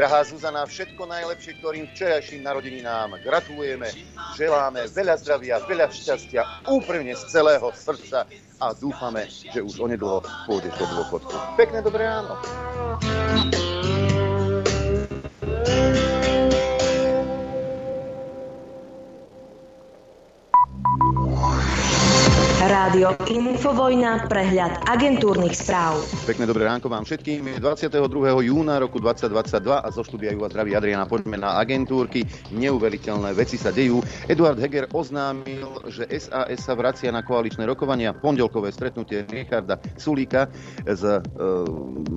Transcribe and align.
Drahá 0.00 0.24
Zuzana, 0.24 0.64
všetko 0.64 1.04
najlepšie, 1.12 1.60
ktorým 1.60 1.84
včerajším 1.92 2.40
narodeninám 2.40 3.20
gratulujeme, 3.20 3.84
želáme 4.32 4.88
veľa 4.88 5.20
zdravia, 5.20 5.60
veľa 5.60 5.92
šťastia, 5.92 6.64
úprimne 6.72 7.12
z 7.12 7.28
celého 7.28 7.68
srdca 7.76 8.24
a 8.64 8.72
dúfame, 8.72 9.28
že 9.28 9.60
už 9.60 9.76
onedlho 9.76 10.24
pôjdeš 10.48 10.72
do 10.80 10.88
dôchodku. 10.88 11.36
Pekné 11.60 11.84
dobré 11.84 12.08
ráno. 12.08 12.32
Rádio 22.90 23.14
Infovojna, 23.30 24.26
prehľad 24.26 24.82
agentúrnych 24.90 25.54
správ. 25.54 26.02
Pekné 26.26 26.42
dobré 26.42 26.66
ránko 26.66 26.90
vám 26.90 27.06
všetkým. 27.06 27.62
22. 27.62 28.02
júna 28.50 28.82
roku 28.82 28.98
2022 28.98 29.78
a 29.78 29.88
zo 29.94 30.02
štúdia 30.02 30.34
Juva 30.34 30.50
zdraví 30.50 30.74
Adriana 30.74 31.06
poďme 31.06 31.38
na 31.38 31.54
agentúrky. 31.62 32.26
Neuveriteľné 32.50 33.30
veci 33.38 33.62
sa 33.62 33.70
dejú. 33.70 34.02
Eduard 34.26 34.58
Heger 34.58 34.90
oznámil, 34.90 35.70
že 35.86 36.02
SAS 36.18 36.66
sa 36.66 36.74
vracia 36.74 37.14
na 37.14 37.22
koaličné 37.22 37.62
rokovania. 37.62 38.10
Pondelkové 38.10 38.74
stretnutie 38.74 39.22
Richarda 39.22 39.78
Sulíka 39.94 40.50
s 40.82 41.06
e, 41.06 41.22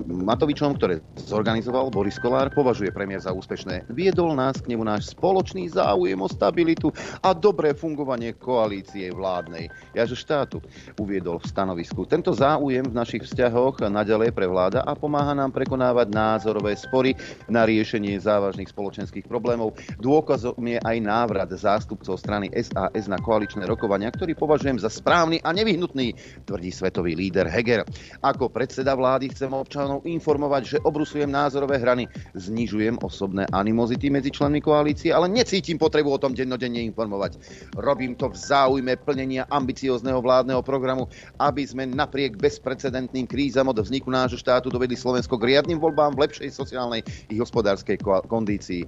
Matovičom, 0.09 0.73
ktoré 0.73 1.05
zorganizoval 1.21 1.93
Boris 1.93 2.17
Kolár, 2.17 2.49
považuje 2.49 2.89
premiér 2.89 3.21
za 3.21 3.29
úspešné. 3.29 3.93
Viedol 3.93 4.33
nás 4.33 4.57
k 4.57 4.73
nemu 4.73 4.81
náš 4.81 5.13
spoločný 5.13 5.69
záujem 5.69 6.17
o 6.17 6.25
stabilitu 6.25 6.89
a 7.21 7.29
dobré 7.37 7.77
fungovanie 7.77 8.33
koalície 8.33 9.13
vládnej. 9.13 9.69
Ja, 9.93 10.09
že 10.09 10.17
štátu, 10.17 10.62
uviedol 10.99 11.39
v 11.39 11.49
stanovisku. 11.49 12.05
Tento 12.05 12.35
záujem 12.35 12.85
v 12.85 12.93
našich 12.93 13.23
vzťahoch 13.25 13.81
naďalej 13.81 14.35
prevláda 14.35 14.85
a 14.85 14.93
pomáha 14.93 15.33
nám 15.33 15.55
prekonávať 15.55 16.13
názorové 16.13 16.77
spory 16.77 17.17
na 17.49 17.65
riešenie 17.65 18.19
závažných 18.19 18.69
spoločenských 18.69 19.25
problémov. 19.25 19.73
Dôkazom 19.97 20.59
je 20.61 20.77
aj 20.77 20.97
návrat 21.01 21.49
zástupcov 21.49 22.19
strany 22.21 22.53
SAS 22.53 23.09
na 23.09 23.17
koaličné 23.17 23.65
rokovania, 23.65 24.13
ktorý 24.13 24.37
považujem 24.37 24.77
za 24.77 24.93
správny 24.93 25.41
a 25.41 25.49
nevyhnutný, 25.49 26.13
tvrdí 26.45 26.69
svetový 26.69 27.17
líder 27.17 27.49
Heger. 27.49 27.87
Ako 28.21 28.53
predseda 28.53 28.93
vlády 28.93 29.33
chcem 29.33 29.49
občanov 29.49 30.05
informovať, 30.05 30.77
že 30.77 30.83
obrusujem 30.85 31.31
názorové 31.31 31.81
hrany, 31.81 32.05
znižujem 32.37 33.01
osobné 33.01 33.49
animozity 33.55 34.13
medzi 34.13 34.29
členmi 34.29 34.61
koalície, 34.61 35.09
ale 35.09 35.31
necítim 35.31 35.81
potrebu 35.81 36.13
o 36.13 36.21
tom 36.21 36.37
dennodenne 36.37 36.85
informovať. 36.85 37.41
Robím 37.79 38.13
to 38.13 38.29
v 38.29 38.37
záujme 38.37 38.93
plnenia 39.01 39.49
ambiciózneho 39.49 40.21
vládneho 40.21 40.52
programu, 40.61 41.09
aby 41.41 41.65
sme 41.65 41.89
napriek 41.89 42.37
bezprecedentným 42.37 43.25
krízam 43.25 43.65
od 43.73 43.81
vzniku 43.81 44.13
nášho 44.13 44.37
štátu 44.37 44.69
dovedli 44.69 44.93
Slovensko 44.93 45.41
k 45.41 45.53
riadnym 45.55 45.81
voľbám 45.81 46.13
v 46.13 46.29
lepšej 46.29 46.53
sociálnej 46.53 47.01
i 47.33 47.35
hospodárskej 47.41 47.97
kondícii, 48.29 48.85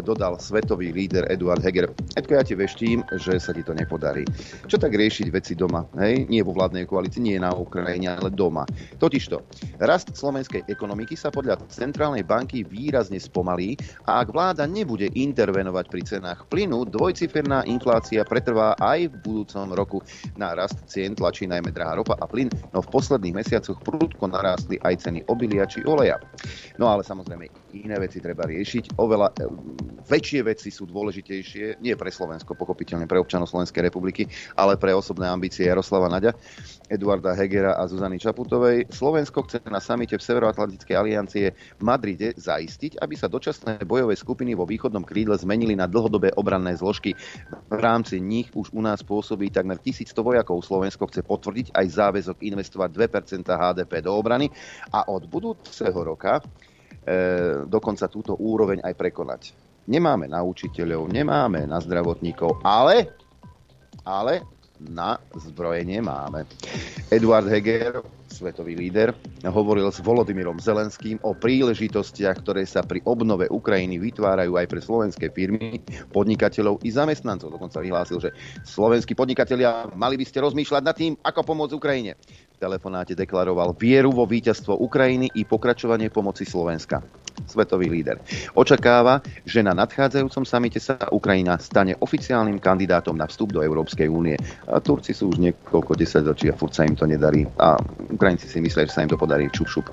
dodal 0.00 0.40
svetový 0.40 0.96
líder 0.96 1.28
Eduard 1.28 1.60
Heger. 1.60 1.92
Edko, 2.16 2.40
ja 2.40 2.42
ti 2.42 2.56
veštím, 2.56 3.04
že 3.20 3.36
sa 3.36 3.52
ti 3.52 3.60
to 3.60 3.76
nepodarí. 3.76 4.24
Čo 4.64 4.80
tak 4.80 4.96
riešiť 4.96 5.28
veci 5.28 5.52
doma? 5.52 5.84
Hej? 6.00 6.32
Nie 6.32 6.40
vo 6.40 6.56
vládnej 6.56 6.88
koalícii, 6.88 7.20
nie 7.20 7.36
na 7.36 7.52
Ukrajine, 7.52 8.16
ale 8.16 8.32
doma. 8.32 8.64
Totižto, 8.96 9.44
rast 9.84 10.16
slovenskej 10.16 10.64
ekonomiky 10.72 11.12
sa 11.12 11.28
podľa 11.28 11.60
Centrálnej 11.68 12.24
banky 12.24 12.64
výrazne 12.64 13.20
spomalí 13.20 13.76
a 14.08 14.24
ak 14.24 14.32
vláda 14.32 14.64
nebude 14.64 15.12
intervenovať 15.12 15.84
pri 15.92 16.02
cenách 16.08 16.48
plynu, 16.48 16.88
dvojciferná 16.88 17.68
inflácia 17.68 18.24
pretrvá 18.24 18.72
aj 18.80 19.12
v 19.12 19.14
budúcom 19.20 19.68
roku 19.76 19.98
na 20.40 20.56
rast 20.56 20.62
rast 20.62 20.86
cien 21.02 21.18
tlačí 21.18 21.50
najmä 21.50 21.74
drahá 21.74 21.98
ropa 21.98 22.14
a 22.22 22.30
plyn, 22.30 22.46
no 22.70 22.78
v 22.78 22.92
posledných 22.94 23.34
mesiacoch 23.34 23.82
prudko 23.82 24.30
narástli 24.30 24.78
aj 24.86 25.02
ceny 25.02 25.26
obilia 25.26 25.66
či 25.66 25.82
oleja. 25.82 26.14
No 26.78 26.86
ale 26.86 27.02
samozrejme 27.02 27.50
iné 27.74 27.96
veci 27.96 28.20
treba 28.20 28.44
riešiť. 28.44 29.00
Oveľa 29.00 29.28
e, 29.32 29.48
väčšie 30.04 30.40
veci 30.44 30.68
sú 30.68 30.84
dôležitejšie, 30.84 31.80
nie 31.80 31.94
pre 31.96 32.12
Slovensko, 32.12 32.52
pochopiteľne 32.52 33.08
pre 33.08 33.16
občanov 33.16 33.48
Slovenskej 33.48 33.88
republiky, 33.88 34.28
ale 34.56 34.76
pre 34.76 34.92
osobné 34.92 35.24
ambície 35.28 35.64
Jaroslava 35.64 36.12
Naďa, 36.12 36.36
Eduarda 36.92 37.32
Hegera 37.32 37.80
a 37.80 37.88
Zuzany 37.88 38.20
Čaputovej. 38.20 38.92
Slovensko 38.92 39.48
chce 39.48 39.64
na 39.68 39.80
samite 39.80 40.20
v 40.20 40.22
Severoatlantickej 40.22 40.94
aliancie 40.94 41.46
v 41.52 41.82
Madride 41.82 42.36
zaistiť, 42.36 43.00
aby 43.00 43.14
sa 43.16 43.32
dočasné 43.32 43.82
bojové 43.88 44.14
skupiny 44.18 44.52
vo 44.52 44.68
východnom 44.68 45.02
krídle 45.06 45.34
zmenili 45.40 45.72
na 45.72 45.88
dlhodobé 45.88 46.34
obranné 46.36 46.76
zložky. 46.76 47.16
V 47.72 47.80
rámci 47.80 48.20
nich 48.20 48.52
už 48.52 48.74
u 48.76 48.80
nás 48.84 49.00
pôsobí 49.00 49.48
takmer 49.48 49.80
1100 49.80 50.12
vojakov. 50.20 50.60
Slovensko 50.60 51.08
chce 51.08 51.24
potvrdiť 51.24 51.72
aj 51.72 51.86
záväzok 51.88 52.36
investovať 52.44 52.90
2% 52.92 53.48
HDP 53.48 54.04
do 54.04 54.12
obrany 54.12 54.52
a 54.92 55.08
od 55.08 55.24
budúceho 55.26 55.96
roka 55.96 56.42
dokonca 57.66 58.06
túto 58.06 58.38
úroveň 58.38 58.82
aj 58.82 58.94
prekonať. 58.94 59.42
Nemáme 59.90 60.30
na 60.30 60.46
učiteľov, 60.46 61.10
nemáme 61.10 61.66
na 61.66 61.82
zdravotníkov, 61.82 62.62
ale, 62.62 63.18
ale 64.06 64.46
na 64.78 65.18
zbrojenie 65.34 65.98
máme. 65.98 66.46
Eduard 67.10 67.50
Heger 67.50 68.02
svetový 68.32 68.74
líder, 68.74 69.12
hovoril 69.44 69.92
s 69.92 70.00
Volodymyrom 70.00 70.56
Zelenským 70.56 71.20
o 71.20 71.36
príležitostiach, 71.36 72.40
ktoré 72.40 72.64
sa 72.64 72.80
pri 72.80 73.04
obnove 73.04 73.46
Ukrajiny 73.52 74.00
vytvárajú 74.00 74.56
aj 74.56 74.66
pre 74.66 74.80
slovenské 74.80 75.26
firmy, 75.30 75.84
podnikateľov 76.10 76.80
i 76.82 76.90
zamestnancov. 76.90 77.52
Dokonca 77.52 77.84
vyhlásil, 77.84 78.18
že 78.18 78.30
slovenskí 78.64 79.12
podnikatelia 79.12 79.92
mali 79.92 80.16
by 80.16 80.24
ste 80.24 80.40
rozmýšľať 80.40 80.82
nad 80.82 80.96
tým, 80.96 81.12
ako 81.20 81.40
pomôcť 81.44 81.76
Ukrajine. 81.76 82.16
Telefonáte 82.62 83.18
deklaroval 83.18 83.74
vieru 83.74 84.14
vo 84.14 84.22
víťazstvo 84.22 84.78
Ukrajiny 84.78 85.34
i 85.34 85.42
pokračovanie 85.42 86.14
pomoci 86.14 86.46
Slovenska 86.46 87.02
svetový 87.42 87.90
líder. 87.90 88.22
Očakáva, 88.54 89.18
že 89.42 89.66
na 89.66 89.74
nadchádzajúcom 89.74 90.46
samite 90.46 90.78
sa 90.78 90.94
Ukrajina 91.10 91.58
stane 91.58 91.98
oficiálnym 91.98 92.62
kandidátom 92.62 93.18
na 93.18 93.26
vstup 93.26 93.50
do 93.50 93.66
Európskej 93.66 94.06
únie. 94.06 94.38
A 94.70 94.78
Turci 94.78 95.10
sú 95.10 95.34
už 95.34 95.42
niekoľko 95.42 95.98
desaťročí 95.98 96.54
a 96.54 96.54
furt 96.54 96.70
sa 96.70 96.86
im 96.86 96.94
to 96.94 97.02
nedarí. 97.02 97.42
A 97.58 97.74
Ukrajinci 98.14 98.46
si 98.46 98.62
myslia, 98.62 98.86
že 98.86 98.94
sa 98.94 99.02
im 99.02 99.10
to 99.10 99.18
podarí 99.18 99.50
čup 99.50 99.66
šup. 99.66 99.90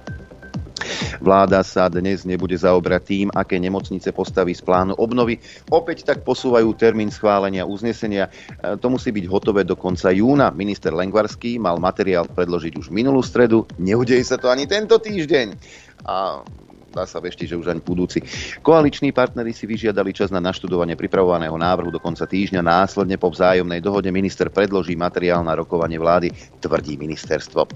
Vláda 1.19 1.61
sa 1.61 1.91
dnes 1.91 2.23
nebude 2.23 2.55
zaobrať 2.55 3.01
tým, 3.03 3.27
aké 3.29 3.59
nemocnice 3.59 4.11
postaví 4.15 4.55
z 4.55 4.63
plánu 4.63 4.95
obnovy. 4.95 5.39
Opäť 5.69 6.07
tak 6.07 6.23
posúvajú 6.23 6.71
termín 6.79 7.11
schválenia 7.11 7.67
uznesenia. 7.67 8.31
To 8.61 8.87
musí 8.89 9.11
byť 9.11 9.25
hotové 9.27 9.67
do 9.67 9.75
konca 9.75 10.09
júna. 10.09 10.51
Minister 10.55 10.95
Lengvarský 10.95 11.59
mal 11.59 11.77
materiál 11.77 12.27
predložiť 12.27 12.79
už 12.79 12.87
minulú 12.89 13.19
stredu. 13.19 13.67
Neudeje 13.77 14.23
sa 14.23 14.39
to 14.39 14.47
ani 14.47 14.65
tento 14.65 14.97
týždeň. 14.97 15.47
A 16.07 16.41
dá 16.89 17.05
sa 17.05 17.21
veštiť, 17.21 17.53
že 17.53 17.59
už 17.59 17.69
ani 17.71 17.81
budúci. 17.81 18.19
Koaliční 18.59 19.13
partneri 19.13 19.53
si 19.53 19.69
vyžiadali 19.69 20.11
čas 20.11 20.33
na 20.33 20.41
naštudovanie 20.41 20.97
pripravovaného 20.97 21.55
návrhu 21.55 21.93
do 21.93 22.01
konca 22.01 22.25
týždňa. 22.25 22.65
Následne 22.65 23.15
po 23.15 23.29
vzájomnej 23.29 23.79
dohode 23.79 24.09
minister 24.09 24.49
predloží 24.49 24.97
materiál 24.97 25.45
na 25.45 25.55
rokovanie 25.55 26.01
vlády, 26.01 26.33
tvrdí 26.59 26.97
ministerstvo. 26.97 27.69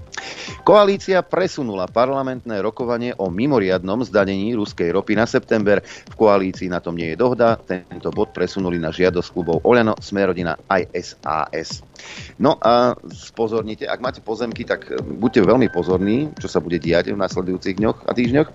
Koalícia 0.66 1.22
presunula 1.22 1.86
parlamentné 1.86 2.60
rokovanie 2.60 3.14
o 3.16 3.30
mimoriadnom 3.30 4.02
zdanení 4.02 4.58
ruskej 4.58 4.90
ropy 4.92 5.14
na 5.14 5.24
september. 5.24 5.80
V 5.84 6.14
koalícii 6.18 6.68
na 6.68 6.82
tom 6.82 6.98
nie 6.98 7.14
je 7.14 7.20
dohoda. 7.20 7.56
Tento 7.56 8.10
bod 8.10 8.34
presunuli 8.34 8.76
na 8.76 8.90
žiadosť 8.90 9.28
klubov 9.30 9.62
Oľano, 9.62 9.94
Smerodina 10.02 10.58
aj 10.68 10.90
SAS. 10.98 11.93
No 12.38 12.58
a 12.58 12.98
spozornite, 13.14 13.86
ak 13.86 14.02
máte 14.02 14.20
pozemky, 14.20 14.66
tak 14.66 14.90
buďte 15.02 15.46
veľmi 15.46 15.68
pozorní, 15.70 16.34
čo 16.38 16.50
sa 16.50 16.58
bude 16.58 16.82
diať 16.82 17.14
v 17.14 17.20
nasledujúcich 17.20 17.78
dňoch 17.78 17.98
a 18.06 18.10
týždňoch. 18.10 18.48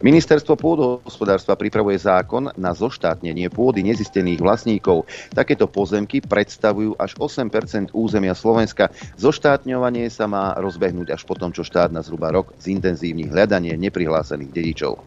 Ministerstvo 0.00 0.56
pôdohospodárstva 0.56 1.58
pripravuje 1.58 2.00
zákon 2.00 2.50
na 2.56 2.72
zoštátnenie 2.72 3.52
pôdy 3.52 3.84
nezistených 3.84 4.40
vlastníkov. 4.40 5.04
Takéto 5.34 5.68
pozemky 5.68 6.24
predstavujú 6.24 6.96
až 6.96 7.14
8% 7.20 7.92
územia 7.92 8.32
Slovenska. 8.32 8.88
Zoštátňovanie 9.20 10.08
sa 10.08 10.24
má 10.24 10.56
rozbehnúť 10.56 11.12
až 11.12 11.22
potom, 11.28 11.52
čo 11.52 11.66
štát 11.66 11.92
na 11.92 12.00
zhruba 12.00 12.32
rok 12.32 12.56
zintenzívni 12.58 13.28
hľadanie 13.28 13.76
neprihlásených 13.76 14.50
dedičov. 14.52 15.04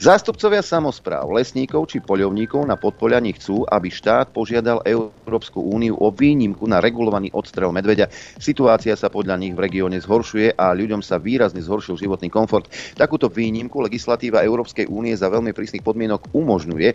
Zástupcovia 0.00 0.64
samozpráv, 0.64 1.28
lesníkov 1.30 1.92
či 1.92 2.00
poľovníkov 2.00 2.64
na 2.64 2.80
podpolianí 2.80 3.36
chcú, 3.36 3.68
aby 3.68 3.92
štát 3.92 4.32
požiadal 4.32 4.82
Európsku 4.86 5.60
úniu 5.60 5.98
o 5.98 6.08
výnimku 6.08 6.64
na 6.64 6.80
regulovaný 7.02 7.34
odstrel 7.34 7.74
medveďa. 7.74 8.06
Situácia 8.38 8.94
sa 8.94 9.10
podľa 9.10 9.34
nich 9.42 9.58
v 9.58 9.66
regióne 9.66 9.98
zhoršuje 9.98 10.54
a 10.54 10.70
ľuďom 10.70 11.02
sa 11.02 11.18
výrazne 11.18 11.58
zhoršil 11.58 11.98
životný 11.98 12.30
komfort. 12.30 12.70
Takúto 12.94 13.26
výnimku 13.26 13.82
legislatíva 13.82 14.46
Európskej 14.46 14.86
únie 14.86 15.18
za 15.18 15.26
veľmi 15.26 15.50
prísnych 15.50 15.82
podmienok 15.82 16.30
umožňuje 16.30 16.94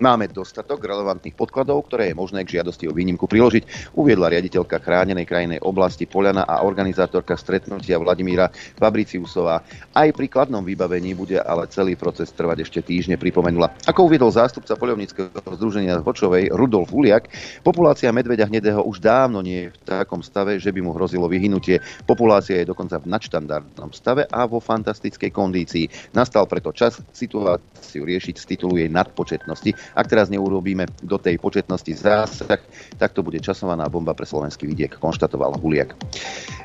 Máme 0.00 0.28
dostatok 0.32 0.80
relevantných 0.84 1.36
podkladov, 1.36 1.88
ktoré 1.88 2.12
je 2.12 2.18
možné 2.18 2.44
k 2.44 2.60
žiadosti 2.60 2.88
o 2.88 2.96
výnimku 2.96 3.28
priložiť, 3.28 3.94
uviedla 3.96 4.32
riaditeľka 4.32 4.80
chránenej 4.80 5.28
krajinej 5.28 5.60
oblasti 5.64 6.08
Poliana 6.08 6.44
a 6.48 6.64
organizátorka 6.64 7.36
stretnutia 7.36 8.00
Vladimíra 8.00 8.48
Fabriciusová. 8.76 9.62
Aj 9.92 10.08
pri 10.12 10.26
kladnom 10.28 10.64
vybavení 10.64 11.12
bude 11.16 11.38
ale 11.40 11.68
celý 11.68 11.96
proces 11.96 12.32
trvať 12.32 12.64
ešte 12.64 12.80
týždne, 12.80 13.20
pripomenula. 13.20 13.72
Ako 13.88 14.08
uviedol 14.08 14.32
zástupca 14.32 14.76
poľovníckého 14.76 15.32
združenia 15.56 16.00
Vočovej 16.00 16.52
Rudolf 16.52 16.92
Uliak, 16.92 17.28
populácia 17.60 18.12
medveďa 18.12 18.48
hnedého 18.48 18.80
už 18.84 19.00
dávno 19.02 19.44
nie 19.44 19.68
je 19.68 19.72
v 19.72 19.78
takom 19.84 20.24
stave, 20.24 20.56
že 20.56 20.72
by 20.72 20.80
mu 20.80 20.96
hrozilo 20.96 21.28
vyhnutie. 21.28 21.80
Populácia 22.08 22.60
je 22.60 22.70
dokonca 22.70 22.96
v 23.00 23.10
nadštandardnom 23.12 23.90
stave 23.92 24.24
a 24.28 24.44
vo 24.48 24.62
fantastickej 24.62 25.30
kondícii. 25.32 26.14
Nastal 26.16 26.48
preto 26.48 26.72
čas 26.72 26.98
situáciu 27.12 28.04
riešiť 28.04 28.34
z 28.36 28.44
titulu 28.44 28.80
jej 28.80 28.90
nadpočetnosti 28.90 29.69
ak 29.74 30.06
teraz 30.06 30.28
neurobíme 30.28 30.86
do 31.02 31.16
tej 31.16 31.40
početnosti 31.40 31.92
zásah, 31.94 32.60
tak 32.96 33.10
to 33.10 33.24
bude 33.24 33.40
časovaná 33.40 33.88
bomba 33.88 34.14
pre 34.14 34.28
slovenský 34.28 34.68
vidiek, 34.68 34.96
konštatoval 34.96 35.58
Huliak. 35.58 35.96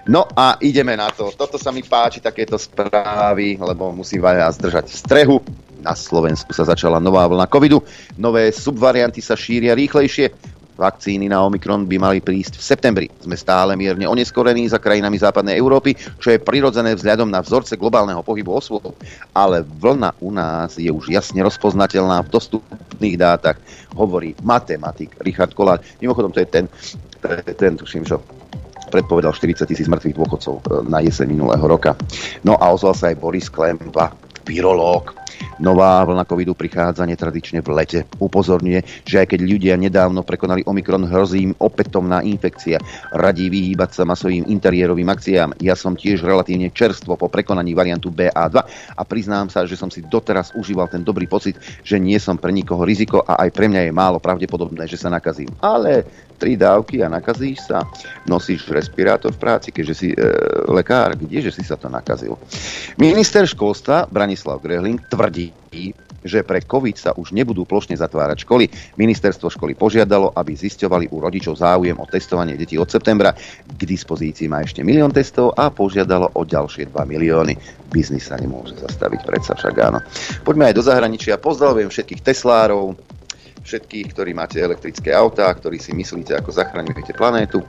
No 0.06 0.30
a 0.38 0.62
ideme 0.62 0.94
na 0.94 1.10
to. 1.10 1.34
Toto 1.34 1.58
sa 1.58 1.74
mi 1.74 1.82
páči, 1.82 2.22
takéto 2.22 2.62
správy, 2.62 3.58
lebo 3.58 3.90
musím 3.90 4.22
vás 4.22 4.58
držať 4.62 4.86
v 4.86 4.96
strehu. 4.96 5.38
Na 5.82 5.94
Slovensku 5.94 6.50
sa 6.54 6.66
začala 6.66 6.98
nová 6.98 7.30
vlna 7.30 7.46
covidu. 7.46 7.82
Nové 8.18 8.50
subvarianty 8.50 9.22
sa 9.22 9.38
šíria 9.38 9.78
rýchlejšie. 9.78 10.34
Vakcíny 10.76 11.32
na 11.32 11.40
Omikron 11.40 11.88
by 11.88 11.96
mali 11.96 12.20
prísť 12.20 12.60
v 12.60 12.68
septembri. 12.68 13.08
Sme 13.24 13.40
stále 13.40 13.80
mierne 13.80 14.12
oneskorení 14.12 14.68
za 14.68 14.76
krajinami 14.76 15.16
západnej 15.16 15.56
Európy, 15.56 15.96
čo 16.20 16.36
je 16.36 16.44
prirodzené 16.44 16.92
vzhľadom 17.00 17.32
na 17.32 17.40
vzorce 17.40 17.80
globálneho 17.80 18.20
pohybu 18.20 18.60
osôb. 18.60 18.92
Ale 19.32 19.64
vlna 19.64 20.20
u 20.20 20.36
nás 20.36 20.76
je 20.76 20.92
už 20.92 21.08
jasne 21.08 21.40
rozpoznateľná 21.48 22.20
v 22.28 22.32
dostupných 22.96 23.20
dátach, 23.20 23.60
hovorí 24.00 24.32
matematik 24.40 25.20
Richard 25.20 25.52
Kolár. 25.52 25.84
Mimochodom, 26.00 26.32
to 26.32 26.40
je 26.40 26.48
ten, 26.48 26.66
ten 27.60 27.76
tuším, 27.76 28.08
čo 28.08 28.24
predpovedal 28.88 29.36
40 29.36 29.68
tisíc 29.68 29.92
mŕtvych 29.92 30.16
dôchodcov 30.16 30.56
e, 30.56 30.88
na 30.88 31.04
jeseň 31.04 31.28
minulého 31.28 31.66
roka. 31.68 32.00
No 32.48 32.56
a 32.56 32.72
ozval 32.72 32.96
sa 32.96 33.12
aj 33.12 33.20
Boris 33.20 33.52
Klempa, 33.52 34.16
virológ, 34.46 35.26
Nová 35.56 36.04
vlna 36.04 36.28
covidu 36.28 36.52
prichádza 36.52 37.08
netradične 37.08 37.64
v 37.64 37.70
lete. 37.72 38.00
Upozorňuje, 38.20 39.08
že 39.08 39.24
aj 39.24 39.36
keď 39.36 39.40
ľudia 39.40 39.76
nedávno 39.80 40.24
prekonali 40.24 40.68
Omikron, 40.68 41.08
hrozí 41.08 41.48
im 41.48 41.56
opätovná 41.64 42.20
infekcia. 42.28 42.80
Radí 43.16 43.48
vyhýbať 43.48 43.96
sa 43.96 44.04
masovým 44.04 44.48
interiérovým 44.52 45.08
akciám. 45.08 45.56
Ja 45.64 45.80
som 45.80 45.96
tiež 45.96 46.28
relatívne 46.28 46.72
čerstvo 46.76 47.16
po 47.16 47.32
prekonaní 47.32 47.72
variantu 47.72 48.12
BA2 48.12 48.56
a 49.00 49.02
priznám 49.08 49.48
sa, 49.48 49.64
že 49.64 49.80
som 49.80 49.88
si 49.88 50.04
doteraz 50.04 50.52
užíval 50.60 50.92
ten 50.92 51.08
dobrý 51.08 51.28
pocit, 51.28 51.56
že 51.88 52.00
nie 52.00 52.20
som 52.20 52.36
pre 52.36 52.52
nikoho 52.52 52.84
riziko 52.84 53.24
a 53.24 53.40
aj 53.48 53.50
pre 53.56 53.72
mňa 53.72 53.88
je 53.88 53.94
málo 53.96 54.20
pravdepodobné, 54.20 54.92
že 54.92 55.00
sa 55.00 55.08
nakazím. 55.08 55.48
Ale 55.64 56.04
tri 56.36 56.60
dávky 56.60 57.02
a 57.02 57.08
nakazíš 57.10 57.72
sa. 57.72 57.82
Nosíš 58.28 58.68
respirátor 58.70 59.34
v 59.34 59.42
práci, 59.42 59.70
keďže 59.72 59.96
si 59.96 60.08
e, 60.12 60.18
lekár. 60.70 61.16
Kdeže 61.16 61.56
si 61.56 61.64
sa 61.64 61.80
to 61.80 61.88
nakazil? 61.88 62.36
Minister 63.00 63.48
školstva 63.48 64.12
Branislav 64.12 64.60
Grehling 64.60 65.00
tvrdí, 65.08 65.56
že 66.26 66.42
pre 66.42 66.66
COVID 66.66 66.98
sa 66.98 67.12
už 67.14 67.32
nebudú 67.32 67.64
plošne 67.70 67.94
zatvárať 67.94 68.44
školy. 68.44 68.66
Ministerstvo 68.98 69.54
školy 69.54 69.78
požiadalo, 69.78 70.34
aby 70.34 70.58
zisťovali 70.58 71.14
u 71.14 71.22
rodičov 71.22 71.62
záujem 71.62 71.96
o 72.02 72.10
testovanie 72.10 72.58
detí 72.58 72.82
od 72.82 72.90
septembra. 72.90 73.38
K 73.70 73.82
dispozícii 73.86 74.50
má 74.50 74.66
ešte 74.66 74.82
milión 74.82 75.14
testov 75.14 75.54
a 75.54 75.70
požiadalo 75.70 76.34
o 76.34 76.42
ďalšie 76.42 76.90
2 76.90 76.98
milióny. 77.06 77.54
Biznis 77.94 78.28
sa 78.28 78.42
nemôže 78.42 78.74
zastaviť, 78.82 79.22
predsa 79.22 79.54
však 79.54 79.76
áno. 79.78 80.02
Poďme 80.42 80.74
aj 80.74 80.76
do 80.76 80.84
zahraničia. 80.84 81.38
Pozdravujem 81.38 81.94
všetkých 81.94 82.26
Teslárov, 82.26 82.98
všetkých, 83.66 84.14
ktorí 84.14 84.32
máte 84.38 84.62
elektrické 84.62 85.10
autá, 85.10 85.50
ktorí 85.50 85.82
si 85.82 85.90
myslíte, 85.98 86.38
ako 86.38 86.54
zachraňujete 86.54 87.18
planétu. 87.18 87.66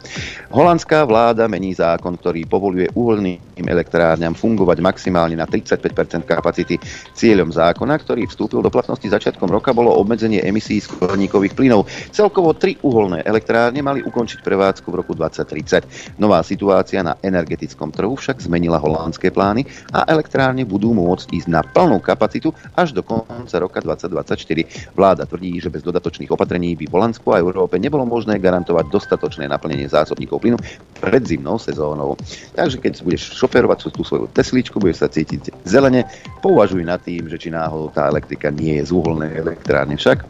Holandská 0.52 1.08
vláda 1.08 1.48
mení 1.48 1.72
zákon, 1.72 2.20
ktorý 2.20 2.44
povoluje 2.44 2.92
uholným 2.92 3.40
elektrárňam 3.64 4.36
fungovať 4.36 4.78
maximálne 4.84 5.40
na 5.40 5.48
35% 5.48 6.28
kapacity. 6.28 6.76
Cieľom 7.16 7.48
zákona, 7.48 7.96
ktorý 7.96 8.28
vstúpil 8.28 8.60
do 8.60 8.68
platnosti 8.68 9.08
začiatkom 9.08 9.48
roka, 9.48 9.72
bolo 9.72 9.96
obmedzenie 9.96 10.44
emisí 10.44 10.84
skleníkových 10.84 11.56
plynov. 11.56 11.88
Celkovo 12.12 12.52
tri 12.52 12.76
uholné 12.84 13.24
elektrárne 13.24 13.80
mali 13.80 14.04
ukončiť 14.04 14.44
prevádzku 14.44 14.92
v 14.92 14.98
roku 15.00 15.16
2030. 15.16 16.20
Nová 16.20 16.44
situácia 16.44 17.00
na 17.00 17.16
energetickom 17.24 17.88
trhu 17.88 18.12
však 18.20 18.44
zmenila 18.44 18.76
holandské 18.76 19.32
plány 19.32 19.64
a 19.96 20.04
elektrárne 20.12 20.68
budú 20.68 20.92
môcť 20.92 21.32
ísť 21.32 21.48
na 21.48 21.64
plnú 21.64 22.04
kapacitu 22.04 22.52
až 22.76 22.92
do 22.92 23.00
konca 23.00 23.56
roka 23.56 23.80
2024. 23.80 24.92
Vláda 24.92 25.24
tvrdí, 25.24 25.56
že 25.56 25.72
bez 25.72 25.85
dodatočných 25.86 26.30
opatrení 26.34 26.74
by 26.74 26.90
Holandsku 26.90 27.30
a 27.30 27.38
Európe 27.38 27.78
nebolo 27.78 28.02
možné 28.02 28.42
garantovať 28.42 28.90
dostatočné 28.90 29.46
naplnenie 29.46 29.86
zásobníkov 29.86 30.42
plynu 30.42 30.58
pred 30.98 31.22
zimnou 31.22 31.62
sezónou. 31.62 32.18
Takže 32.58 32.82
keď 32.82 32.92
budeš 33.06 33.38
šoferovať 33.38 33.78
tú 33.94 34.02
svoju 34.02 34.26
Tesličku, 34.34 34.82
budeš 34.82 35.06
sa 35.06 35.08
cítiť 35.08 35.62
zelene, 35.62 36.02
pouvažuj 36.42 36.82
nad 36.82 36.98
tým, 36.98 37.30
že 37.30 37.38
či 37.38 37.54
náhodou 37.54 37.94
tá 37.94 38.10
elektrika 38.10 38.50
nie 38.50 38.82
je 38.82 38.90
z 38.90 38.90
uholnej 38.90 39.38
elektrárne 39.38 39.94
však. 39.94 40.26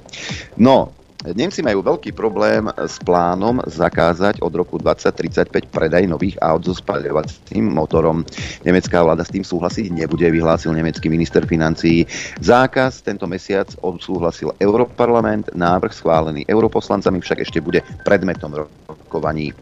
No, 0.61 0.93
Nemci 1.25 1.65
majú 1.65 1.81
veľký 1.81 2.13
problém 2.13 2.69
s 2.77 3.01
plánom 3.01 3.65
zakázať 3.65 4.45
od 4.45 4.53
roku 4.53 4.77
2035 4.77 5.73
predaj 5.73 6.05
nových 6.05 6.37
aut 6.45 6.61
so 6.61 6.77
spaľovacím 6.77 7.73
motorom. 7.73 8.21
Nemecká 8.63 9.01
vláda 9.01 9.25
s 9.25 9.33
tým 9.33 9.41
súhlasiť 9.41 9.97
nebude, 9.97 10.29
vyhlásil 10.29 10.77
nemecký 10.77 11.09
minister 11.09 11.49
financií. 11.49 12.05
Zákaz 12.45 13.01
tento 13.01 13.25
mesiac 13.25 13.73
odsúhlasil 13.81 14.53
Europarlament, 14.61 15.51
návrh 15.57 15.97
schválený 15.97 16.45
europoslancami 16.45 17.19
však 17.25 17.49
ešte 17.49 17.65
bude 17.65 17.81
predmetom 18.05 18.69
rokovaní. 18.85 19.57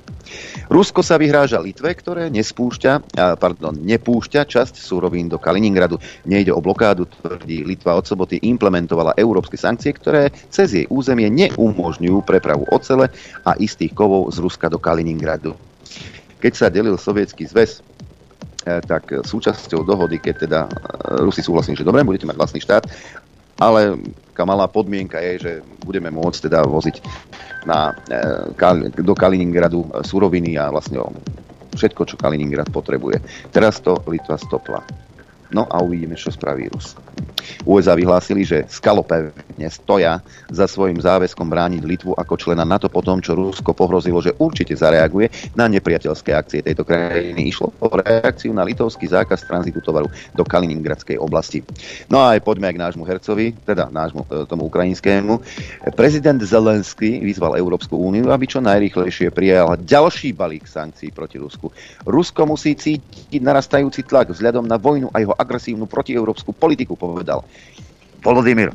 Rusko 0.72 1.04
sa 1.04 1.20
vyhráža 1.20 1.60
Litve, 1.60 1.92
ktoré 1.92 2.32
nespúšťa, 2.32 3.12
pardon, 3.36 3.76
nepúšťa 3.76 4.48
časť 4.48 4.80
súrovín 4.80 5.28
do 5.28 5.36
Kaliningradu. 5.36 6.00
Nejde 6.24 6.48
o 6.56 6.64
blokádu, 6.64 7.04
tvrdí 7.04 7.60
Litva 7.60 7.92
od 8.00 8.08
soboty 8.08 8.40
implementovala 8.40 9.12
európske 9.20 9.60
sankcie, 9.60 9.92
ktoré 9.92 10.32
cez 10.48 10.72
jej 10.72 10.86
územie 10.88 11.28
neumožňujú 11.50 12.24
prepravu 12.24 12.64
ocele 12.72 13.12
a 13.44 13.56
istých 13.60 13.92
kovov 13.92 14.32
z 14.32 14.40
Ruska 14.40 14.72
do 14.72 14.80
Kaliningradu. 14.80 15.52
Keď 16.40 16.52
sa 16.52 16.68
delil 16.68 16.96
sovietský 17.00 17.48
zväz, 17.48 17.80
e, 18.64 18.80
tak 18.84 19.08
súčasťou 19.24 19.84
dohody, 19.84 20.20
keď 20.20 20.34
teda 20.44 20.60
e, 20.64 20.70
Rusi 21.24 21.40
súhlasili, 21.40 21.76
že 21.76 21.86
dobre, 21.86 22.04
budete 22.04 22.28
mať 22.28 22.36
vlastný 22.36 22.60
štát, 22.60 22.84
ale 23.60 23.96
taká 24.34 24.44
malá 24.44 24.66
podmienka 24.66 25.22
je, 25.22 25.32
že 25.40 25.52
budeme 25.86 26.10
môcť 26.10 26.50
teda 26.50 26.66
voziť 26.66 26.96
na, 27.64 27.96
e, 28.12 28.92
do 29.00 29.14
Kaliningradu 29.16 30.04
suroviny 30.04 30.60
a 30.60 30.68
vlastne 30.68 31.00
všetko, 31.74 32.02
čo 32.06 32.20
Kaliningrad 32.20 32.70
potrebuje. 32.70 33.20
Teraz 33.50 33.82
to 33.82 33.98
Litva 34.06 34.38
stopla. 34.38 35.03
No 35.54 35.70
a 35.70 35.78
uvidíme, 35.78 36.18
čo 36.18 36.34
spraví 36.34 36.66
Rus. 36.74 36.98
USA 37.62 37.94
vyhlásili, 37.94 38.42
že 38.42 38.66
skalopevne 38.66 39.68
stoja 39.70 40.18
za 40.50 40.66
svojim 40.66 40.98
záväzkom 40.98 41.46
brániť 41.46 41.82
Litvu 41.84 42.12
ako 42.16 42.34
člena 42.34 42.66
NATO 42.66 42.90
po 42.90 43.04
tom, 43.04 43.22
čo 43.22 43.38
Rusko 43.38 43.70
pohrozilo, 43.76 44.18
že 44.18 44.34
určite 44.36 44.74
zareaguje 44.74 45.54
na 45.54 45.70
nepriateľské 45.70 46.34
akcie 46.34 46.64
tejto 46.64 46.82
krajiny. 46.82 47.54
Išlo 47.54 47.70
o 47.78 47.88
reakciu 47.94 48.50
na 48.50 48.66
litovský 48.66 49.06
zákaz 49.06 49.46
tranzitu 49.46 49.78
tovaru 49.78 50.10
do 50.34 50.42
Kaliningradskej 50.42 51.20
oblasti. 51.20 51.62
No 52.10 52.24
a 52.24 52.34
aj 52.34 52.42
poďme 52.42 52.74
k 52.74 52.80
nášmu 52.80 53.04
hercovi, 53.06 53.54
teda 53.62 53.92
nášmu 53.92 54.26
e, 54.26 54.48
tomu 54.48 54.66
ukrajinskému. 54.66 55.38
Prezident 55.94 56.40
Zelenský 56.40 57.20
vyzval 57.22 57.60
Európsku 57.60 57.94
úniu, 57.94 58.32
aby 58.32 58.48
čo 58.48 58.64
najrýchlejšie 58.64 59.30
prijal 59.30 59.76
ďalší 59.78 60.32
balík 60.32 60.66
sankcií 60.66 61.12
proti 61.12 61.38
Rusku. 61.38 61.70
Rusko 62.08 62.48
musí 62.48 62.74
cítiť 62.74 63.40
narastajúci 63.44 64.04
tlak 64.08 64.32
vzhľadom 64.32 64.64
na 64.64 64.80
vojnu 64.80 65.12
a 65.12 65.20
jeho 65.20 65.36
agresívnu 65.44 65.84
protieurópsku 65.84 66.56
politiku, 66.56 66.96
povedal. 66.96 67.44
Volodymyr, 68.24 68.72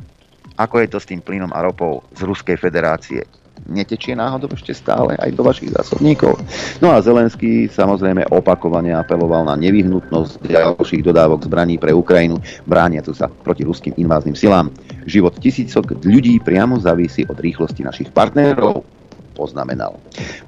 ako 0.54 0.78
je 0.78 0.88
to 0.88 0.98
s 1.02 1.08
tým 1.10 1.20
plynom 1.20 1.50
a 1.50 1.60
ropou 1.66 2.06
z 2.14 2.22
Ruskej 2.22 2.56
federácie? 2.56 3.26
netečie 3.68 4.16
náhodou 4.16 4.48
ešte 4.56 4.72
stále 4.72 5.18
aj 5.20 5.36
do 5.36 5.42
vašich 5.44 5.74
zásobníkov. 5.74 6.40
No 6.80 6.94
a 6.94 7.02
Zelenský 7.04 7.68
samozrejme 7.68 8.30
opakovane 8.32 8.94
apeloval 8.94 9.44
na 9.44 9.54
nevyhnutnosť 9.60 10.48
ďalších 10.48 11.04
dodávok 11.04 11.44
zbraní 11.44 11.76
pre 11.76 11.92
Ukrajinu, 11.92 12.40
brániacu 12.64 13.12
sa 13.12 13.28
proti 13.28 13.66
ruským 13.66 13.92
invázným 14.00 14.38
silám. 14.38 14.72
Život 15.04 15.36
tisícok 15.36 16.00
ľudí 16.00 16.40
priamo 16.40 16.80
závisí 16.80 17.28
od 17.28 17.36
rýchlosti 17.36 17.84
našich 17.84 18.08
partnerov 18.14 18.99
poznamenal. 19.40 19.96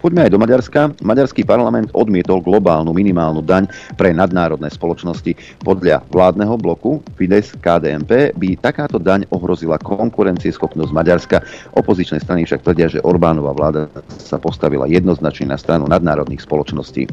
Poďme 0.04 0.28
aj 0.28 0.30
do 0.36 0.38
Maďarska. 0.38 0.80
Maďarský 1.00 1.48
parlament 1.48 1.88
odmietol 1.96 2.44
globálnu 2.44 2.92
minimálnu 2.92 3.40
daň 3.40 3.72
pre 3.96 4.12
nadnárodné 4.12 4.68
spoločnosti. 4.68 5.32
Podľa 5.64 6.04
vládneho 6.12 6.60
bloku 6.60 7.00
Fides 7.16 7.56
KDMP 7.56 8.36
by 8.36 8.60
takáto 8.60 9.00
daň 9.00 9.24
ohrozila 9.32 9.80
konkurencieschopnosť 9.80 10.92
Maďarska. 10.92 11.40
Opozičné 11.72 12.20
strany 12.20 12.44
však 12.44 12.60
tvrdia, 12.60 12.92
že 12.92 13.00
Orbánova 13.00 13.56
vláda 13.56 13.88
sa 14.20 14.36
postavila 14.36 14.84
jednoznačne 14.84 15.48
na 15.48 15.56
stranu 15.56 15.88
nadnárodných 15.88 16.44
spoločností. 16.44 17.08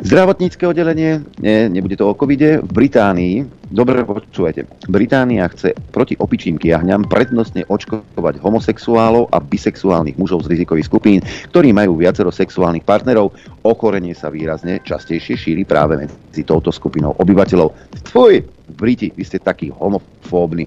Zdravotnícke 0.00 0.64
oddelenie, 0.64 1.20
nie, 1.44 1.68
nebude 1.68 1.92
to 1.92 2.08
o 2.08 2.16
covide, 2.16 2.64
v 2.64 2.70
Británii, 2.72 3.44
dobre 3.68 4.00
počúvajte, 4.00 4.64
Británia 4.88 5.44
chce 5.52 5.76
proti 5.92 6.16
opičím 6.16 6.56
kiahňam 6.56 7.04
prednostne 7.04 7.68
očkovať 7.68 8.40
homosexuálov 8.40 9.28
a 9.28 9.44
bisexuálnych 9.44 10.16
mužov 10.16 10.48
z 10.48 10.56
rizikových 10.56 10.88
skupín, 10.88 11.20
ktorí 11.52 11.76
majú 11.76 12.00
viacero 12.00 12.32
sexuálnych 12.32 12.88
partnerov. 12.88 13.36
Ochorenie 13.60 14.16
sa 14.16 14.32
výrazne 14.32 14.80
častejšie 14.80 15.36
šíri 15.36 15.68
práve 15.68 16.00
medzi 16.00 16.48
touto 16.48 16.72
skupinou 16.72 17.12
obyvateľov. 17.20 17.68
Tvoj, 18.08 18.40
Briti, 18.72 19.12
vy 19.12 19.24
ste 19.28 19.36
takí 19.36 19.68
homofóbni. 19.68 20.64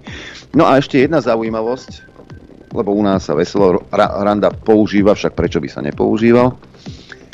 No 0.54 0.70
a 0.70 0.78
ešte 0.78 1.02
jedna 1.02 1.25
zaujímavosť, 1.25 2.13
lebo 2.70 2.94
u 2.94 3.02
nás 3.02 3.25
sa 3.25 3.34
veselo 3.34 3.82
randa 3.98 4.54
používa, 4.54 5.18
však 5.18 5.34
prečo 5.34 5.58
by 5.58 5.70
sa 5.74 5.82
nepoužíval. 5.82 6.54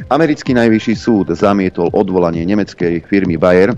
Americký 0.07 0.55
najvyšší 0.55 0.95
súd 0.95 1.27
zamietol 1.35 1.91
odvolanie 1.91 2.47
nemeckej 2.47 3.03
firmy 3.03 3.35
Bayer 3.35 3.75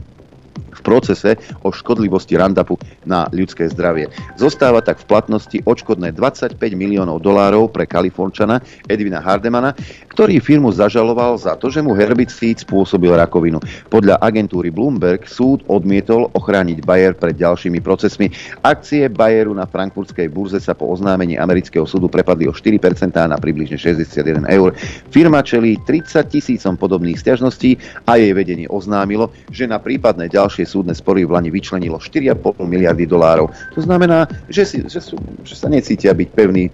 v 0.71 0.81
procese 0.81 1.37
o 1.61 1.69
škodlivosti 1.69 2.39
Randapu 2.39 2.79
na 3.03 3.27
ľudské 3.29 3.67
zdravie. 3.67 4.07
Zostáva 4.39 4.79
tak 4.79 5.03
v 5.03 5.09
platnosti 5.11 5.57
odškodné 5.67 6.15
25 6.15 6.57
miliónov 6.73 7.19
dolárov 7.19 7.69
pre 7.69 7.85
Kalifornčana 7.85 8.63
Edvina 8.87 9.19
Hardemana, 9.19 9.75
ktorý 10.11 10.39
firmu 10.39 10.71
zažaloval 10.71 11.37
za 11.37 11.53
to, 11.59 11.69
že 11.69 11.83
mu 11.83 11.93
herbicíd 11.93 12.63
spôsobil 12.63 13.11
rakovinu. 13.13 13.61
Podľa 13.91 14.19
agentúry 14.19 14.71
Bloomberg 14.71 15.27
súd 15.27 15.63
odmietol 15.67 16.31
ochrániť 16.33 16.83
Bayer 16.83 17.13
pred 17.15 17.35
ďalšími 17.37 17.79
procesmi. 17.83 18.31
Akcie 18.63 19.07
Bayeru 19.11 19.51
na 19.55 19.67
frankfurtskej 19.67 20.31
burze 20.31 20.59
sa 20.63 20.75
po 20.75 20.89
oznámení 20.89 21.35
amerického 21.37 21.85
súdu 21.87 22.07
prepadli 22.07 22.47
o 22.47 22.53
4% 22.55 22.79
na 23.15 23.37
približne 23.37 23.77
61 23.77 24.47
eur. 24.49 24.73
Firma 25.11 25.43
čelí 25.43 25.77
30 25.83 26.27
tisícom 26.31 26.75
podobných 26.75 27.19
stiažností 27.19 27.77
a 28.07 28.17
jej 28.17 28.31
vedenie 28.33 28.67
oznámilo, 28.71 29.31
že 29.51 29.67
na 29.67 29.79
prípadné 29.79 30.27
ďalšie 30.27 30.40
súdne 30.47 30.95
spory 30.95 31.27
v 31.27 31.35
Lani 31.35 31.49
vyčlenilo 31.51 31.99
4,5 31.99 32.63
miliardy 32.63 33.05
dolárov. 33.05 33.51
To 33.75 33.81
znamená, 33.83 34.25
že, 34.47 34.63
si, 34.65 34.77
že, 34.87 35.03
sú, 35.03 35.19
že 35.45 35.53
sa 35.53 35.67
necítia 35.67 36.15
byť 36.15 36.29
pevný 36.31 36.69
e, 36.69 36.71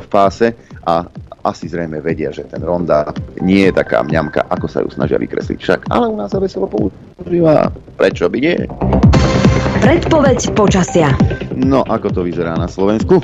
v 0.00 0.06
páse 0.06 0.54
a 0.86 1.04
asi 1.40 1.72
zrejme 1.72 2.04
vedia, 2.04 2.28
že 2.28 2.44
ten 2.44 2.60
ronda 2.60 3.08
nie 3.40 3.68
je 3.68 3.72
taká 3.72 4.04
mňamka, 4.04 4.44
ako 4.52 4.66
sa 4.68 4.84
ju 4.84 4.92
snažia 4.92 5.16
vykresliť 5.16 5.58
však. 5.60 5.80
Ale 5.88 6.12
u 6.12 6.16
nás 6.16 6.28
sa 6.28 6.38
veselo 6.40 6.68
používa. 6.68 7.72
Prečo 7.96 8.28
by 8.28 8.38
nie? 8.40 8.56
Predpoveď 9.80 10.52
počasia. 10.52 11.08
No, 11.56 11.80
ako 11.88 12.12
to 12.12 12.20
vyzerá 12.28 12.56
na 12.60 12.68
Slovensku? 12.68 13.20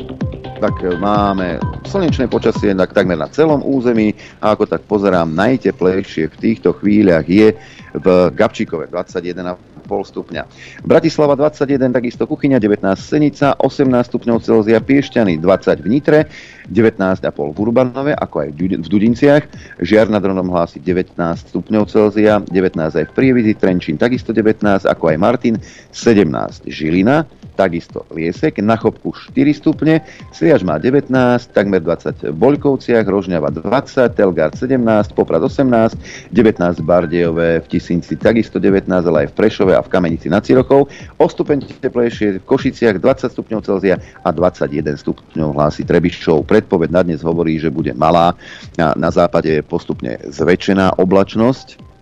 tak 0.57 0.81
máme 0.99 1.61
slnečné 1.85 2.33
počasie 2.33 2.73
tak 2.73 2.97
takmer 2.97 3.21
na 3.21 3.29
celom 3.29 3.61
území 3.61 4.17
a 4.41 4.57
ako 4.57 4.65
tak 4.65 4.83
pozerám, 4.89 5.29
najteplejšie 5.37 6.33
v 6.33 6.37
týchto 6.41 6.73
chvíľach 6.81 7.29
je 7.29 7.53
v 7.97 8.07
Gabčíkove 8.33 8.89
21,5 8.89 9.76
stupňa. 9.87 10.43
Bratislava 10.83 11.39
21, 11.39 11.95
takisto 11.95 12.27
Kuchyňa 12.27 12.59
19 12.59 12.83
Senica, 12.99 13.55
18 13.57 13.87
stupňov 14.11 14.37
Celzia 14.43 14.83
Piešťany, 14.83 15.39
20 15.39 15.83
v 15.83 15.89
Nitre, 15.89 16.21
19,5 16.69 17.23
v 17.33 17.59
Urbanove, 17.63 18.13
ako 18.13 18.37
aj 18.43 18.49
v 18.53 18.89
Dudinciach, 18.91 19.45
Žiar 19.79 20.11
nad 20.11 20.23
Ronom 20.23 20.51
hlási 20.51 20.83
19 20.83 21.15
stupňov 21.55 21.87
Celzia, 21.87 22.43
19 22.43 22.53
aj 22.77 23.07
v 23.07 23.13
Prievidzi, 23.15 23.55
Trenčín 23.55 23.95
takisto 23.97 24.35
19, 24.35 24.63
ako 24.85 25.05
aj 25.15 25.17
Martin, 25.17 25.55
17 25.95 26.67
Žilina, 26.67 27.25
takisto 27.57 28.05
Liesek, 28.13 28.61
na 28.61 28.77
Chopku 28.77 29.17
4 29.33 29.57
stupne, 29.57 30.05
Sliaž 30.37 30.63
má 30.63 30.77
19, 30.77 31.09
takmer 31.57 31.81
20 31.81 32.29
v 32.31 32.37
Boľkovciach, 32.37 33.09
Rožňava 33.09 33.49
20, 33.49 34.13
Telgard 34.13 34.53
17, 34.53 35.17
Poprad 35.17 35.41
18, 35.41 35.97
19 36.37 36.85
Bardejové, 36.85 37.65
v 37.65 37.67
Tisinci 37.67 38.21
takisto 38.21 38.61
19, 38.61 38.93
ale 38.93 39.25
aj 39.25 39.29
v 39.33 39.37
Prešove 39.41 39.73
a 39.73 39.81
v 39.81 39.89
Kamenici 39.89 40.29
nad 40.29 40.45
Cirochou. 40.45 40.85
O 41.17 41.27
stupeň 41.27 41.65
teplejšie 41.81 42.39
v 42.39 42.45
Košiciach 42.45 43.01
20 43.01 43.33
stupňov 43.33 43.65
Celzia 43.65 43.97
a 44.21 44.29
21 44.29 45.01
stupňov 45.01 45.57
hlási 45.57 45.89
Trebišov. 45.89 46.45
Predpoved 46.45 46.93
na 46.93 47.01
dnes 47.01 47.25
hovorí, 47.25 47.57
že 47.57 47.73
bude 47.73 47.97
malá. 47.97 48.37
Na 48.77 49.09
západe 49.09 49.49
je 49.49 49.65
postupne 49.65 50.21
zväčšená 50.29 51.01
oblačnosť 51.01 51.96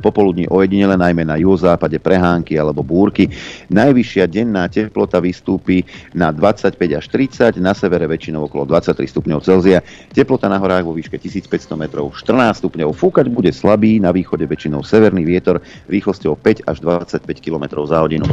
popoludní 0.00 0.48
ojedinele, 0.48 0.96
najmä 0.96 1.24
na 1.24 1.36
juhozápade 1.36 1.98
prehánky 1.98 2.58
alebo 2.58 2.82
búrky. 2.82 3.30
Najvyššia 3.70 4.24
denná 4.26 4.68
teplota 4.68 5.20
vystúpi 5.22 5.84
na 6.12 6.30
25 6.30 6.98
až 6.98 7.04
30, 7.08 7.58
na 7.62 7.72
severe 7.72 8.06
väčšinou 8.06 8.46
okolo 8.46 8.66
23 8.68 9.06
stupňov 9.06 9.40
Celzia. 9.42 9.80
Teplota 10.12 10.48
na 10.48 10.58
horách 10.58 10.86
vo 10.86 10.94
výške 10.96 11.16
1500 11.18 11.76
metrov 11.78 12.12
14 12.14 12.62
stupňov. 12.62 12.94
Fúkať 12.94 13.26
bude 13.28 13.50
slabý, 13.50 14.02
na 14.02 14.10
východe 14.10 14.46
väčšinou 14.46 14.82
severný 14.82 15.22
vietor 15.22 15.62
rýchlosťou 15.88 16.34
5 16.38 16.68
až 16.68 16.76
25 16.82 17.26
km 17.38 17.64
za 17.86 18.02
hodinu. 18.02 18.26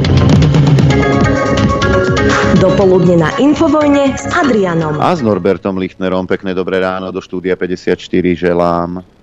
Dopoludne 2.60 3.16
na 3.16 3.30
Infovojne 3.40 4.18
s 4.18 4.26
Adrianom. 4.28 4.98
A 5.00 5.14
s 5.16 5.24
Norbertom 5.24 5.78
Lichtnerom. 5.80 6.26
Pekné 6.26 6.52
dobré 6.52 6.82
ráno 6.82 7.08
do 7.14 7.22
štúdia 7.22 7.56
54 7.56 7.96
želám. 8.36 9.19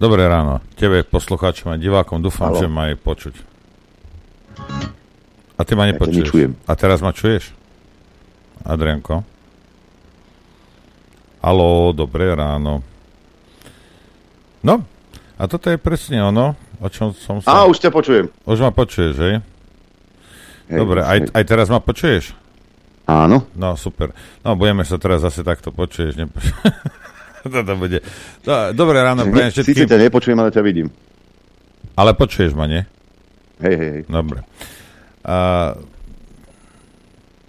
Dobré 0.00 0.24
ráno. 0.26 0.60
Tebe, 0.74 1.04
poslucháčom 1.06 1.72
a 1.72 1.76
divákom, 1.76 2.20
dúfam, 2.22 2.52
Halo. 2.52 2.60
že 2.60 2.66
ma 2.66 2.90
aj 2.90 2.96
počuť. 3.00 3.34
A 5.56 5.60
ty 5.62 5.72
ma 5.78 5.86
nepočuješ. 5.86 6.28
Ja 6.32 6.48
a 6.66 6.72
teraz 6.74 6.98
ma 7.04 7.14
čuješ? 7.14 7.54
Adrianko? 8.66 9.22
Halo, 11.42 11.90
dobré 11.94 12.34
ráno. 12.34 12.82
No, 14.62 14.86
a 15.38 15.42
toto 15.50 15.70
je 15.70 15.78
presne 15.78 16.22
ono, 16.22 16.54
o 16.78 16.86
čom 16.86 17.10
som 17.14 17.42
sa... 17.42 17.50
Á, 17.50 17.66
už 17.66 17.82
ťa 17.82 17.90
počujem. 17.90 18.26
Už 18.46 18.58
ma 18.62 18.70
počuješ, 18.70 19.14
hej? 19.18 19.34
hej 20.70 20.78
Dobre, 20.78 21.02
aj, 21.02 21.34
aj 21.34 21.44
teraz 21.46 21.66
ma 21.66 21.82
počuješ? 21.82 22.34
Áno. 23.10 23.42
No, 23.58 23.74
super. 23.74 24.14
No, 24.46 24.54
budeme 24.54 24.86
sa 24.86 24.94
teraz 25.02 25.26
zase 25.26 25.42
takto 25.42 25.74
počuješ. 25.74 26.14
Nepočuješ. 26.14 26.54
Toto 27.54 27.74
bude. 27.74 27.98
Dobré 28.74 28.98
ráno 29.02 29.26
pre 29.28 29.50
všetkým. 29.50 29.74
Sice 29.74 29.90
ťa 29.90 29.98
nepočujem, 29.98 30.38
ale 30.38 30.50
ťa 30.54 30.62
vidím. 30.62 30.88
Ale 31.98 32.14
počuješ 32.14 32.54
ma, 32.54 32.70
nie? 32.70 32.82
Hej, 33.60 33.74
hej, 33.76 33.90
hej. 33.98 34.02
Dobre. 34.08 34.46
A, 35.26 35.36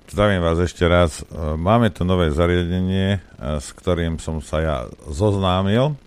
zdravím 0.09 0.41
vás 0.45 0.57
ešte 0.61 0.85
raz. 0.85 1.25
Máme 1.57 1.89
tu 1.89 2.05
nové 2.05 2.29
zariadenie, 2.29 3.21
s 3.37 3.69
ktorým 3.73 4.17
som 4.21 4.41
sa 4.41 4.57
ja 4.61 4.77
zoznámil. 5.09 5.97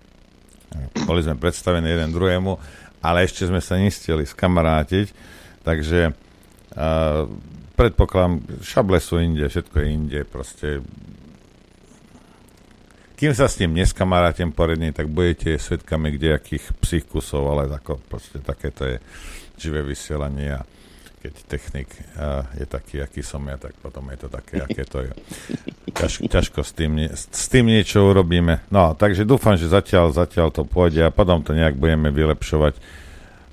Boli 1.06 1.20
sme 1.22 1.38
predstavení 1.38 1.88
jeden 1.88 2.10
druhému, 2.12 2.58
ale 3.00 3.24
ešte 3.24 3.46
sme 3.46 3.62
sa 3.62 3.78
nestihli 3.78 4.26
skamarátiť, 4.26 5.14
takže 5.62 6.10
uh, 6.10 7.24
predpokladám, 7.78 8.42
šable 8.60 8.98
sú 8.98 9.22
inde, 9.22 9.46
všetko 9.46 9.76
je 9.78 9.86
inde, 9.86 10.20
proste 10.26 10.82
kým 13.16 13.32
sa 13.32 13.48
s 13.48 13.56
ním 13.58 13.72
neskamarátem 13.80 14.52
poredne, 14.52 14.92
tak 14.92 15.08
budete 15.08 15.56
svetkami 15.56 16.20
kdejakých 16.20 16.76
psích 16.78 17.04
kusov, 17.08 17.48
ale 17.48 17.72
ako 17.72 17.96
proste 18.06 18.44
takéto 18.44 18.84
je 18.84 18.96
živé 19.56 19.80
vysielanie 19.80 20.60
a 20.60 20.62
keď 21.26 21.32
technik 21.48 21.90
uh, 22.14 22.46
je 22.54 22.66
taký, 22.68 23.02
aký 23.02 23.24
som 23.24 23.42
ja, 23.50 23.58
tak 23.58 23.74
potom 23.82 24.06
je 24.14 24.18
to 24.20 24.28
také, 24.30 24.62
aké 24.62 24.86
to 24.86 25.02
je. 25.02 25.12
Ťaž, 25.90 26.12
ťažko 26.30 26.60
s 26.62 26.70
tým, 26.76 26.92
s 27.10 27.46
tým 27.50 27.66
niečo 27.66 28.04
urobíme. 28.06 28.62
No, 28.70 28.94
takže 28.94 29.26
dúfam, 29.26 29.58
že 29.58 29.66
zatiaľ, 29.66 30.14
zatiaľ 30.14 30.54
to 30.54 30.62
pôjde 30.62 31.02
a 31.02 31.10
potom 31.10 31.42
to 31.42 31.50
nejak 31.56 31.74
budeme 31.74 32.14
vylepšovať. 32.14 32.78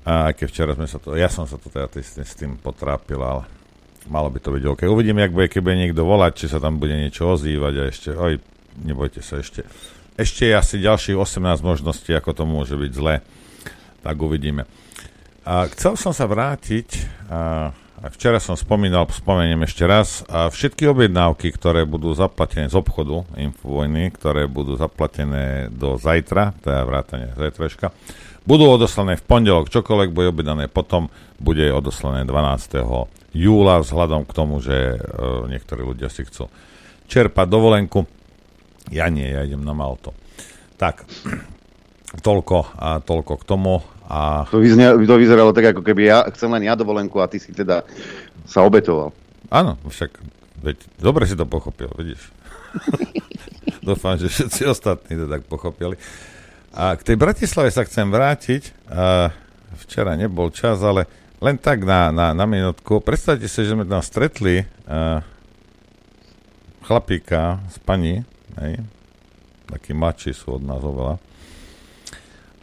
A 0.04 0.36
keď 0.36 0.46
včera 0.52 0.72
sme 0.76 0.86
sa 0.86 1.00
to, 1.00 1.16
ja 1.16 1.32
som 1.32 1.48
sa 1.48 1.56
to 1.56 1.72
teda 1.72 1.88
s 1.98 2.36
tým 2.36 2.60
potrápil, 2.60 3.18
ale 3.18 3.48
malo 4.06 4.28
by 4.28 4.38
to 4.38 4.52
byť 4.52 4.64
OK. 4.68 4.80
Uvidíme, 4.86 5.24
ak 5.24 5.32
bude, 5.32 5.48
keď 5.48 5.60
bude 5.64 5.80
niekto 5.80 6.04
volať, 6.04 6.32
či 6.44 6.46
sa 6.52 6.60
tam 6.60 6.76
bude 6.76 6.94
niečo 6.94 7.26
ozývať 7.26 7.74
a 7.80 7.82
ešte, 7.88 8.10
oj, 8.12 8.38
nebojte 8.82 9.22
sa 9.22 9.38
ešte. 9.38 9.62
Ešte 10.14 10.46
je 10.46 10.54
asi 10.54 10.82
ďalších 10.82 11.18
18 11.18 11.62
možností, 11.62 12.14
ako 12.14 12.30
to 12.34 12.44
môže 12.46 12.74
byť 12.78 12.92
zle. 12.94 13.18
Tak 14.02 14.16
uvidíme. 14.18 14.66
A 15.44 15.68
chcel 15.74 15.98
som 15.98 16.14
sa 16.14 16.24
vrátiť, 16.24 16.88
a, 17.28 17.74
včera 18.14 18.40
som 18.40 18.56
spomínal, 18.56 19.04
spomeniem 19.10 19.66
ešte 19.66 19.84
raz, 19.84 20.22
a 20.30 20.48
všetky 20.48 20.88
objednávky, 20.88 21.52
ktoré 21.52 21.84
budú 21.84 22.14
zaplatené 22.16 22.70
z 22.70 22.78
obchodu 22.78 23.26
Infovojny, 23.36 24.14
ktoré 24.14 24.48
budú 24.48 24.78
zaplatené 24.78 25.68
do 25.68 26.00
zajtra, 26.00 26.56
teda 26.62 26.86
vrátane 26.86 27.26
zajtrajška, 27.36 27.92
budú 28.48 28.68
odoslané 28.68 29.16
v 29.20 29.24
pondelok. 29.24 29.72
Čokoľvek 29.72 30.10
bude 30.12 30.28
objednané 30.30 30.68
potom, 30.68 31.08
bude 31.40 31.64
odoslané 31.72 32.24
12. 32.28 33.34
júla, 33.34 33.82
vzhľadom 33.82 34.24
k 34.28 34.32
tomu, 34.36 34.60
že 34.60 34.94
e, 34.94 34.98
niektorí 35.48 35.82
ľudia 35.82 36.12
si 36.12 36.24
chcú 36.28 36.48
čerpať 37.08 37.46
dovolenku. 37.48 38.04
Ja 38.92 39.08
nie, 39.08 39.24
ja 39.24 39.44
idem 39.44 39.64
na 39.64 39.72
Malto. 39.72 40.12
Tak, 40.76 41.06
toľko 42.20 42.58
a 42.76 43.00
toľko 43.00 43.32
k 43.40 43.44
tomu. 43.48 43.80
A... 44.04 44.44
To, 44.52 44.60
vyzne, 44.60 44.92
to 45.00 45.16
vyzeralo 45.16 45.56
tak, 45.56 45.72
ako 45.72 45.80
keby 45.80 46.12
ja 46.12 46.18
chcem 46.28 46.52
len 46.52 46.68
ja 46.68 46.76
dovolenku 46.76 47.16
a 47.24 47.30
ty 47.30 47.40
si 47.40 47.56
teda 47.56 47.86
sa 48.44 48.60
obetoval. 48.60 49.16
Áno, 49.48 49.80
však 49.88 50.20
veď, 50.60 50.76
dobre 51.00 51.24
si 51.24 51.34
to 51.34 51.48
pochopil, 51.48 51.88
vidíš. 51.96 52.20
Dúfam, 53.86 54.20
že 54.20 54.28
všetci 54.28 54.68
ostatní 54.68 55.16
to 55.16 55.26
tak 55.28 55.44
pochopili. 55.48 55.96
A 56.74 56.98
k 56.98 57.06
tej 57.06 57.16
Bratislave 57.16 57.70
sa 57.70 57.86
chcem 57.86 58.10
vrátiť. 58.10 58.74
A 58.90 59.30
včera 59.78 60.18
nebol 60.18 60.50
čas, 60.50 60.82
ale 60.82 61.06
len 61.38 61.60
tak 61.60 61.84
na, 61.84 62.10
na, 62.10 62.32
na 62.32 62.46
minútku. 62.48 62.98
Predstavte 63.04 63.46
si, 63.46 63.60
že 63.62 63.76
sme 63.76 63.86
tam 63.86 64.02
stretli 64.02 64.64
uh, 64.64 65.20
chlapíka 66.84 67.62
s 67.68 67.76
pani, 67.78 68.24
hej, 68.60 68.82
takí 69.66 69.96
mladší 69.96 70.36
sú 70.36 70.60
od 70.60 70.62
nás 70.62 70.82
oveľa. 70.82 71.16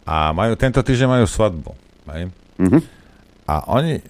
A 0.02 0.34
majú, 0.34 0.58
tento 0.58 0.82
týždeň 0.82 1.08
majú 1.08 1.26
svadbu. 1.26 1.70
Hej. 2.10 2.34
Mm-hmm. 2.58 2.82
A 3.46 3.54
oni, 3.70 4.02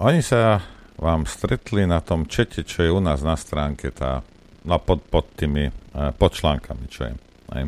oni 0.00 0.20
sa 0.20 0.60
vám 0.98 1.24
stretli 1.24 1.88
na 1.88 2.04
tom 2.04 2.28
čete, 2.28 2.66
čo 2.66 2.84
je 2.84 2.90
u 2.92 3.00
nás 3.00 3.24
na 3.24 3.38
stránke, 3.38 3.88
tá, 3.94 4.20
no 4.66 4.76
pod, 4.82 5.04
pod 5.08 5.24
tými, 5.38 5.70
uh, 5.96 6.12
pod 6.12 6.36
článkami, 6.36 6.84
čo 6.90 7.08
je. 7.08 7.14
Hej. 7.56 7.64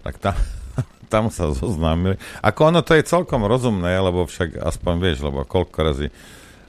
Tak 0.00 0.14
tam, 0.22 0.36
tam 1.12 1.24
sa 1.28 1.52
zoznámili. 1.52 2.16
Ako 2.40 2.72
ono 2.72 2.80
to 2.80 2.96
je 2.96 3.04
celkom 3.04 3.44
rozumné, 3.44 3.92
lebo 4.00 4.24
však 4.24 4.56
aspoň 4.56 4.94
vieš, 5.02 5.18
lebo 5.26 5.44
koľko 5.44 5.78
razy 5.84 6.08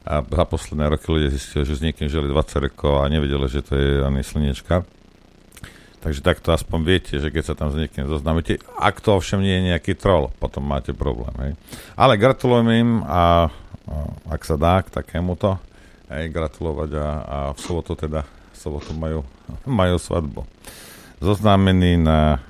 a 0.02 0.26
za 0.26 0.46
posledné 0.50 0.98
roky 0.98 1.14
ľudia 1.14 1.30
zistili, 1.30 1.62
že 1.62 1.78
s 1.78 1.86
niekým 1.86 2.10
žili 2.10 2.26
20 2.26 2.66
rokov 2.66 3.06
a 3.06 3.06
nevedeli, 3.06 3.46
že 3.46 3.62
to 3.62 3.78
je 3.78 4.02
ani 4.02 4.26
slniečka. 4.26 4.82
Takže 6.02 6.26
takto 6.26 6.50
aspoň 6.50 6.80
viete, 6.82 7.14
že 7.22 7.30
keď 7.30 7.44
sa 7.46 7.54
tam 7.54 7.70
s 7.70 7.78
niekým 7.78 8.10
zoznámite, 8.10 8.58
ak 8.78 9.06
to 9.06 9.14
ovšem 9.14 9.42
nie 9.42 9.54
je 9.54 9.68
nejaký 9.74 9.94
troll, 9.94 10.34
potom 10.42 10.66
máte 10.66 10.98
problém. 10.98 11.34
Hej. 11.38 11.52
Ale 11.94 12.18
gratulujem 12.18 12.68
im 12.74 12.92
a, 13.06 13.14
a 13.14 13.24
ak 14.34 14.42
sa 14.42 14.58
dá 14.58 14.82
k 14.82 14.90
takémuto, 14.90 15.62
hej, 16.10 16.34
gratulovať 16.34 16.90
a, 16.98 17.08
a 17.22 17.38
v 17.54 17.60
sobotu 17.62 17.94
teda, 17.94 18.26
v 18.26 18.58
sobotu 18.58 18.98
majú, 18.98 19.22
majú 19.82 19.96
svadbu. 20.02 20.42
Zoznámený 21.22 22.02
na 22.02 22.42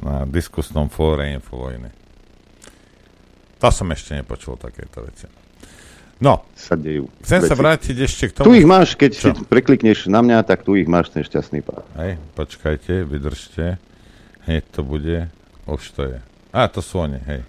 na 0.00 0.24
diskusnom 0.28 0.88
fóre 0.88 1.32
Infovojny. 1.34 1.90
To 3.60 3.68
som 3.68 3.88
ešte 3.92 4.16
nepočul 4.16 4.56
takéto 4.56 5.04
veci. 5.04 5.39
No, 6.20 6.44
sa 6.52 6.76
dejú. 6.76 7.08
Chcem 7.24 7.40
veci. 7.40 7.48
sa 7.48 7.56
vrátiť 7.56 7.96
ešte 7.96 8.24
k 8.28 8.32
tomu. 8.36 8.52
Tu 8.52 8.60
ich 8.60 8.68
máš, 8.68 8.92
keď 8.92 9.12
Čo? 9.16 9.32
preklikneš 9.48 10.04
na 10.12 10.20
mňa, 10.20 10.44
tak 10.44 10.68
tu 10.68 10.76
ich 10.76 10.84
máš 10.84 11.08
ten 11.08 11.24
šťastný 11.24 11.64
pád. 11.64 11.80
Hej, 11.96 12.20
počkajte, 12.36 13.08
vydržte. 13.08 13.80
Hej, 14.44 14.60
to 14.68 14.84
bude. 14.84 15.32
Už 15.64 15.80
to 15.96 16.04
je. 16.04 16.20
A, 16.52 16.68
to 16.68 16.84
sú 16.84 17.00
oni, 17.00 17.16
hej. 17.24 17.40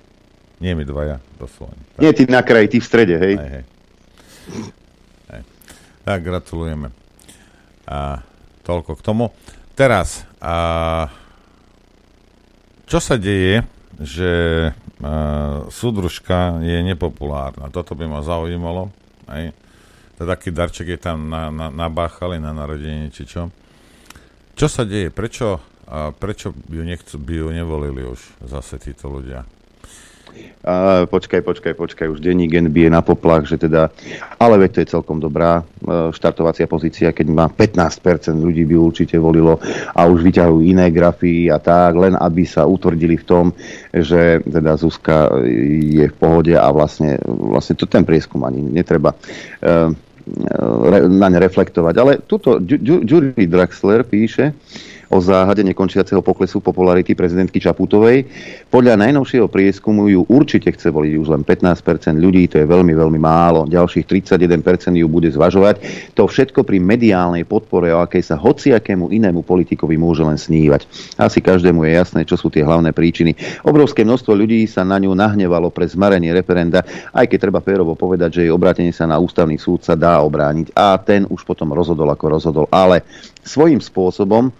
Nie 0.63 0.71
mi 0.71 0.87
dvaja, 0.87 1.19
to 1.35 1.51
sú 1.51 1.67
oni. 1.67 1.83
Tak. 1.97 1.99
Nie, 1.99 2.11
ty 2.15 2.23
na 2.31 2.39
kraji, 2.39 2.67
ty 2.71 2.77
v 2.79 2.87
strede, 2.87 3.15
hej. 3.19 3.35
hej, 3.35 3.49
hej. 3.59 3.63
hej. 5.35 5.43
Tak, 6.07 6.19
gratulujeme. 6.23 6.95
A 7.91 8.23
toľko 8.63 8.95
k 8.95 9.01
tomu. 9.03 9.35
Teraz, 9.75 10.23
a 10.39 11.11
čo 12.87 13.03
sa 13.03 13.19
deje, 13.19 13.67
že 13.99 14.31
súdružka 15.69 16.61
je 16.61 16.77
nepopulárna? 16.85 17.73
Toto 17.73 17.97
by 17.97 18.05
ma 18.05 18.21
zaujímalo. 18.21 18.93
To 20.17 20.21
taký 20.29 20.53
darček 20.53 20.93
je 20.93 20.99
tam 21.01 21.29
na, 21.33 21.49
na, 21.49 21.73
nabáchali 21.73 22.37
na 22.37 22.53
narodenie, 22.53 23.09
či 23.09 23.25
čo. 23.25 23.49
Čo 24.53 24.67
sa 24.69 24.85
deje? 24.85 25.09
Prečo, 25.09 25.57
prečo 26.21 26.53
ju, 26.69 26.83
nechcú, 26.85 27.17
by 27.17 27.33
ju 27.41 27.47
nevolili 27.49 28.05
už 28.05 28.19
zase 28.45 28.77
títo 28.77 29.09
ľudia? 29.09 29.47
A, 30.61 31.05
počkaj, 31.09 31.41
počkaj, 31.41 31.73
počkaj, 31.73 32.07
už 32.13 32.21
denní 32.21 32.45
gen 32.45 32.69
bije 32.69 32.89
na 32.93 33.01
poplach, 33.01 33.49
že 33.49 33.57
teda, 33.57 33.89
ale 34.37 34.61
veď 34.61 34.69
to 34.71 34.79
je 34.85 34.93
celkom 34.93 35.17
dobrá 35.17 35.65
e, 35.65 36.13
štartovacia 36.13 36.69
pozícia, 36.69 37.09
keď 37.09 37.27
má 37.33 37.45
15% 37.49 38.37
ľudí 38.37 38.69
by 38.69 38.75
určite 38.77 39.17
volilo 39.17 39.57
a 39.97 40.05
už 40.05 40.21
vyťahujú 40.21 40.61
iné 40.61 40.93
grafy 40.93 41.49
a 41.49 41.57
tak, 41.57 41.97
len 41.97 42.13
aby 42.13 42.45
sa 42.45 42.69
utvrdili 42.69 43.17
v 43.17 43.25
tom, 43.25 43.45
že 43.89 44.45
teda 44.45 44.77
Zuzka 44.77 45.33
je 45.49 46.05
v 46.05 46.15
pohode 46.15 46.53
a 46.53 46.69
vlastne, 46.69 47.17
vlastne 47.25 47.73
to 47.73 47.89
ten 47.89 48.05
prieskum 48.05 48.45
ani 48.45 48.61
netreba 48.61 49.17
uh, 49.17 49.89
na 51.09 51.27
ne 51.29 51.39
reflektovať. 51.41 51.95
Ale 51.97 52.11
tuto 52.21 52.61
Jury 52.61 53.49
Draxler 53.49 54.05
píše, 54.05 54.53
o 55.11 55.19
záhade 55.19 55.59
nekončiaceho 55.67 56.23
poklesu 56.23 56.63
popularity 56.63 57.11
prezidentky 57.11 57.59
Čaputovej. 57.59 58.23
Podľa 58.71 58.95
najnovšieho 58.95 59.51
prieskumu 59.51 60.07
ju 60.07 60.23
určite 60.31 60.71
chce 60.71 60.87
voliť 60.87 61.13
už 61.19 61.27
len 61.35 61.41
15% 61.43 62.15
ľudí, 62.15 62.47
to 62.47 62.63
je 62.63 62.65
veľmi, 62.65 62.95
veľmi 62.95 63.19
málo. 63.19 63.67
Ďalších 63.67 64.07
31% 64.07 64.95
ju 64.95 65.07
bude 65.11 65.27
zvažovať. 65.27 65.83
To 66.15 66.31
všetko 66.31 66.63
pri 66.63 66.79
mediálnej 66.79 67.43
podpore, 67.43 67.91
o 67.91 67.99
akej 67.99 68.23
sa 68.23 68.39
hociakému 68.39 69.11
inému 69.11 69.43
politikovi 69.43 69.99
môže 69.99 70.23
len 70.23 70.39
snívať. 70.39 70.87
Asi 71.19 71.43
každému 71.43 71.83
je 71.83 71.91
jasné, 71.91 72.21
čo 72.23 72.39
sú 72.39 72.47
tie 72.47 72.63
hlavné 72.63 72.95
príčiny. 72.95 73.35
Obrovské 73.67 74.07
množstvo 74.07 74.31
ľudí 74.31 74.63
sa 74.63 74.87
na 74.87 74.95
ňu 74.95 75.11
nahnevalo 75.11 75.67
pre 75.67 75.83
zmarenie 75.91 76.31
referenda, 76.31 76.87
aj 77.11 77.27
keď 77.27 77.37
treba 77.51 77.59
férovo 77.59 77.99
povedať, 77.99 78.39
že 78.39 78.43
jej 78.47 78.53
obrátenie 78.55 78.95
sa 78.95 79.03
na 79.03 79.19
ústavný 79.19 79.59
súd 79.59 79.83
sa 79.83 79.99
dá 79.99 80.23
obrániť. 80.23 80.71
A 80.71 80.95
ten 81.03 81.27
už 81.27 81.43
potom 81.43 81.75
rozhodol, 81.75 82.07
ako 82.07 82.25
rozhodol. 82.31 82.65
Ale 82.71 83.03
svojím 83.43 83.83
spôsobom 83.83 84.53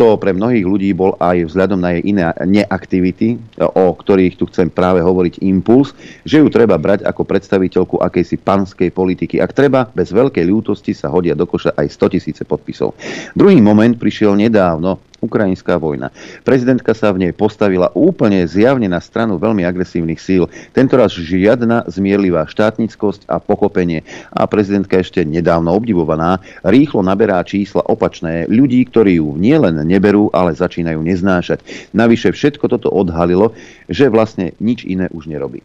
to 0.00 0.16
pre 0.16 0.32
mnohých 0.32 0.64
ľudí 0.64 0.96
bol 0.96 1.12
aj 1.20 1.52
vzhľadom 1.52 1.76
na 1.76 1.92
jej 1.92 2.08
iné 2.08 2.32
neaktivity, 2.40 3.36
o 3.60 3.92
ktorých 3.92 4.40
tu 4.40 4.48
chcem 4.48 4.72
práve 4.72 5.04
hovoriť 5.04 5.44
impuls, 5.44 5.92
že 6.24 6.40
ju 6.40 6.48
treba 6.48 6.80
brať 6.80 7.04
ako 7.04 7.28
predstaviteľku 7.28 8.00
akejsi 8.00 8.40
panskej 8.40 8.88
politiky. 8.96 9.44
Ak 9.44 9.52
treba, 9.52 9.92
bez 9.92 10.08
veľkej 10.08 10.48
ľútosti 10.48 10.96
sa 10.96 11.12
hodia 11.12 11.36
do 11.36 11.44
koša 11.44 11.76
aj 11.76 11.92
100 11.92 12.14
tisíce 12.16 12.42
podpisov. 12.48 12.96
Druhý 13.36 13.60
moment 13.60 13.92
prišiel 13.92 14.40
nedávno, 14.40 15.09
Ukrajinská 15.20 15.76
vojna. 15.76 16.08
Prezidentka 16.42 16.96
sa 16.96 17.12
v 17.12 17.28
nej 17.28 17.32
postavila 17.36 17.92
úplne 17.92 18.44
zjavne 18.48 18.88
na 18.88 19.00
stranu 19.00 19.36
veľmi 19.36 19.64
agresívnych 19.64 20.20
síl. 20.20 20.48
Tentoraz 20.72 21.12
žiadna 21.12 21.84
zmierlivá 21.92 22.48
štátnickosť 22.48 23.28
a 23.28 23.36
pochopenie. 23.40 24.00
A 24.32 24.48
prezidentka 24.48 24.96
ešte 24.96 25.24
nedávno 25.24 25.76
obdivovaná 25.76 26.40
rýchlo 26.64 27.04
naberá 27.04 27.44
čísla 27.44 27.84
opačné 27.84 28.48
ľudí, 28.48 28.84
ktorí 28.88 29.20
ju 29.20 29.36
nielen 29.36 29.80
neberú, 29.84 30.32
ale 30.32 30.56
začínajú 30.56 31.00
neznášať. 31.04 31.60
Navyše 31.92 32.32
všetko 32.32 32.68
toto 32.72 32.88
odhalilo, 32.88 33.52
že 33.92 34.08
vlastne 34.08 34.56
nič 34.56 34.88
iné 34.88 35.12
už 35.12 35.28
nerobí. 35.28 35.60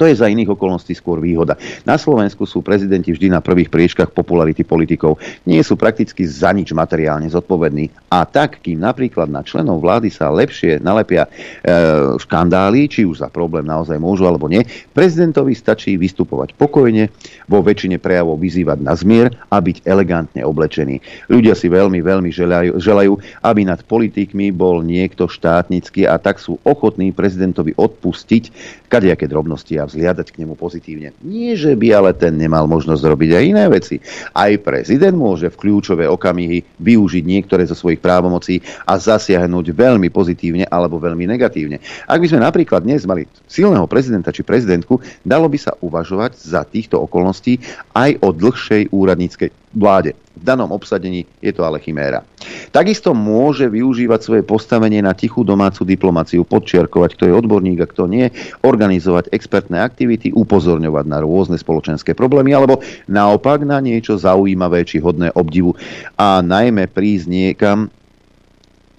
To 0.00 0.08
je 0.08 0.16
za 0.16 0.32
iných 0.32 0.56
okolností 0.56 0.96
skôr 0.96 1.20
výhoda. 1.20 1.60
Na 1.84 2.00
Slovensku 2.00 2.48
sú 2.48 2.64
prezidenti 2.64 3.12
vždy 3.12 3.36
na 3.36 3.44
prvých 3.44 3.68
priečkach 3.68 4.16
popularity 4.16 4.64
politikov. 4.64 5.20
Nie 5.44 5.60
sú 5.60 5.76
prakticky 5.76 6.24
za 6.24 6.56
nič 6.56 6.72
materiálne 6.72 7.28
zodpovední. 7.28 7.92
A 8.08 8.24
tak, 8.24 8.64
kým 8.64 8.80
napríklad 8.80 9.28
na 9.28 9.44
členov 9.44 9.84
vlády 9.84 10.08
sa 10.08 10.32
lepšie 10.32 10.80
nalepia 10.80 11.28
e, 11.28 12.16
škandály, 12.16 12.88
či 12.88 13.04
už 13.04 13.20
za 13.20 13.28
problém 13.28 13.68
naozaj 13.68 14.00
môžu 14.00 14.24
alebo 14.24 14.48
nie, 14.48 14.64
prezidentovi 14.96 15.52
stačí 15.52 16.00
vystupovať 16.00 16.56
pokojne, 16.56 17.12
vo 17.44 17.60
väčšine 17.60 18.00
prejavov 18.00 18.40
vyzývať 18.40 18.80
na 18.80 18.96
zmier 18.96 19.36
a 19.52 19.60
byť 19.60 19.84
elegantne 19.84 20.40
oblečený. 20.48 21.28
Ľudia 21.28 21.52
si 21.52 21.68
veľmi, 21.68 22.00
veľmi 22.00 22.32
želajú, 22.32 22.80
želajú, 22.80 23.12
aby 23.44 23.68
nad 23.68 23.84
politikmi 23.84 24.48
bol 24.48 24.80
niekto 24.80 25.28
štátnický 25.28 26.08
a 26.08 26.16
tak 26.16 26.40
sú 26.40 26.56
ochotní 26.64 27.12
prezidentovi 27.12 27.76
odpustiť 27.76 28.44
kadejaké 28.88 29.28
drobnosti 29.28 29.74
a 29.76 29.89
vzliadať 29.90 30.30
k 30.30 30.38
nemu 30.46 30.54
pozitívne. 30.54 31.10
Nie, 31.26 31.58
že 31.58 31.74
by 31.74 31.88
ale 31.90 32.10
ten 32.14 32.38
nemal 32.38 32.70
možnosť 32.70 33.02
robiť 33.02 33.30
aj 33.34 33.44
iné 33.44 33.64
veci. 33.66 33.98
Aj 34.30 34.54
prezident 34.62 35.18
môže 35.18 35.50
v 35.50 35.58
kľúčové 35.58 36.06
okamihy 36.06 36.62
využiť 36.78 37.24
niektoré 37.26 37.66
zo 37.66 37.74
svojich 37.74 37.98
právomocí 37.98 38.62
a 38.86 38.94
zasiahnuť 38.94 39.66
veľmi 39.74 40.08
pozitívne 40.14 40.70
alebo 40.70 41.02
veľmi 41.02 41.26
negatívne. 41.26 41.82
Ak 42.06 42.22
by 42.22 42.26
sme 42.30 42.46
napríklad 42.46 42.86
dnes 42.86 43.02
mali 43.02 43.26
silného 43.50 43.90
prezidenta 43.90 44.30
či 44.30 44.46
prezidentku, 44.46 45.02
dalo 45.26 45.50
by 45.50 45.58
sa 45.58 45.74
uvažovať 45.82 46.38
za 46.38 46.62
týchto 46.62 47.02
okolností 47.02 47.58
aj 47.98 48.22
o 48.22 48.30
dlhšej 48.30 48.94
úradníckej 48.94 49.50
vláde. 49.74 50.14
V 50.30 50.42
danom 50.46 50.70
obsadení 50.70 51.26
je 51.42 51.50
to 51.50 51.66
ale 51.66 51.82
chiméra. 51.82 52.22
Takisto 52.70 53.12
môže 53.12 53.66
využívať 53.66 54.20
svoje 54.22 54.42
postavenie 54.46 55.02
na 55.02 55.10
tichú 55.10 55.42
domácu 55.42 55.82
diplomáciu, 55.82 56.46
podčiarkovať, 56.46 57.10
kto 57.18 57.24
je 57.28 57.34
odborník 57.34 57.82
a 57.82 57.90
kto 57.90 58.06
nie, 58.06 58.30
organizovať 58.62 59.34
expertné 59.34 59.82
aktivity, 59.82 60.30
upozorňovať 60.30 61.04
na 61.10 61.18
rôzne 61.20 61.58
spoločenské 61.58 62.14
problémy 62.14 62.54
alebo 62.54 62.78
naopak 63.10 63.66
na 63.66 63.82
niečo 63.82 64.16
zaujímavé 64.16 64.86
či 64.86 65.02
hodné 65.02 65.34
obdivu 65.34 65.74
a 66.14 66.40
najmä 66.40 66.86
prísť 66.86 67.26
niekam 67.26 67.90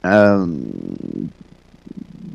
ehm, 0.04 1.32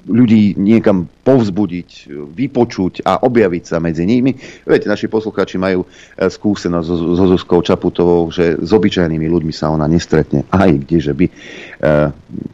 ľudí 0.06 0.54
niekam 0.54 1.10
povzbudiť, 1.26 2.10
vypočuť 2.30 3.02
a 3.02 3.26
objaviť 3.26 3.64
sa 3.66 3.82
medzi 3.82 4.06
nimi. 4.06 4.38
Viete, 4.62 4.86
naši 4.86 5.10
poslucháči 5.10 5.58
majú 5.58 5.82
e, 5.82 5.86
skúsenosť 6.30 6.86
so, 6.86 7.26
Zuzkou 7.26 7.60
Čaputovou, 7.60 8.30
že 8.30 8.54
s 8.54 8.70
obyčajnými 8.70 9.26
ľuďmi 9.26 9.50
sa 9.50 9.74
ona 9.74 9.90
nestretne. 9.90 10.46
Aj 10.54 10.70
kdeže 10.70 11.12
by 11.12 11.26
e, 11.26 11.32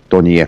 to 0.09 0.19
nie. 0.25 0.45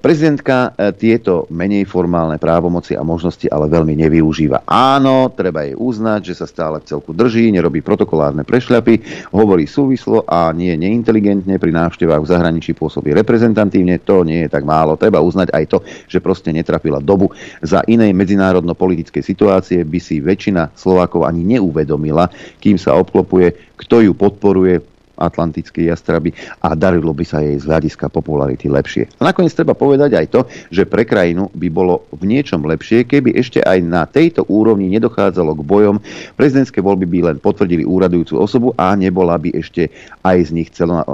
Prezidentka 0.00 0.72
e, 0.72 0.96
tieto 0.96 1.44
menej 1.52 1.84
formálne 1.84 2.40
právomoci 2.40 2.96
a 2.96 3.04
možnosti 3.04 3.44
ale 3.52 3.68
veľmi 3.68 3.92
nevyužíva. 4.00 4.64
Áno, 4.64 5.28
treba 5.36 5.68
jej 5.68 5.76
uznať, 5.76 6.32
že 6.32 6.34
sa 6.40 6.46
stále 6.48 6.80
v 6.80 6.88
celku 6.88 7.12
drží, 7.12 7.52
nerobí 7.52 7.84
protokolárne 7.84 8.40
prešľapy, 8.48 9.28
hovorí 9.36 9.68
súvislo 9.68 10.24
a 10.24 10.48
nie 10.56 10.72
neinteligentne, 10.80 11.60
pri 11.60 11.76
návštevách 11.76 12.24
v 12.24 12.30
zahraničí 12.32 12.72
pôsobí 12.72 13.12
reprezentantívne, 13.12 14.00
to 14.00 14.24
nie 14.24 14.48
je 14.48 14.52
tak 14.52 14.64
málo. 14.64 14.96
Treba 14.96 15.20
uznať 15.20 15.52
aj 15.52 15.64
to, 15.68 15.78
že 16.08 16.24
proste 16.24 16.48
netrafila 16.48 17.04
dobu. 17.04 17.28
Za 17.60 17.84
inej 17.84 18.16
medzinárodno-politickej 18.16 19.20
situácie 19.20 19.84
by 19.84 20.00
si 20.00 20.24
väčšina 20.24 20.72
Slovákov 20.72 21.28
ani 21.28 21.44
neuvedomila, 21.44 22.32
kým 22.64 22.80
sa 22.80 22.96
obklopuje, 22.96 23.76
kto 23.76 24.08
ju 24.08 24.12
podporuje, 24.16 24.93
atlantické 25.18 25.88
jastraby 25.88 26.34
a 26.60 26.74
darilo 26.74 27.14
by 27.14 27.24
sa 27.26 27.40
jej 27.40 27.58
z 27.58 27.64
hľadiska 27.66 28.10
popularity 28.10 28.66
lepšie. 28.70 29.10
A 29.18 29.30
nakoniec 29.30 29.54
treba 29.54 29.72
povedať 29.72 30.18
aj 30.18 30.26
to, 30.30 30.40
že 30.70 30.84
pre 30.84 31.06
krajinu 31.06 31.48
by 31.54 31.68
bolo 31.70 32.06
v 32.14 32.26
niečom 32.26 32.62
lepšie, 32.66 33.06
keby 33.06 33.34
ešte 33.38 33.62
aj 33.62 33.78
na 33.82 34.04
tejto 34.04 34.46
úrovni 34.46 34.90
nedochádzalo 34.92 35.54
k 35.58 35.62
bojom. 35.66 35.96
Prezidentské 36.34 36.82
voľby 36.82 37.06
by 37.06 37.18
len 37.32 37.36
potvrdili 37.38 37.86
úradujúcu 37.86 38.34
osobu 38.38 38.68
a 38.76 38.92
nebola 38.98 39.38
by 39.38 39.54
ešte 39.54 39.88
aj 40.22 40.38
z 40.46 40.50
nich 40.54 40.68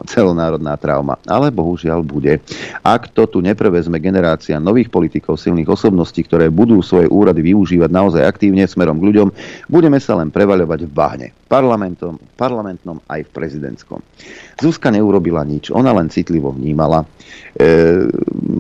celonárodná 0.08 0.74
trauma. 0.80 1.20
Ale 1.28 1.52
bohužiaľ 1.52 2.02
bude. 2.02 2.40
Ak 2.82 3.12
to 3.12 3.28
tu 3.28 3.38
neprevezme 3.44 4.00
generácia 4.00 4.56
nových 4.58 4.88
politikov, 4.90 5.38
silných 5.38 5.68
osobností, 5.68 6.26
ktoré 6.26 6.48
budú 6.48 6.80
svoje 6.80 7.06
úrady 7.06 7.52
využívať 7.52 7.90
naozaj 7.92 8.22
aktívne 8.24 8.64
smerom 8.66 8.98
k 8.98 9.06
ľuďom, 9.12 9.28
budeme 9.68 9.98
sa 10.00 10.18
len 10.18 10.32
prevaľovať 10.32 10.80
v 10.86 10.92
bahne. 10.92 11.26
Parlamentom, 11.50 12.18
parlamentnom 12.38 13.02
aj 13.10 13.26
v 13.26 13.30
prezidentskom 13.34 13.99
Slovenskom. 14.00 14.58
Zuzka 14.60 14.92
neurobila 14.92 15.40
nič, 15.40 15.72
ona 15.72 15.88
len 15.96 16.12
citlivo 16.12 16.52
vnímala. 16.52 17.08
E, 17.56 17.64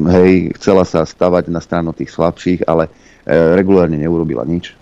hej, 0.08 0.56
chcela 0.56 0.88
sa 0.88 1.04
stavať 1.04 1.52
na 1.52 1.60
stranu 1.60 1.92
tých 1.92 2.08
slabších, 2.16 2.64
ale 2.64 2.88
e, 2.88 2.90
regulárne 3.52 4.00
neurobila 4.00 4.48
nič. 4.48 4.72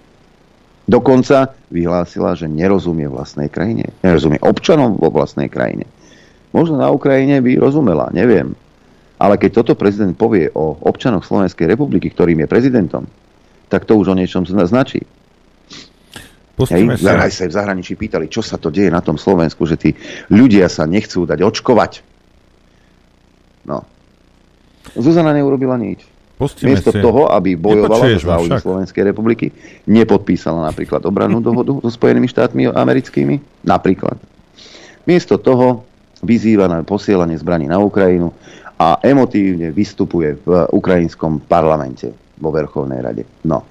Dokonca 0.87 1.59
vyhlásila, 1.75 2.39
že 2.39 2.47
nerozumie 2.47 3.11
vlastnej 3.11 3.51
krajine. 3.51 3.91
Nerozumie 4.07 4.39
občanom 4.41 4.95
vo 4.97 5.11
vlastnej 5.11 5.51
krajine. 5.51 5.85
Možno 6.55 6.79
na 6.81 6.89
Ukrajine 6.89 7.43
by 7.43 7.61
rozumela, 7.61 8.09
neviem. 8.15 8.55
Ale 9.19 9.35
keď 9.37 9.61
toto 9.61 9.75
prezident 9.75 10.15
povie 10.15 10.49
o 10.55 10.79
občanoch 10.87 11.27
Slovenskej 11.27 11.67
republiky, 11.67 12.15
ktorým 12.15 12.47
je 12.47 12.49
prezidentom, 12.49 13.05
tak 13.69 13.85
to 13.85 13.99
už 13.99 14.15
o 14.15 14.17
niečom 14.17 14.47
značí. 14.47 15.03
Pustíme 16.59 16.99
Hej, 16.99 17.07
sa. 17.07 17.23
Aj 17.23 17.31
sa 17.31 17.47
v 17.47 17.55
zahraničí 17.55 17.95
pýtali, 17.95 18.27
čo 18.27 18.43
sa 18.43 18.59
to 18.59 18.75
deje 18.75 18.91
na 18.91 18.99
tom 18.99 19.15
Slovensku, 19.15 19.63
že 19.63 19.79
tí 19.79 19.95
ľudia 20.27 20.67
sa 20.67 20.91
nechcú 20.91 21.23
dať 21.23 21.39
očkovať. 21.47 21.93
No. 23.63 23.87
Zuzana 24.99 25.31
neurobila 25.31 25.79
nič. 25.79 26.03
Pustíme 26.39 26.75
Miesto 26.75 26.91
si. 26.95 26.99
toho, 27.03 27.31
aby 27.31 27.55
bojovala 27.59 28.15
za 28.19 28.39
záujmy 28.39 28.59
Slovenskej 28.63 29.03
republiky, 29.11 29.51
nepodpísala 29.91 30.71
napríklad 30.71 31.03
obrannú 31.07 31.43
dohodu 31.43 31.79
so 31.83 31.91
Spojenými 31.91 32.31
štátmi 32.31 32.71
americkými. 32.71 33.67
Napríklad. 33.67 34.19
Miesto 35.03 35.39
toho 35.39 35.83
vyzýva 36.23 36.71
na 36.71 36.83
posielanie 36.83 37.39
zbraní 37.39 37.67
na 37.67 37.83
Ukrajinu 37.83 38.35
a 38.79 39.03
emotívne 39.03 39.75
vystupuje 39.75 40.39
v 40.43 40.67
ukrajinskom 40.71 41.43
parlamente 41.47 42.15
vo 42.39 42.55
Verchovnej 42.55 43.03
rade. 43.03 43.23
No. 43.43 43.67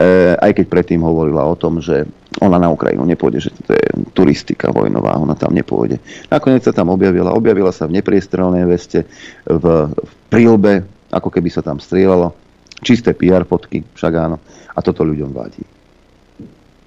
E, 0.00 0.32
aj 0.40 0.56
keď 0.56 0.66
predtým 0.72 1.04
hovorila 1.04 1.44
o 1.44 1.52
tom, 1.52 1.84
že 1.84 2.08
ona 2.40 2.56
na 2.56 2.72
Ukrajinu 2.72 3.04
nepôjde, 3.04 3.38
že 3.44 3.50
to 3.68 3.76
je 3.76 3.86
turistika 4.16 4.72
vojnová, 4.72 5.12
ona 5.20 5.36
tam 5.36 5.52
nepôjde. 5.52 6.00
Nakoniec 6.32 6.64
sa 6.64 6.72
tam 6.72 6.88
objavila, 6.88 7.36
objavila 7.36 7.68
sa 7.68 7.84
v 7.84 8.00
nepriestrelnej 8.00 8.64
veste, 8.64 9.04
v, 9.44 9.64
v 9.92 10.12
prílbe, 10.32 10.88
ako 11.12 11.28
keby 11.28 11.52
sa 11.52 11.60
tam 11.60 11.76
strieľalo, 11.76 12.32
čisté 12.80 13.12
PR 13.12 13.44
fotky, 13.44 13.84
však 13.92 14.12
áno, 14.16 14.40
a 14.72 14.78
toto 14.80 15.04
ľuďom 15.04 15.36
vadí. 15.36 15.60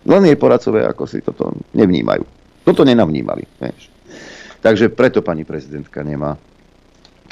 Len 0.10 0.23
jej 0.26 0.36
poradcovia 0.36 0.89
ako 0.89 1.04
si 1.06 1.21
toto 1.21 1.54
nevnímajú. 1.78 2.26
Toto 2.65 2.82
nenavnímali. 2.82 3.45
Vieš. 3.62 3.93
Takže 4.63 4.89
preto 4.89 5.21
pani 5.21 5.45
prezidentka 5.45 6.02
nemá 6.02 6.34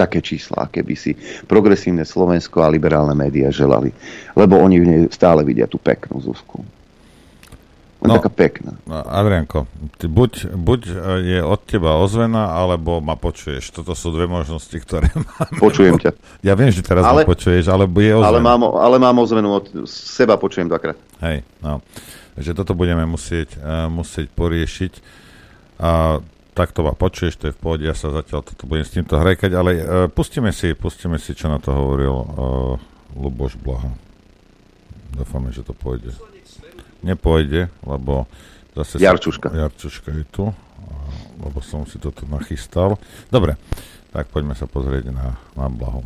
také 0.01 0.19
čísla, 0.25 0.65
aké 0.65 0.81
by 0.81 0.95
si 0.97 1.13
progresívne 1.45 2.01
Slovensko 2.01 2.65
a 2.65 2.73
liberálne 2.73 3.13
médiá 3.13 3.53
želali. 3.53 3.93
Lebo 4.33 4.57
oni 4.57 4.81
v 4.81 4.85
nej 4.89 5.01
stále 5.13 5.45
vidia 5.45 5.69
tú 5.69 5.77
peknú 5.77 6.17
Zuzku. 6.17 6.65
No, 8.01 8.17
taká 8.17 8.33
pekná. 8.33 8.73
No, 8.89 8.97
Adrianko, 9.05 9.69
ty 10.01 10.09
buď, 10.09 10.57
buď 10.57 10.81
je 11.21 11.39
od 11.45 11.61
teba 11.69 12.01
ozvena, 12.01 12.49
alebo 12.49 12.97
ma 12.97 13.13
počuješ. 13.13 13.69
Toto 13.69 13.93
sú 13.93 14.09
dve 14.09 14.25
možnosti, 14.25 14.73
ktoré 14.73 15.13
mám. 15.21 15.53
Počujem 15.61 16.01
ťa. 16.01 16.17
Ja 16.41 16.57
viem, 16.57 16.73
že 16.73 16.81
teraz 16.81 17.05
ale, 17.05 17.21
ma 17.21 17.29
počuješ, 17.29 17.69
ale 17.69 17.85
je 17.85 18.13
ozvena. 18.17 18.33
Ale 18.33 18.39
mám, 18.41 18.61
ale 18.73 18.97
mám 18.97 19.21
ozvenu 19.21 19.53
od 19.53 19.85
seba, 19.85 20.41
počujem 20.41 20.65
dvakrát. 20.65 20.97
Hej, 21.21 21.45
no. 21.61 21.85
Takže 22.33 22.57
toto 22.57 22.73
budeme 22.73 23.05
musieť, 23.05 23.61
uh, 23.61 23.85
musieť 23.85 24.33
poriešiť. 24.33 24.93
A 25.77 26.17
tak 26.21 26.31
to 26.69 26.85
ma 26.85 26.93
počuješ, 26.93 27.41
to 27.41 27.49
je 27.49 27.57
v 27.57 27.59
pohode, 27.59 27.81
ja 27.81 27.97
sa 27.97 28.13
zatiaľ 28.13 28.45
toto 28.45 28.69
budem 28.69 28.85
s 28.85 28.93
týmto 28.93 29.17
hrekať, 29.17 29.51
ale 29.57 29.71
uh, 29.81 29.83
pustíme 30.05 30.53
si, 30.53 30.77
pustíme 30.77 31.17
si, 31.17 31.33
čo 31.33 31.49
na 31.49 31.57
to 31.57 31.73
hovoril 31.73 32.13
uh, 32.13 32.25
Luboš 33.17 33.57
Blaha. 33.57 33.89
Dúfame, 35.17 35.49
že 35.49 35.65
to 35.65 35.73
pôjde 35.73 36.13
nepôjde, 37.01 37.69
lebo 37.83 38.29
zase... 38.77 39.01
Jarčuška. 39.01 39.49
Jarčuška 39.49 40.09
je 40.13 40.25
tu, 40.29 40.45
lebo 41.41 41.59
som 41.65 41.83
si 41.89 41.97
to 41.97 42.13
tu 42.13 42.29
nachystal. 42.29 43.01
Dobre, 43.33 43.57
tak 44.13 44.29
poďme 44.29 44.53
sa 44.53 44.69
pozrieť 44.69 45.09
na, 45.09 45.37
na 45.57 45.67
Blahu. 45.67 46.05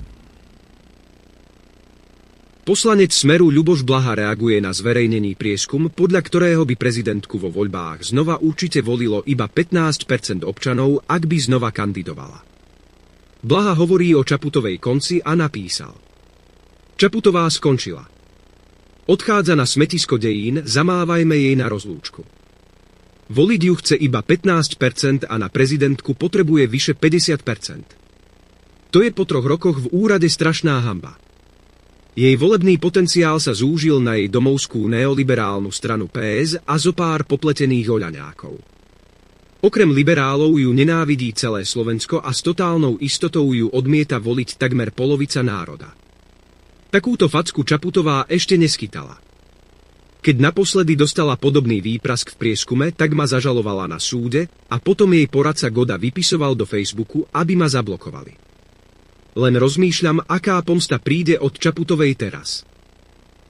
Poslanec 2.65 3.13
Smeru 3.13 3.54
Ľuboš 3.54 3.86
Blaha 3.86 4.17
reaguje 4.17 4.58
na 4.58 4.73
zverejnený 4.73 5.38
prieskum, 5.38 5.86
podľa 5.93 6.17
ktorého 6.25 6.65
by 6.65 6.73
prezidentku 6.73 7.38
vo 7.38 7.54
voľbách 7.54 8.10
znova 8.10 8.41
určite 8.41 8.82
volilo 8.82 9.21
iba 9.30 9.45
15% 9.45 10.41
občanov, 10.41 11.06
ak 11.06 11.30
by 11.30 11.38
znova 11.38 11.69
kandidovala. 11.69 12.41
Blaha 13.45 13.78
hovorí 13.78 14.17
o 14.17 14.25
Čaputovej 14.25 14.82
konci 14.82 15.21
a 15.21 15.38
napísal. 15.38 15.93
Čaputová 16.97 17.45
skončila. 17.54 18.01
Odchádza 19.06 19.54
na 19.54 19.69
smetisko 19.69 20.17
dejín, 20.17 20.65
zamávajme 20.65 21.38
jej 21.38 21.54
na 21.54 21.69
rozlúčku. 21.69 22.25
Voliť 23.30 23.62
ju 23.62 23.73
chce 23.78 23.95
iba 24.01 24.25
15% 24.25 25.30
a 25.30 25.36
na 25.38 25.54
prezidentku 25.54 26.17
potrebuje 26.17 26.65
vyše 26.65 26.97
50%. 26.97 28.89
To 28.89 29.06
je 29.06 29.13
po 29.13 29.21
troch 29.30 29.45
rokoch 29.45 29.86
v 29.86 29.93
úrade 29.93 30.25
strašná 30.25 30.82
hamba. 30.82 31.21
Jej 32.15 32.39
volebný 32.39 32.80
potenciál 32.80 33.43
sa 33.43 33.51
zúžil 33.51 33.99
na 33.99 34.15
jej 34.15 34.32
domovskú 34.32 34.88
neoliberálnu 34.88 35.67
stranu 35.67 36.08
PS 36.08 36.63
a 36.63 36.80
zo 36.80 36.95
pár 36.95 37.28
popletených 37.28 37.91
oľaňákov. 37.91 38.56
Okrem 39.60 39.91
liberálov 39.91 40.56
ju 40.56 40.71
nenávidí 40.71 41.36
celé 41.36 41.67
Slovensko 41.67 42.23
a 42.23 42.32
s 42.32 42.39
totálnou 42.39 42.95
istotou 43.04 43.51
ju 43.51 43.67
odmieta 43.67 44.15
voliť 44.15 44.56
takmer 44.56 44.95
polovica 44.95 45.43
národa. 45.43 45.91
Takúto 46.88 47.28
facku 47.28 47.67
Čaputová 47.67 48.23
ešte 48.32 48.56
neskytala. 48.56 49.19
Keď 50.23 50.39
naposledy 50.39 50.95
dostala 50.95 51.36
podobný 51.36 51.84
výprask 51.84 52.32
v 52.32 52.39
prieskume, 52.47 52.95
tak 52.95 53.12
ma 53.12 53.28
zažalovala 53.28 53.91
na 53.91 53.99
súde 53.99 54.47
a 54.71 54.80
potom 54.80 55.12
jej 55.12 55.28
poradca 55.28 55.67
Goda 55.67 55.99
vypisoval 55.99 56.56
do 56.56 56.63
Facebooku, 56.63 57.28
aby 57.36 57.60
ma 57.60 57.67
zablokovali. 57.67 58.45
Len 59.36 59.60
rozmýšľam, 59.60 60.24
aká 60.32 60.63
pomsta 60.63 60.95
príde 60.95 61.36
od 61.36 61.60
Čaputovej 61.60 62.15
teraz. 62.15 62.63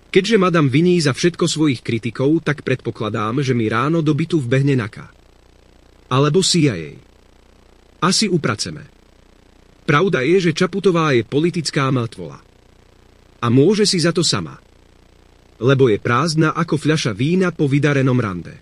Keďže 0.10 0.42
madam 0.42 0.66
viní 0.66 0.98
za 0.98 1.14
všetko 1.14 1.46
svojich 1.46 1.86
kritikov, 1.86 2.42
tak 2.42 2.66
predpokladám, 2.66 3.46
že 3.46 3.54
mi 3.54 3.70
ráno 3.70 4.02
do 4.02 4.18
bytu 4.18 4.42
vbehne 4.42 4.74
NAKA. 4.74 5.14
Alebo 6.10 6.42
CIA. 6.42 6.98
Asi 8.02 8.26
upraceme. 8.26 8.90
Pravda 9.86 10.26
je, 10.26 10.50
že 10.50 10.58
Čaputová 10.58 11.14
je 11.14 11.22
politická 11.22 11.94
mŕtvola. 11.94 12.42
A 13.46 13.48
môže 13.54 13.86
si 13.86 14.02
za 14.02 14.10
to 14.10 14.26
sama. 14.26 14.58
Lebo 15.62 15.86
je 15.94 16.02
prázdna 16.02 16.58
ako 16.58 16.82
fľaša 16.82 17.14
vína 17.14 17.54
po 17.54 17.70
vydarenom 17.70 18.18
rande. 18.18 18.58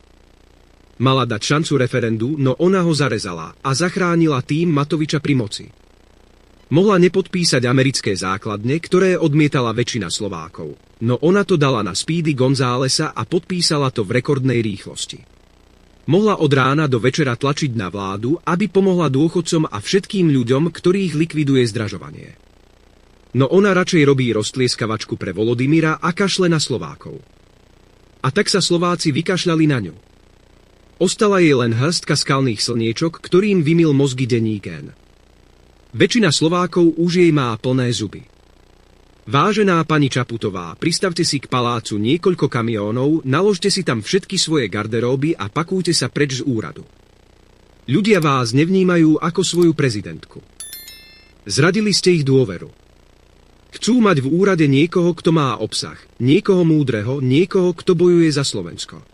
Mala 0.99 1.23
dať 1.23 1.41
šancu 1.41 1.73
referendu, 1.79 2.35
no 2.35 2.59
ona 2.59 2.83
ho 2.83 2.91
zarezala 2.91 3.55
a 3.63 3.69
zachránila 3.71 4.43
tým 4.43 4.75
Matoviča 4.75 5.23
pri 5.23 5.33
moci. 5.39 5.82
Mohla 6.71 6.95
nepodpísať 7.01 7.67
americké 7.67 8.15
základne, 8.15 8.79
ktoré 8.79 9.19
odmietala 9.19 9.75
väčšina 9.75 10.07
Slovákov, 10.07 10.79
no 11.03 11.19
ona 11.19 11.43
to 11.43 11.59
dala 11.59 11.83
na 11.83 11.91
Speedy 11.91 12.31
Gonzálesa 12.31 13.11
a 13.11 13.27
podpísala 13.27 13.91
to 13.91 14.07
v 14.07 14.23
rekordnej 14.23 14.63
rýchlosti. 14.63 15.19
Mohla 16.03 16.39
od 16.39 16.51
rána 16.51 16.85
do 16.91 16.99
večera 16.99 17.35
tlačiť 17.39 17.79
na 17.79 17.87
vládu, 17.87 18.35
aby 18.43 18.67
pomohla 18.67 19.07
dôchodcom 19.07 19.71
a 19.71 19.77
všetkým 19.79 20.31
ľuďom, 20.35 20.67
ktorých 20.71 21.15
likviduje 21.15 21.63
zdražovanie. 21.67 22.35
No 23.33 23.47
ona 23.47 23.71
radšej 23.71 24.03
robí 24.03 24.29
roztlieskavačku 24.35 25.15
pre 25.15 25.31
Volodymyra 25.31 26.03
a 26.03 26.11
kašle 26.11 26.51
na 26.51 26.59
Slovákov. 26.59 27.23
A 28.23 28.31
tak 28.31 28.51
sa 28.51 28.59
Slováci 28.59 29.15
vykašľali 29.15 29.65
na 29.67 29.79
ňu. 29.79 29.95
Ostala 31.01 31.41
jej 31.41 31.55
len 31.57 31.73
hrstka 31.73 32.13
skalných 32.13 32.61
slniečok, 32.61 33.19
ktorým 33.19 33.65
vymil 33.65 33.91
mozgy 33.91 34.29
denní 34.29 34.59
gen. 34.61 34.95
Väčšina 35.93 36.33
Slovákov 36.33 36.97
už 36.97 37.21
jej 37.21 37.29
má 37.29 37.53
plné 37.61 37.93
zuby. 37.93 38.25
Vážená 39.29 39.77
pani 39.85 40.09
Čaputová, 40.09 40.73
pristavte 40.73 41.21
si 41.21 41.37
k 41.37 41.45
palácu 41.45 42.01
niekoľko 42.01 42.49
kamiónov, 42.49 43.21
naložte 43.29 43.69
si 43.69 43.85
tam 43.85 44.01
všetky 44.01 44.33
svoje 44.41 44.73
garderóby 44.73 45.37
a 45.37 45.53
pakujte 45.53 45.93
sa 45.93 46.09
preč 46.09 46.41
z 46.41 46.49
úradu. 46.49 46.81
Ľudia 47.85 48.17
vás 48.25 48.57
nevnímajú 48.57 49.21
ako 49.21 49.41
svoju 49.45 49.77
prezidentku. 49.77 50.41
Zradili 51.45 51.93
ste 51.93 52.17
ich 52.17 52.25
dôveru. 52.25 52.73
Chcú 53.77 54.01
mať 54.01 54.25
v 54.25 54.33
úrade 54.33 54.65
niekoho, 54.65 55.13
kto 55.13 55.29
má 55.29 55.61
obsah, 55.61 56.01
niekoho 56.17 56.65
múdreho, 56.65 57.21
niekoho, 57.21 57.69
kto 57.69 57.93
bojuje 57.93 58.33
za 58.33 58.41
Slovensko. 58.41 59.12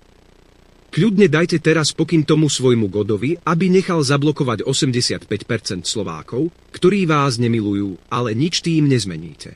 Kľudne 0.90 1.30
dajte 1.30 1.62
teraz 1.62 1.94
pokyn 1.94 2.26
tomu 2.26 2.50
svojmu 2.50 2.90
Godovi, 2.90 3.38
aby 3.46 3.70
nechal 3.70 4.02
zablokovať 4.02 4.66
85% 4.66 5.86
Slovákov, 5.86 6.50
ktorí 6.74 7.06
vás 7.06 7.38
nemilujú, 7.38 8.02
ale 8.10 8.34
nič 8.34 8.66
tým 8.66 8.90
nezmeníte. 8.90 9.54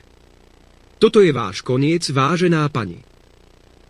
Toto 1.02 1.18
je 1.18 1.34
váš 1.34 1.66
koniec, 1.66 2.06
vážená 2.06 2.70
pani. 2.70 3.02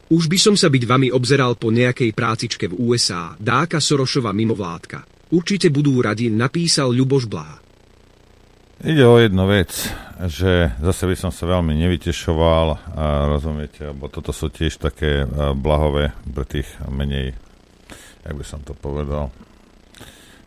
Už 0.08 0.28
by 0.28 0.38
som 0.40 0.54
sa 0.56 0.68
byť 0.68 0.84
vami 0.84 1.08
obzeral 1.12 1.56
po 1.56 1.72
nejakej 1.72 2.12
prácičke 2.12 2.68
v 2.68 2.76
USA, 2.76 3.36
dáka 3.36 3.80
Sorošova 3.80 4.32
mimovládka. 4.36 5.28
Určite 5.32 5.72
budú 5.72 6.00
radi, 6.04 6.28
napísal 6.28 6.92
Ľuboš 6.92 7.24
Blaha. 7.24 7.63
Ide 8.84 9.00
o 9.08 9.16
jednu 9.16 9.48
vec, 9.48 9.72
že 10.28 10.68
zase 10.76 11.08
by 11.08 11.16
som 11.16 11.32
sa 11.32 11.48
veľmi 11.48 11.72
nevytešoval, 11.72 12.66
a 12.92 13.24
rozumiete, 13.32 13.80
lebo 13.80 14.12
toto 14.12 14.28
sú 14.28 14.52
tiež 14.52 14.76
také 14.76 15.24
blahové 15.56 16.12
pre 16.28 16.44
tých 16.44 16.68
menej, 16.92 17.32
jak 18.28 18.34
by 18.36 18.44
som 18.44 18.60
to 18.60 18.76
povedal, 18.76 19.32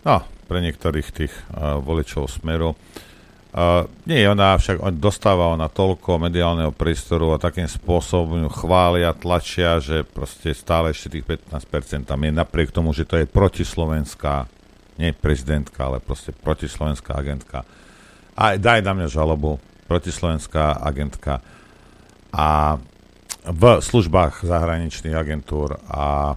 no, 0.05 0.17
pre 0.45 0.61
niektorých 0.61 1.09
tých 1.09 1.33
voličov 1.81 2.29
smeru. 2.29 2.77
Uh, 3.57 3.89
nie, 4.05 4.21
ona 4.29 4.53
však 4.53 4.85
dostáva 5.01 5.49
ona 5.49 5.65
toľko 5.65 6.21
mediálneho 6.21 6.69
priestoru 6.69 7.33
a 7.33 7.41
takým 7.41 7.65
spôsobom 7.65 8.45
ju 8.45 8.49
chvália, 8.53 9.17
tlačia, 9.17 9.81
že 9.81 10.05
proste 10.05 10.53
stále 10.53 10.93
ešte 10.93 11.17
tých 11.17 11.25
15% 11.25 12.05
tam 12.05 12.21
je 12.21 12.29
napriek 12.29 12.69
tomu, 12.69 12.93
že 12.93 13.09
to 13.09 13.17
je 13.17 13.25
protislovenská, 13.25 14.45
nie 15.01 15.09
prezidentka, 15.09 15.89
ale 15.89 15.97
proste 15.97 16.37
protislovenská 16.37 17.17
agentka. 17.17 17.65
A 18.37 18.53
daj 18.61 18.85
na 18.85 18.93
mňa 18.93 19.07
žalobu, 19.09 19.57
protislovenská 19.89 20.77
agentka 20.77 21.41
a 22.29 22.77
v 23.47 23.63
službách 23.79 24.43
zahraničných 24.43 25.15
agentúr 25.15 25.79
a 25.87 26.35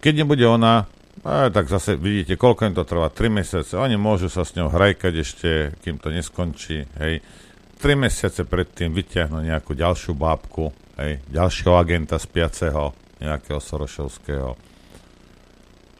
keď 0.00 0.24
nebude 0.24 0.42
ona, 0.48 0.88
a 1.22 1.52
tak 1.52 1.68
zase 1.68 1.98
vidíte, 1.98 2.40
koľko 2.40 2.70
im 2.70 2.74
to 2.74 2.88
trvá, 2.88 3.12
3 3.12 3.28
mesiace, 3.28 3.74
oni 3.76 4.00
môžu 4.00 4.32
sa 4.32 4.46
s 4.46 4.54
ňou 4.56 4.72
hrajkať 4.72 5.14
ešte, 5.18 5.50
kým 5.84 6.00
to 6.00 6.08
neskončí, 6.14 6.86
hej. 6.98 7.20
3 7.78 7.94
mesiace 7.94 8.42
predtým 8.46 8.90
vyťahnú 8.94 9.42
nejakú 9.42 9.74
ďalšiu 9.76 10.14
bábku, 10.16 10.72
hej, 10.98 11.22
ďalšieho 11.30 11.74
agenta 11.78 12.16
spiaceho, 12.18 12.94
nejakého 13.18 13.58
Sorošovského. 13.58 14.67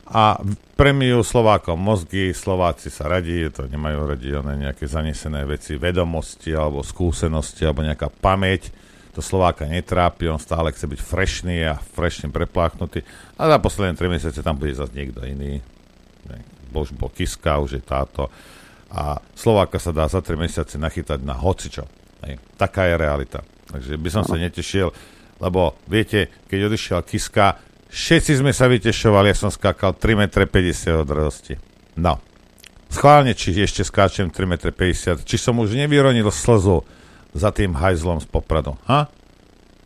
A 0.09 0.41
premijú 0.73 1.21
Slovákom 1.21 1.77
mozgy, 1.77 2.33
Slováci 2.33 2.89
sa 2.89 3.13
radí, 3.13 3.45
to 3.53 3.69
nemajú 3.69 4.09
radi 4.09 4.33
one 4.33 4.57
nejaké 4.57 4.89
zanesené 4.89 5.45
veci, 5.45 5.77
vedomosti 5.77 6.57
alebo 6.57 6.81
skúsenosti 6.81 7.69
alebo 7.69 7.85
nejaká 7.85 8.09
pamäť, 8.09 8.73
to 9.13 9.21
Slováka 9.21 9.67
netrápi, 9.67 10.31
on 10.31 10.39
stále 10.39 10.71
chce 10.71 10.87
byť 10.87 11.01
frešný 11.03 11.57
a 11.67 11.75
frešne 11.77 12.31
prepláchnutý. 12.31 13.03
A 13.35 13.51
za 13.51 13.59
posledné 13.59 13.99
3 13.99 14.15
mesiace 14.15 14.41
tam 14.47 14.55
bude 14.55 14.79
zase 14.79 14.95
niekto 14.95 15.27
iný. 15.27 15.59
Už 16.71 16.95
bol 16.95 17.11
Kiska, 17.11 17.59
už 17.59 17.77
je 17.77 17.83
táto. 17.83 18.31
A 18.95 19.19
Slováka 19.35 19.83
sa 19.83 19.91
dá 19.91 20.07
za 20.07 20.23
3 20.23 20.39
mesiace 20.39 20.79
nachytať 20.79 21.19
na 21.27 21.35
hocičo. 21.35 21.91
Hej. 22.23 22.39
Taká 22.55 22.87
je 22.89 22.95
realita. 22.95 23.43
Takže 23.67 23.99
by 23.99 24.09
som 24.15 24.23
sa 24.23 24.39
netešil, 24.39 24.95
lebo 25.43 25.75
viete, 25.91 26.31
keď 26.47 26.71
odišiel 26.71 27.03
Kiska, 27.03 27.59
všetci 27.89 28.41
sme 28.45 28.53
sa 28.53 28.69
vytešovali, 28.69 29.33
ja 29.33 29.37
som 29.37 29.53
skákal 29.53 29.97
3,50 29.97 30.93
m 30.93 31.03
od 31.03 31.09
radosti. 31.09 31.55
No. 31.99 32.21
Schválne, 32.89 33.37
či 33.37 33.53
ešte 33.53 33.85
skáčem 33.85 34.33
3,50 34.33 34.49
m, 34.49 35.27
či 35.27 35.37
som 35.37 35.59
už 35.61 35.77
nevyronil 35.77 36.29
slzu, 36.33 36.85
za 37.37 37.51
tým 37.53 37.77
hajzlom 37.77 38.25
z 38.25 38.27
Popradu. 38.29 38.77
Ha? 38.89 39.09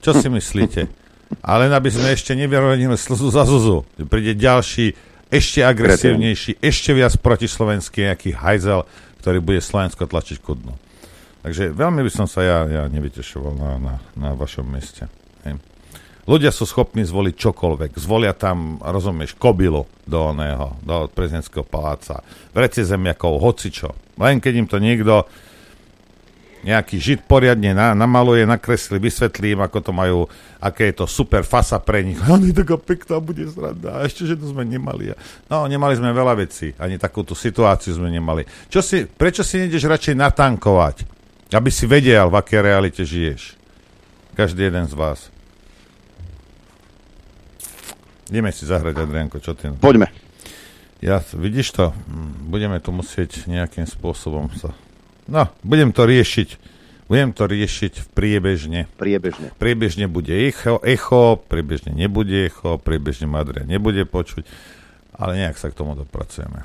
Čo 0.03 0.15
si 0.19 0.31
myslíte? 0.31 0.87
Ale 1.41 1.71
aby 1.73 1.89
sme 1.89 2.13
ešte 2.13 2.37
nevyrovnili 2.37 2.95
slzu 2.95 3.33
za 3.33 3.49
Zuzu. 3.49 3.89
Príde 4.07 4.37
ďalší, 4.37 4.93
ešte 5.33 5.65
agresívnejší, 5.65 6.61
ešte 6.61 6.93
viac 6.93 7.17
protislovenský 7.17 8.13
nejaký 8.13 8.37
hajzel, 8.37 8.85
ktorý 9.25 9.39
bude 9.41 9.65
Slovensko 9.65 10.05
tlačiť 10.05 10.39
ku 10.45 10.53
dnu. 10.59 10.77
Takže 11.43 11.73
veľmi 11.73 12.05
by 12.05 12.11
som 12.13 12.27
sa 12.29 12.45
ja, 12.45 12.59
ja 12.69 12.83
nevytešoval 12.87 13.55
na, 13.57 13.71
na, 13.81 13.95
na 14.15 14.29
vašom 14.37 14.69
mieste. 14.69 15.09
Ľudia 16.23 16.55
sú 16.55 16.71
schopní 16.71 17.03
zvoliť 17.03 17.35
čokoľvek. 17.35 17.99
Zvolia 17.99 18.31
tam, 18.31 18.79
rozumieš, 18.79 19.35
kobilu 19.35 19.91
do 20.07 20.31
oného, 20.31 20.79
do 20.87 21.11
prezidentského 21.11 21.67
paláca. 21.67 22.23
Vrece 22.55 22.87
zemiakov, 22.87 23.43
hocičo. 23.43 23.91
Len 24.23 24.39
keď 24.39 24.53
im 24.55 24.69
to 24.71 24.79
niekto 24.79 25.27
nejaký 26.63 26.97
žid 27.03 27.21
poriadne 27.27 27.75
na, 27.75 27.91
namaluje, 27.91 28.47
nakreslí, 28.47 29.03
vysvetlím, 29.03 29.67
ako 29.67 29.79
to 29.83 29.91
majú, 29.91 30.19
aké 30.63 30.95
je 30.95 31.03
to 31.03 31.07
super 31.11 31.43
fasa 31.43 31.83
pre 31.83 32.07
nich. 32.07 32.19
Je 32.47 32.55
taká 32.55 32.79
pekná, 32.79 33.19
bude 33.19 33.43
sranda. 33.51 33.99
A 33.99 34.07
ešte, 34.07 34.23
že 34.23 34.39
to 34.39 34.47
sme 34.55 34.63
nemali. 34.63 35.11
No, 35.51 35.67
nemali 35.67 35.99
sme 35.99 36.15
veľa 36.15 36.39
vecí. 36.39 36.71
Ani 36.79 37.03
takúto 37.03 37.35
situáciu 37.35 37.99
sme 37.99 38.15
nemali. 38.15 38.47
Čo 38.71 38.79
si, 38.79 39.11
prečo 39.11 39.43
si 39.43 39.59
nejdeš 39.59 39.91
radšej 39.91 40.15
natankovať? 40.15 40.97
Aby 41.51 41.69
si 41.75 41.85
vedel, 41.91 42.31
v 42.31 42.39
aké 42.39 42.63
realite 42.63 43.03
žiješ. 43.03 43.59
Každý 44.39 44.71
jeden 44.71 44.87
z 44.87 44.95
vás. 44.95 45.32
Ideme 48.33 48.49
si 48.49 48.65
zahrať, 48.65 48.97
Adrianko, 48.97 49.45
čo 49.45 49.53
ty? 49.53 49.69
Poďme. 49.77 50.09
Ja, 51.05 51.21
vidíš 51.21 51.77
to? 51.77 51.93
Budeme 52.49 52.81
tu 52.81 52.89
musieť 52.89 53.45
nejakým 53.45 53.85
spôsobom 53.85 54.49
sa 54.57 54.73
No, 55.29 55.53
budem 55.61 55.93
to 55.93 56.09
riešiť. 56.09 56.57
Budem 57.13 57.37
to 57.37 57.45
riešiť 57.45 57.93
v 58.01 58.07
priebežne. 58.17 58.81
Priebežne. 58.97 59.53
Priebežne 59.61 60.09
bude 60.09 60.33
echo, 60.33 60.81
echo 60.81 61.37
priebežne 61.37 61.93
nebude 61.93 62.49
echo, 62.49 62.81
priebežne 62.81 63.29
Madria 63.29 63.69
nebude 63.69 64.09
počuť, 64.09 64.49
ale 65.13 65.45
nejak 65.45 65.61
sa 65.61 65.69
k 65.69 65.77
tomu 65.77 65.93
dopracujeme. 65.93 66.65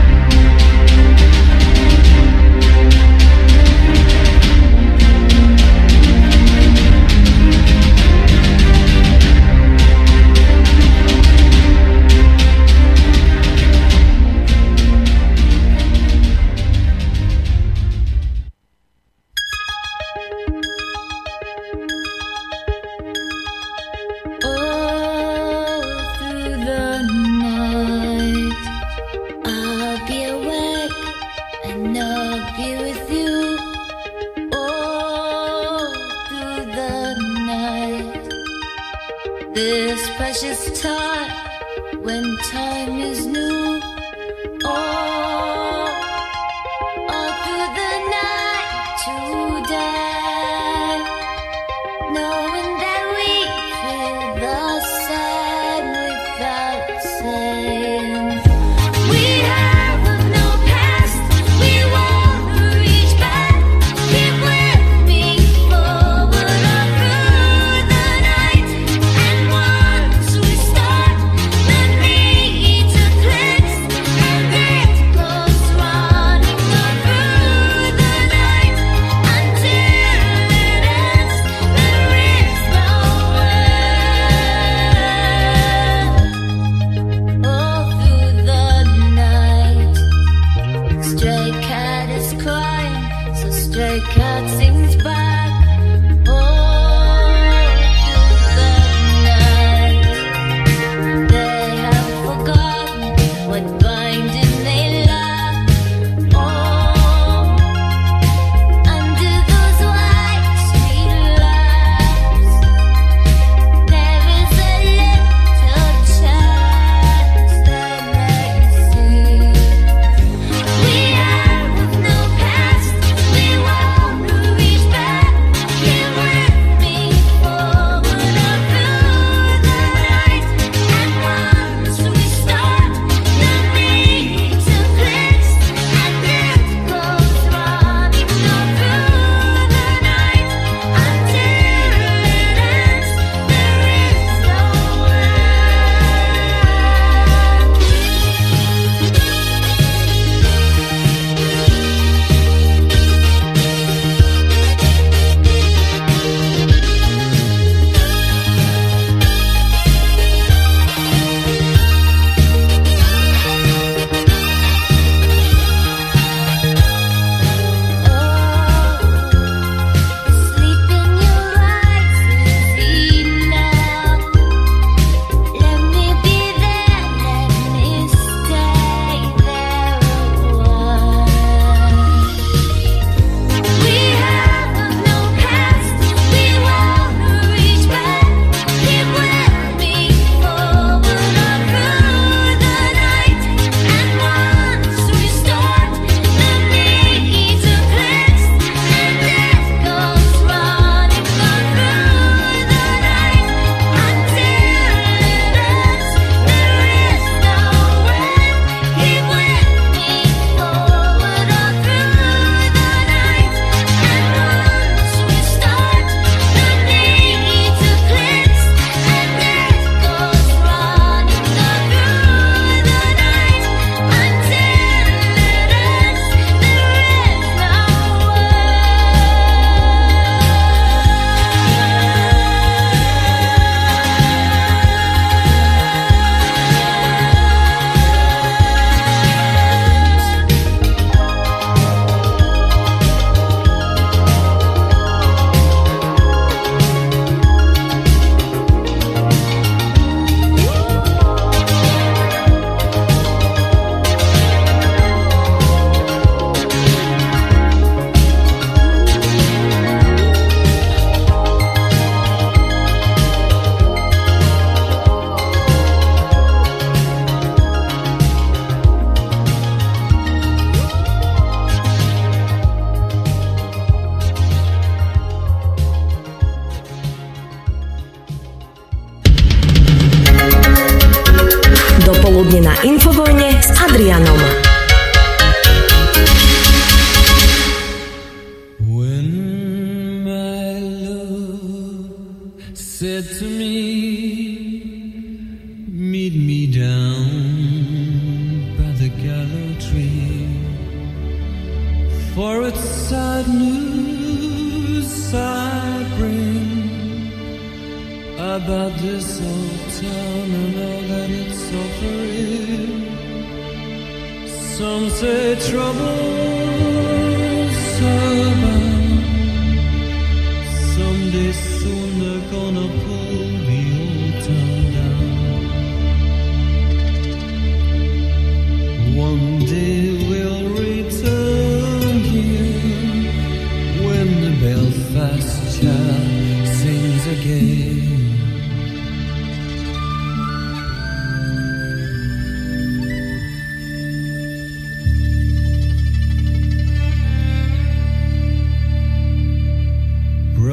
Some 314.81 315.11
say 315.11 315.53
trouble. 315.69 316.40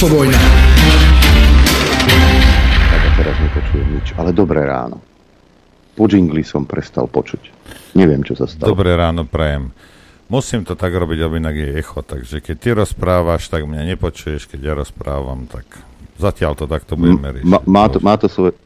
Infovojna. 0.00 0.32
Tak 2.88 3.02
a 3.04 3.10
teraz 3.20 3.36
nepočujem 3.36 3.88
nič, 4.00 4.16
ale 4.16 4.32
dobré 4.32 4.64
ráno. 4.64 4.96
Po 5.92 6.08
džingli 6.08 6.40
som 6.40 6.64
prestal 6.64 7.04
počuť. 7.04 7.52
Neviem, 8.00 8.24
čo 8.24 8.32
sa 8.32 8.48
stalo. 8.48 8.72
Dobré 8.72 8.96
ráno, 8.96 9.28
prajem. 9.28 9.68
Musím 10.32 10.64
to 10.64 10.72
tak 10.72 10.96
robiť, 10.96 11.20
lebo 11.20 11.36
inak 11.36 11.52
je 11.52 11.76
echo, 11.76 12.00
takže 12.00 12.40
keď 12.40 12.56
ty 12.56 12.68
rozprávaš, 12.72 13.52
tak 13.52 13.68
mňa 13.68 13.92
nepočuješ, 13.92 14.48
keď 14.48 14.60
ja 14.64 14.72
rozprávam, 14.72 15.44
tak 15.44 15.68
zatiaľ 16.16 16.56
to 16.56 16.64
takto 16.64 16.96
budeme 16.96 17.36
riešiť. 17.36 17.52
M- 17.52 17.64
má, 17.68 17.84
to, 17.92 18.00
má, 18.00 18.16
to 18.16 18.32
svoje, 18.32 18.56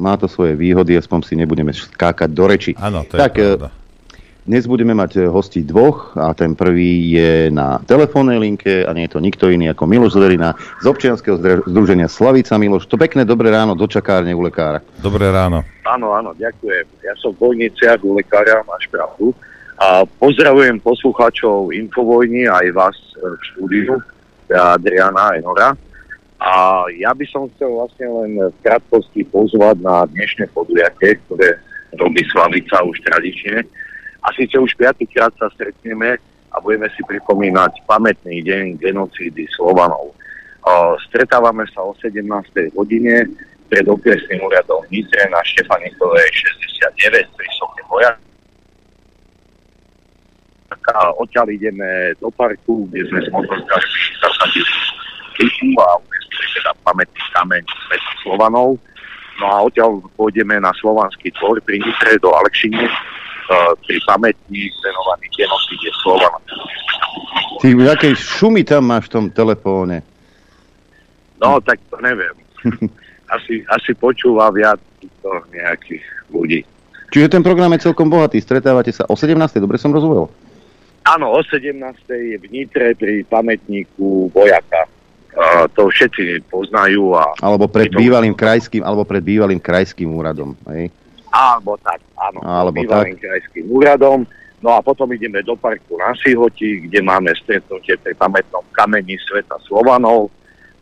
má 0.00 0.16
to 0.16 0.32
svoje 0.32 0.56
výhody, 0.56 0.96
aspoň 0.96 1.28
si 1.28 1.36
nebudeme 1.36 1.76
skákať 1.76 2.32
do 2.32 2.48
reči. 2.48 2.72
Áno, 2.80 3.04
to 3.04 3.20
je 3.20 3.20
tak, 3.20 3.36
e, 3.36 3.52
pravda. 3.52 3.68
Dnes 4.40 4.64
budeme 4.64 4.96
mať 4.96 5.20
e, 5.20 5.28
hostí 5.28 5.60
dvoch 5.60 6.16
a 6.16 6.32
ten 6.32 6.56
prvý 6.56 7.12
je 7.12 7.52
na 7.52 7.76
telefónnej 7.84 8.40
linke 8.40 8.88
a 8.88 8.90
nie 8.96 9.04
je 9.04 9.12
to 9.12 9.20
nikto 9.20 9.52
iný 9.52 9.68
ako 9.68 9.84
Miloš 9.84 10.16
Zverina 10.16 10.56
z 10.80 10.88
občianskeho 10.88 11.36
združenia 11.68 12.08
Slavica. 12.08 12.56
Miloš, 12.56 12.88
to 12.88 12.96
pekné 12.96 13.28
dobré 13.28 13.52
ráno 13.52 13.76
do 13.76 13.84
čakárne 13.84 14.32
u 14.32 14.40
lekára. 14.40 14.80
Dobré 14.96 15.28
ráno. 15.28 15.60
Áno, 15.84 16.16
áno, 16.16 16.32
ďakujem. 16.32 16.88
Ja 17.04 17.12
som 17.20 17.36
v 17.36 17.52
Bojniciach 17.52 18.00
u 18.00 18.16
lekára, 18.16 18.64
máš 18.64 18.88
pravdu. 18.88 19.36
A 19.76 20.08
pozdravujem 20.08 20.80
poslucháčov 20.80 21.76
Infovojny 21.76 22.48
aj 22.48 22.66
vás 22.72 22.96
e, 23.20 23.36
v 23.36 23.40
štúdiu, 23.52 23.92
ja 24.48 24.80
Adriana 24.80 25.36
aj 25.36 25.40
Nora. 25.44 25.76
A 26.40 26.88
ja 26.96 27.12
by 27.12 27.28
som 27.28 27.52
chcel 27.52 27.76
vlastne 27.76 28.08
len 28.08 28.40
v 28.40 28.56
krátkosti 28.64 29.28
pozvať 29.28 29.84
na 29.84 30.08
dnešné 30.08 30.48
podujatie, 30.56 31.20
ktoré 31.28 31.60
robí 32.00 32.24
Slavica 32.32 32.80
už 32.80 32.96
tradične. 33.04 33.68
A 34.20 34.28
síce 34.36 34.58
už 34.60 34.76
piatýkrát 34.76 35.32
sa 35.40 35.48
stretneme 35.56 36.20
a 36.52 36.56
budeme 36.60 36.92
si 36.92 37.00
pripomínať 37.06 37.86
pamätný 37.88 38.44
deň 38.44 38.76
genocídy 38.76 39.48
Slovanov. 39.56 40.12
Stretávame 41.08 41.64
sa 41.72 41.80
o 41.80 41.96
17. 41.96 42.20
hodine 42.76 43.24
pred 43.72 43.86
okresným 43.88 44.44
úradom 44.44 44.84
Nitre 44.92 45.24
na 45.30 45.40
Štefanikovej 45.46 46.28
69 47.00 47.38
pri 47.38 47.48
Soke 47.56 47.80
Boja. 47.88 48.12
A 50.90 51.14
odtiaľ 51.22 51.46
ideme 51.54 52.12
do 52.18 52.34
parku, 52.34 52.90
kde 52.90 53.06
sme 53.08 53.22
s 53.22 53.28
motorkármi 53.30 54.00
zasadili 54.18 54.74
klipu 55.38 55.78
a 55.78 55.96
umiestnili 56.02 56.46
teda 56.58 56.72
pamätný 56.82 57.22
kameň 57.30 57.62
medzi 57.62 58.12
Slovanov. 58.26 58.74
No 59.38 59.44
a 59.46 59.56
odtiaľ 59.64 60.02
pôjdeme 60.18 60.58
na 60.58 60.74
Slovanský 60.76 61.30
dvor 61.38 61.62
pri 61.62 61.78
Nitre 61.78 62.18
do 62.18 62.34
Alekšine 62.34 62.84
pri 63.82 63.98
pamätník 64.06 64.70
venovaný 64.80 65.26
genocíde 65.34 65.90
Slovanov. 66.02 66.42
Ty, 67.60 67.68
akej 67.92 68.14
šumy 68.16 68.62
tam 68.62 68.88
máš 68.88 69.10
v 69.10 69.12
tom 69.12 69.24
telefóne? 69.28 70.06
No, 71.40 71.58
tak 71.60 71.80
to 71.90 71.98
neviem. 72.00 72.36
Asi, 73.30 73.62
asi 73.70 73.94
počúva 73.94 74.50
viac 74.50 74.82
týchto 74.98 75.30
nejakých 75.54 76.02
ľudí. 76.34 76.66
Čiže 77.14 77.38
ten 77.38 77.46
program 77.46 77.70
je 77.78 77.86
celkom 77.86 78.10
bohatý. 78.10 78.42
Stretávate 78.42 78.90
sa 78.90 79.06
o 79.06 79.14
17. 79.14 79.38
Dobre 79.62 79.78
som 79.78 79.94
rozumel? 79.94 80.26
Áno, 81.06 81.30
o 81.30 81.38
17. 81.38 81.78
je 82.10 82.36
v 82.42 82.46
Nitre 82.50 82.90
pri 82.98 83.22
pamätníku 83.30 84.34
vojaka. 84.34 84.90
Uh, 85.30 85.70
to 85.78 85.86
všetci 85.94 86.42
poznajú 86.50 87.14
a... 87.14 87.38
Alebo 87.38 87.70
pred 87.70 87.86
to- 87.94 88.02
bývalým 88.02 88.34
krajským, 88.34 88.82
alebo 88.82 89.06
pred 89.06 89.22
bývalým 89.22 89.62
krajským 89.62 90.10
úradom. 90.10 90.58
Hej? 90.66 90.90
Alebo 91.30 91.78
tak, 91.80 92.02
áno. 92.18 92.42
Alebo 92.42 92.74
bývalým 92.74 93.16
krajským 93.16 93.70
úradom. 93.70 94.26
No 94.60 94.76
a 94.76 94.84
potom 94.84 95.08
ideme 95.14 95.40
do 95.40 95.56
parku 95.56 95.96
na 95.96 96.12
Sihoti, 96.20 96.84
kde 96.84 97.00
máme 97.00 97.32
stretnutie 97.32 97.96
pri 97.96 98.12
pamätnom 98.12 98.60
kameni 98.76 99.16
Sveta 99.24 99.56
Slovanov. 99.64 100.28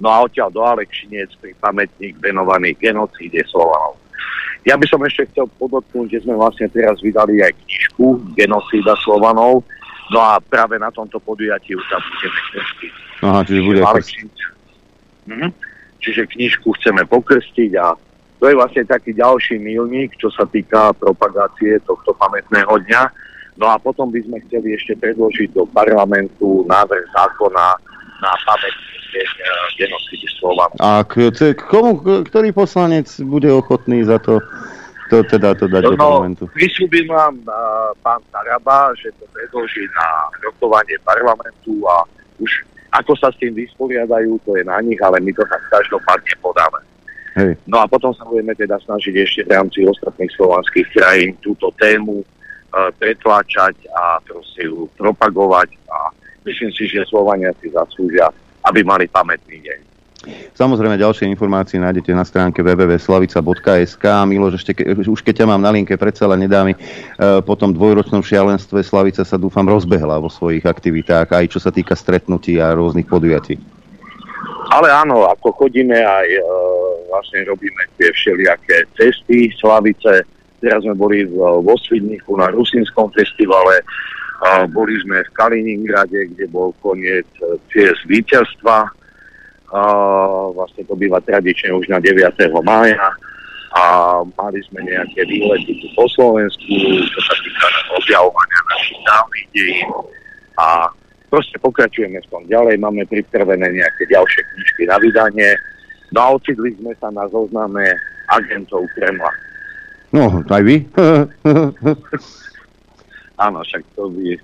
No 0.02 0.08
a 0.10 0.26
odtiaľ 0.26 0.50
do 0.50 0.62
Alekšinec 0.66 1.30
pri 1.38 1.54
pamätník 1.62 2.18
venovaný 2.18 2.74
genocíde 2.74 3.46
Slovanov. 3.46 3.98
Ja 4.66 4.74
by 4.74 4.86
som 4.90 5.00
ešte 5.06 5.30
chcel 5.30 5.46
podotknúť, 5.56 6.18
že 6.18 6.22
sme 6.26 6.34
vlastne 6.34 6.66
teraz 6.68 6.98
vydali 6.98 7.38
aj 7.40 7.54
knižku 7.54 8.34
Genocída 8.34 8.98
Slovanov. 9.00 9.62
No 10.10 10.18
a 10.18 10.42
práve 10.42 10.80
na 10.80 10.90
tomto 10.90 11.22
podujatí 11.22 11.76
už 11.78 11.84
tam 11.86 12.02
budeme 12.02 12.40
knižky. 12.50 12.86
Aha, 13.22 13.40
čiže 13.46 13.62
bude... 13.62 13.80
Alekšinec. 13.86 14.38
Mhm. 15.30 15.48
Čiže 15.98 16.22
knižku 16.30 16.68
chceme 16.78 17.02
pokrstiť 17.06 17.70
a 17.78 17.94
to 18.38 18.44
je 18.46 18.54
vlastne 18.54 18.86
taký 18.86 19.14
ďalší 19.14 19.58
milník, 19.58 20.14
čo 20.18 20.30
sa 20.30 20.46
týka 20.46 20.94
propagácie 20.94 21.82
tohto 21.82 22.14
pamätného 22.14 22.70
dňa. 22.86 23.02
No 23.58 23.66
a 23.66 23.76
potom 23.82 24.14
by 24.14 24.22
sme 24.22 24.38
chceli 24.46 24.78
ešte 24.78 24.94
predložiť 24.94 25.50
do 25.50 25.66
parlamentu 25.74 26.62
návrh 26.70 27.04
zákona 27.10 27.66
na 28.22 28.32
pamätný 28.46 28.98
deň 29.10 29.30
eh, 29.42 29.50
genocídy 29.82 30.28
Slovan. 30.38 30.70
A 30.78 31.02
k, 31.02 31.34
k, 31.34 31.58
komu, 31.66 31.98
ktorý 31.98 32.54
poslanec 32.54 33.10
bude 33.26 33.50
ochotný 33.50 34.06
za 34.06 34.22
to, 34.22 34.38
to 35.10 35.26
teda 35.26 35.58
to 35.58 35.66
dať 35.66 35.82
do 35.90 35.98
parlamentu? 35.98 36.46
Vysúbim 36.54 37.10
vám 37.10 37.42
uh, 37.42 37.90
pán 38.06 38.22
Taraba, 38.30 38.94
že 38.94 39.10
to 39.18 39.26
predloží 39.34 39.82
na 39.98 40.30
rokovanie 40.46 40.94
parlamentu 41.02 41.82
a 41.90 42.06
už 42.38 42.62
ako 42.88 43.12
sa 43.20 43.28
s 43.28 43.36
tým 43.36 43.52
vysporiadajú, 43.52 44.40
to 44.48 44.56
je 44.56 44.64
na 44.64 44.80
nich, 44.80 44.96
ale 45.02 45.20
my 45.20 45.28
to 45.36 45.44
tak 45.44 45.60
každopádne 45.68 46.32
podáme. 46.40 46.80
Hej. 47.36 47.60
No 47.68 47.82
a 47.82 47.90
potom 47.90 48.14
sa 48.16 48.24
budeme 48.24 48.56
teda 48.56 48.80
snažiť 48.80 49.14
ešte 49.20 49.40
v 49.44 49.52
rámci 49.52 49.84
ostatných 49.84 50.32
slovanských 50.32 50.88
krajín 50.96 51.36
túto 51.44 51.68
tému 51.76 52.22
e, 52.22 52.26
pretláčať 52.96 53.76
a 53.92 54.22
proste 54.24 54.64
ju 54.64 54.88
propagovať 54.96 55.68
a 55.92 56.12
myslím 56.48 56.72
si, 56.72 56.88
že 56.88 57.04
Slovania 57.10 57.52
si 57.60 57.68
zaslúžia, 57.68 58.32
aby 58.64 58.80
mali 58.80 59.04
pamätný 59.06 59.60
deň. 59.60 59.88
Samozrejme, 60.58 60.98
ďalšie 60.98 61.30
informácie 61.30 61.78
nájdete 61.78 62.10
na 62.10 62.26
stránke 62.26 62.58
www.slavica.sk. 62.58 64.04
Miloš, 64.26 64.58
ešte 64.58 64.74
ke, 64.74 64.82
už 64.98 65.22
keď 65.22 65.44
ťa 65.44 65.46
mám 65.46 65.62
na 65.62 65.70
linke, 65.70 65.94
predsa 65.94 66.26
len 66.26 66.42
nedá 66.42 66.66
mi, 66.66 66.74
e, 66.74 66.78
po 67.46 67.54
tom 67.54 67.70
dvojročnom 67.70 68.26
šialenstve 68.26 68.82
Slavica 68.82 69.22
sa 69.22 69.38
dúfam 69.38 69.62
rozbehla 69.62 70.18
vo 70.18 70.26
svojich 70.26 70.66
aktivitách, 70.66 71.30
aj 71.30 71.46
čo 71.54 71.62
sa 71.62 71.70
týka 71.70 71.94
stretnutí 71.94 72.58
a 72.58 72.74
rôznych 72.74 73.06
podujatí. 73.06 73.62
Ale 74.68 74.90
áno, 74.90 75.24
ako 75.30 75.64
chodíme 75.64 75.96
aj 75.96 76.28
e, 76.28 76.42
vlastne 77.08 77.48
robíme 77.48 77.82
tie 77.96 78.12
všelijaké 78.12 78.84
cesty, 78.94 79.50
Slavice. 79.56 80.22
Teraz 80.60 80.82
sme 80.82 80.94
boli 80.94 81.24
vo 81.32 81.74
Svidníku 81.78 82.36
na 82.36 82.50
Rusinskom 82.52 83.10
festivale, 83.14 83.82
boli 84.70 84.94
sme 85.02 85.26
v 85.26 85.30
Kaliningrade, 85.34 86.34
kde 86.34 86.46
bol 86.50 86.70
koniec 86.78 87.26
e, 87.42 87.58
ciest 87.74 87.98
víťazstva. 88.06 88.86
Vlastne 90.54 90.82
to 90.86 90.94
býva 90.94 91.18
tradične 91.20 91.74
už 91.74 91.90
na 91.90 91.98
9. 91.98 92.14
mája 92.62 93.10
a 93.76 93.84
mali 94.24 94.58
sme 94.64 94.80
nejaké 94.80 95.28
výlety 95.28 95.76
tu 95.76 95.86
po 95.92 96.08
Slovensku, 96.08 96.64
čo 97.04 97.20
sa 97.20 97.34
týka 97.36 97.66
objavovania 98.00 98.60
našich 98.72 99.00
dávnych 99.04 99.46
dejín 99.52 99.90
a 100.56 100.88
proste 101.28 101.60
pokračujeme 101.60 102.18
v 102.18 102.30
tom 102.32 102.42
ďalej, 102.48 102.80
máme 102.80 103.04
pripravené 103.06 103.68
nejaké 103.76 104.08
ďalšie 104.08 104.40
knižky 104.40 104.82
na 104.88 104.96
vydanie. 104.96 105.50
No 106.12 106.20
a 106.20 106.26
ocitli 106.36 106.76
sme 106.78 106.94
sa 106.96 107.10
na 107.12 107.28
zozname 107.28 107.84
agentov 108.28 108.88
Kremla. 108.96 109.32
No, 110.12 110.40
aj 110.40 110.62
vy? 110.64 110.88
Áno, 113.44 113.62
však 113.62 113.82
to 113.94 114.10
by, 114.10 114.34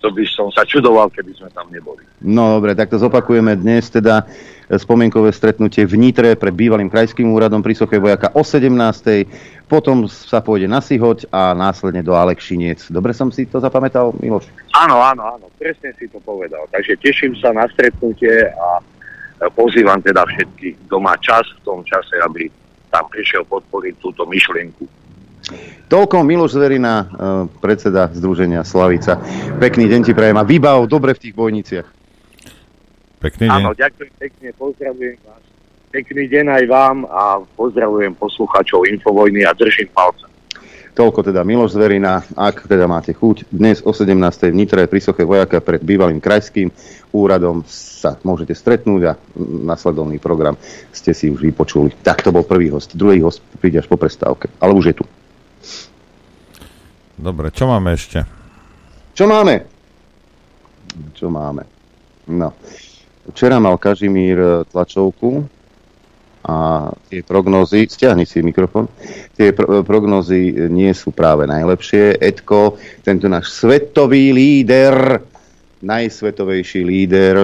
to 0.00 0.08
by 0.14 0.24
som 0.30 0.48
sa 0.54 0.62
čudoval, 0.62 1.10
keby 1.10 1.34
sme 1.34 1.50
tam 1.50 1.66
neboli. 1.74 2.06
No 2.22 2.56
dobre, 2.56 2.78
tak 2.78 2.88
to 2.88 3.02
zopakujeme 3.02 3.58
dnes 3.58 3.90
teda 3.90 4.24
spomienkové 4.76 5.32
stretnutie 5.32 5.88
v 5.88 5.96
Nitre 5.96 6.36
pred 6.36 6.52
bývalým 6.52 6.92
krajským 6.92 7.32
úradom 7.32 7.64
pri 7.64 7.72
Soche 7.72 7.96
vojaka 7.96 8.36
o 8.36 8.44
17. 8.44 8.68
Potom 9.64 10.04
sa 10.08 10.44
pôjde 10.44 10.68
na 10.68 10.84
Sihoť 10.84 11.24
a 11.32 11.56
následne 11.56 12.04
do 12.04 12.12
Alekšiniec. 12.12 12.92
Dobre 12.92 13.16
som 13.16 13.32
si 13.32 13.48
to 13.48 13.64
zapamätal, 13.64 14.12
Miloš? 14.20 14.44
Áno, 14.76 15.00
áno, 15.00 15.24
áno, 15.24 15.46
presne 15.56 15.96
si 15.96 16.04
to 16.08 16.20
povedal. 16.20 16.68
Takže 16.68 17.00
teším 17.00 17.32
sa 17.40 17.52
na 17.56 17.64
stretnutie 17.72 18.48
a 18.48 18.80
e, 18.80 18.82
pozývam 19.54 20.02
teda 20.02 20.26
všetkých, 20.26 20.88
kto 20.88 20.96
má 20.98 21.14
čas 21.22 21.46
v 21.58 21.60
tom 21.62 21.80
čase, 21.86 22.18
aby 22.22 22.50
tam 22.90 23.06
prišiel 23.06 23.44
podporiť 23.46 23.94
túto 24.02 24.26
myšlienku. 24.26 24.84
Toľko 25.88 26.20
Miloš 26.26 26.58
Zverina, 26.58 26.94
eh, 27.00 27.06
predseda 27.62 28.10
Združenia 28.12 28.66
Slavica. 28.66 29.16
Pekný 29.56 29.88
deň 29.88 30.00
ti 30.04 30.12
prajem 30.12 30.36
a 30.36 30.44
vybav 30.44 30.84
dobre 30.84 31.16
v 31.16 31.22
tých 31.28 31.34
bojniciach. 31.34 31.88
Pekný 33.18 33.46
deň. 33.50 33.62
Áno, 33.62 33.70
ďakujem 33.74 34.12
pekne, 34.18 34.48
pozdravujem 34.54 35.18
vás. 35.26 35.42
Pekný 35.88 36.28
deň 36.28 36.46
aj 36.52 36.64
vám 36.68 36.96
a 37.08 37.40
pozdravujem 37.56 38.12
poslucháčov 38.20 38.84
Infovojny 38.92 39.42
a 39.48 39.56
držím 39.56 39.88
palce. 39.96 40.28
Toľko 40.98 41.30
teda 41.30 41.46
Miloš 41.46 41.78
Zverina. 41.78 42.26
Ak 42.34 42.66
teda 42.66 42.90
máte 42.90 43.14
chuť, 43.14 43.54
dnes 43.54 43.78
o 43.86 43.94
17. 43.94 44.18
v 44.50 44.58
Nitre 44.58 44.82
pri 44.90 44.98
Soche 44.98 45.22
vojaka 45.22 45.62
pred 45.62 45.78
bývalým 45.78 46.18
krajským 46.18 46.74
úradom 47.14 47.62
sa 47.70 48.18
môžete 48.26 48.50
stretnúť 48.50 49.02
a 49.06 49.12
nasledovný 49.38 50.18
program 50.18 50.58
ste 50.90 51.14
si 51.14 51.30
už 51.30 51.38
vypočuli. 51.38 51.94
Tak 52.02 52.26
to 52.26 52.34
bol 52.34 52.42
prvý 52.42 52.74
host. 52.74 52.98
Druhý 52.98 53.22
host 53.22 53.38
príde 53.62 53.78
až 53.78 53.86
po 53.86 53.94
prestávke. 53.94 54.50
Ale 54.58 54.74
už 54.74 54.84
je 54.90 54.94
tu. 54.98 55.04
Dobre, 57.14 57.54
čo 57.54 57.70
máme 57.70 57.94
ešte? 57.94 58.26
Čo 59.14 59.30
máme? 59.30 59.70
Čo 61.14 61.30
máme? 61.30 61.62
No. 62.26 62.58
Včera 63.30 63.62
mal 63.62 63.78
Kažimír 63.78 64.34
e, 64.34 64.50
tlačovku 64.66 65.46
a 66.48 66.88
tie 67.12 67.20
prognózy, 67.20 67.84
stiahni 67.84 68.24
si 68.24 68.40
mikrofón, 68.40 68.88
tie 69.36 69.52
pr- 69.52 69.84
prognózy 69.84 70.72
nie 70.72 70.88
sú 70.96 71.12
práve 71.12 71.44
najlepšie. 71.44 72.16
Edko, 72.16 72.80
tento 73.04 73.28
náš 73.28 73.52
svetový 73.52 74.32
líder, 74.32 75.20
najsvetovejší 75.78 76.82
líder, 76.82 77.34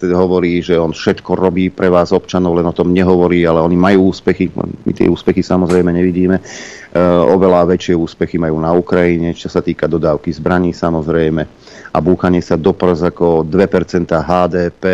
teda 0.00 0.16
hovorí, 0.16 0.64
že 0.64 0.80
on 0.80 0.96
všetko 0.96 1.36
robí 1.36 1.68
pre 1.68 1.92
vás 1.92 2.14
občanov, 2.14 2.56
len 2.56 2.64
o 2.64 2.72
tom 2.72 2.88
nehovorí, 2.88 3.44
ale 3.44 3.60
oni 3.60 3.76
majú 3.76 4.14
úspechy, 4.14 4.48
my 4.56 4.92
tie 4.96 5.12
úspechy 5.12 5.44
samozrejme 5.44 5.92
nevidíme. 5.92 6.40
E, 6.40 6.42
Oveľa 7.28 7.68
väčšie 7.76 7.92
úspechy 7.92 8.40
majú 8.40 8.56
na 8.64 8.72
Ukrajine, 8.72 9.36
čo 9.36 9.52
sa 9.52 9.60
týka 9.60 9.84
dodávky 9.92 10.32
zbraní 10.32 10.72
samozrejme 10.72 11.44
a 11.92 11.98
búchanie 12.00 12.40
sa 12.40 12.56
do 12.56 12.72
prs 12.72 13.12
ako 13.12 13.44
2% 13.44 14.08
HDP, 14.08 14.84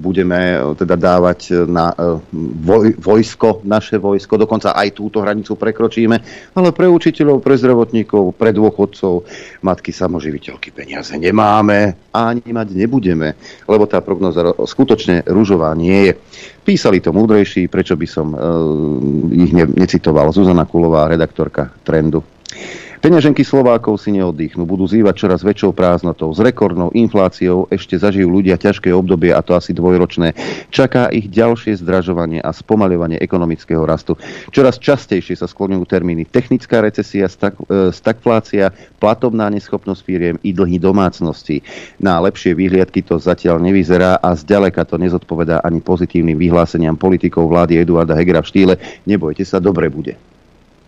budeme 0.00 0.56
e, 0.56 0.58
teda 0.80 0.96
dávať 0.96 1.68
na 1.68 1.92
voj, 2.32 2.96
vojsko, 2.96 3.60
naše 3.68 4.00
vojsko, 4.00 4.40
dokonca 4.40 4.72
aj 4.72 4.96
túto 4.96 5.20
hranicu 5.20 5.54
prekročíme, 5.60 6.16
ale 6.56 6.68
pre 6.72 6.88
učiteľov, 6.88 7.44
pre 7.44 7.60
zdravotníkov, 7.60 8.32
pre 8.40 8.56
dôchodcov, 8.56 9.28
matky 9.60 9.92
samoživiteľky 9.92 10.72
peniaze 10.72 11.12
nemáme 11.20 12.08
a 12.16 12.32
ani 12.32 12.48
mať 12.48 12.68
nebudeme, 12.72 13.36
lebo 13.68 13.84
tá 13.84 14.00
prognoza 14.00 14.56
skutočne 14.56 15.28
rúžová 15.28 15.76
nie 15.76 16.10
je. 16.10 16.12
Písali 16.64 17.04
to 17.04 17.12
múdrejší, 17.12 17.68
prečo 17.68 17.94
by 17.98 18.06
som 18.08 18.32
uh, 18.32 18.40
ich 19.34 19.52
ne, 19.52 19.66
necitoval. 19.66 20.32
Zuzana 20.32 20.64
Kulová, 20.64 21.10
redaktorka 21.10 21.72
Trendu. 21.84 22.24
Peňaženky 23.00 23.48
Slovákov 23.48 23.96
si 23.96 24.12
neoddychnú, 24.12 24.68
budú 24.68 24.84
zývať 24.84 25.24
čoraz 25.24 25.40
väčšou 25.40 25.72
prázdnotou. 25.72 26.36
S 26.36 26.44
rekordnou 26.44 26.92
infláciou 26.92 27.64
ešte 27.72 27.96
zažijú 27.96 28.28
ľudia 28.28 28.60
ťažké 28.60 28.92
obdobie, 28.92 29.32
a 29.32 29.40
to 29.40 29.56
asi 29.56 29.72
dvojročné. 29.72 30.36
Čaká 30.68 31.08
ich 31.08 31.32
ďalšie 31.32 31.80
zdražovanie 31.80 32.44
a 32.44 32.52
spomaľovanie 32.52 33.16
ekonomického 33.16 33.88
rastu. 33.88 34.20
Čoraz 34.52 34.76
častejšie 34.76 35.32
sa 35.32 35.48
skloňujú 35.48 35.80
termíny 35.88 36.28
technická 36.28 36.84
recesia, 36.84 37.24
stag, 37.32 37.56
e, 37.72 37.88
stagflácia, 37.88 38.68
platobná 39.00 39.48
neschopnosť 39.48 40.00
firiem 40.04 40.36
i 40.44 40.52
dlhy 40.52 40.76
domácnosti. 40.76 41.64
Na 42.04 42.20
lepšie 42.20 42.52
výhliadky 42.52 43.00
to 43.00 43.16
zatiaľ 43.16 43.64
nevyzerá 43.64 44.20
a 44.20 44.36
zďaleka 44.36 44.84
to 44.84 45.00
nezodpovedá 45.00 45.64
ani 45.64 45.80
pozitívnym 45.80 46.36
vyhláseniam 46.36 47.00
politikov 47.00 47.48
vlády 47.48 47.80
Eduarda 47.80 48.12
Hegera 48.12 48.44
v 48.44 48.50
štýle 48.52 48.74
nebojte 49.08 49.48
sa, 49.48 49.56
dobre 49.56 49.88
bude. 49.88 50.20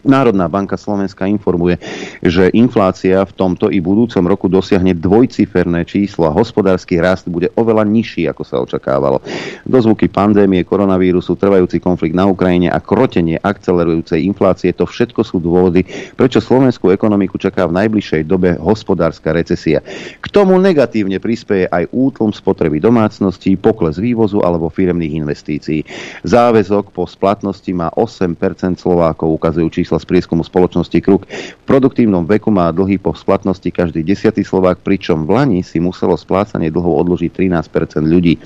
Národná 0.02 0.50
banka 0.50 0.74
Slovenska 0.74 1.30
informuje, 1.30 1.78
že 2.22 2.50
inflácia 2.54 3.22
v 3.22 3.32
tomto 3.32 3.70
i 3.70 3.78
budúcom 3.78 4.26
roku 4.26 4.50
dosiahne 4.50 4.98
dvojciferné 4.98 5.86
číslo 5.86 6.26
a 6.26 6.34
hospodársky 6.34 6.98
rast 6.98 7.30
bude 7.30 7.54
oveľa 7.54 7.86
nižší, 7.86 8.26
ako 8.26 8.42
sa 8.42 8.58
očakávalo. 8.58 9.22
Dozvuky 9.62 10.10
pandémie 10.10 10.66
koronavírusu, 10.66 11.38
trvajúci 11.38 11.78
konflikt 11.78 12.18
na 12.18 12.26
Ukrajine 12.26 12.68
a 12.68 12.82
krotenie 12.82 13.38
akcelerujúcej 13.38 14.26
inflácie, 14.26 14.74
to 14.74 14.90
všetko 14.90 15.22
sú 15.22 15.38
dôvody, 15.38 15.86
prečo 16.18 16.42
slovenskú 16.42 16.90
ekonomiku 16.90 17.38
čaká 17.38 17.70
v 17.70 17.86
najbližšej 17.86 18.22
dobe 18.26 18.58
hospodárska 18.58 19.30
recesia. 19.30 19.80
K 20.18 20.26
tomu 20.30 20.58
negatívne 20.58 21.22
prispieje 21.22 21.70
aj 21.70 21.90
útlom 21.94 22.34
spotreby 22.34 22.82
domácností, 22.82 23.54
pokles 23.54 24.02
vývozu 24.02 24.42
alebo 24.42 24.66
firemných 24.66 25.22
investícií. 25.22 25.86
Záväzok 26.26 26.90
po 26.90 27.06
splatnosti 27.06 27.70
má 27.70 27.88
8% 27.94 28.82
Slovákov, 28.82 29.38
ukazujú 29.38 29.68
čísla 29.70 29.91
čísla 29.92 30.00
z 30.00 30.08
prieskumu 30.08 30.40
spoločnosti 30.40 30.98
Kruk. 31.04 31.28
V 31.28 31.64
produktívnom 31.68 32.24
veku 32.24 32.48
má 32.48 32.72
dlhy 32.72 32.96
po 32.96 33.12
splatnosti 33.12 33.68
každý 33.68 34.00
desiatý 34.00 34.40
Slovák, 34.40 34.80
pričom 34.80 35.28
v 35.28 35.36
Lani 35.36 35.60
si 35.60 35.84
muselo 35.84 36.16
splácanie 36.16 36.72
dlhov 36.72 37.04
odložiť 37.04 37.28
13% 37.28 38.00
ľudí. 38.08 38.40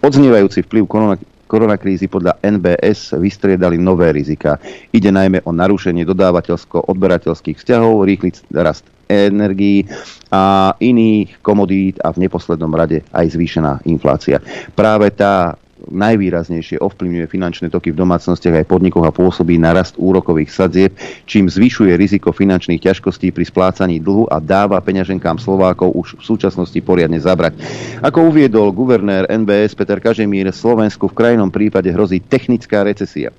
Odznievajúci 0.00 0.64
vplyv 0.64 0.82
korona, 0.88 1.20
koronakrízy 1.44 2.08
podľa 2.08 2.40
NBS 2.40 3.12
vystriedali 3.20 3.76
nové 3.76 4.08
rizika. 4.08 4.56
Ide 4.88 5.12
najmä 5.12 5.44
o 5.44 5.52
narušenie 5.52 6.08
dodávateľsko-odberateľských 6.08 7.60
vzťahov, 7.60 8.08
rýchly 8.08 8.32
rast 8.56 8.88
energií 9.06 9.84
a 10.32 10.72
iných 10.80 11.44
komodít 11.44 12.00
a 12.00 12.10
v 12.10 12.24
neposlednom 12.24 12.72
rade 12.72 13.04
aj 13.12 13.36
zvýšená 13.36 13.84
inflácia. 13.84 14.40
Práve 14.72 15.12
tá 15.12 15.60
najvýraznejšie 15.84 16.80
ovplyvňuje 16.80 17.26
finančné 17.28 17.66
toky 17.68 17.92
v 17.92 18.00
domácnostiach 18.00 18.64
aj 18.64 18.68
podnikoch 18.68 19.04
a 19.04 19.12
pôsobí 19.12 19.60
na 19.60 19.76
rast 19.76 20.00
úrokových 20.00 20.50
sadzieb, 20.50 20.92
čím 21.28 21.52
zvyšuje 21.52 21.92
riziko 21.94 22.32
finančných 22.32 22.80
ťažkostí 22.80 23.30
pri 23.30 23.44
splácaní 23.44 24.00
dlhu 24.00 24.26
a 24.32 24.40
dáva 24.40 24.80
peňaženkám 24.80 25.36
Slovákov 25.36 25.92
už 25.92 26.08
v 26.18 26.22
súčasnosti 26.24 26.80
poriadne 26.80 27.20
zabrať. 27.20 27.60
Ako 28.00 28.32
uviedol 28.32 28.72
guvernér 28.72 29.28
NBS 29.28 29.76
Peter 29.76 30.00
Kažemír, 30.00 30.48
Slovensku 30.50 31.12
v 31.12 31.16
krajnom 31.16 31.52
prípade 31.52 31.92
hrozí 31.92 32.24
technická 32.24 32.80
recesia 32.80 33.30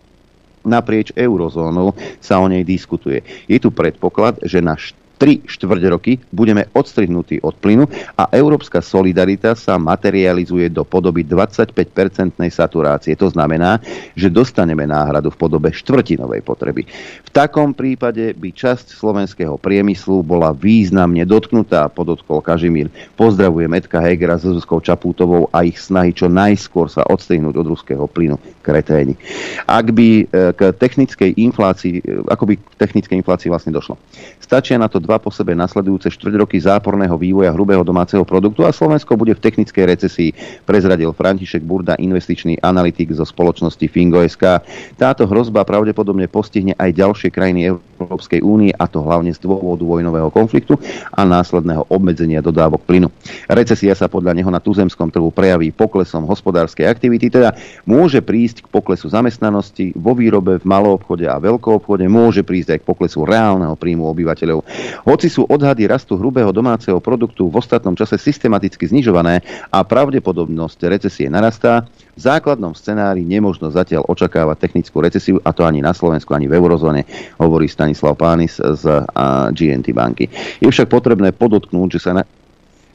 naprieč 0.67 1.15
eurozónou 1.15 1.95
sa 2.19 2.43
o 2.43 2.45
nej 2.51 2.67
diskutuje. 2.67 3.23
Je 3.47 3.55
tu 3.55 3.71
predpoklad, 3.71 4.43
že 4.43 4.59
na 4.59 4.75
3 5.17 5.49
štvrť 5.49 5.83
roky 5.89 6.21
budeme 6.29 6.69
odstrihnutí 6.71 7.41
od 7.41 7.57
plynu 7.57 7.89
a 8.15 8.29
európska 8.31 8.79
solidarita 8.85 9.57
sa 9.57 9.81
materializuje 9.81 10.69
do 10.69 10.85
podoby 10.85 11.25
25-percentnej 11.25 12.53
saturácie. 12.53 13.17
To 13.17 13.27
znamená, 13.33 13.81
že 14.13 14.29
dostaneme 14.29 14.85
náhradu 14.85 15.33
v 15.33 15.37
podobe 15.41 15.73
štvrtinovej 15.73 16.45
potreby. 16.45 16.85
V 17.25 17.29
takom 17.33 17.73
prípade 17.73 18.37
by 18.37 18.49
časť 18.53 18.93
slovenského 18.93 19.57
priemyslu 19.57 20.21
bola 20.21 20.53
významne 20.53 21.25
dotknutá, 21.25 21.89
podotkol 21.89 22.39
Kažimír. 22.45 22.93
Pozdravujem 23.17 23.73
Edka 23.73 23.99
Hegera 23.99 24.37
s 24.37 24.45
Zuzkou 24.45 24.79
Čapútovou 24.79 25.49
a 25.49 25.65
ich 25.65 25.81
snahy 25.81 26.13
čo 26.13 26.29
najskôr 26.29 26.87
sa 26.87 27.01
odstrihnúť 27.09 27.57
od 27.57 27.65
ruského 27.73 28.05
plynu 28.05 28.37
kreténi. 28.61 29.17
Ak 29.65 29.89
by 29.89 30.07
e, 30.21 30.23
k 30.53 30.61
technickej 30.75 31.39
inflácii, 31.39 32.03
e, 32.03 32.21
ako 32.27 32.43
by 32.47 32.53
k 32.59 32.63
technickej 32.77 33.17
inflácii 33.23 33.49
vlastne 33.49 33.73
došlo. 33.73 33.95
Stačia 34.43 34.79
na 34.79 34.91
to 34.91 34.99
dva 35.07 35.23
po 35.23 35.31
sebe 35.31 35.55
nasledujúce 35.55 36.11
štvrť 36.11 36.35
roky 36.43 36.59
záporného 36.59 37.15
vývoja 37.15 37.55
hrubého 37.55 37.87
domáceho 37.87 38.27
produktu 38.27 38.67
a 38.67 38.75
Slovensko 38.75 39.15
bude 39.15 39.31
v 39.31 39.39
technickej 39.39 39.83
recesii, 39.87 40.29
prezradil 40.67 41.15
František 41.15 41.63
Burda, 41.63 41.95
investičný 41.95 42.59
analytik 42.59 43.15
zo 43.15 43.23
spoločnosti 43.23 43.87
Fingo.sk. 43.87 44.59
Táto 44.99 45.23
hrozba 45.23 45.63
pravdepodobne 45.63 46.27
postihne 46.27 46.75
aj 46.75 46.91
ďalšie 46.91 47.31
krajiny 47.31 47.71
Európskej 47.71 48.43
únie, 48.43 48.75
a 48.75 48.85
to 48.91 48.99
hlavne 48.99 49.31
z 49.31 49.39
dôvodu 49.39 49.87
vojnového 49.87 50.27
konfliktu 50.27 50.75
a 51.15 51.23
následného 51.23 51.87
obmedzenia 51.87 52.43
dodávok 52.43 52.83
plynu. 52.83 53.07
Recesia 53.47 53.95
sa 53.95 54.11
podľa 54.11 54.35
neho 54.35 54.51
na 54.51 54.59
tuzemskom 54.59 55.07
trhu 55.07 55.31
prejaví 55.31 55.71
poklesom 55.71 56.27
hospodárskej 56.27 56.83
aktivity, 56.83 57.31
teda 57.31 57.55
môže 57.87 58.19
prísť 58.19 58.67
k 58.67 58.71
poklesu 58.73 59.07
zamestnanosti 59.07 59.95
vo 59.95 60.11
výrobe, 60.11 60.59
v 60.59 60.65
maloobchode 60.67 61.25
a 61.29 61.39
veľkoobchode, 61.39 62.03
môže 62.11 62.43
prísť 62.43 62.75
aj 62.75 62.79
k 62.83 62.87
poklesu 62.89 63.23
reálneho 63.23 63.77
príjmu 63.77 64.09
obyvateľov. 64.11 64.65
Hoci 65.05 65.27
sú 65.29 65.45
odhady 65.45 65.85
rastu 65.85 66.15
hrubého 66.15 66.49
domáceho 66.49 66.97
produktu 66.97 67.51
v 67.51 67.59
ostatnom 67.59 67.93
čase 67.93 68.17
systematicky 68.17 68.87
znižované 68.89 69.43
a 69.69 69.83
pravdepodobnosť 69.83 70.79
recesie 70.87 71.27
narastá, 71.27 71.85
v 72.17 72.21
základnom 72.25 72.73
scenári 72.73 73.21
nemožno 73.21 73.69
zatiaľ 73.69 74.01
očakávať 74.09 74.57
technickú 74.57 75.05
recesiu, 75.05 75.37
a 75.45 75.53
to 75.53 75.61
ani 75.61 75.85
na 75.85 75.93
Slovensku, 75.93 76.33
ani 76.33 76.49
v 76.49 76.57
eurozóne, 76.57 77.05
hovorí 77.37 77.69
Stanislav 77.69 78.17
Pánis 78.17 78.57
z 78.57 79.05
GNT 79.53 79.93
banky. 79.93 80.25
Je 80.57 80.65
však 80.65 80.89
potrebné 80.89 81.29
podotknúť, 81.29 81.89
že 81.93 82.01
sa 82.01 82.11
na, 82.17 82.25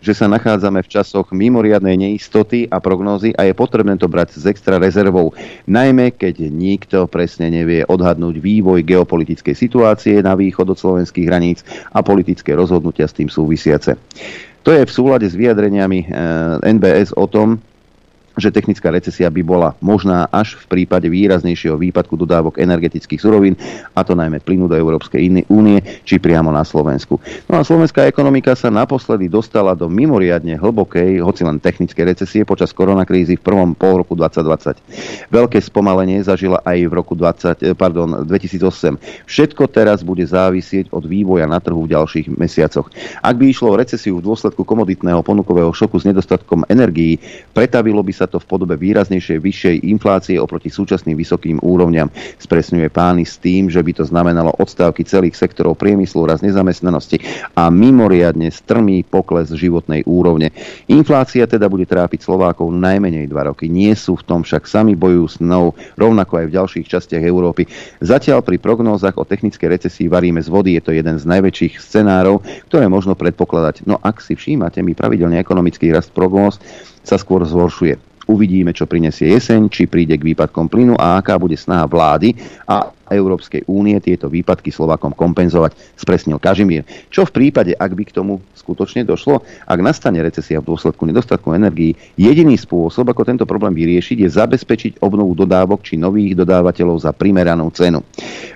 že 0.03 0.18
sa 0.18 0.26
nachádzame 0.26 0.82
v 0.82 0.90
časoch 0.90 1.30
mimoriadnej 1.30 1.94
neistoty 1.94 2.66
a 2.66 2.82
prognózy 2.82 3.30
a 3.38 3.46
je 3.46 3.55
potrebné 3.55 3.94
to 3.94 4.11
brať 4.11 4.34
s 4.34 4.44
extra 4.50 4.82
rezervou, 4.82 5.30
najmä 5.70 6.12
keď 6.18 6.50
nikto 6.50 7.07
presne 7.07 7.48
nevie 7.55 7.86
odhadnúť 7.86 8.42
vývoj 8.42 8.82
geopolitickej 8.82 9.55
situácie 9.55 10.18
na 10.20 10.34
východ 10.34 10.74
od 10.74 10.78
slovenských 10.78 11.26
hraníc 11.30 11.62
a 11.94 12.03
politické 12.03 12.59
rozhodnutia 12.59 13.07
s 13.07 13.14
tým 13.14 13.30
súvisiace. 13.30 13.94
To 14.66 14.70
je 14.74 14.82
v 14.82 14.94
súlade 14.94 15.26
s 15.26 15.38
vyjadreniami 15.38 16.11
NBS 16.62 17.14
o 17.14 17.26
tom, 17.30 17.62
že 18.37 18.55
technická 18.55 18.89
recesia 18.93 19.28
by 19.28 19.43
bola 19.45 19.68
možná 19.83 20.28
až 20.33 20.57
v 20.64 20.64
prípade 20.78 21.09
výraznejšieho 21.09 21.76
výpadku 21.76 22.16
dodávok 22.16 22.61
energetických 22.61 23.20
surovín, 23.20 23.55
a 23.93 24.01
to 24.05 24.16
najmä 24.16 24.41
plynu 24.41 24.68
do 24.68 24.76
Európskej 24.76 25.47
únie, 25.49 25.78
či 26.05 26.16
priamo 26.16 26.49
na 26.49 26.64
Slovensku. 26.64 27.20
No 27.49 27.61
a 27.61 27.66
slovenská 27.66 28.09
ekonomika 28.09 28.57
sa 28.57 28.72
naposledy 28.72 29.28
dostala 29.28 29.76
do 29.76 29.89
mimoriadne 29.89 30.57
hlbokej, 30.57 31.20
hoci 31.20 31.43
len 31.45 31.61
technickej 31.61 32.05
recesie 32.16 32.43
počas 32.49 32.72
koronakrízy 32.72 33.37
v 33.39 33.45
prvom 33.45 33.76
pol 33.76 34.01
roku 34.01 34.16
2020. 34.16 35.33
Veľké 35.33 35.59
spomalenie 35.61 36.24
zažila 36.24 36.61
aj 36.64 36.78
v 36.89 36.93
roku 36.93 37.14
20, 37.14 37.76
pardon, 37.76 38.24
2008. 38.24 38.99
Všetko 39.28 39.68
teraz 39.68 40.01
bude 40.01 40.24
závisieť 40.24 40.91
od 40.93 41.05
vývoja 41.07 41.45
na 41.47 41.61
trhu 41.61 41.85
v 41.85 41.93
ďalších 41.95 42.33
mesiacoch. 42.35 42.89
Ak 43.20 43.37
by 43.37 43.45
išlo 43.51 43.74
o 43.74 43.78
recesiu 43.78 44.18
v 44.18 44.26
dôsledku 44.26 44.64
komoditného 44.64 45.20
ponukového 45.20 45.70
šoku 45.72 46.01
s 46.01 46.09
nedostatkom 46.09 46.64
energií, 46.68 47.20
pretavilo 47.53 48.01
by 48.01 48.12
sa 48.12 48.26
to 48.33 48.41
v 48.41 48.49
podobe 48.49 48.74
výraznejšej 48.80 49.39
vyššej 49.39 49.76
inflácie 49.85 50.41
oproti 50.41 50.72
súčasným 50.72 51.12
vysokým 51.20 51.61
úrovňam. 51.61 52.09
Spresňuje 52.41 52.89
pány 52.89 53.28
s 53.28 53.37
tým, 53.37 53.68
že 53.68 53.85
by 53.85 53.93
to 54.01 54.05
znamenalo 54.09 54.57
odstávky 54.57 55.05
celých 55.05 55.37
sektorov 55.37 55.76
priemyslu, 55.76 56.24
raz 56.24 56.41
nezamestnanosti 56.41 57.20
a 57.53 57.68
mimoriadne 57.68 58.49
strmý 58.49 59.05
pokles 59.05 59.53
životnej 59.53 60.01
úrovne. 60.09 60.49
Inflácia 60.89 61.45
teda 61.45 61.68
bude 61.68 61.85
trápiť 61.85 62.24
Slovákov 62.24 62.72
najmenej 62.72 63.28
dva 63.28 63.53
roky. 63.53 63.68
Nie 63.68 63.93
sú 63.93 64.16
v 64.16 64.24
tom 64.24 64.41
však 64.41 64.64
sami 64.64 64.97
bojujú 64.97 65.26
s 65.28 65.37
mnou, 65.45 65.76
rovnako 66.01 66.41
aj 66.41 66.47
v 66.49 66.55
ďalších 66.57 66.87
častiach 66.89 67.22
Európy. 67.22 67.68
Zatiaľ 68.01 68.41
pri 68.41 68.57
prognózach 68.57 69.20
o 69.20 69.28
technickej 69.28 69.68
recesii 69.76 70.09
varíme 70.09 70.41
z 70.41 70.49
vody. 70.49 70.78
Je 70.78 70.83
to 70.83 70.97
jeden 70.97 71.20
z 71.20 71.24
najväčších 71.28 71.76
scenárov, 71.83 72.41
ktoré 72.70 72.89
možno 72.89 73.12
predpokladať. 73.18 73.85
No 73.85 73.99
ak 74.01 74.22
si 74.22 74.39
všímate, 74.39 74.80
mi 74.80 74.97
pravidelne 74.97 75.37
ekonomický 75.43 75.91
rast 75.93 76.14
prognóz 76.14 76.62
sa 77.03 77.18
skôr 77.18 77.43
zhoršuje. 77.43 77.99
Uvidíme, 78.33 78.72
čo 78.72 78.89
prinesie 78.89 79.28
jeseň, 79.37 79.68
či 79.68 79.85
príde 79.85 80.16
k 80.16 80.33
výpadkom 80.33 80.72
plynu 80.72 80.97
a 80.97 81.20
aká 81.20 81.37
bude 81.37 81.53
snaha 81.53 81.85
vlády. 81.85 82.33
A 82.64 82.89
Európskej 83.12 83.68
únie 83.68 84.00
tieto 84.00 84.32
výpadky 84.32 84.72
Slovakom 84.72 85.12
kompenzovať, 85.12 85.76
spresnil 86.00 86.40
Kažimír. 86.40 86.82
Čo 87.12 87.28
v 87.28 87.34
prípade, 87.36 87.76
ak 87.76 87.92
by 87.92 88.04
k 88.08 88.16
tomu 88.16 88.40
skutočne 88.56 89.04
došlo, 89.04 89.44
ak 89.68 89.78
nastane 89.82 90.22
recesia 90.22 90.62
v 90.62 90.72
dôsledku 90.72 91.04
nedostatku 91.04 91.52
energií, 91.52 91.94
jediný 92.16 92.56
spôsob, 92.56 93.10
ako 93.10 93.26
tento 93.26 93.44
problém 93.44 93.74
vyriešiť, 93.74 94.16
je 94.22 94.28
zabezpečiť 94.30 94.92
obnovu 95.02 95.34
dodávok 95.34 95.82
či 95.82 95.98
nových 95.98 96.38
dodávateľov 96.38 97.02
za 97.02 97.10
primeranú 97.12 97.68
cenu. 97.74 98.00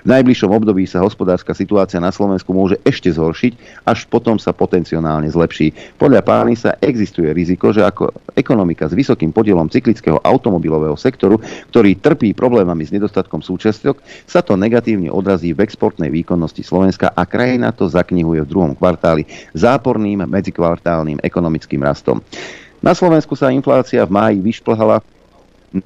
V 0.03 0.07
najbližšom 0.07 0.49
období 0.49 0.87
sa 0.87 1.03
hospodárska 1.03 1.51
situácia 1.51 1.99
na 1.99 2.09
Slovensku 2.09 2.55
môže 2.55 2.79
ešte 2.87 3.11
zhoršiť, 3.11 3.83
až 3.83 4.07
potom 4.07 4.39
sa 4.39 4.55
potenciálne 4.55 5.27
zlepší. 5.27 5.75
Podľa 5.99 6.21
pány 6.23 6.53
sa 6.55 6.79
existuje 6.79 7.29
riziko, 7.35 7.75
že 7.75 7.83
ako 7.83 8.15
ekonomika 8.33 8.87
s 8.87 8.95
vysokým 8.95 9.35
podielom 9.35 9.67
cyklického 9.67 10.23
automobilového 10.23 10.95
sektoru, 10.95 11.37
ktorý 11.69 11.99
trpí 11.99 12.31
problémami 12.31 12.87
s 12.87 12.95
nedostatkom 12.95 13.43
súčiastok, 13.43 13.99
sa 14.23 14.39
to 14.47 14.55
negatívne 14.55 15.11
odrazí 15.11 15.51
v 15.51 15.67
exportnej 15.67 16.07
výkonnosti 16.07 16.63
Slovenska 16.63 17.11
a 17.11 17.27
krajina 17.27 17.75
to 17.75 17.91
zaknihuje 17.91 18.47
v 18.47 18.49
druhom 18.49 18.71
kvartáli 18.71 19.27
záporným 19.51 20.23
medzikvartálnym 20.23 21.19
ekonomickým 21.19 21.83
rastom. 21.83 22.23
Na 22.79 22.95
Slovensku 22.95 23.35
sa 23.35 23.51
inflácia 23.51 24.07
v 24.07 24.15
máji 24.15 24.37
vyšplhala 24.39 25.03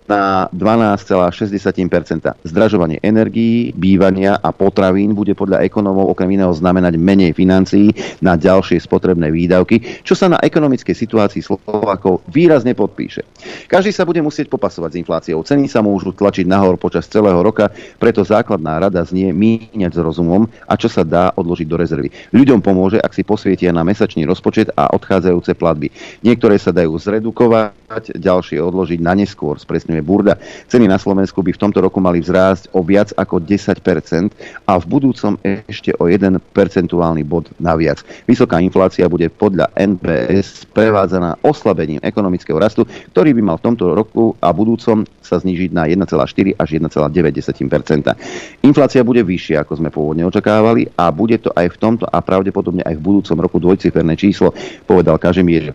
na 0.05 0.45
12,6% 0.53 2.45
Zdražovanie 2.45 3.01
energií, 3.01 3.73
bývania 3.73 4.37
a 4.37 4.53
potravín 4.53 5.17
bude 5.17 5.33
podľa 5.33 5.65
ekonomov 5.65 6.13
okrem 6.13 6.37
iného 6.37 6.53
znamenať 6.53 7.01
menej 7.01 7.33
financií 7.33 7.89
na 8.21 8.37
ďalšie 8.37 8.77
spotrebné 8.77 9.33
výdavky, 9.33 10.05
čo 10.05 10.13
sa 10.13 10.29
na 10.29 10.37
ekonomickej 10.37 10.93
situácii 10.93 11.41
Slovákov 11.41 12.21
výrazne 12.29 12.77
podpíše. 12.77 13.25
Každý 13.65 13.89
sa 13.89 14.05
bude 14.05 14.21
musieť 14.21 14.53
popasovať 14.53 14.89
s 14.93 14.99
infláciou. 15.01 15.41
Ceny 15.41 15.65
sa 15.65 15.81
môžu 15.81 16.13
tlačiť 16.13 16.45
nahor 16.45 16.77
počas 16.77 17.09
celého 17.09 17.41
roka, 17.41 17.73
preto 17.97 18.21
základná 18.21 18.77
rada 18.77 19.01
znie 19.01 19.33
míňať 19.33 19.97
s 19.97 19.99
rozumom 19.99 20.45
a 20.69 20.73
čo 20.77 20.87
sa 20.87 21.01
dá 21.01 21.33
odložiť 21.33 21.67
do 21.67 21.77
rezervy. 21.79 22.09
Ľuďom 22.31 22.61
pomôže, 22.61 23.01
ak 23.01 23.17
si 23.17 23.25
posvietia 23.25 23.73
na 23.73 23.81
mesačný 23.81 24.29
rozpočet 24.29 24.69
a 24.77 24.93
odchádzajúce 24.93 25.57
platby. 25.57 25.89
Niektoré 26.21 26.61
sa 26.61 26.69
dajú 26.69 26.93
zredukovať, 27.01 28.15
ďalšie 28.15 28.61
odložiť 28.61 28.99
na 29.01 29.17
neskôr 29.17 29.57
spresňuje 29.71 30.03
Burda. 30.03 30.35
Ceny 30.67 30.83
na 30.91 30.99
Slovensku 30.99 31.39
by 31.39 31.55
v 31.55 31.61
tomto 31.63 31.79
roku 31.79 32.03
mali 32.03 32.19
vzrásť 32.19 32.75
o 32.75 32.83
viac 32.83 33.15
ako 33.15 33.39
10% 33.39 33.79
a 34.67 34.73
v 34.75 34.83
budúcom 34.83 35.39
ešte 35.47 35.95
o 35.95 36.11
1 36.11 36.43
percentuálny 36.51 37.23
bod 37.23 37.47
naviac. 37.55 38.03
Vysoká 38.27 38.59
inflácia 38.59 39.07
bude 39.07 39.31
podľa 39.31 39.71
NPS 39.79 40.67
prevádzaná 40.75 41.39
oslabením 41.47 42.03
ekonomického 42.03 42.59
rastu, 42.59 42.83
ktorý 43.15 43.31
by 43.31 43.41
mal 43.47 43.55
v 43.63 43.71
tomto 43.71 43.95
roku 43.95 44.35
a 44.43 44.51
budúcom 44.51 45.07
sa 45.23 45.39
znížiť 45.39 45.71
na 45.71 45.87
1,4 45.87 46.11
až 46.59 46.69
1,9% 46.75 48.67
Inflácia 48.67 49.07
bude 49.07 49.23
vyššia, 49.23 49.63
ako 49.63 49.79
sme 49.79 49.87
pôvodne 49.87 50.27
očakávali 50.27 50.91
a 50.99 51.07
bude 51.15 51.39
to 51.39 51.55
aj 51.55 51.71
v 51.71 51.79
tomto 51.79 52.03
a 52.11 52.19
pravdepodobne 52.19 52.83
aj 52.83 52.99
v 52.99 53.05
budúcom 53.07 53.37
roku 53.39 53.55
dvojciferné 53.63 54.19
číslo, 54.19 54.51
povedal 54.83 55.15
Kažimír. 55.15 55.71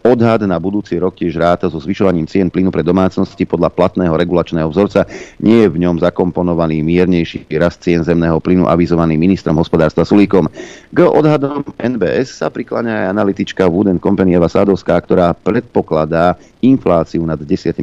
Odhad 0.00 0.44
na 0.48 0.56
budúci 0.56 0.96
rok 0.96 1.16
tiež 1.16 1.36
ráta 1.36 1.68
so 1.68 1.76
zvyšovaním 1.76 2.24
cien 2.24 2.48
plynu 2.48 2.72
pre 2.72 2.80
domácnosti 2.80 3.44
podľa 3.44 3.68
platného 3.68 4.16
regulačného 4.16 4.68
vzorca. 4.72 5.04
Nie 5.40 5.68
je 5.68 5.72
v 5.72 5.80
ňom 5.84 6.00
zakomponovaný 6.00 6.80
miernejší 6.80 7.44
rast 7.60 7.84
cien 7.84 8.00
zemného 8.00 8.40
plynu 8.40 8.64
avizovaný 8.64 9.20
ministrom 9.20 9.56
hospodárstva 9.60 10.08
Sulíkom. 10.08 10.48
K 10.90 10.98
odhadom 11.04 11.64
NBS 11.76 12.40
sa 12.40 12.48
prikláňa 12.48 13.04
aj 13.04 13.10
analytička 13.12 13.68
Wooden 13.68 14.00
Company 14.00 14.36
Eva 14.36 14.48
Sadovská, 14.48 14.96
ktorá 15.04 15.36
predpokladá 15.36 16.36
infláciu 16.64 17.24
nad 17.24 17.40
10%. 17.40 17.76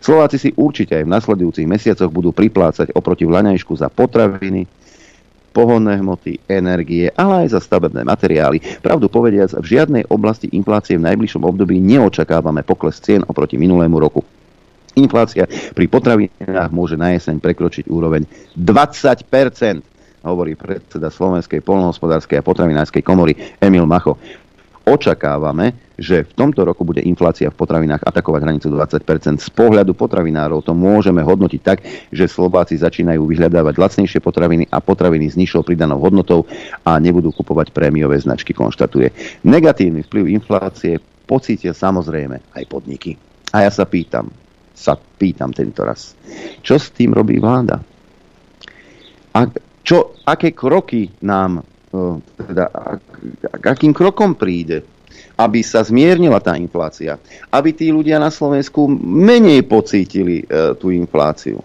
Slováci 0.00 0.36
si 0.36 0.50
určite 0.56 0.96
aj 0.96 1.04
v 1.04 1.12
nasledujúcich 1.12 1.68
mesiacoch 1.68 2.12
budú 2.12 2.32
priplácať 2.32 2.92
oproti 2.92 3.28
vlaňajšku 3.28 3.72
za 3.76 3.88
potraviny, 3.92 4.68
pohonné 5.58 5.98
hmoty, 5.98 6.46
energie, 6.46 7.10
ale 7.18 7.42
aj 7.42 7.58
za 7.58 7.60
stavebné 7.66 8.06
materiály. 8.06 8.78
Pravdu 8.78 9.10
povediac, 9.10 9.58
v 9.58 9.66
žiadnej 9.66 10.06
oblasti 10.06 10.46
inflácie 10.54 10.94
v 10.94 11.10
najbližšom 11.10 11.42
období 11.42 11.82
neočakávame 11.82 12.62
pokles 12.62 13.02
cien 13.02 13.26
oproti 13.26 13.58
minulému 13.58 13.98
roku. 13.98 14.22
Inflácia 14.94 15.50
pri 15.50 15.86
potravinách 15.90 16.70
môže 16.70 16.94
na 16.94 17.10
jeseň 17.18 17.42
prekročiť 17.42 17.90
úroveň 17.90 18.22
20% 18.54 20.22
hovorí 20.22 20.54
predseda 20.58 21.10
Slovenskej 21.10 21.62
polnohospodárskej 21.62 22.38
a 22.38 22.46
potravinárskej 22.46 23.02
komory 23.02 23.34
Emil 23.58 23.86
Macho 23.86 24.18
očakávame, 24.88 25.76
že 25.98 26.24
v 26.24 26.32
tomto 26.32 26.64
roku 26.64 26.86
bude 26.86 27.02
inflácia 27.04 27.50
v 27.52 27.58
potravinách 27.58 28.06
atakovať 28.06 28.40
hranicu 28.46 28.66
20% 28.70 29.42
Z 29.42 29.50
pohľadu 29.52 29.92
potravinárov 29.92 30.64
to 30.64 30.72
môžeme 30.72 31.20
hodnotiť 31.20 31.60
tak, 31.60 31.84
že 32.14 32.30
Slováci 32.30 32.78
začínajú 32.78 33.26
vyhľadávať 33.28 33.74
lacnejšie 33.76 34.22
potraviny 34.22 34.70
a 34.70 34.78
potraviny 34.78 35.28
s 35.28 35.36
nižšou 35.36 35.66
pridanou 35.66 36.00
hodnotou 36.00 36.46
a 36.86 36.96
nebudú 37.02 37.34
kupovať 37.34 37.74
prémiové 37.74 38.16
značky, 38.22 38.54
konštatuje. 38.56 39.10
Negatívny 39.44 40.06
vplyv 40.06 40.24
inflácie 40.32 40.96
pocítia 41.28 41.76
samozrejme 41.76 42.56
aj 42.56 42.64
podniky. 42.70 43.18
A 43.52 43.66
ja 43.66 43.70
sa 43.74 43.84
pýtam, 43.84 44.32
sa 44.72 44.96
pýtam 44.96 45.52
tento 45.52 45.84
raz, 45.84 46.16
čo 46.64 46.78
s 46.78 46.88
tým 46.94 47.12
robí 47.12 47.36
vláda? 47.42 47.82
A 49.34 49.38
čo, 49.82 50.16
aké 50.24 50.52
kroky 50.52 51.10
nám 51.24 51.64
teda, 52.36 52.64
k 53.58 53.64
akým 53.64 53.96
krokom 53.96 54.36
príde, 54.36 54.84
aby 55.38 55.62
sa 55.62 55.86
zmiernila 55.86 56.42
tá 56.42 56.58
inflácia, 56.58 57.16
aby 57.54 57.70
tí 57.70 57.94
ľudia 57.94 58.18
na 58.18 58.28
Slovensku 58.28 58.90
menej 59.02 59.64
pocítili 59.64 60.42
e, 60.42 60.74
tú 60.74 60.90
infláciu. 60.90 61.62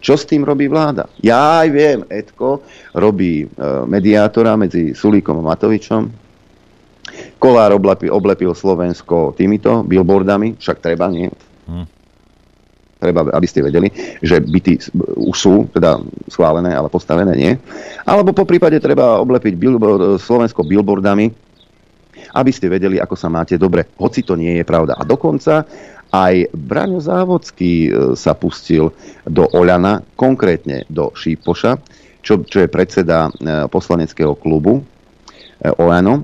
Čo 0.00 0.20
s 0.20 0.24
tým 0.28 0.44
robí 0.44 0.68
vláda? 0.68 1.08
Ja 1.20 1.64
aj 1.64 1.68
viem, 1.72 2.00
Edko 2.08 2.64
robí 2.96 3.44
e, 3.44 3.46
mediátora 3.88 4.56
medzi 4.56 4.96
Sulíkom 4.96 5.44
a 5.44 5.52
Matovičom. 5.52 6.02
Kolár 7.36 7.76
oblepil, 7.76 8.08
oblepil 8.08 8.56
Slovensko 8.56 9.36
týmito 9.36 9.84
billboardami, 9.84 10.56
však 10.56 10.80
treba, 10.80 11.12
nie? 11.12 11.28
Hm 11.68 12.03
treba, 13.04 13.28
aby 13.28 13.44
ste 13.44 13.60
vedeli, 13.60 13.92
že 14.24 14.40
byty 14.40 14.80
už 15.20 15.36
sú 15.36 15.68
teda 15.68 16.00
schválené, 16.32 16.72
ale 16.72 16.88
postavené 16.88 17.36
nie. 17.36 17.52
Alebo 18.08 18.32
po 18.32 18.48
prípade 18.48 18.80
treba 18.80 19.20
oblepiť 19.20 19.52
billboard, 19.60 20.16
Slovensko 20.16 20.64
billboardami, 20.64 21.28
aby 22.34 22.50
ste 22.50 22.72
vedeli, 22.72 22.96
ako 22.96 23.12
sa 23.12 23.28
máte 23.28 23.60
dobre. 23.60 23.84
Hoci 24.00 24.24
to 24.24 24.34
nie 24.34 24.56
je 24.56 24.64
pravda. 24.64 24.96
A 24.96 25.04
dokonca 25.04 25.68
aj 26.14 26.54
Braňo 26.54 27.02
Závodský 27.02 27.90
e, 27.90 28.14
sa 28.14 28.38
pustil 28.38 28.94
do 29.26 29.50
Oľana, 29.50 30.06
konkrétne 30.14 30.86
do 30.86 31.10
Šípoša, 31.10 31.82
čo, 32.22 32.46
čo 32.46 32.62
je 32.62 32.68
predseda 32.70 33.28
e, 33.28 33.66
poslaneckého 33.66 34.38
klubu 34.38 34.78
e, 34.78 34.82
Oľano. 35.74 36.22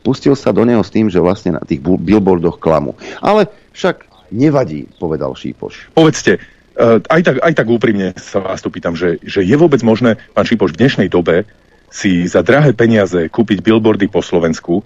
Pustil 0.00 0.38
sa 0.38 0.56
do 0.56 0.64
neho 0.64 0.80
s 0.80 0.88
tým, 0.88 1.12
že 1.12 1.20
vlastne 1.20 1.58
na 1.58 1.62
tých 1.66 1.82
billboardoch 1.82 2.62
klamu. 2.62 2.96
Ale 3.20 3.50
však 3.76 4.15
Nevadí, 4.32 4.86
povedal 4.98 5.34
Šípoš. 5.34 5.94
Povedzte, 5.94 6.38
eh, 6.38 6.98
aj 7.02 7.20
tak, 7.22 7.36
aj 7.42 7.52
tak 7.54 7.66
úprimne 7.66 8.12
sa 8.18 8.42
vás 8.42 8.62
tu 8.62 8.68
pýtam, 8.70 8.98
že, 8.98 9.22
že 9.22 9.42
je 9.46 9.56
vôbec 9.58 9.80
možné, 9.86 10.18
pán 10.34 10.46
Šípoš, 10.46 10.74
v 10.74 10.80
dnešnej 10.86 11.08
dobe 11.10 11.46
si 11.90 12.26
za 12.26 12.42
drahé 12.42 12.74
peniaze 12.74 13.30
kúpiť 13.30 13.62
billboardy 13.62 14.10
po 14.10 14.20
Slovensku, 14.20 14.82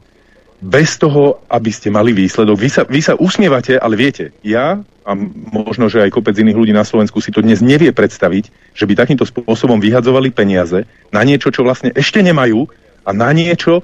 bez 0.61 1.01
toho, 1.01 1.41
aby 1.49 1.73
ste 1.73 1.89
mali 1.89 2.13
výsledok. 2.13 2.57
Vy 2.61 2.69
sa, 2.69 2.83
vy 2.85 3.01
sa 3.01 3.17
usmievate, 3.17 3.81
ale 3.81 3.97
viete, 3.97 4.37
ja 4.45 4.85
a 5.01 5.11
možno, 5.51 5.89
že 5.89 6.05
aj 6.05 6.13
kopec 6.13 6.37
iných 6.37 6.59
ľudí 6.61 6.73
na 6.77 6.85
Slovensku 6.85 7.25
si 7.25 7.33
to 7.33 7.41
dnes 7.41 7.65
nevie 7.65 7.91
predstaviť, 7.91 8.77
že 8.77 8.85
by 8.85 8.93
takýmto 8.93 9.25
spôsobom 9.25 9.81
vyhadzovali 9.81 10.29
peniaze 10.29 10.85
na 11.09 11.25
niečo, 11.25 11.49
čo 11.49 11.65
vlastne 11.65 11.91
ešte 11.97 12.21
nemajú 12.21 12.69
a 13.09 13.11
na 13.17 13.33
niečo, 13.33 13.81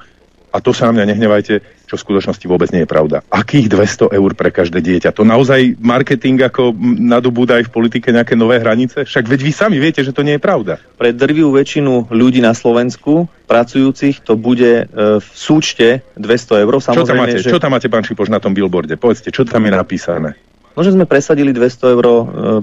a 0.53 0.61
to 0.61 0.77
sa 0.77 0.93
na 0.93 1.01
mňa 1.01 1.17
nehnevajte, 1.17 1.55
čo 1.87 1.95
v 1.95 2.03
skutočnosti 2.03 2.45
vôbec 2.51 2.69
nie 2.75 2.83
je 2.83 2.91
pravda. 2.91 3.23
Akých 3.31 3.71
200 3.71 4.11
eur 4.11 4.31
pre 4.35 4.51
každé 4.51 4.83
dieťa? 4.83 5.15
To 5.15 5.23
naozaj 5.23 5.79
marketing 5.79 6.43
ako 6.43 6.75
nadobúda 6.83 7.63
aj 7.63 7.71
v 7.71 7.75
politike 7.75 8.11
nejaké 8.11 8.35
nové 8.35 8.59
hranice? 8.59 9.07
Však 9.07 9.31
veď 9.31 9.41
vy 9.47 9.53
sami 9.55 9.77
viete, 9.79 10.03
že 10.03 10.11
to 10.11 10.27
nie 10.27 10.37
je 10.37 10.43
pravda. 10.43 10.83
Pre 10.99 11.11
drvivú 11.15 11.55
väčšinu 11.55 12.11
ľudí 12.11 12.43
na 12.43 12.53
Slovensku, 12.59 13.31
pracujúcich, 13.47 14.27
to 14.27 14.35
bude 14.35 14.85
e, 14.85 15.23
v 15.23 15.29
súčte 15.31 16.03
200 16.19 16.63
eur. 16.67 16.75
Samozrejme, 16.83 16.99
čo, 16.99 17.07
tam 17.07 17.17
máte, 17.23 17.39
že... 17.39 17.49
čo 17.55 17.63
tam 17.63 17.71
máte, 17.79 17.89
pán 17.89 18.03
Šipoš, 18.03 18.29
na 18.29 18.43
tom 18.43 18.53
billboarde? 18.53 18.99
Povedzte, 18.99 19.31
čo 19.31 19.47
tam 19.47 19.63
je 19.63 19.73
napísané? 19.73 20.35
No, 20.77 20.85
že 20.85 20.93
sme 20.93 21.09
presadili 21.09 21.55
200 21.55 21.95
eur 21.95 22.05
e, 22.05 22.15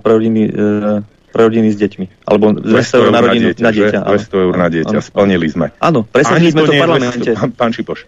pre 0.04 0.12
rodiny, 0.20 0.42
e, 0.52 1.32
pre 1.34 1.42
rodiny 1.50 1.74
s 1.74 1.78
deťmi. 1.82 2.06
Alebo 2.30 2.54
200, 2.54 3.00
eur 3.02 3.10
na 3.10 3.22
rodinu, 3.24 3.48
na 3.58 3.72
dieťa. 3.74 4.00
že? 4.06 4.28
200 4.30 4.46
eur 4.46 4.54
na 4.54 4.68
dieťa, 4.70 4.98
Áno. 5.00 5.08
splnili 5.08 5.48
sme. 5.50 5.68
Áno, 5.82 6.06
presadili 6.06 6.54
sme 6.54 6.68
to 6.68 6.72
v 6.76 6.82
parlamente. 6.84 7.32
200, 7.34 7.40
pán, 7.40 7.50
pán 7.58 7.72
Šipoš, 7.74 8.06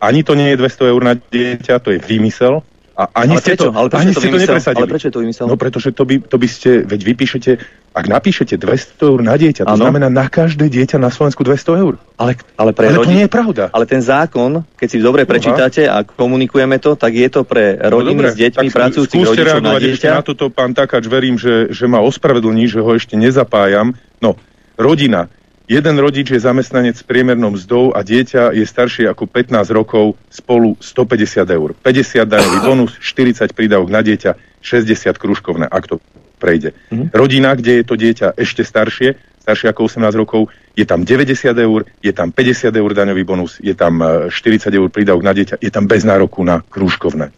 ani 0.00 0.20
to 0.22 0.32
nie 0.34 0.50
je 0.50 0.56
200 0.56 0.90
eur 0.90 1.00
na 1.00 1.14
dieťa, 1.14 1.74
to 1.78 1.92
je 1.92 1.98
výmysel. 2.00 2.64
A 2.92 3.08
ani 3.16 3.32
Ale 3.32 3.40
ste 3.40 3.56
prečo? 3.56 3.64
to, 3.64 3.68
Ale 3.72 3.88
prečo 3.88 3.96
ani 3.98 4.12
to 4.12 4.12
ste 4.12 4.20
to 4.20 4.28
vymysel? 4.28 4.44
nepresadili. 4.52 4.76
Ale 4.76 4.92
prečo 4.92 5.06
je 5.06 5.14
to 5.14 5.20
vymysel? 5.24 5.44
No 5.48 5.56
pretože 5.56 5.88
to 5.90 6.02
by, 6.04 6.14
to 6.20 6.36
by 6.36 6.44
ste, 6.44 6.70
veď 6.84 7.00
vypíšete, 7.02 7.50
ak 7.90 8.04
napíšete 8.06 8.54
200 8.54 9.00
eur 9.02 9.20
na 9.20 9.34
dieťa, 9.34 9.62
to 9.64 9.72
Áno. 9.72 9.80
znamená 9.80 10.12
na 10.12 10.28
každé 10.28 10.68
dieťa 10.68 10.96
na 10.96 11.08
Slovensku 11.08 11.40
200 11.40 11.80
eur. 11.80 11.96
Ale, 12.20 12.36
ale 12.54 12.70
pre 12.70 12.92
Ale 12.92 12.94
to 12.94 13.00
rodin- 13.00 13.16
nie 13.16 13.24
je 13.24 13.32
pravda. 13.32 13.64
Ale 13.72 13.88
ten 13.88 14.04
zákon, 14.04 14.68
keď 14.76 14.88
si 14.90 14.98
dobre 15.00 15.24
prečítate 15.24 15.88
a 15.88 16.04
komunikujeme 16.04 16.76
to, 16.76 16.92
tak 16.92 17.16
je 17.16 17.28
to 17.30 17.40
pre 17.42 17.80
rodiny 17.80 18.20
s 18.20 18.36
deťmi, 18.36 18.68
tak 18.68 18.76
pracujúcich 18.76 19.16
rodičov 19.22 19.48
na 19.64 19.72
reagovať 19.72 19.82
ešte 19.86 20.04
dieťa. 20.04 20.12
na 20.12 20.22
toto, 20.22 20.44
pán 20.48 20.70
Takáč, 20.70 21.04
verím, 21.06 21.34
že, 21.34 21.72
že 21.72 21.88
ma 21.88 22.04
ospravedlní, 22.04 22.68
že 22.68 22.84
ho 22.84 22.90
ešte 22.92 23.16
nezapájam. 23.16 23.96
No, 24.20 24.36
rodina. 24.76 25.32
Jeden 25.70 26.02
rodič 26.02 26.34
je 26.34 26.42
zamestnanec 26.42 26.98
s 26.98 27.06
priemernou 27.06 27.54
mzdou 27.54 27.94
a 27.94 28.02
dieťa 28.02 28.50
je 28.58 28.66
staršie 28.66 29.06
ako 29.06 29.30
15 29.30 29.70
rokov 29.70 30.18
spolu 30.26 30.74
150 30.82 31.46
eur. 31.46 31.78
50 31.78 32.26
daňový 32.26 32.58
bonus, 32.74 32.98
40 32.98 33.54
prídavok 33.54 33.86
na 33.86 34.02
dieťa, 34.02 34.34
60 34.66 35.14
krúžkovné, 35.14 35.70
ak 35.70 35.86
to 35.86 36.02
prejde. 36.42 36.74
Mhm. 36.90 37.14
Rodina, 37.14 37.54
kde 37.54 37.80
je 37.80 37.84
to 37.86 37.94
dieťa 37.94 38.34
ešte 38.34 38.66
staršie, 38.66 39.14
staršie 39.46 39.70
ako 39.70 39.86
18 39.86 40.10
rokov, 40.18 40.50
je 40.74 40.82
tam 40.82 41.06
90 41.06 41.38
eur, 41.54 41.86
je 42.02 42.10
tam 42.10 42.34
50 42.34 42.74
eur 42.74 42.90
daňový 42.90 43.22
bonus, 43.22 43.62
je 43.62 43.78
tam 43.78 44.02
eh, 44.02 44.26
40 44.26 44.74
eur 44.74 44.90
prídavok 44.90 45.22
na 45.22 45.30
dieťa, 45.30 45.62
je 45.62 45.70
tam 45.70 45.86
bez 45.86 46.02
nároku 46.02 46.42
na 46.42 46.66
krúžkovné. 46.66 47.30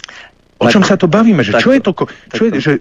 O 0.56 0.64
Tak- 0.64 0.72
čom 0.72 0.84
sa 0.88 0.96
to 0.96 1.04
bavíme? 1.04 1.44
Že 1.44 1.52
tak- 1.52 1.62
čo 1.68 1.70
je 1.76 1.80
to? 1.84 1.92
Čo 2.32 2.42
je, 2.48 2.50
že, 2.64 2.72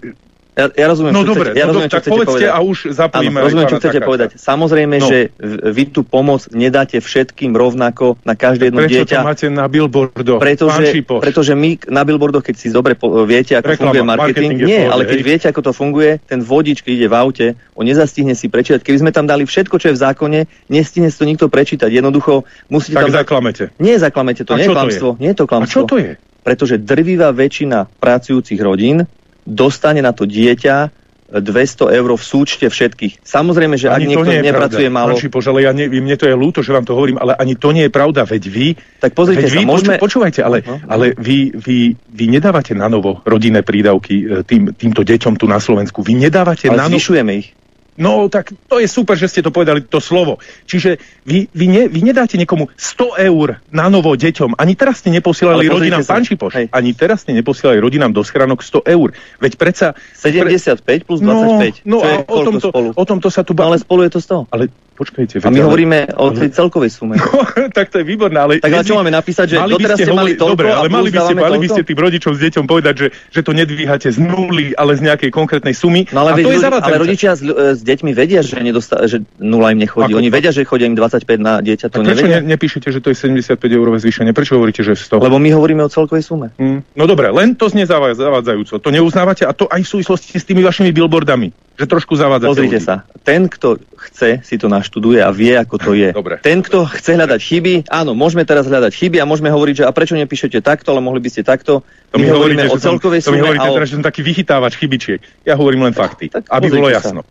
Ja, 0.52 0.68
ja 0.68 0.84
rozumiem, 0.84 1.10
no 1.10 1.24
čo 1.24 1.32
dobre, 1.32 1.48
chcete, 1.48 1.56
ja 1.56 1.64
no, 1.64 1.70
rozumiem, 1.70 1.88
čo 1.88 1.96
tak 1.96 2.02
chcete 2.02 2.12
povedzte 2.12 2.32
povedať. 2.34 2.52
a 2.52 2.58
už 2.60 2.78
zapojíme 2.92 3.32
Áno, 3.32 3.44
rozumiem, 3.48 3.66
čo 3.66 3.76
chcete 3.78 3.92
Takáča. 3.94 4.04
povedať. 4.04 4.28
Samozrejme, 4.36 4.94
No. 4.94 5.06
že 5.08 5.18
vy 5.66 5.82
tú 5.88 6.00
pomoc 6.04 6.40
nedáte 6.52 6.96
všetkým 6.98 7.52
rovnako 7.52 8.20
na 8.20 8.34
každé 8.34 8.68
jedno 8.68 8.84
Prečo 8.84 8.92
dieťa. 9.00 9.16
to 9.16 9.24
máte 9.24 9.46
na 9.48 9.64
billboardoch? 9.64 10.36
Pretože, 10.38 10.84
pretože 11.00 11.52
my 11.54 11.70
na 11.88 12.04
billboardoch, 12.04 12.44
keď 12.44 12.54
si 12.54 12.68
dobre 12.68 12.92
po, 12.92 13.24
viete, 13.24 13.56
ako 13.56 13.64
Reklama, 13.66 13.80
funguje 13.88 14.04
marketing, 14.04 14.20
marketing 14.28 14.50
nie, 14.60 14.76
pohode, 14.78 14.92
ale 14.92 15.02
keď 15.08 15.16
hej. 15.16 15.24
viete, 15.24 15.46
ako 15.48 15.60
to 15.62 15.72
funguje, 15.72 16.10
ten 16.22 16.40
vodič, 16.42 16.78
keď 16.78 16.92
ide 16.94 17.08
v 17.08 17.14
aute, 17.16 17.46
on 17.72 17.84
nezastihne 17.84 18.34
si 18.34 18.46
prečítať. 18.46 18.84
Keby 18.84 18.98
sme 18.98 19.10
tam 19.10 19.24
dali 19.24 19.42
všetko, 19.42 19.80
čo 19.80 19.88
je 19.88 19.96
v 19.96 20.00
zákone, 20.04 20.38
nestihne 20.68 21.08
si 21.08 21.16
to 21.16 21.24
nikto 21.24 21.48
prečítať. 21.48 21.88
Jednoducho 21.88 22.44
musíte 22.68 23.00
Tak 23.00 23.08
tam... 23.08 23.24
zaklamete. 23.24 23.72
Nie 23.80 23.96
zaklamete 23.96 24.44
to, 24.44 24.52
A 24.52 24.60
nie 24.60 24.68
je 24.68 24.76
klamstvo. 24.76 25.08
Nie 25.16 25.32
je 25.32 25.38
to 25.40 25.44
A 25.44 25.48
klamstvo. 25.48 25.72
čo 25.72 25.88
to 25.88 25.96
je? 25.96 26.12
Pretože 26.42 26.76
drvivá 26.76 27.32
väčšina 27.32 27.88
pracujúcich 27.96 28.60
rodín 28.60 29.08
dostane 29.44 30.00
na 30.02 30.12
to 30.14 30.24
dieťa 30.24 31.02
200 31.32 31.96
eur 31.96 32.10
v 32.12 32.20
súčte 32.20 32.68
všetkých. 32.68 33.24
Samozrejme, 33.24 33.80
že 33.80 33.88
ak 33.88 34.04
Ani 34.04 34.12
to 34.12 34.20
niekto 34.20 34.28
nie 34.28 34.36
je 34.36 34.48
nepracuje 34.52 34.88
pravda. 34.92 34.98
málo, 35.00 35.14
Pán 35.16 35.22
Šipoš, 35.24 35.44
ale 35.48 35.60
ja 35.64 35.72
ne, 35.72 35.88
mne 35.88 36.16
to 36.20 36.28
je 36.28 36.34
ľúto, 36.36 36.60
že 36.60 36.76
vám 36.76 36.84
to 36.84 36.92
hovorím, 36.92 37.16
ale 37.16 37.32
ani 37.40 37.56
to 37.56 37.72
nie 37.72 37.88
je 37.88 37.92
pravda, 37.92 38.28
veď 38.28 38.42
vy... 38.52 38.66
tak 39.00 39.16
pozrite 39.16 39.48
veď 39.48 39.48
sa, 39.48 39.56
vy 39.56 39.64
môžeme... 39.64 39.94
poču, 39.96 40.20
počúvajte, 40.20 40.44
ale, 40.44 40.60
No. 40.60 40.76
ale 40.84 41.16
vy, 41.16 41.56
vy, 41.56 41.96
vy 41.96 42.24
nedávate 42.28 42.76
na 42.76 42.92
novo 42.92 43.24
rodinné 43.24 43.64
prídavky 43.64 44.14
e, 44.20 44.24
tým, 44.44 44.76
týmto 44.76 45.00
deťom 45.08 45.40
tu 45.40 45.48
na 45.48 45.56
Slovensku. 45.56 46.04
Vy 46.04 46.20
nedávate 46.20 46.68
ale 46.68 46.76
na 46.76 46.86
novo... 46.92 47.00
ich. 47.32 47.56
No, 48.00 48.32
tak 48.32 48.56
to 48.72 48.80
je 48.80 48.88
super, 48.88 49.20
že 49.20 49.28
ste 49.28 49.44
to 49.44 49.52
povedali, 49.52 49.84
to 49.84 50.00
slovo. 50.00 50.40
Čiže 50.64 50.96
vy, 51.28 51.52
vy, 51.52 51.66
ne, 51.68 51.82
vy 51.92 52.00
nedáte 52.00 52.40
niekomu 52.40 52.72
100 52.72 53.28
eur 53.28 53.60
na 53.68 53.92
novo 53.92 54.16
deťom. 54.16 54.56
Ani 54.56 54.72
teraz 54.72 55.04
ste 55.04 55.12
neposielali 55.12 55.68
rodinám, 55.68 56.00
sa. 56.00 56.16
pán 56.16 56.24
Šipoš, 56.24 56.52
Hej. 56.56 56.66
ani 56.72 56.96
teraz 56.96 57.28
ste 57.28 57.36
neposielali 57.36 57.76
rodinám 57.84 58.16
do 58.16 58.24
schránok 58.24 58.64
100 58.64 58.88
eur. 58.96 59.12
Veď 59.44 59.52
predsa... 59.60 59.86
75 60.16 60.80
plus 61.04 61.20
25. 61.20 61.84
No, 61.84 62.00
no 62.00 62.08
je 62.08 62.16
a 62.16 62.24
o 62.24 62.38
tomto, 62.40 62.68
spolu? 62.72 62.88
o 62.96 63.04
tomto 63.04 63.28
sa 63.28 63.44
tu... 63.44 63.52
No, 63.52 63.60
Ba- 63.60 63.68
ale 63.68 63.76
spolu 63.76 64.08
je 64.08 64.16
to 64.16 64.20
100. 64.24 64.48
ale 64.48 64.72
počkajte. 64.96 65.44
A 65.44 65.52
my 65.52 65.60
ale- 65.60 65.66
hovoríme 65.68 65.98
o 66.16 66.32
tej 66.32 66.48
celkovej 66.48 66.96
sume. 66.96 67.20
tak 67.76 67.92
to 67.92 68.00
je 68.00 68.04
výborné, 68.08 68.38
ale... 68.40 68.52
Tak 68.56 68.72
ale 68.72 68.88
čo 68.88 68.96
máme 68.96 69.12
napísať, 69.12 69.52
že 69.52 69.56
Mali 69.60 69.76
doteraz 69.76 69.96
ste 70.00 70.12
mali 70.16 70.32
toľko 70.40 70.52
Dobre, 70.56 70.68
ale 70.72 70.88
mali 70.88 71.12
by 71.12 71.20
ste, 71.20 71.34
mali 71.36 71.58
by 71.60 71.68
ste 71.68 71.82
tým 71.84 71.98
rodičom 72.00 72.32
s 72.32 72.40
deťom 72.40 72.64
povedať, 72.64 72.94
že, 72.96 73.06
že 73.28 73.40
to 73.44 73.52
nedvíhate 73.52 74.08
z 74.08 74.16
nuly, 74.16 74.72
ale 74.72 74.96
z 74.96 75.12
nejakej 75.12 75.28
konkrétnej 75.28 75.76
sumy. 75.76 76.08
No 76.08 76.24
ale, 76.24 76.40
a 76.40 76.44
to 76.44 76.48
je 76.48 76.60
ale 76.64 76.96
rodičia 76.96 77.36
s 77.36 77.80
deťmi 77.92 78.10
vedia, 78.10 78.40
že, 78.40 78.56
nedostá, 78.58 79.04
že 79.04 79.20
nula 79.36 79.70
im 79.70 79.78
nechodí. 79.78 80.08
Ako- 80.08 80.18
Oni 80.18 80.28
vedia, 80.28 80.48
že 80.48 80.62
chodia 80.62 80.84
im 80.84 80.94
25 80.94 81.28
na 81.36 81.58
dieťa, 81.58 81.86
to 81.86 82.00
prečo 82.00 82.08
nevedia. 82.18 82.40
ne, 82.40 82.48
nepíšete, 82.50 82.88
že 82.88 82.98
to 82.98 83.08
je 83.08 83.16
75 83.16 83.56
eurové 83.68 83.98
zvýšenie? 83.98 84.32
Prečo 84.32 84.56
hovoríte, 84.56 84.80
že 84.80 84.94
100? 84.94 85.20
Lebo 85.20 85.36
my 85.36 85.50
hovoríme 85.50 85.80
o 85.80 85.88
celkovej 85.88 86.22
sume. 86.22 86.48
Hm, 86.54 86.82
No 86.92 87.04
dobre, 87.04 87.28
len 87.28 87.52
to 87.52 87.66
znie 87.66 87.84
zavá- 87.84 88.12
zavádzajúco. 88.12 88.78
To 88.78 88.88
neuznávate 88.88 89.44
a 89.44 89.52
to 89.52 89.66
aj 89.66 89.80
v 89.80 89.88
súvislosti 89.90 90.34
s 90.34 90.44
tými 90.44 90.60
vašimi 90.60 90.88
billboardami. 90.90 91.52
Že 91.82 91.90
trošku 91.90 92.14
zavádzate 92.14 92.54
Pozrite 92.54 92.78
ľudí. 92.78 92.86
sa, 92.86 93.02
ten, 93.26 93.50
kto 93.50 93.82
chce, 94.06 94.38
si 94.46 94.54
to 94.54 94.70
naštuduje 94.70 95.18
a 95.18 95.34
vie, 95.34 95.50
ako 95.58 95.82
to 95.82 95.90
je. 95.98 96.14
Dobre. 96.14 96.38
Ten, 96.38 96.62
kto 96.62 96.86
chce 96.86 97.18
hľadať 97.18 97.40
chyby, 97.42 97.74
áno, 97.90 98.14
môžeme 98.14 98.46
teraz 98.46 98.70
hľadať 98.70 98.94
chyby 98.94 99.18
a 99.18 99.26
môžeme 99.26 99.50
hovoriť, 99.50 99.82
že 99.82 99.84
a 99.84 99.90
prečo 99.90 100.14
nepíšete 100.14 100.62
takto, 100.62 100.94
ale 100.94 101.02
mohli 101.02 101.18
by 101.18 101.26
ste 101.34 101.42
takto. 101.42 101.82
To 102.14 102.16
mi 102.22 102.30
hovoríte, 102.30 102.70
o 102.70 102.78
že 102.78 102.86
som, 102.86 102.94
celkovej 102.94 103.26
to 103.26 103.34
mi 103.34 103.42
hovoríte 103.42 103.66
a 103.66 103.74
o... 103.74 103.76
teraz, 103.76 103.90
že 103.90 103.98
som 103.98 104.06
taký 104.06 104.22
vychytávač 104.22 104.78
chybičiek. 104.78 105.18
Ja 105.42 105.58
hovorím 105.58 105.90
len 105.90 105.94
fakty, 105.98 106.30
tak 106.30 106.46
aby 106.46 106.70
bolo 106.70 106.86
sa. 106.94 107.02
jasno. 107.02 107.26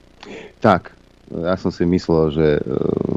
Tak, 0.59 0.91
ja 1.31 1.55
som 1.55 1.71
si 1.71 1.87
myslel, 1.87 2.23
že 2.35 2.47
e, 2.59 2.61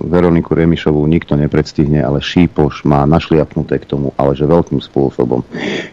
Veroniku 0.07 0.55
Remišovú 0.55 1.03
nikto 1.11 1.35
nepredstihne, 1.35 1.99
ale 1.99 2.23
Šípoš 2.23 2.87
má 2.87 3.03
našliapnuté 3.11 3.83
k 3.83 3.91
tomu, 3.91 4.15
ale 4.15 4.39
že 4.39 4.47
veľkým 4.47 4.79
spôsobom. 4.79 5.43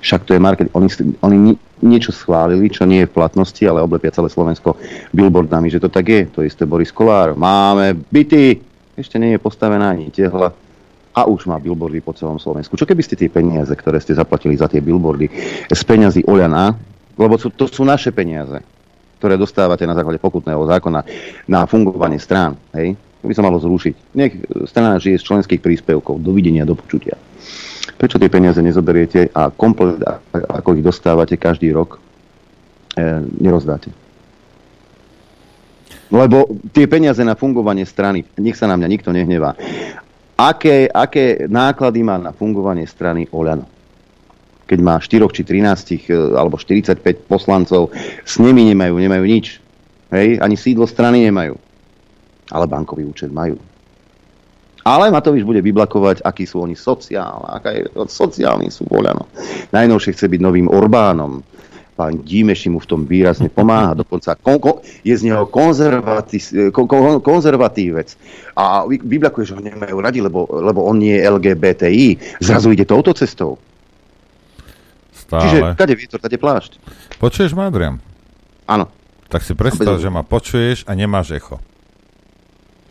Však 0.05 0.29
to 0.29 0.37
je 0.37 0.39
market. 0.39 0.69
Oni, 0.77 0.85
oni 1.25 1.37
ni- 1.37 1.59
niečo 1.81 2.13
schválili, 2.13 2.69
čo 2.69 2.85
nie 2.85 3.03
je 3.03 3.09
v 3.09 3.15
platnosti, 3.17 3.61
ale 3.65 3.81
oblepia 3.81 4.13
celé 4.13 4.29
Slovensko 4.29 4.77
billboardami, 5.11 5.67
že 5.67 5.81
to 5.81 5.89
tak 5.89 6.05
je. 6.07 6.21
To 6.33 6.45
isté 6.45 6.65
Boris 6.65 6.93
Kolár. 6.93 7.33
Máme 7.33 7.97
byty. 8.09 8.61
Ešte 8.95 9.17
nie 9.17 9.33
je 9.33 9.39
postavená 9.41 9.91
ani 9.91 10.13
tehla 10.13 10.53
a 11.11 11.21
už 11.27 11.47
má 11.47 11.59
billboardy 11.59 11.99
po 11.99 12.15
celom 12.15 12.39
Slovensku. 12.39 12.79
Čo 12.79 12.87
keby 12.87 13.03
ste 13.03 13.19
tie 13.19 13.27
peniaze, 13.27 13.71
ktoré 13.75 13.99
ste 13.99 14.15
zaplatili 14.15 14.55
za 14.55 14.71
tie 14.71 14.79
billboardy 14.79 15.27
z 15.67 15.81
peňazí 15.83 16.23
Oľana, 16.23 16.71
lebo 17.19 17.35
sú, 17.35 17.51
to 17.51 17.67
sú 17.67 17.83
naše 17.83 18.15
peniaze, 18.15 18.63
ktoré 19.19 19.35
dostávate 19.35 19.83
na 19.83 19.93
základe 19.93 20.23
pokutného 20.23 20.63
zákona 20.63 21.03
na 21.51 21.67
fungovanie 21.67 22.17
strán, 22.17 22.55
hej, 22.71 22.95
to 23.21 23.29
by 23.29 23.33
sa 23.37 23.45
malo 23.45 23.61
zrušiť. 23.61 23.95
Nech 24.17 24.33
strana 24.65 24.97
žije 24.97 25.21
z 25.21 25.27
členských 25.27 25.61
príspevkov. 25.61 26.23
Dovidenia, 26.23 26.65
do 26.65 26.73
počutia. 26.73 27.19
Prečo 28.01 28.17
tie 28.17 28.33
peniaze 28.33 28.57
nezoberiete 28.65 29.29
a 29.29 29.53
komplet, 29.53 30.01
ako 30.33 30.73
ich 30.73 30.81
dostávate 30.81 31.37
každý 31.37 31.69
rok, 31.69 32.01
e, 32.97 33.21
nerozdáte? 33.37 33.93
Lebo 36.09 36.49
tie 36.73 36.89
peniaze 36.89 37.21
na 37.21 37.37
fungovanie 37.37 37.85
strany, 37.85 38.25
nech 38.41 38.57
sa 38.57 38.65
na 38.65 38.73
mňa 38.73 38.89
nikto 38.89 39.13
nehnevá, 39.13 39.53
aké, 40.33 40.89
aké 40.89 41.45
náklady 41.45 42.01
má 42.01 42.17
na 42.17 42.33
fungovanie 42.33 42.89
strany 42.89 43.29
Oľano? 43.29 43.69
Keď 44.65 44.79
má 44.81 44.97
4 44.97 45.21
či 45.29 45.45
13 45.45 46.09
e, 46.09 46.17
alebo 46.33 46.57
45 46.57 47.29
poslancov, 47.29 47.93
s 48.25 48.41
nimi 48.41 48.65
nemajú, 48.65 48.97
nemajú 48.97 49.25
nič. 49.29 49.61
Hej, 50.09 50.41
ani 50.41 50.57
sídlo 50.57 50.89
strany 50.89 51.21
nemajú. 51.29 51.53
Ale 52.49 52.65
bankový 52.65 53.05
účet 53.05 53.29
majú. 53.29 53.61
Ale 54.81 55.13
Matovič 55.13 55.45
bude 55.45 55.61
vyblakovať, 55.61 56.25
akí 56.25 56.49
sú 56.49 56.65
oni 56.65 56.73
sociálni, 56.73 57.45
aká 57.45 57.69
je, 57.69 57.85
sociálni 58.09 58.73
sú 58.73 58.89
voľano. 58.89 59.29
Najnovšie 59.69 60.17
chce 60.17 60.25
byť 60.25 60.41
novým 60.41 60.67
Orbánom. 60.69 61.45
Pán 61.91 62.23
Dímeši 62.25 62.71
mu 62.73 62.79
v 62.81 62.87
tom 62.89 63.01
výrazne 63.05 63.51
pomáha, 63.51 63.93
dokonca 63.93 64.33
kon, 64.39 64.57
kon, 64.57 64.81
je 65.05 65.13
z 65.13 65.27
neho 65.27 65.45
konzervati- 65.45 66.73
kon, 66.73 66.89
kon, 66.89 67.21
konzervatívec. 67.21 68.15
A 68.57 68.87
vy- 68.89 69.03
vyblakuje, 69.05 69.45
že 69.45 69.53
ho 69.53 69.61
nemajú 69.61 70.01
radi, 70.01 70.17
lebo, 70.23 70.49
lebo 70.49 70.81
on 70.81 70.97
nie 70.97 71.13
je 71.13 71.29
LGBTI. 71.29 72.07
Zrazu 72.41 72.73
ide 72.73 72.89
touto 72.89 73.13
cestou. 73.13 73.61
Čiže 75.31 75.57
Stále. 75.63 75.77
kade 75.79 75.93
vietor, 75.95 76.19
kade 76.19 76.35
plášť. 76.35 76.71
Počuješ 77.21 77.55
ma? 77.55 77.71
Áno. 78.67 78.85
Tak 79.31 79.47
si 79.47 79.55
predstav, 79.55 79.95
že 79.95 80.11
ma 80.11 80.27
počuješ 80.27 80.83
a 80.83 80.91
nemáš 80.91 81.31
echo. 81.37 81.63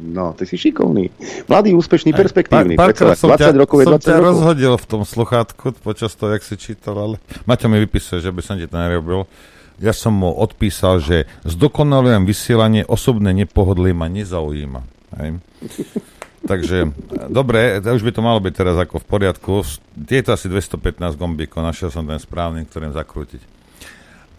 No, 0.01 0.33
ty 0.33 0.49
si 0.49 0.57
šikovný. 0.57 1.13
Mladý, 1.45 1.77
úspešný, 1.77 2.17
perspektívny. 2.17 2.75
Pár, 2.81 2.97
Predsa, 2.97 3.13
som 3.13 3.37
20 3.37 3.37
ťa, 3.37 3.49
rokov 3.53 3.77
je 3.79 3.87
som 3.87 3.95
20 4.01 4.01
ťa 4.01 4.15
rokov. 4.17 4.25
rozhodil 4.33 4.73
v 4.81 4.87
tom 4.89 5.03
sluchátku 5.05 5.65
počas 5.85 6.17
toho, 6.17 6.33
jak 6.33 6.41
si 6.41 6.57
čítal, 6.57 6.97
ale 6.97 7.17
Maťo 7.45 7.69
mi 7.69 7.77
vypisuje, 7.85 8.25
že 8.25 8.33
by 8.33 8.41
som 8.41 8.57
ti 8.57 8.65
to 8.65 8.81
nerobil. 8.81 9.29
Ja 9.77 9.93
som 9.93 10.17
mu 10.17 10.33
odpísal, 10.33 11.05
že 11.05 11.29
zdokonalujem 11.45 12.25
vysielanie, 12.25 12.89
osobné 12.89 13.37
nepohodlie 13.37 13.93
ma 13.93 14.09
nezaujíma. 14.09 14.81
Hej. 15.21 15.29
Takže, 16.51 16.97
dobre, 17.29 17.85
už 17.85 18.01
by 18.01 18.13
to 18.17 18.25
malo 18.25 18.41
byť 18.41 18.55
teraz 18.57 18.77
ako 18.81 19.05
v 19.05 19.07
poriadku. 19.07 19.61
Je 20.09 20.25
to 20.25 20.33
asi 20.33 20.49
215 20.49 20.97
gombíkov, 21.21 21.61
našiel 21.61 21.93
som 21.93 22.09
ten 22.09 22.17
správny, 22.17 22.65
ktorým 22.65 22.97
zakrútiť. 22.97 23.60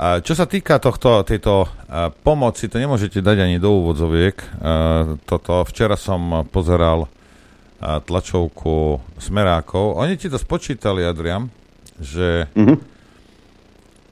Čo 0.02 0.34
sa 0.34 0.50
týka 0.50 0.82
tohto, 0.82 1.22
tejto 1.22 1.70
pomoci, 2.26 2.66
to 2.66 2.82
nemôžete 2.82 3.22
dať 3.22 3.38
ani 3.46 3.62
do 3.62 3.70
úvodzoviek. 3.86 4.34
Toto, 5.30 5.62
včera 5.70 5.94
som 5.94 6.50
pozeral 6.50 7.06
tlačovku 7.78 8.98
Smerákov. 9.22 10.02
Oni 10.02 10.18
ti 10.18 10.26
to 10.26 10.42
spočítali, 10.42 11.06
Adrian, 11.06 11.54
že 12.02 12.50
Mhm. 12.58 12.76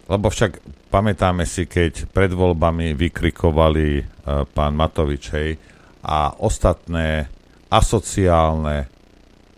Lebo 0.09 0.25
však 0.33 0.57
pamätáme 0.89 1.45
si, 1.45 1.69
keď 1.69 2.09
pred 2.09 2.33
voľbami 2.33 2.97
vykrikovali 2.97 4.09
pán 4.57 4.73
Matovič, 4.73 5.29
hej, 5.37 5.61
a 6.01 6.33
ostatné 6.33 7.29
asociálne 7.69 8.89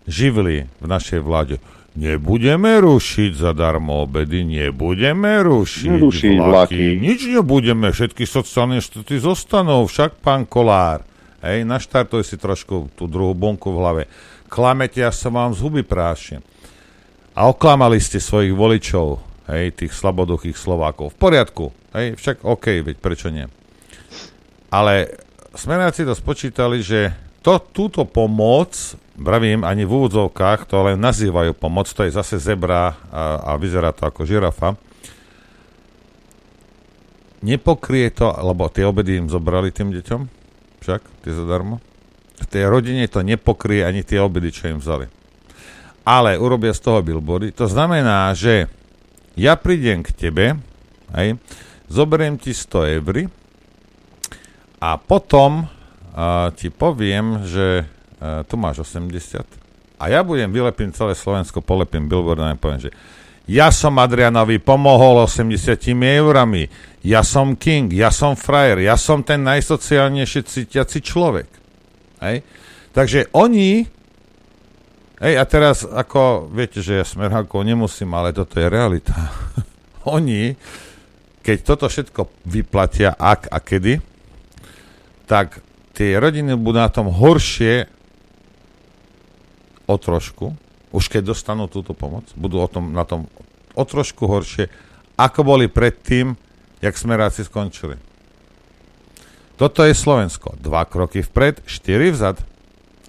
živly 0.03 0.67
v 0.67 0.86
našej 0.91 1.23
vláde. 1.23 1.55
Nebudeme 1.91 2.79
rušiť 2.79 3.35
zadarmo 3.35 4.07
obedy, 4.07 4.47
nebudeme 4.47 5.43
rušiť 5.43 5.91
Nerušiť 5.91 6.35
vlaky, 6.39 6.47
vlaky. 6.47 6.83
nič 7.03 7.19
nebudeme, 7.27 7.91
všetky 7.91 8.23
sociálne 8.23 8.79
štáty 8.79 9.19
zostanú, 9.19 9.83
však 9.83 10.23
pán 10.23 10.47
Kolár. 10.47 11.03
Hej, 11.43 11.67
naštartuj 11.67 12.23
si 12.23 12.39
trošku 12.39 12.95
tú 12.95 13.11
druhú 13.11 13.35
bunku 13.35 13.75
v 13.75 13.79
hlave. 13.81 14.03
Klamete, 14.47 15.03
ja 15.03 15.11
sa 15.11 15.27
vám 15.27 15.51
z 15.51 15.59
huby 15.67 15.83
prášim. 15.83 16.39
A 17.35 17.51
oklamali 17.51 17.99
ste 17.99 18.23
svojich 18.23 18.55
voličov, 18.55 19.19
hej, 19.51 19.75
tých 19.75 19.91
slaboduchých 19.91 20.55
Slovákov. 20.55 21.11
V 21.11 21.19
poriadku, 21.19 21.75
hej, 21.91 22.15
však 22.15 22.47
OK, 22.47 22.87
veď 22.87 22.95
prečo 23.03 23.27
nie. 23.27 23.51
Ale 24.71 25.11
smeráci 25.51 26.07
to 26.07 26.15
spočítali, 26.15 26.79
že 26.79 27.11
to, 27.41 27.57
túto 27.73 28.05
pomoc, 28.05 28.97
bravím, 29.17 29.65
ani 29.65 29.85
v 29.85 29.91
úvodzovkách, 29.97 30.69
to 30.69 30.77
len 30.85 30.97
nazývajú 31.01 31.57
pomoc, 31.57 31.89
to 31.89 32.05
je 32.05 32.13
zase 32.13 32.37
zebra 32.37 32.93
a, 33.09 33.53
a 33.53 33.57
vyzerá 33.57 33.89
to 33.93 34.05
ako 34.05 34.25
žirafa, 34.25 34.77
nepokrie 37.41 38.13
to, 38.13 38.29
lebo 38.29 38.69
tie 38.69 38.85
obedy 38.85 39.17
im 39.17 39.27
zobrali 39.27 39.73
tým 39.73 39.89
deťom, 39.89 40.21
však, 40.85 41.01
tie 41.25 41.33
zadarmo. 41.33 41.81
V 42.41 42.45
tej 42.49 42.69
rodine 42.69 43.05
to 43.09 43.21
nepokrie 43.21 43.85
ani 43.85 44.01
tie 44.01 44.21
obedy, 44.21 44.49
čo 44.49 44.69
im 44.69 44.81
vzali. 44.81 45.09
Ale 46.01 46.37
urobia 46.41 46.73
z 46.73 46.81
toho 46.81 47.05
billboardy. 47.05 47.53
To 47.53 47.69
znamená, 47.69 48.33
že 48.33 48.65
ja 49.37 49.53
prídem 49.53 50.01
k 50.01 50.09
tebe, 50.13 50.57
hej, 51.13 51.37
zoberiem 51.85 52.41
ti 52.41 52.53
100 52.53 52.97
eur 52.97 53.29
a 54.81 54.97
potom 54.97 55.69
a, 56.12 56.51
ti 56.55 56.72
poviem, 56.72 57.43
že 57.47 57.88
a, 58.20 58.43
tu 58.45 58.55
máš 58.55 58.84
80 58.84 59.62
a 60.01 60.09
ja 60.09 60.26
budem 60.26 60.49
vylepím 60.49 60.89
celé 60.89 61.14
Slovensko, 61.14 61.62
polepím 61.62 62.09
billboard 62.09 62.41
a 62.41 62.57
poviem, 62.57 62.89
že 62.89 62.91
ja 63.45 63.70
som 63.70 64.01
Adrianovi 64.01 64.57
pomohol 64.57 65.30
80 65.30 65.78
eurami, 65.93 66.66
ja 67.05 67.22
som 67.22 67.53
king, 67.53 67.93
ja 67.93 68.09
som 68.09 68.34
frajer, 68.34 68.82
ja 68.82 68.97
som 68.97 69.22
ten 69.22 69.45
najsociálnejšie 69.45 70.41
cítiaci 70.41 71.05
človek. 71.05 71.49
Hej? 72.22 72.41
Takže 72.97 73.30
oni, 73.38 73.86
hej, 75.22 75.34
a 75.38 75.43
teraz 75.45 75.86
ako, 75.86 76.49
viete, 76.49 76.82
že 76.82 77.01
ja 77.01 77.05
smerhákov 77.05 77.62
nemusím, 77.62 78.09
ale 78.18 78.34
toto 78.34 78.57
je 78.57 78.66
realita. 78.70 79.14
oni, 80.18 80.57
keď 81.45 81.57
toto 81.62 81.86
všetko 81.86 82.45
vyplatia, 82.49 83.14
ak 83.14 83.53
a 83.53 83.57
kedy, 83.62 84.01
tak 85.30 85.62
tie 85.95 86.17
rodiny 86.17 86.55
budú 86.55 86.79
na 86.79 86.91
tom 86.91 87.11
horšie 87.11 87.87
o 89.87 89.95
trošku, 89.99 90.55
už 90.91 91.03
keď 91.07 91.35
dostanú 91.35 91.67
túto 91.67 91.91
pomoc, 91.91 92.27
budú 92.35 92.63
o 92.63 92.67
tom, 92.67 92.91
na 92.95 93.03
tom 93.03 93.27
o 93.75 93.83
trošku 93.83 94.27
horšie, 94.27 94.67
ako 95.15 95.43
boli 95.43 95.67
predtým, 95.71 96.35
jak 96.81 96.95
smeráci 96.97 97.45
skončili. 97.45 97.95
Toto 99.55 99.85
je 99.85 99.93
Slovensko. 99.93 100.57
Dva 100.57 100.89
kroky 100.89 101.21
vpred, 101.21 101.61
štyri 101.69 102.09
vzad. 102.09 102.41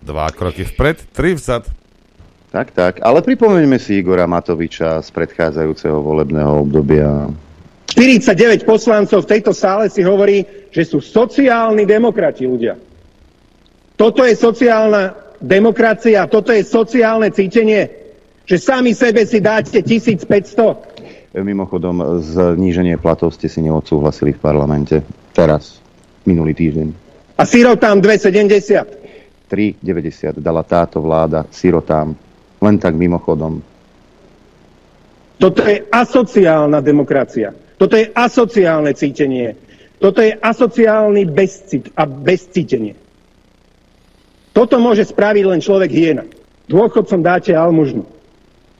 Dva 0.05 0.29
kroky 0.29 0.69
vpred, 0.69 1.01
tri 1.17 1.33
vzad. 1.33 1.65
Tak, 2.53 2.77
tak. 2.77 3.01
Ale 3.01 3.25
pripomeňme 3.25 3.81
si 3.81 3.97
Igora 3.97 4.29
Matoviča 4.29 5.01
z 5.01 5.09
predchádzajúceho 5.17 6.05
volebného 6.05 6.61
obdobia. 6.61 7.33
49 7.93 8.65
poslancov 8.65 9.29
v 9.29 9.31
tejto 9.37 9.53
sále 9.53 9.93
si 9.93 10.01
hovorí, 10.01 10.49
že 10.73 10.89
sú 10.89 11.05
sociálni 11.05 11.85
demokrati 11.85 12.49
ľudia. 12.49 12.81
Toto 14.01 14.25
je 14.25 14.33
sociálna 14.33 15.37
demokracia, 15.37 16.25
toto 16.25 16.57
je 16.57 16.65
sociálne 16.65 17.29
cítenie, 17.29 17.93
že 18.49 18.57
sami 18.57 18.97
sebe 18.97 19.29
si 19.29 19.45
dáte 19.45 19.85
1500. 19.85 21.37
Mimochodom, 21.37 22.25
zníženie 22.25 22.97
platov 22.97 23.37
ste 23.37 23.53
si 23.53 23.61
neodsúhlasili 23.61 24.33
v 24.37 24.41
parlamente. 24.41 24.97
Teraz, 25.37 25.85
minulý 26.25 26.57
týždeň. 26.57 26.89
A 27.37 27.45
sirotám 27.45 28.01
2,70. 28.01 29.53
3,90 29.53 30.41
dala 30.41 30.65
táto 30.65 31.05
vláda 31.05 31.45
sirotám. 31.53 32.17
Len 32.57 32.77
tak 32.81 32.97
mimochodom. 32.97 33.61
Toto 35.37 35.61
je 35.61 35.85
asociálna 35.93 36.81
demokracia. 36.81 37.62
Toto 37.83 37.99
je 37.99 38.07
asociálne 38.15 38.95
cítenie. 38.95 39.59
Toto 39.99 40.23
je 40.23 40.39
asociálny 40.39 41.27
bezcit 41.27 41.91
a 41.99 42.07
bezcítenie. 42.07 42.95
Toto 44.55 44.79
môže 44.79 45.03
spraviť 45.11 45.45
len 45.51 45.59
človek 45.59 45.91
hyena. 45.91 46.23
Dôchodcom 46.71 47.27
dáte 47.27 47.51
almužnu. 47.51 48.07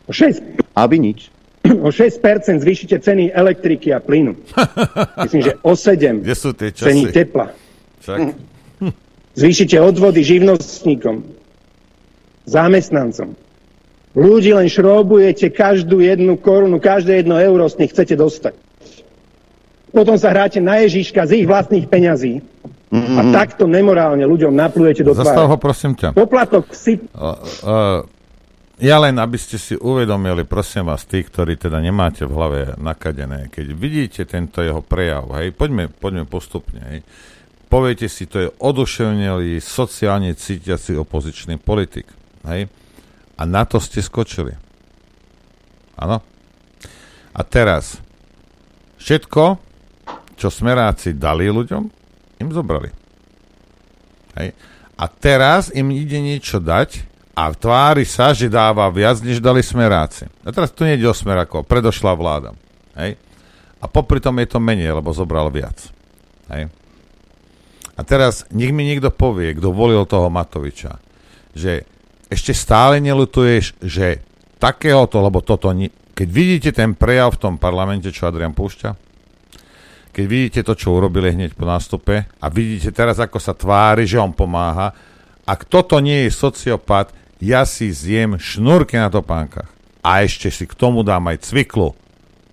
O 0.07 0.13
6, 0.15 0.39
Aby 0.79 1.03
nič. 1.03 1.35
o 1.83 1.91
6% 1.91 2.63
zvýšite 2.63 3.03
ceny 3.03 3.35
elektriky 3.35 3.91
a 3.91 3.99
plynu. 3.99 4.39
Myslím, 5.27 5.43
že 5.51 5.53
o 5.67 5.75
7 5.75 6.23
Kde 6.23 6.37
sú 6.39 6.55
tie 6.55 6.71
ceny 6.71 7.11
časy? 7.11 7.15
tepla. 7.15 7.47
Však, 8.07 8.19
Zvýšite 9.43 9.83
odvody 9.83 10.23
živnostníkom, 10.23 11.27
zamestnancom. 12.47 13.35
Ľudí 14.15 14.55
len 14.55 14.71
šrobujete 14.71 15.51
každú 15.51 15.99
jednu 16.05 16.39
korunu, 16.39 16.79
každé 16.79 17.25
jedno 17.25 17.41
euro 17.41 17.67
z 17.67 17.83
nich 17.83 17.91
chcete 17.91 18.15
dostať. 18.15 18.55
Potom 19.93 20.17
sa 20.17 20.33
hráte 20.33 20.59
na 20.59 20.81
Ježiška 20.81 21.29
z 21.29 21.45
ich 21.45 21.47
vlastných 21.47 21.85
peňazí 21.85 22.41
a 22.93 23.21
takto 23.33 23.65
nemorálne 23.65 24.25
ľuďom 24.25 24.53
naplujete 24.53 25.01
do 25.01 25.17
zastav 25.17 25.49
ho 25.49 25.57
tváre. 25.57 25.65
prosím 25.65 25.93
ťa. 25.97 26.13
Poplatok 26.13 26.77
si... 26.77 27.01
Uh, 27.17 27.41
uh, 27.65 28.01
ja 28.83 29.01
len, 29.01 29.17
aby 29.17 29.41
ste 29.41 29.57
si 29.57 29.79
uvedomili, 29.81 30.45
prosím 30.45 30.93
vás, 30.93 31.09
tí, 31.09 31.25
ktorí 31.25 31.57
teda 31.57 31.81
nemáte 31.81 32.29
v 32.29 32.35
hlave 32.37 32.59
nakadené, 32.77 33.49
keď 33.49 33.67
vidíte 33.73 34.23
tento 34.29 34.61
jeho 34.61 34.85
prejav, 34.85 35.29
hej, 35.41 35.57
poďme, 35.57 35.89
poďme 35.89 36.25
postupne, 36.29 36.81
hej, 36.89 36.99
poviete 37.73 38.11
si, 38.11 38.29
to 38.29 38.43
je 38.43 38.49
oduševnelý, 38.61 39.57
sociálne 39.63 40.35
cítiaci 40.37 40.99
opozičný 40.99 41.63
politik, 41.63 42.11
hej, 42.45 42.69
a 43.39 43.43
na 43.49 43.63
to 43.65 43.81
ste 43.81 44.05
skočili. 44.05 44.53
Áno? 45.97 46.21
A 47.33 47.41
teraz, 47.47 48.03
všetko, 49.01 49.72
čo 50.43 50.51
smeráci 50.51 51.15
dali 51.15 51.47
ľuďom, 51.47 51.83
im 52.43 52.49
zobrali. 52.51 52.91
Hej. 54.35 54.59
A 54.99 55.05
teraz 55.07 55.71
im 55.71 55.95
ide 55.95 56.19
niečo 56.19 56.59
dať 56.59 57.07
a 57.39 57.55
tvári 57.55 58.03
sa, 58.03 58.35
že 58.35 58.51
dáva 58.51 58.91
viac, 58.91 59.23
než 59.23 59.39
dali 59.39 59.63
smeráci. 59.63 60.27
A 60.43 60.51
teraz 60.51 60.75
tu 60.75 60.83
nejde 60.83 61.07
o 61.07 61.15
smerákov, 61.15 61.71
predošla 61.71 62.13
vláda. 62.19 62.51
Hej. 62.99 63.15
A 63.79 63.85
popri 63.87 64.19
tom 64.19 64.35
je 64.43 64.51
to 64.51 64.59
menej, 64.59 64.99
lebo 64.99 65.15
zobral 65.15 65.47
viac. 65.55 65.79
Hej. 66.51 66.75
A 67.95 68.01
teraz 68.03 68.43
nech 68.51 68.75
mi 68.75 68.83
niekto 68.83 69.15
povie, 69.15 69.55
kto 69.55 69.71
volil 69.71 70.03
toho 70.11 70.27
Matoviča, 70.27 70.99
že 71.55 71.87
ešte 72.27 72.51
stále 72.57 72.99
nelutuješ, 72.99 73.79
že 73.79 74.25
takéhoto, 74.59 75.23
lebo 75.23 75.45
toto, 75.45 75.71
ni- 75.71 75.93
keď 76.17 76.29
vidíte 76.29 76.71
ten 76.73 76.97
prejav 76.97 77.37
v 77.37 77.43
tom 77.43 77.55
parlamente, 77.61 78.09
čo 78.11 78.27
Adrian 78.27 78.57
púšťa, 78.57 79.12
keď 80.13 80.25
vidíte 80.29 80.61
to, 80.63 80.77
čo 80.77 80.93
urobili 80.93 81.33
hneď 81.33 81.57
po 81.57 81.65
nástupe 81.65 82.29
a 82.29 82.47
vidíte 82.47 82.93
teraz, 82.93 83.17
ako 83.17 83.41
sa 83.41 83.57
tvári, 83.57 84.05
že 84.05 84.21
on 84.21 84.31
pomáha, 84.31 84.93
ak 85.43 85.67
toto 85.67 85.99
nie 85.99 86.29
je 86.29 86.31
sociopat, 86.31 87.11
ja 87.43 87.65
si 87.65 87.91
zjem 87.91 88.39
šnúrky 88.39 88.95
na 88.95 89.11
topánkach. 89.11 89.67
A 90.05 90.23
ešte 90.23 90.53
si 90.53 90.69
k 90.69 90.75
tomu 90.77 91.03
dám 91.03 91.27
aj 91.27 91.49
cviklu. 91.49 91.97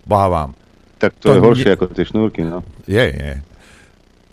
Boha 0.06 0.28
vám. 0.28 0.52
Tak 0.98 1.20
To 1.22 1.30
to, 1.30 1.38
je 1.38 1.40
horšie 1.42 1.68
nie- 1.70 1.76
ako 1.78 1.86
tie 1.94 2.06
šnúrky, 2.06 2.42
no. 2.42 2.66
Je, 2.90 3.06
je. 3.06 3.34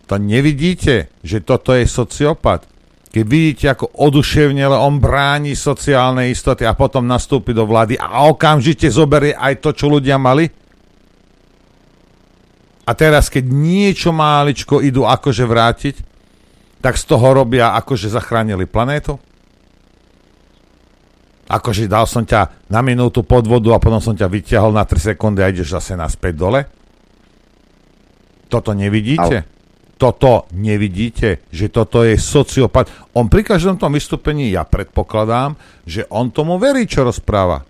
To 0.06 0.16
nevidíte, 0.16 1.10
že 1.20 1.42
toto 1.42 1.74
je 1.74 1.84
sociopat? 1.84 2.64
Keď 3.10 3.24
vidíte, 3.24 3.66
ako 3.72 3.96
oduševnele 3.96 4.76
on 4.76 5.00
bráni 5.00 5.56
sociálne 5.56 6.28
istoty 6.28 6.68
a 6.68 6.76
potom 6.76 7.08
nastúpi 7.08 7.56
do 7.56 7.64
vlády 7.64 7.96
a 7.96 8.28
okamžite 8.28 8.86
zoberie 8.92 9.32
aj 9.32 9.64
to, 9.64 9.72
čo 9.72 9.88
ľudia 9.88 10.20
mali? 10.20 10.46
A 12.86 12.94
teraz, 12.94 13.26
keď 13.26 13.50
niečo 13.50 14.14
máličko 14.14 14.78
idú 14.78 15.02
akože 15.02 15.42
vrátiť, 15.42 15.96
tak 16.78 16.94
z 16.94 17.04
toho 17.10 17.34
robia 17.34 17.74
akože 17.74 18.06
zachránili 18.06 18.62
planétu? 18.70 19.18
Akože 21.50 21.90
dal 21.90 22.06
som 22.06 22.22
ťa 22.22 22.70
na 22.70 22.82
minútu 22.86 23.26
pod 23.26 23.46
vodu 23.46 23.74
a 23.74 23.82
potom 23.82 23.98
som 23.98 24.14
ťa 24.14 24.30
vyťahol 24.30 24.70
na 24.74 24.86
3 24.86 25.14
sekundy 25.14 25.42
a 25.42 25.50
ideš 25.50 25.74
zase 25.78 25.98
naspäť 25.98 26.34
dole? 26.38 26.60
Toto 28.46 28.70
nevidíte? 28.70 29.46
Toto 29.96 30.46
nevidíte, 30.52 31.48
že 31.48 31.72
toto 31.72 32.04
je 32.04 32.20
sociopat. 32.20 32.86
On 33.16 33.26
pri 33.26 33.42
každom 33.42 33.80
tom 33.80 33.96
vystúpení, 33.96 34.52
ja 34.52 34.62
predpokladám, 34.62 35.56
že 35.88 36.04
on 36.12 36.30
tomu 36.30 36.60
verí, 36.60 36.84
čo 36.84 37.02
rozpráva. 37.02 37.64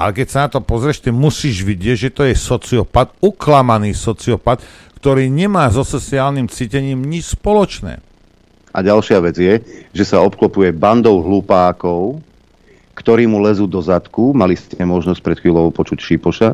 Ale 0.00 0.16
keď 0.16 0.26
sa 0.32 0.38
na 0.46 0.48
to 0.48 0.64
pozrieš, 0.64 1.04
ty 1.04 1.12
musíš 1.12 1.60
vidieť, 1.60 2.08
že 2.08 2.10
to 2.10 2.22
je 2.24 2.32
sociopat, 2.32 3.12
uklamaný 3.20 3.92
sociopat, 3.92 4.64
ktorý 4.96 5.28
nemá 5.28 5.68
so 5.68 5.84
sociálnym 5.84 6.48
cítením 6.48 7.04
nič 7.04 7.36
spoločné. 7.36 8.00
A 8.72 8.78
ďalšia 8.80 9.20
vec 9.20 9.36
je, 9.36 9.60
že 9.92 10.04
sa 10.08 10.24
obklopuje 10.24 10.72
bandou 10.72 11.20
hlupákov, 11.20 12.24
ktorí 12.96 13.28
mu 13.28 13.44
lezú 13.44 13.68
do 13.68 13.84
zadku, 13.84 14.32
mali 14.32 14.56
ste 14.56 14.80
možnosť 14.80 15.20
pred 15.20 15.36
chvíľou 15.36 15.68
počuť 15.68 15.98
Šipoša, 16.00 16.50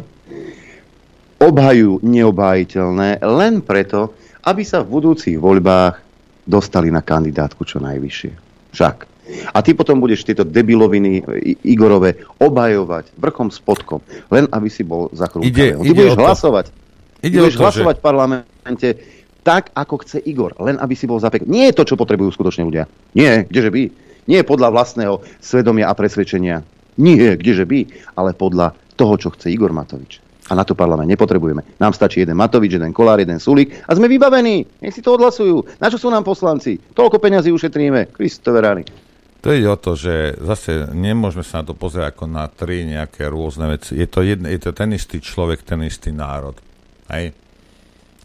obhajú 1.38 2.02
neobhájiteľné 2.02 3.22
len 3.22 3.62
preto, 3.62 4.10
aby 4.42 4.62
sa 4.66 4.82
v 4.82 4.90
budúcich 4.90 5.38
voľbách 5.38 6.02
dostali 6.46 6.90
na 6.90 7.02
kandidátku 7.02 7.62
čo 7.66 7.78
najvyššie. 7.78 8.32
Však. 8.74 9.15
A 9.50 9.58
ty 9.60 9.74
potom 9.74 9.98
budeš 9.98 10.22
tieto 10.22 10.42
debiloviny 10.42 11.10
I- 11.42 11.74
Igorové 11.74 12.14
obhajovať 12.38 13.14
vrchom 13.14 13.50
spodkom, 13.50 14.00
len 14.28 14.46
aby 14.48 14.68
si 14.70 14.82
bol. 14.82 15.10
Ide- 15.42 15.74
Ty 15.74 15.82
ide 15.82 15.92
budeš 15.92 16.14
to. 16.14 16.22
hlasovať. 16.22 16.66
Ty 17.16 17.24
Ide 17.24 17.36
o 17.36 17.42
budeš 17.42 17.56
to, 17.56 17.62
hlasovať 17.62 17.96
v 17.96 18.04
parlamente 18.04 18.88
tak, 19.42 19.70
ako 19.72 20.02
chce 20.02 20.18
Igor, 20.22 20.54
len 20.58 20.74
aby 20.76 20.94
si 20.94 21.06
bol 21.06 21.18
zapek. 21.18 21.46
Nie 21.46 21.70
je 21.70 21.78
to, 21.78 21.86
čo 21.86 21.94
potrebujú 21.94 22.30
skutočne 22.30 22.66
ľudia. 22.66 22.86
Nie, 23.14 23.46
kdeže 23.46 23.70
by. 23.70 23.82
Nie 24.26 24.42
podľa 24.42 24.74
vlastného 24.74 25.22
svedomia 25.38 25.86
a 25.86 25.94
presvedčenia. 25.94 26.66
Nie, 26.98 27.38
kdeže 27.38 27.62
by. 27.62 27.80
Ale 28.18 28.34
podľa 28.34 28.74
toho, 28.98 29.14
čo 29.14 29.30
chce 29.30 29.54
Igor 29.54 29.70
Matovič. 29.70 30.18
A 30.46 30.54
na 30.54 30.62
to 30.62 30.78
parlament 30.78 31.10
nepotrebujeme. 31.10 31.62
Nám 31.78 31.90
stačí 31.90 32.22
jeden 32.22 32.38
Matovič, 32.38 32.74
jeden 32.74 32.94
Kolár, 32.94 33.18
jeden 33.18 33.38
Sulík 33.38 33.82
a 33.82 33.94
sme 33.94 34.06
vybavení. 34.06 34.66
Nech 34.78 34.94
si 34.94 35.02
to 35.02 35.14
odhlasujú. 35.14 35.78
Na 35.78 35.90
čo 35.90 35.98
sú 35.98 36.06
nám 36.06 36.22
poslanci? 36.22 36.78
Toľko 36.78 37.18
peňazí 37.18 37.50
ušetríme. 37.50 38.14
Kristove 38.14 38.58
rány. 38.62 38.82
To 39.46 39.54
ide 39.54 39.70
o 39.70 39.78
to, 39.78 39.94
že 39.94 40.42
zase 40.42 40.90
nemôžeme 40.90 41.46
sa 41.46 41.62
na 41.62 41.70
to 41.70 41.78
pozerať 41.78 42.18
ako 42.18 42.26
na 42.26 42.50
tri 42.50 42.82
nejaké 42.82 43.30
rôzne 43.30 43.70
veci. 43.70 43.94
Je 43.94 44.10
to, 44.10 44.26
jedne, 44.26 44.50
je 44.50 44.58
to 44.58 44.74
ten 44.74 44.90
istý 44.90 45.22
človek, 45.22 45.62
ten 45.62 45.86
istý 45.86 46.10
národ. 46.10 46.58
Hej? 47.14 47.30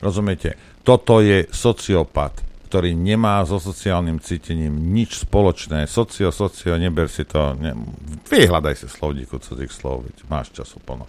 Rozumiete? 0.01 0.57
Toto 0.81 1.21
je 1.21 1.45
sociopat, 1.53 2.41
ktorý 2.65 2.97
nemá 2.97 3.45
so 3.45 3.61
sociálnym 3.61 4.17
cítením 4.17 4.73
nič 4.73 5.21
spoločné. 5.29 5.85
Socio, 5.85 6.33
socio, 6.33 6.73
neber 6.81 7.05
si 7.05 7.21
to. 7.29 7.53
Ne, 7.53 7.77
vyhľadaj 8.25 8.81
si 8.81 8.89
slovníku 8.89 9.37
cudzích 9.37 9.69
slov, 9.69 10.09
veď 10.09 10.25
máš 10.25 10.49
času 10.57 10.81
plno. 10.81 11.05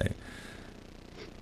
Hej. 0.00 0.16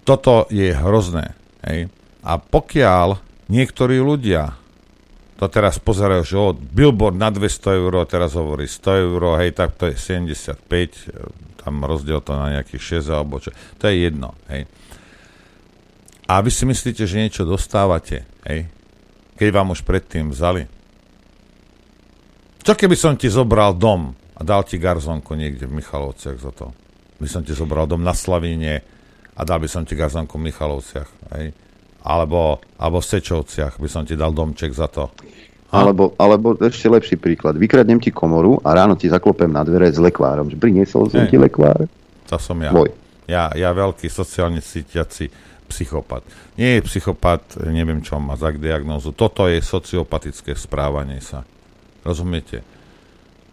Toto 0.03 0.51
je 0.51 0.75
hrozné. 0.75 1.39
Hej. 1.63 1.87
A 2.27 2.43
pokiaľ 2.43 3.23
niektorí 3.47 4.03
ľudia 4.03 4.60
to 5.41 5.49
teraz 5.49 5.81
pozerajú, 5.81 6.21
že 6.21 6.37
o, 6.37 6.53
billboard 6.53 7.17
na 7.17 7.33
200 7.33 7.81
eur, 7.81 8.05
teraz 8.05 8.37
hovorí 8.37 8.69
100 8.69 9.09
eur, 9.09 9.41
hej, 9.41 9.57
tak 9.57 9.73
to 9.73 9.89
je 9.89 9.97
75, 9.97 10.53
e, 10.53 10.93
tam 11.57 11.81
rozdiel 11.81 12.21
to 12.21 12.37
na 12.37 12.61
nejakých 12.61 13.01
6 13.01 13.09
alebo 13.09 13.41
čo, 13.41 13.49
to 13.81 13.89
je 13.89 14.05
jedno, 14.05 14.37
hej. 14.53 14.69
A 16.29 16.45
vy 16.45 16.53
si 16.53 16.69
myslíte, 16.69 17.09
že 17.09 17.17
niečo 17.17 17.49
dostávate, 17.49 18.29
hej, 18.45 18.69
keď 19.41 19.49
vám 19.49 19.73
už 19.73 19.81
predtým 19.81 20.29
vzali? 20.29 20.69
Čo 22.61 22.77
keby 22.77 22.93
som 22.93 23.17
ti 23.17 23.33
zobral 23.33 23.73
dom 23.73 24.13
a 24.37 24.45
dal 24.45 24.61
ti 24.69 24.77
garzonku 24.77 25.33
niekde 25.33 25.65
v 25.65 25.81
Michalovciach 25.81 26.37
za 26.37 26.53
to? 26.53 26.77
By 27.17 27.29
som 27.33 27.41
ti 27.41 27.57
zobral 27.57 27.89
dom 27.89 28.05
na 28.05 28.13
Slavíne 28.13 28.85
a 29.33 29.41
dal 29.49 29.57
by 29.57 29.69
som 29.73 29.89
ti 29.89 29.97
garzonku 29.97 30.37
v 30.37 30.53
Michalovciach, 30.53 31.09
hej? 31.41 31.57
Alebo, 32.01 32.65
alebo 32.81 32.99
v 33.01 33.11
Sečovciach 33.13 33.77
by 33.77 33.89
som 33.89 34.03
ti 34.09 34.17
dal 34.17 34.33
domček 34.33 34.73
za 34.73 34.89
to. 34.89 35.13
Alebo, 35.71 36.19
alebo 36.19 36.59
ešte 36.59 36.91
lepší 36.91 37.15
príklad. 37.15 37.55
Vykradnem 37.55 38.03
ti 38.03 38.11
komoru 38.11 38.59
a 38.67 38.75
ráno 38.75 38.99
ti 38.99 39.07
zaklopem 39.07 39.47
na 39.47 39.63
dvere 39.63 39.87
s 39.87 40.03
lekvárom. 40.03 40.51
Že 40.51 40.59
priniesol 40.59 41.07
som 41.07 41.23
Hej. 41.23 41.31
ti 41.31 41.39
lekvár. 41.39 41.87
To 42.27 42.37
som 42.43 42.59
ja. 42.59 42.75
Tvoj. 42.75 42.91
Ja, 43.31 43.55
ja 43.55 43.71
veľký 43.71 44.11
sociálne 44.11 44.59
cítiaci 44.59 45.31
psychopat. 45.71 46.27
Nie 46.59 46.83
je 46.83 46.87
psychopat, 46.91 47.63
neviem 47.71 48.03
čo 48.03 48.19
má 48.19 48.35
za 48.35 48.51
diagnózu. 48.51 49.15
Toto 49.15 49.47
je 49.47 49.63
sociopatické 49.63 50.59
správanie 50.59 51.23
sa. 51.23 51.47
Rozumiete? 52.03 52.67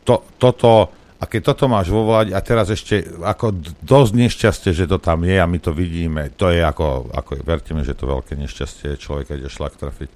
To, 0.01 0.25
toto, 0.41 0.89
a 1.17 1.25
keď 1.25 1.41
toto 1.49 1.65
máš 1.65 1.89
vo 1.89 2.05
vláde, 2.05 2.29
a 2.29 2.41
teraz 2.45 2.69
ešte 2.69 3.01
ako 3.01 3.57
dosť 3.81 4.11
nešťastie, 4.13 4.71
že 4.77 4.85
to 4.85 5.01
tam 5.01 5.25
je 5.25 5.33
a 5.33 5.49
my 5.49 5.57
to 5.57 5.73
vidíme, 5.73 6.29
to 6.37 6.53
je 6.53 6.61
ako, 6.61 7.09
ako 7.09 7.41
verte 7.41 7.73
mi, 7.73 7.81
že 7.81 7.97
to 7.97 8.05
veľké 8.05 8.37
nešťastie, 8.37 9.01
človeka 9.01 9.33
ide 9.33 9.49
šlak 9.49 9.81
trafiť. 9.81 10.09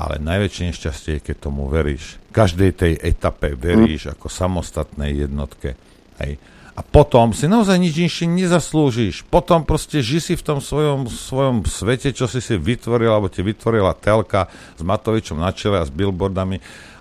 Ale 0.00 0.22
najväčšie 0.22 0.70
nešťastie 0.70 1.10
je, 1.18 1.24
keď 1.26 1.36
tomu 1.50 1.66
veríš. 1.66 2.16
Každej 2.32 2.70
tej 2.72 2.92
etape 3.02 3.52
veríš 3.58 4.14
ako 4.14 4.32
samostatnej 4.32 5.28
jednotke. 5.28 5.76
Hej. 6.22 6.40
A 6.78 6.80
potom 6.80 7.36
si 7.36 7.44
naozaj 7.44 7.76
nič 7.76 8.00
inšie 8.00 8.24
nezaslúžiš. 8.24 9.28
Potom 9.28 9.68
proste 9.68 10.00
ži 10.00 10.16
si 10.16 10.32
v 10.38 10.40
tom 10.40 10.64
svojom, 10.64 11.10
svojom 11.12 11.68
svete, 11.68 12.14
čo 12.16 12.24
si 12.24 12.40
si 12.40 12.56
vytvoril, 12.56 13.12
alebo 13.12 13.28
ti 13.28 13.44
vytvorila 13.44 13.92
telka 13.98 14.48
s 14.48 14.80
Matovičom 14.80 15.36
na 15.36 15.52
čele 15.52 15.76
a 15.76 15.84
s 15.84 15.92
billboardami 15.92 16.56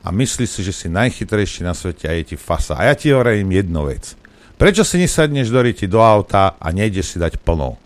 a 0.09 0.11
myslíš 0.11 0.49
si, 0.49 0.61
že 0.65 0.73
si 0.73 0.87
najchytrejší 0.89 1.61
na 1.61 1.77
svete 1.77 2.09
a 2.09 2.17
je 2.17 2.33
ti 2.33 2.35
fasa. 2.35 2.73
A 2.73 2.89
ja 2.89 2.97
ti 2.97 3.13
hovorím 3.13 3.53
jednu 3.53 3.85
vec. 3.85 4.17
Prečo 4.57 4.81
si 4.81 4.97
nesadneš 4.97 5.53
do 5.53 5.61
riti 5.61 5.85
do 5.85 6.01
auta 6.01 6.57
a 6.57 6.73
nejdeš 6.73 7.13
si 7.13 7.17
dať 7.21 7.37
plnou? 7.37 7.77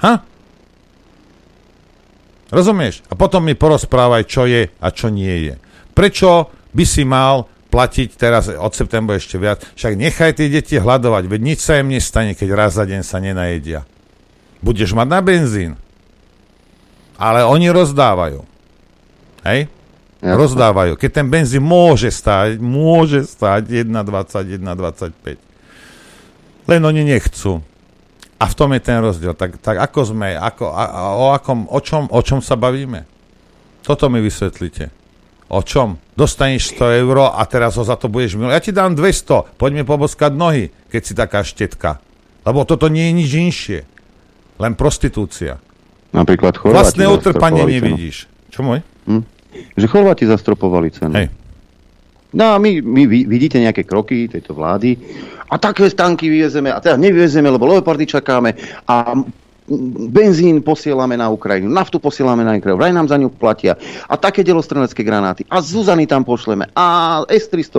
Ha? 0.00 0.24
Rozumieš? 2.48 3.04
A 3.12 3.14
potom 3.20 3.44
mi 3.44 3.52
porozprávaj, 3.52 4.24
čo 4.24 4.48
je 4.48 4.72
a 4.80 4.88
čo 4.88 5.12
nie 5.12 5.52
je. 5.52 5.54
Prečo 5.92 6.48
by 6.72 6.84
si 6.88 7.04
mal 7.04 7.44
platiť 7.68 8.16
teraz 8.16 8.48
od 8.48 8.72
septembra 8.72 9.20
ešte 9.20 9.36
viac? 9.36 9.60
Však 9.76 9.92
nechaj 9.92 10.40
tie 10.40 10.48
deti 10.48 10.80
hľadovať, 10.80 11.28
veď 11.28 11.40
nič 11.44 11.60
sa 11.60 11.84
im 11.84 11.92
nestane, 11.92 12.32
keď 12.32 12.48
raz 12.56 12.80
za 12.80 12.88
deň 12.88 13.04
sa 13.04 13.20
nenajedia. 13.20 13.84
Budeš 14.64 14.96
mať 14.96 15.08
na 15.12 15.20
benzín. 15.20 15.76
Ale 17.20 17.44
oni 17.44 17.68
rozdávajú. 17.68 18.40
Hej? 19.44 19.68
Rozdávajú. 20.18 20.98
Keď 20.98 21.10
ten 21.14 21.26
benzín 21.30 21.62
môže 21.62 22.10
stáť, 22.10 22.58
môže 22.58 23.22
stáť 23.22 23.86
1,20, 23.86 24.58
1,25. 24.58 25.38
Len 26.66 26.82
oni 26.82 27.02
nechcú. 27.06 27.62
A 28.38 28.44
v 28.46 28.54
tom 28.54 28.70
je 28.74 28.82
ten 28.82 28.98
rozdiel. 28.98 29.34
Tak, 29.34 29.62
tak 29.62 29.78
ako 29.78 30.14
sme, 30.14 30.34
ako, 30.34 30.74
a, 30.74 30.84
a, 30.90 31.02
o, 31.14 31.30
akom, 31.30 31.70
o, 31.70 31.78
čom, 31.78 32.10
o 32.10 32.20
čom 32.22 32.42
sa 32.42 32.58
bavíme? 32.58 33.06
Toto 33.82 34.10
mi 34.10 34.18
vysvetlite. 34.18 34.90
O 35.48 35.62
čom? 35.64 35.96
Dostaneš 36.12 36.76
100 36.76 37.02
eur 37.02 37.32
a 37.32 37.42
teraz 37.48 37.78
ho 37.78 37.84
za 37.86 37.96
to 37.96 38.10
budeš 38.10 38.36
milovať. 38.36 38.54
Ja 38.54 38.62
ti 38.62 38.72
dám 38.74 38.92
200, 38.98 39.56
poď 39.56 39.70
mi 39.80 39.82
poboskať 39.86 40.34
nohy, 40.34 40.68
keď 40.90 41.02
si 41.02 41.12
taká 41.16 41.40
štetka. 41.46 42.02
Lebo 42.44 42.66
toto 42.68 42.90
nie 42.90 43.08
je 43.10 43.14
nič 43.16 43.30
inšie. 43.32 43.80
Len 44.58 44.74
prostitúcia. 44.74 45.62
Napríklad 46.10 46.58
Chorváti 46.58 47.00
Vlastné 47.00 47.04
utrpanie 47.06 47.62
cenu. 47.64 47.74
nevidíš. 47.80 48.26
Čo 48.50 48.60
môj? 48.66 48.82
Že 49.76 49.86
Chorváti 49.86 50.26
zastropovali 50.26 50.90
cenu. 50.90 51.14
Hej. 51.14 51.28
No 52.32 52.44
a 52.52 52.60
my, 52.60 52.84
my 52.84 53.02
vidíte 53.24 53.56
nejaké 53.56 53.88
kroky 53.88 54.28
tejto 54.28 54.52
vlády 54.52 55.00
a 55.48 55.56
také 55.56 55.88
tanky 55.88 56.28
vyvezeme, 56.28 56.68
a 56.68 56.76
teda 56.76 57.00
nevyvezeme, 57.00 57.48
lebo 57.48 57.64
leopardy 57.64 58.04
čakáme 58.04 58.52
a 58.84 59.16
benzín 60.08 60.64
posielame 60.64 61.20
na 61.20 61.28
Ukrajinu, 61.28 61.68
naftu 61.68 62.00
posielame 62.00 62.42
na 62.42 62.56
Ukrajinu, 62.56 62.80
vraj 62.80 62.94
nám 62.96 63.06
za 63.06 63.20
ňu 63.20 63.28
platia 63.28 63.76
a 64.08 64.16
také 64.16 64.40
delostrelecké 64.40 65.04
granáty 65.04 65.44
a 65.52 65.60
Zuzany 65.60 66.08
tam 66.08 66.24
pošleme 66.24 66.72
a 66.72 67.20
S-300, 67.28 67.76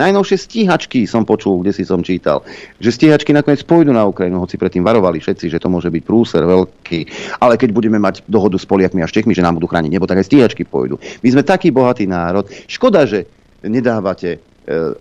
najnovšie 0.00 0.36
stíhačky 0.40 1.04
som 1.04 1.28
počul, 1.28 1.60
kde 1.60 1.76
si 1.76 1.84
som 1.84 2.00
čítal, 2.00 2.40
že 2.80 2.90
stíhačky 2.90 3.36
nakoniec 3.36 3.60
pôjdu 3.68 3.92
na 3.92 4.08
Ukrajinu, 4.08 4.40
hoci 4.40 4.56
predtým 4.56 4.80
varovali 4.80 5.20
všetci, 5.20 5.52
že 5.52 5.60
to 5.60 5.68
môže 5.68 5.92
byť 5.92 6.02
prúser 6.02 6.42
veľký, 6.48 7.00
ale 7.44 7.60
keď 7.60 7.70
budeme 7.76 8.00
mať 8.00 8.24
dohodu 8.24 8.56
s 8.56 8.64
Poliakmi 8.64 9.04
a 9.04 9.10
Štechmi, 9.10 9.36
že 9.36 9.44
nám 9.44 9.60
budú 9.60 9.68
chrániť 9.68 9.92
nebo, 9.92 10.08
tak 10.08 10.24
aj 10.24 10.32
stíhačky 10.32 10.64
pôjdu. 10.64 10.96
My 11.20 11.28
sme 11.28 11.42
taký 11.44 11.68
bohatý 11.68 12.08
národ, 12.08 12.48
škoda, 12.64 13.04
že 13.04 13.28
nedávate 13.64 14.38
e, 14.38 14.38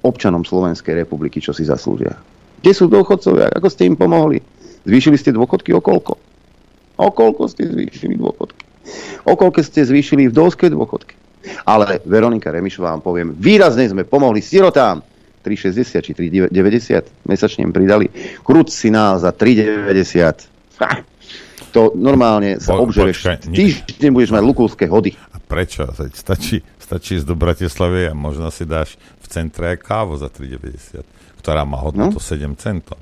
občanom 0.03 0.43
Slovenskej 0.43 1.07
republiky, 1.07 1.39
čo 1.39 1.55
si 1.55 1.63
zaslúžia. 1.63 2.17
Kde 2.61 2.71
sú 2.73 2.89
dôchodcovia? 2.89 3.53
Ako 3.53 3.69
ste 3.69 3.85
im 3.85 3.93
pomohli? 3.93 4.41
Zvýšili 4.87 5.19
ste 5.19 5.29
dôchodky 5.29 5.75
o 5.75 5.83
koľko? 5.83 6.15
O 6.97 7.07
koľko 7.11 7.45
ste 7.45 7.67
zvýšili 7.67 8.15
dôchodky? 8.15 8.63
O 9.23 9.35
koľko 9.35 9.59
ste 9.59 9.83
zvýšili 9.83 10.31
vdovské 10.31 10.71
dôchodky? 10.71 11.13
Ale 11.61 11.99
Veronika 12.03 12.49
Remišová 12.49 12.91
vám 12.91 13.03
poviem, 13.03 13.27
výrazne 13.31 13.83
sme 13.83 14.01
pomohli 14.01 14.39
sirotám. 14.39 15.03
3,60 15.43 16.01
či 16.01 16.11
3,90 16.49 16.51
mesačne 17.23 17.63
im 17.63 17.71
pridali. 17.71 18.11
Krúc 18.41 18.67
si 18.67 18.87
nás 18.87 19.23
za 19.23 19.31
3,90. 19.31 20.83
Ha, 20.83 21.03
To 21.71 21.91
normálne 21.93 22.59
sa 22.59 22.75
Po- 22.75 22.83
obžereš. 22.83 23.43
Týždeň 23.47 24.11
budeš 24.11 24.31
mať 24.31 24.43
lukulské 24.43 24.87
hody. 24.87 25.15
A 25.31 25.37
prečo? 25.37 25.87
Stačí, 26.11 26.59
stačí 26.77 27.15
ísť 27.15 27.27
do 27.27 27.35
Bratislavy 27.35 28.07
a 28.07 28.13
možno 28.13 28.51
si 28.51 28.63
dáš 28.63 28.95
v 29.19 29.25
centre 29.27 29.75
kávu 29.75 30.15
za 30.15 30.27
3,90, 30.27 31.03
ktorá 31.39 31.63
má 31.63 31.79
hodnotu 31.79 32.19
No. 32.19 32.23
7 32.23 32.55
centov. 32.59 32.99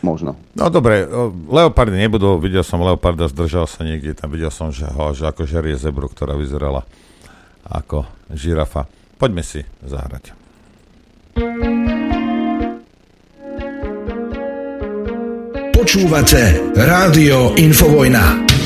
Možno. 0.00 0.32
No 0.56 0.72
dobre, 0.72 1.04
leopardy 1.48 1.96
nebudú, 2.00 2.40
videl 2.40 2.64
som 2.64 2.80
leoparda, 2.80 3.28
zdržal 3.28 3.68
sa 3.68 3.84
niekde, 3.84 4.16
tam 4.16 4.32
videl 4.32 4.48
som, 4.48 4.72
že 4.72 4.88
ho, 4.88 5.12
že 5.12 5.28
ako 5.28 5.44
žerie 5.44 5.76
zebru, 5.76 6.08
ktorá 6.08 6.32
vyzerala 6.40 6.88
ako 7.68 8.08
žirafa. 8.32 8.88
Poďme 9.20 9.44
si 9.44 9.60
zahrať. 9.84 10.32
Počúvate 15.76 16.72
Rádio 16.76 17.56
Infovojna. 17.56 18.59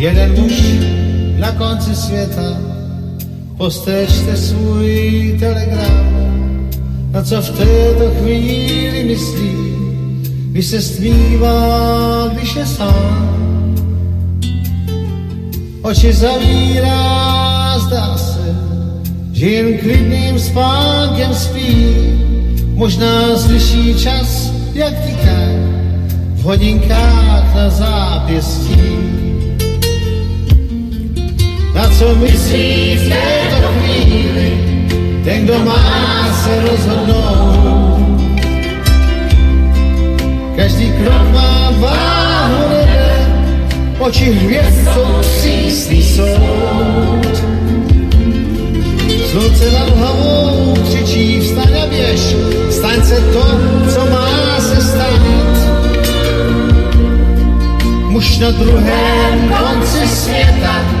Jeden 0.00 0.32
muž 0.32 0.52
na 1.38 1.52
konci 1.52 1.94
světa, 1.94 2.56
postečte 3.56 4.36
svůj 4.36 5.36
telegram, 5.40 6.68
na 7.10 7.22
co 7.22 7.42
v 7.42 7.50
této 7.50 8.10
chvíli 8.20 9.04
myslí, 9.04 9.52
když 10.50 10.66
se 10.66 10.80
stmívá, 10.80 12.28
když 12.32 12.56
je 12.56 12.66
sám. 12.66 13.36
Oči 15.82 16.12
zavírá, 16.12 17.78
zdá 17.78 18.16
se, 18.16 18.56
že 19.32 19.48
jen 19.48 19.78
klidným 19.78 20.38
spánkem 20.38 21.34
spí, 21.34 21.96
možná 22.74 23.38
slyší 23.38 23.94
čas, 23.94 24.52
jak 24.72 24.94
tiká 25.06 25.40
v 26.34 26.42
hodinkách 26.42 27.54
na 27.54 27.70
zápěstí. 27.70 29.19
Na 31.80 31.88
co 31.88 32.14
myslí 32.14 32.96
v 32.96 33.08
této 33.08 33.68
chvíli, 33.68 34.52
ten, 35.24 35.44
kdo 35.44 35.58
má 35.58 36.32
se 36.44 36.60
rozhodnout. 36.60 38.20
Každý 40.56 40.92
krok 40.92 41.32
má 41.32 41.70
váhu 41.70 42.68
nebe, 42.68 43.10
oči 43.98 44.32
hvězd 44.32 44.84
jsou 44.84 45.06
přísný 45.20 46.02
soud. 46.02 47.44
Slunce 49.30 49.70
nad 49.70 49.96
hlavou 49.96 50.74
křičí, 50.84 51.40
vstaň 51.40 51.78
a 51.82 51.86
běž, 51.86 52.36
staň 52.70 53.02
se 53.02 53.20
to, 53.20 53.60
co 53.94 54.06
má 54.10 54.60
se 54.60 54.82
stát. 54.82 55.20
Muž 58.08 58.38
na 58.38 58.50
druhém 58.50 59.54
konci 59.58 60.08
světa 60.08 61.00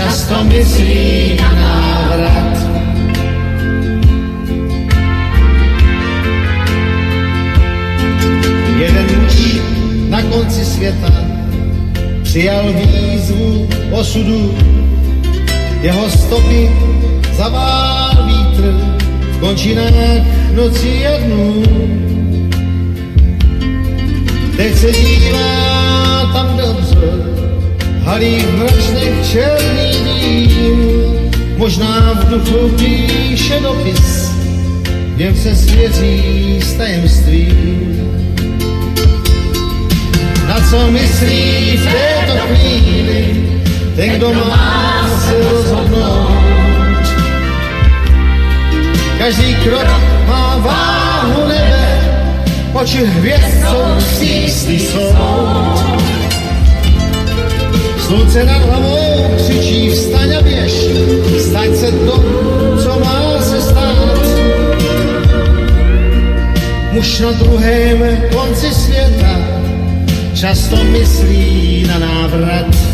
často 0.00 0.44
myslí 0.44 1.36
na 1.36 1.50
návrat. 1.52 2.56
Jeden 8.80 9.06
muž 9.20 9.60
na 10.08 10.22
konci 10.22 10.64
světa 10.64 11.12
přijal 12.22 12.64
výzvu 12.72 13.68
osudu. 13.92 14.54
Jeho 15.82 16.10
stopy 16.10 16.70
zavár 17.36 18.16
vítr 18.24 18.72
v 19.32 19.40
končinách 19.40 20.24
nocí 20.56 21.06
a 21.06 21.18
dnů. 21.20 21.62
Teď 24.56 24.76
se 24.76 24.92
dívá 24.92 26.30
tam 26.32 26.56
dobře, 26.56 27.40
halí 28.04 28.38
v 28.40 28.58
mračnech 28.58 29.30
černý 29.32 29.89
dým. 29.89 29.89
Možná 31.60 32.12
v 32.12 32.28
duchu 32.28 32.68
píše 32.68 33.60
dopis, 33.60 34.32
jen 35.16 35.36
se 35.36 35.56
svěří 35.56 36.60
s 36.62 36.72
tajemstvím. 36.72 38.12
Na 40.48 40.60
co 40.70 40.90
myslí 40.90 41.76
v 41.76 41.92
této 41.92 42.46
chvíli 42.46 43.48
ten, 43.96 44.10
kdo 44.10 44.34
má 44.34 45.08
se 45.20 45.50
rozhodnout. 45.50 47.06
Každý 49.18 49.54
krok 49.54 50.00
má 50.28 50.56
váhu 50.56 51.48
nebe, 51.48 52.00
oči 52.72 53.04
hvězd 53.04 53.60
jsou 53.60 53.84
přísný 53.98 54.78
soud. 54.78 56.29
Slunce 58.10 58.44
nad 58.44 58.62
hlavou 58.62 59.36
křičí, 59.36 59.90
vstaň 59.90 60.36
a 60.36 60.42
běž, 60.42 60.72
staň 61.38 61.76
se 61.76 61.92
to, 61.92 62.24
co 62.82 63.00
má 63.00 63.42
se 63.42 63.62
stát. 63.62 64.18
Muž 66.92 67.20
na 67.20 67.32
druhém 67.32 68.22
konci 68.34 68.74
světa 68.74 69.38
často 70.34 70.76
myslí 70.84 71.84
na 71.88 71.98
návrat. 71.98 72.89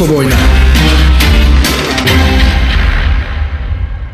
Infovojna. 0.00 0.32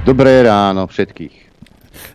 Dobré 0.02 0.42
ráno 0.42 0.90
všetkých. 0.90 1.34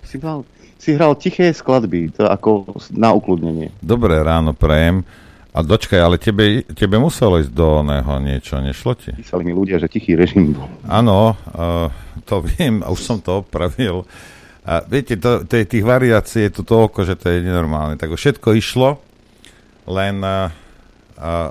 Si, 0.04 0.20
mal, 0.20 0.44
si 0.76 0.92
hral 0.92 1.16
tiché 1.16 1.56
skladby, 1.56 2.12
to 2.12 2.28
ako 2.28 2.68
na 2.92 3.16
ukludnenie. 3.16 3.72
Dobré 3.80 4.20
ráno, 4.28 4.52
prejem. 4.52 5.08
A 5.56 5.64
dočkaj, 5.64 6.04
ale 6.04 6.20
tebe, 6.20 6.68
tebe 6.76 7.00
muselo 7.00 7.40
ísť 7.40 7.56
do 7.56 7.80
oného 7.80 8.12
niečo, 8.20 8.60
nešlo 8.60 8.92
ti? 9.00 9.16
Písali 9.16 9.48
mi 9.48 9.56
ľudia, 9.56 9.80
že 9.80 9.88
tichý 9.88 10.20
režim 10.20 10.52
bol. 10.52 10.68
Áno, 10.84 11.40
uh, 11.56 11.88
to 12.28 12.44
viem, 12.44 12.84
a 12.84 12.92
už 12.92 13.00
som 13.00 13.24
to 13.24 13.40
opravil. 13.40 14.04
A 14.68 14.84
viete, 14.84 15.16
to, 15.16 15.48
to 15.48 15.56
je, 15.56 15.64
tých 15.64 15.88
variácií 15.88 16.52
je 16.52 16.60
tu 16.60 16.68
toľko, 16.68 17.08
že 17.08 17.16
to 17.16 17.32
je 17.32 17.40
nenormálne. 17.40 17.96
Tak 17.96 18.20
všetko 18.20 18.52
išlo, 18.52 19.00
len, 19.88 20.20
uh, 20.20 20.52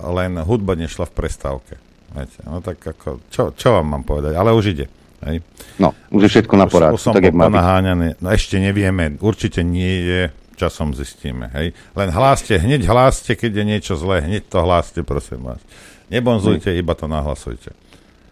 len 0.05 0.37
hudba 0.45 0.77
nešla 0.77 1.09
v 1.09 1.17
prestávke. 1.17 1.81
Viete, 2.11 2.39
no 2.43 2.59
tak 2.59 2.79
ako, 2.83 3.23
čo, 3.31 3.55
čo 3.55 3.69
vám 3.79 3.87
mám 3.87 4.05
povedať? 4.05 4.35
Ale 4.35 4.51
už 4.51 4.75
ide. 4.75 4.87
Hej. 5.21 5.45
No, 5.77 5.93
už 6.11 6.27
je 6.27 6.31
všetko 6.39 6.55
na 6.57 6.67
porádku, 6.67 6.97
Už, 6.97 7.01
už 7.01 7.05
som 7.05 7.15
tak 7.15 7.29
byť. 7.29 7.37
ponaháňaný. 7.37 8.09
No 8.19 8.29
ešte 8.33 8.57
nevieme, 8.57 9.15
určite 9.21 9.61
nie 9.61 9.95
je, 10.03 10.21
časom 10.57 10.97
zistíme. 10.97 11.53
Hej. 11.53 11.77
Len 11.93 12.09
hláste, 12.09 12.57
hneď 12.57 12.89
hláste, 12.89 13.37
keď 13.37 13.53
je 13.53 13.65
niečo 13.65 13.95
zlé, 14.01 14.25
hneď 14.25 14.49
to 14.49 14.65
hláste, 14.65 15.01
prosím 15.05 15.45
vás. 15.45 15.61
Nebonzujte, 16.09 16.73
iba 16.75 16.97
to 16.97 17.07
nahlasujte. 17.07 17.71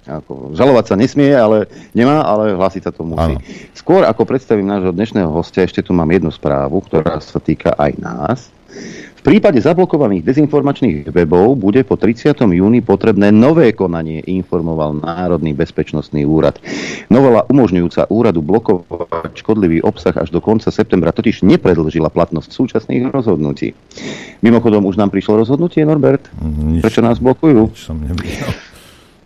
Ako, 0.08 0.56
žalovať 0.56 0.84
sa 0.88 0.96
nesmie, 0.96 1.28
ale 1.36 1.68
nemá, 1.92 2.24
ale 2.24 2.56
hlásiť 2.56 2.88
sa 2.88 2.92
to 2.96 3.04
musí. 3.04 3.36
Áno. 3.36 3.44
Skôr 3.76 4.08
ako 4.08 4.24
predstavím 4.24 4.64
nášho 4.64 4.88
dnešného 4.88 5.28
hostia, 5.28 5.68
ešte 5.68 5.84
tu 5.84 5.92
mám 5.92 6.08
jednu 6.08 6.32
správu, 6.32 6.80
ktorá 6.80 7.20
sa 7.20 7.36
týka 7.36 7.76
aj 7.76 7.92
nás. 8.00 8.38
V 9.18 9.26
prípade 9.26 9.58
zablokovaných 9.58 10.22
dezinformačných 10.22 11.10
webov 11.10 11.58
bude 11.58 11.82
po 11.82 11.98
30. 11.98 12.38
júni 12.38 12.78
potrebné 12.78 13.34
nové 13.34 13.74
konanie, 13.74 14.22
informoval 14.22 15.02
Národný 15.02 15.58
bezpečnostný 15.58 16.22
úrad. 16.22 16.62
Novela 17.10 17.42
umožňujúca 17.50 18.14
úradu 18.14 18.46
blokovať 18.46 19.34
škodlivý 19.42 19.82
obsah 19.82 20.14
až 20.14 20.30
do 20.30 20.38
konca 20.38 20.70
septembra 20.70 21.10
totiž 21.10 21.42
nepredlžila 21.42 22.14
platnosť 22.14 22.50
súčasných 22.54 23.10
rozhodnutí. 23.10 23.74
Mimochodom, 24.38 24.86
už 24.86 24.94
nám 24.94 25.10
prišlo 25.10 25.42
rozhodnutie, 25.42 25.82
Norbert? 25.82 26.30
Nič, 26.38 26.86
Prečo 26.86 27.02
nás 27.02 27.18
blokujú? 27.18 27.74
nič 27.74 27.90
som 27.90 27.98
nevidel. 27.98 28.46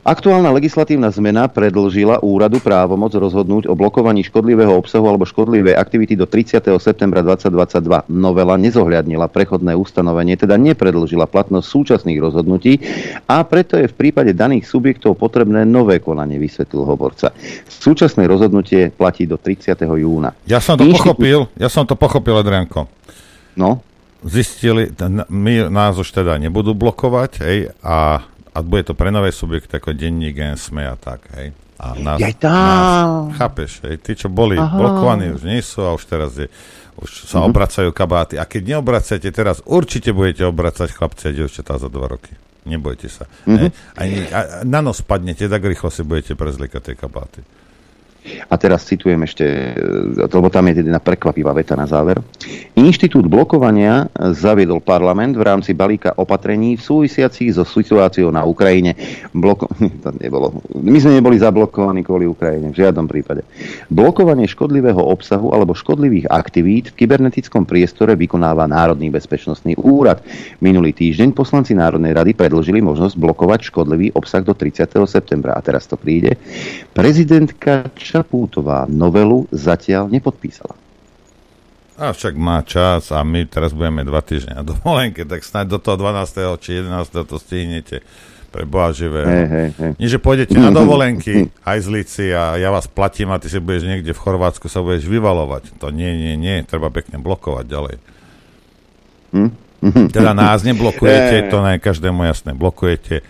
Aktuálna 0.03 0.51
legislatívna 0.51 1.15
zmena 1.15 1.47
predlžila 1.47 2.27
úradu 2.27 2.59
právomoc 2.59 3.15
rozhodnúť 3.15 3.71
o 3.71 3.79
blokovaní 3.79 4.27
škodlivého 4.27 4.75
obsahu 4.75 5.07
alebo 5.07 5.23
škodlivej 5.23 5.79
aktivity 5.79 6.19
do 6.19 6.27
30. 6.27 6.59
septembra 6.83 7.23
2022. 7.23 8.11
Novela 8.11 8.59
nezohľadnila 8.59 9.31
prechodné 9.31 9.79
ustanovenie, 9.79 10.35
teda 10.35 10.59
nepredlžila 10.59 11.31
platnosť 11.31 11.67
súčasných 11.71 12.19
rozhodnutí 12.19 12.83
a 13.31 13.47
preto 13.47 13.79
je 13.79 13.87
v 13.87 13.95
prípade 13.95 14.35
daných 14.35 14.67
subjektov 14.67 15.15
potrebné 15.23 15.63
nové 15.63 16.03
konanie, 16.03 16.35
vysvetlil 16.35 16.83
hovorca. 16.83 17.31
Súčasné 17.71 18.27
rozhodnutie 18.27 18.91
platí 18.91 19.31
do 19.31 19.39
30. 19.39 19.87
júna. 19.87 20.35
Ja 20.51 20.59
som 20.59 20.75
to 20.75 20.83
Inštitú- 20.83 21.15
pochopil, 21.15 21.39
ja 21.55 21.71
som 21.71 21.87
to 21.87 21.95
pochopil, 21.95 22.35
Adrianko. 22.43 22.91
No, 23.55 23.87
Zistili, 24.23 24.87
my 25.31 25.67
nás 25.67 25.99
už 25.99 26.11
teda 26.15 26.39
nebudú 26.39 26.79
blokovať, 26.79 27.31
hej, 27.43 27.59
a 27.83 28.23
a 28.53 28.59
bude 28.61 28.85
to 28.85 28.93
pre 28.93 29.09
nové 29.09 29.29
subjekty 29.29 29.73
ako 29.73 29.93
denník 29.93 30.37
SME 30.55 30.85
a 30.85 30.95
tak, 30.95 31.25
hej. 31.35 31.51
A 31.77 31.99
nás, 31.99 32.23
tá. 32.39 32.53
nás, 32.53 33.35
chápeš, 33.35 33.83
hej, 33.83 33.99
tí, 33.99 34.15
čo 34.15 34.29
boli 34.29 34.55
Aha. 34.55 34.71
blokovaní, 34.71 35.35
už 35.35 35.43
nie 35.43 35.59
sú 35.59 35.83
a 35.83 35.91
už 35.91 36.05
teraz 36.05 36.37
je, 36.37 36.47
už 36.95 37.27
sa 37.27 37.43
Mhm. 37.43 37.47
obracajú 37.49 37.91
kabáty. 37.91 38.39
A 38.39 38.47
keď 38.47 38.77
neobracajte 38.77 39.29
teraz, 39.29 39.59
určite 39.65 40.13
budete 40.13 40.45
obracať 40.45 40.89
chlapci 40.89 41.25
a 41.27 41.35
dievčatá 41.35 41.77
za 41.77 41.89
dva 41.89 42.07
roky. 42.07 42.31
Nebojte 42.63 43.11
sa. 43.11 43.27
Mhm. 43.45 43.57
Hej. 43.59 43.69
Ani, 43.99 44.15
a, 44.31 44.41
na 44.63 44.79
nos 44.79 45.03
padnete, 45.03 45.51
tak 45.51 45.59
rýchlo 45.61 45.91
si 45.91 46.07
budete 46.07 46.39
prezlikať 46.39 46.81
tie 46.85 46.95
kabáty. 46.95 47.43
A 48.23 48.55
teraz 48.55 48.87
citujem 48.87 49.19
ešte, 49.27 49.75
e, 49.75 50.27
lebo 50.31 50.47
tam 50.47 50.71
je 50.71 50.85
jedna 50.87 51.03
prekvapivá 51.03 51.51
veta 51.51 51.75
na 51.75 51.91
záver. 51.91 52.23
Inštitút 52.79 53.27
blokovania 53.27 54.07
zaviedol 54.33 54.79
parlament 54.79 55.35
v 55.35 55.43
rámci 55.43 55.75
balíka 55.75 56.15
opatrení 56.15 56.79
v 56.79 56.83
súvisiacich 56.83 57.59
so 57.59 57.67
situáciou 57.67 58.31
na 58.31 58.47
Ukrajine. 58.47 58.95
Bloko... 59.35 59.67
To 60.03 60.11
nebolo. 60.19 60.59
My 60.83 60.99
sme 60.99 61.23
neboli 61.23 61.39
zablokovaní 61.39 62.03
kvôli 62.03 62.27
Ukrajine, 62.27 62.75
v 62.75 62.81
žiadnom 62.83 63.07
prípade. 63.07 63.47
Blokovanie 63.87 64.51
škodlivého 64.51 64.99
obsahu 64.99 65.55
alebo 65.55 65.79
škodlivých 65.79 66.27
aktivít 66.27 66.91
v 66.91 67.07
kybernetickom 67.07 67.63
priestore 67.63 68.19
vykonáva 68.19 68.67
Národný 68.67 69.15
bezpečnostný 69.15 69.79
úrad. 69.79 70.25
Minulý 70.59 70.91
týždeň 70.91 71.37
poslanci 71.39 71.79
Národnej 71.79 72.19
rady 72.19 72.35
predložili 72.35 72.83
možnosť 72.83 73.15
blokovať 73.15 73.71
škodlivý 73.71 74.11
obsah 74.19 74.43
do 74.43 74.57
30. 74.57 74.91
septembra. 75.07 75.55
A 75.55 75.61
teraz 75.63 75.87
to 75.87 75.95
príde. 75.95 76.35
Prezidentka 76.91 77.87
Čapútová 78.13 78.85
novelu 78.85 79.49
zatiaľ 79.49 80.13
nepodpísala. 80.13 80.77
A 81.97 82.13
však 82.13 82.37
má 82.37 82.61
čas 82.61 83.09
a 83.09 83.25
my 83.25 83.49
teraz 83.49 83.73
budeme 83.73 84.05
dva 84.05 84.21
týždne 84.21 84.61
na 84.61 84.65
dovolenke, 84.65 85.25
tak 85.25 85.41
snáď 85.41 85.77
do 85.77 85.79
toho 85.81 85.97
12. 85.97 86.61
či 86.61 86.85
11. 86.85 87.25
to 87.25 87.37
stihnete 87.41 88.05
pre 88.53 88.69
Boha 88.69 88.93
živého. 88.93 89.25
Hej, 89.25 89.47
hej, 89.49 89.69
hej. 89.81 89.93
Nie, 89.97 90.09
že 90.13 90.21
pôjdete 90.21 90.61
na 90.61 90.69
dovolenky, 90.85 91.49
hajzlici 91.65 92.37
a 92.37 92.61
ja 92.61 92.69
vás 92.69 92.85
platím 92.85 93.33
a 93.33 93.41
ty 93.41 93.49
si 93.49 93.57
budeš 93.57 93.89
niekde 93.89 94.13
v 94.13 94.21
Chorvátsku 94.21 94.69
sa 94.69 94.85
budeš 94.85 95.09
vyvalovať. 95.09 95.73
To 95.81 95.89
nie, 95.89 96.13
nie, 96.13 96.37
nie, 96.37 96.61
treba 96.69 96.93
pekne 96.93 97.17
blokovať 97.17 97.65
ďalej. 97.65 97.97
Hm? 99.33 99.51
Teda 100.17 100.37
nás 100.37 100.61
neblokujete, 100.69 101.49
to 101.49 101.65
je 101.65 101.81
každému 101.81 102.29
jasné. 102.29 102.53
Blokujete 102.53 103.25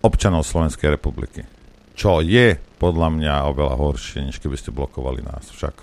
občanov 0.00 0.48
Slovenskej 0.48 0.96
republiky. 0.96 1.44
Čo 1.98 2.22
je 2.22 2.54
podľa 2.78 3.10
mňa 3.10 3.50
oveľa 3.50 3.74
horšie, 3.74 4.30
než 4.30 4.38
keby 4.38 4.54
ste 4.54 4.70
blokovali 4.70 5.18
nás 5.26 5.50
však. 5.50 5.74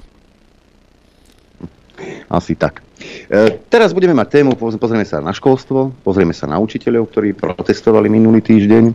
Asi 2.32 2.56
tak. 2.56 2.80
E, 3.28 3.60
teraz 3.68 3.92
budeme 3.92 4.16
mať 4.16 4.40
tému, 4.40 4.56
poz- 4.56 4.80
pozrieme 4.80 5.04
sa 5.04 5.20
na 5.20 5.36
školstvo, 5.36 5.92
pozrieme 6.08 6.32
sa 6.32 6.48
na 6.48 6.56
učiteľov, 6.60 7.12
ktorí 7.12 7.36
protestovali 7.36 8.08
minulý 8.08 8.40
týždeň. 8.40 8.84
E, 8.88 8.94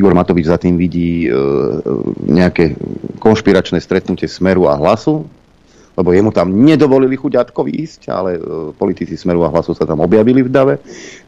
Igor 0.00 0.16
Matovič 0.16 0.48
za 0.48 0.56
tým 0.56 0.80
vidí 0.80 1.28
e, 1.28 1.30
nejaké 2.24 2.76
konšpiračné 3.20 3.76
stretnutie 3.80 4.28
Smeru 4.28 4.64
a 4.68 4.80
Hlasu, 4.80 5.28
lebo 5.92 6.08
jemu 6.12 6.32
tam 6.32 6.52
nedovolili 6.52 7.20
chuďatko 7.20 7.60
výjsť, 7.68 8.00
ale 8.08 8.30
e, 8.36 8.40
politici 8.72 9.16
Smeru 9.16 9.44
a 9.44 9.52
Hlasu 9.52 9.76
sa 9.76 9.84
tam 9.84 10.00
objavili 10.00 10.40
v 10.40 10.52
dave. 10.52 10.74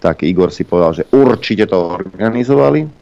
Tak 0.01 0.24
Igor 0.24 0.52
si 0.52 0.65
povedal, 0.65 1.05
že 1.05 1.05
určite 1.12 1.69
to 1.69 2.01
organizovali. 2.01 2.99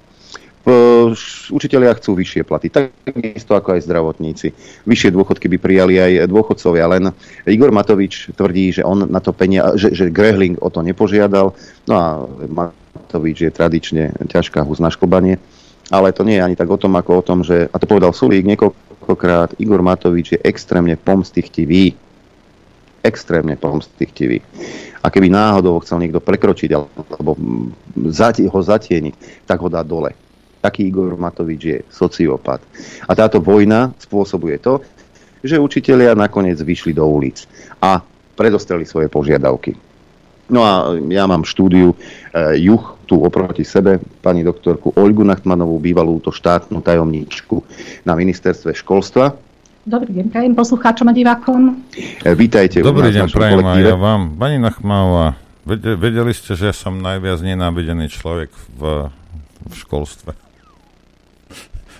Učitelia 1.48 1.96
chcú 1.96 2.12
vyššie 2.12 2.42
platy, 2.44 2.68
takisto 2.68 3.56
ako 3.56 3.78
aj 3.78 3.84
zdravotníci. 3.88 4.52
Vyššie 4.84 5.16
dôchodky 5.16 5.48
by 5.48 5.56
prijali 5.56 5.96
aj 5.96 6.28
dôchodcovia, 6.28 6.84
len 6.92 7.04
Igor 7.48 7.72
Matovič 7.72 8.36
tvrdí, 8.36 8.76
že 8.76 8.82
on 8.84 9.08
na 9.08 9.20
to 9.24 9.32
penia, 9.32 9.72
že, 9.80 9.96
že 9.96 10.12
Grehling 10.12 10.60
o 10.60 10.68
to 10.68 10.84
nepožiadal. 10.84 11.56
No 11.88 11.94
a 11.96 12.06
Matovič 12.48 13.48
je 13.48 13.50
tradične 13.54 14.12
ťažká 14.28 14.60
hus 14.68 14.76
na 14.76 14.92
šklbanie. 14.92 15.40
Ale 15.88 16.12
to 16.12 16.20
nie 16.20 16.36
je 16.36 16.44
ani 16.44 16.56
tak 16.56 16.68
o 16.68 16.76
tom, 16.76 17.00
ako 17.00 17.10
o 17.16 17.24
tom, 17.24 17.40
že, 17.40 17.64
a 17.72 17.76
to 17.80 17.88
povedal 17.88 18.12
Sulík 18.12 18.44
niekoľkokrát, 18.44 19.56
Igor 19.56 19.80
Matovič 19.80 20.36
je 20.36 20.40
extrémne 20.44 21.00
pomstichtivý. 21.00 21.96
Extrémne 23.00 23.56
pomstichtivý. 23.56 24.44
A 25.00 25.08
keby 25.08 25.32
náhodou 25.32 25.80
ho 25.80 25.82
chcel 25.86 26.04
niekto 26.04 26.20
prekročiť 26.20 26.70
alebo 26.76 27.40
ho 27.40 28.60
zatieniť, 28.60 29.14
tak 29.48 29.64
ho 29.64 29.72
dá 29.72 29.80
dole. 29.80 30.27
Taký 30.68 30.92
Igor 30.92 31.16
Matovič 31.16 31.62
je 31.64 31.78
sociopat. 31.88 32.60
A 33.08 33.16
táto 33.16 33.40
vojna 33.40 33.96
spôsobuje 33.96 34.60
to, 34.60 34.84
že 35.40 35.56
učitelia 35.56 36.12
nakoniec 36.12 36.60
vyšli 36.60 36.92
do 36.92 37.08
ulic 37.08 37.48
a 37.80 38.04
predostreli 38.36 38.84
svoje 38.84 39.08
požiadavky. 39.08 39.72
No 40.48 40.64
a 40.64 40.96
ja 41.12 41.28
mám 41.28 41.44
štúdiu 41.44 41.92
e, 41.92 41.96
Juh 42.60 42.80
tu 43.04 43.20
oproti 43.20 43.64
sebe, 43.68 44.00
pani 44.24 44.40
doktorku 44.40 44.96
Olgu 44.96 45.20
Nachtmanovú, 45.24 45.76
bývalú 45.76 46.20
to 46.24 46.32
štátnu 46.32 46.80
tajomníčku 46.80 47.60
na 48.08 48.16
ministerstve 48.16 48.72
školstva. 48.76 49.36
Dobrý 49.88 50.20
deň, 50.20 50.26
prajem 50.32 50.52
poslucháčom 50.56 51.08
a 51.08 51.12
divákom. 51.16 51.84
E, 52.24 52.32
vítajte 52.32 52.80
u 52.80 52.88
Dobrý 52.88 53.12
deň, 53.12 53.28
prajem 53.28 53.60
aj 53.60 53.64
kolektíve. 53.64 53.88
ja 53.92 53.96
vám. 53.96 54.20
Pani 54.36 54.56
Nachmalová, 54.60 55.36
vede- 55.68 55.96
vedeli 56.00 56.32
ste, 56.32 56.56
že 56.56 56.72
ja 56.72 56.74
som 56.76 56.96
najviac 56.96 57.40
nenávidený 57.44 58.08
človek 58.08 58.48
v, 58.76 59.12
v 59.68 59.72
školstve? 59.76 60.47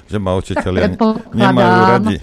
Že 0.09 0.17
ma 0.17 0.33
učiteľia 0.35 0.97
nemajú 1.37 1.81
radi. 1.85 2.17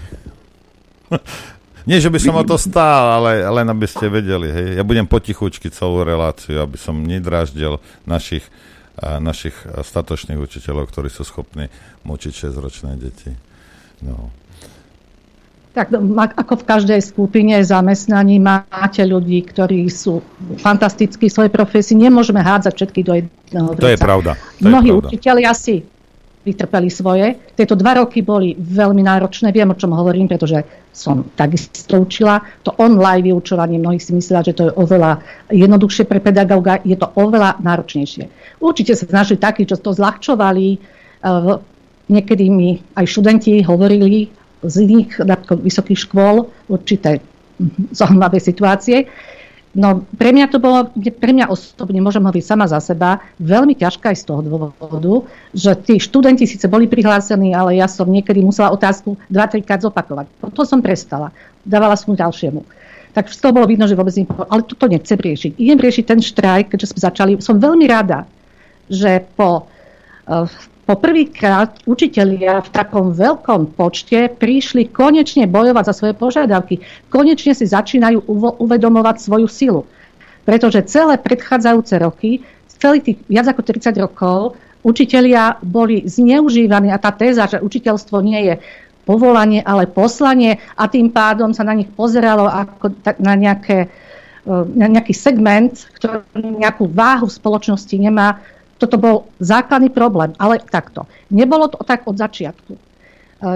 Nie, 1.86 2.02
že 2.02 2.10
by 2.10 2.18
som 2.18 2.34
o 2.34 2.42
to 2.42 2.58
stál, 2.58 3.22
ale 3.22 3.46
len 3.46 3.66
aby 3.70 3.86
ste 3.86 4.10
vedeli. 4.10 4.50
Hej. 4.50 4.68
Ja 4.74 4.82
budem 4.82 5.06
potichučky 5.06 5.70
celú 5.70 6.02
reláciu, 6.02 6.58
aby 6.58 6.74
som 6.74 6.98
nedráždil 6.98 7.78
našich, 8.02 8.42
našich 8.98 9.54
statočných 9.62 10.34
učiteľov, 10.34 10.90
ktorí 10.90 11.06
sú 11.06 11.22
schopní 11.22 11.70
mučiť 12.02 12.50
6-ročné 12.50 12.98
deti. 12.98 13.30
No. 14.02 14.34
Tak 15.78 15.94
ako 16.34 16.54
v 16.58 16.64
každej 16.66 17.00
skupine 17.04 17.54
zamestnaní 17.62 18.42
máte 18.42 19.06
ľudí, 19.06 19.46
ktorí 19.46 19.86
sú 19.86 20.26
fantastickí 20.58 21.30
v 21.30 21.34
svojej 21.38 21.52
profesii. 21.54 21.94
Nemôžeme 21.94 22.42
hádzať 22.42 22.72
všetky 22.74 23.00
do 23.06 23.12
jedného 23.14 23.78
To 23.78 23.92
je 23.94 24.00
pravda. 24.00 24.34
To 24.34 24.58
je 24.58 24.72
Mnohí 24.74 24.90
pravda. 24.90 25.06
učiteľi 25.06 25.42
asi 25.46 25.74
vytrpeli 26.46 26.86
svoje. 26.86 27.34
Tieto 27.58 27.74
dva 27.74 27.98
roky 27.98 28.22
boli 28.22 28.54
veľmi 28.54 29.02
náročné. 29.02 29.50
Viem, 29.50 29.74
o 29.74 29.78
čom 29.78 29.90
hovorím, 29.90 30.30
pretože 30.30 30.62
som 30.94 31.26
takisto 31.34 31.98
učila. 31.98 32.38
To 32.62 32.78
online 32.78 33.26
vyučovanie, 33.26 33.82
mnohí 33.82 33.98
si 33.98 34.14
myslia, 34.14 34.46
že 34.46 34.54
to 34.54 34.70
je 34.70 34.72
oveľa 34.78 35.18
jednoduchšie 35.50 36.06
pre 36.06 36.22
pedagóga. 36.22 36.78
Je 36.86 36.94
to 36.94 37.10
oveľa 37.18 37.58
náročnejšie. 37.58 38.30
Určite 38.62 38.94
sa 38.94 39.04
našli 39.10 39.42
takí, 39.42 39.66
čo 39.66 39.74
to 39.74 39.90
zľahčovali. 39.90 40.66
Eh, 40.70 41.74
Niekedy 42.06 42.46
mi 42.46 42.78
aj 42.94 43.02
študenti 43.10 43.66
hovorili 43.66 44.30
z 44.62 44.74
iných 44.86 45.26
vysokých 45.58 46.06
škôl 46.06 46.46
určité 46.70 47.18
zaujímavé 47.90 48.38
situácie. 48.38 49.10
No 49.76 50.08
pre 50.16 50.32
mňa 50.32 50.48
to 50.48 50.56
bolo, 50.56 50.88
pre 50.96 51.36
mňa 51.36 51.52
osobne, 51.52 52.00
môžem 52.00 52.24
hovoriť 52.24 52.48
sama 52.48 52.64
za 52.64 52.80
seba, 52.80 53.20
veľmi 53.36 53.76
ťažká 53.76 54.08
aj 54.08 54.18
z 54.18 54.24
toho 54.24 54.40
dôvodu, 54.40 55.28
že 55.52 55.76
tí 55.76 56.00
študenti 56.00 56.48
síce 56.48 56.64
boli 56.64 56.88
prihlásení, 56.88 57.52
ale 57.52 57.76
ja 57.76 57.84
som 57.84 58.08
niekedy 58.08 58.40
musela 58.40 58.72
otázku 58.72 59.20
2-3 59.28 59.68
krát 59.68 59.84
zopakovať. 59.84 60.32
Potom 60.40 60.64
som 60.64 60.80
prestala. 60.80 61.28
Dávala 61.60 61.92
som 62.00 62.16
ďalšiemu. 62.16 62.64
Tak 63.12 63.28
z 63.28 63.36
toho 63.36 63.52
bolo 63.52 63.68
vidno, 63.68 63.84
že 63.84 63.92
vôbec 63.92 64.16
nie, 64.16 64.24
ale 64.28 64.64
toto 64.64 64.88
nechcem 64.88 65.20
riešiť. 65.20 65.60
Idem 65.60 65.76
riešiť 65.76 66.04
ten 66.08 66.20
štrajk, 66.24 66.72
keďže 66.72 66.96
sme 66.96 67.00
začali. 67.04 67.32
Som 67.44 67.60
veľmi 67.60 67.84
rada, 67.84 68.24
že 68.88 69.28
po 69.36 69.68
eh, 70.24 70.48
po 70.86 70.94
prvýkrát 70.94 71.82
učitelia 71.82 72.62
v 72.62 72.70
takom 72.70 73.10
veľkom 73.10 73.74
počte 73.74 74.30
prišli 74.30 74.86
konečne 74.94 75.50
bojovať 75.50 75.84
za 75.90 75.94
svoje 75.98 76.14
požiadavky. 76.14 76.78
Konečne 77.10 77.58
si 77.58 77.66
začínajú 77.66 78.22
uvedomovať 78.62 79.16
svoju 79.18 79.50
silu. 79.50 79.82
Pretože 80.46 80.86
celé 80.86 81.18
predchádzajúce 81.18 81.98
roky, 81.98 82.46
celých 82.78 83.02
tých 83.02 83.18
viac 83.26 83.50
ako 83.50 83.66
30 83.66 83.98
rokov, 83.98 84.54
učitelia 84.86 85.58
boli 85.58 86.06
zneužívaní 86.06 86.94
a 86.94 87.02
tá 87.02 87.10
téza, 87.10 87.50
že 87.50 87.58
učiteľstvo 87.58 88.22
nie 88.22 88.40
je 88.46 88.54
povolanie, 89.02 89.66
ale 89.66 89.90
poslanie 89.90 90.62
a 90.78 90.86
tým 90.86 91.10
pádom 91.10 91.50
sa 91.50 91.66
na 91.66 91.74
nich 91.74 91.90
pozeralo 91.90 92.46
ako 92.46 92.94
na 93.18 93.34
nejaké 93.34 93.90
na 94.46 94.86
nejaký 94.86 95.10
segment, 95.10 95.90
ktorý 95.98 96.22
nejakú 96.38 96.86
váhu 96.86 97.26
v 97.26 97.34
spoločnosti 97.34 97.96
nemá, 97.98 98.38
toto 98.76 98.96
bol 99.00 99.28
základný 99.40 99.88
problém, 99.88 100.36
ale 100.36 100.60
takto. 100.60 101.08
Nebolo 101.32 101.68
to 101.72 101.80
tak 101.80 102.04
od 102.04 102.16
začiatku. 102.16 102.72
E, 102.76 102.80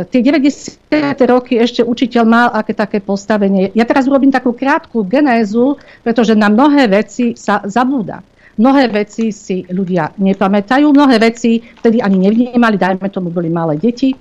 Tie 0.09 0.21
90. 0.21 0.81
roky 1.29 1.61
ešte 1.61 1.85
učiteľ 1.85 2.23
mal 2.25 2.49
aké 2.53 2.73
také 2.73 2.99
postavenie. 3.05 3.73
Ja 3.77 3.85
teraz 3.85 4.09
urobím 4.09 4.33
takú 4.33 4.57
krátku 4.57 5.05
genézu, 5.05 5.77
pretože 6.01 6.33
na 6.33 6.49
mnohé 6.49 6.89
veci 6.89 7.37
sa 7.37 7.61
zabúda. 7.65 8.25
Mnohé 8.61 8.93
veci 8.93 9.33
si 9.33 9.65
ľudia 9.69 10.13
nepamätajú, 10.21 10.93
mnohé 10.93 11.17
veci 11.17 11.65
vtedy 11.65 12.05
ani 12.05 12.29
nevnímali, 12.29 12.77
dajme 12.77 13.09
tomu, 13.09 13.33
boli 13.33 13.49
malé 13.49 13.81
deti, 13.81 14.13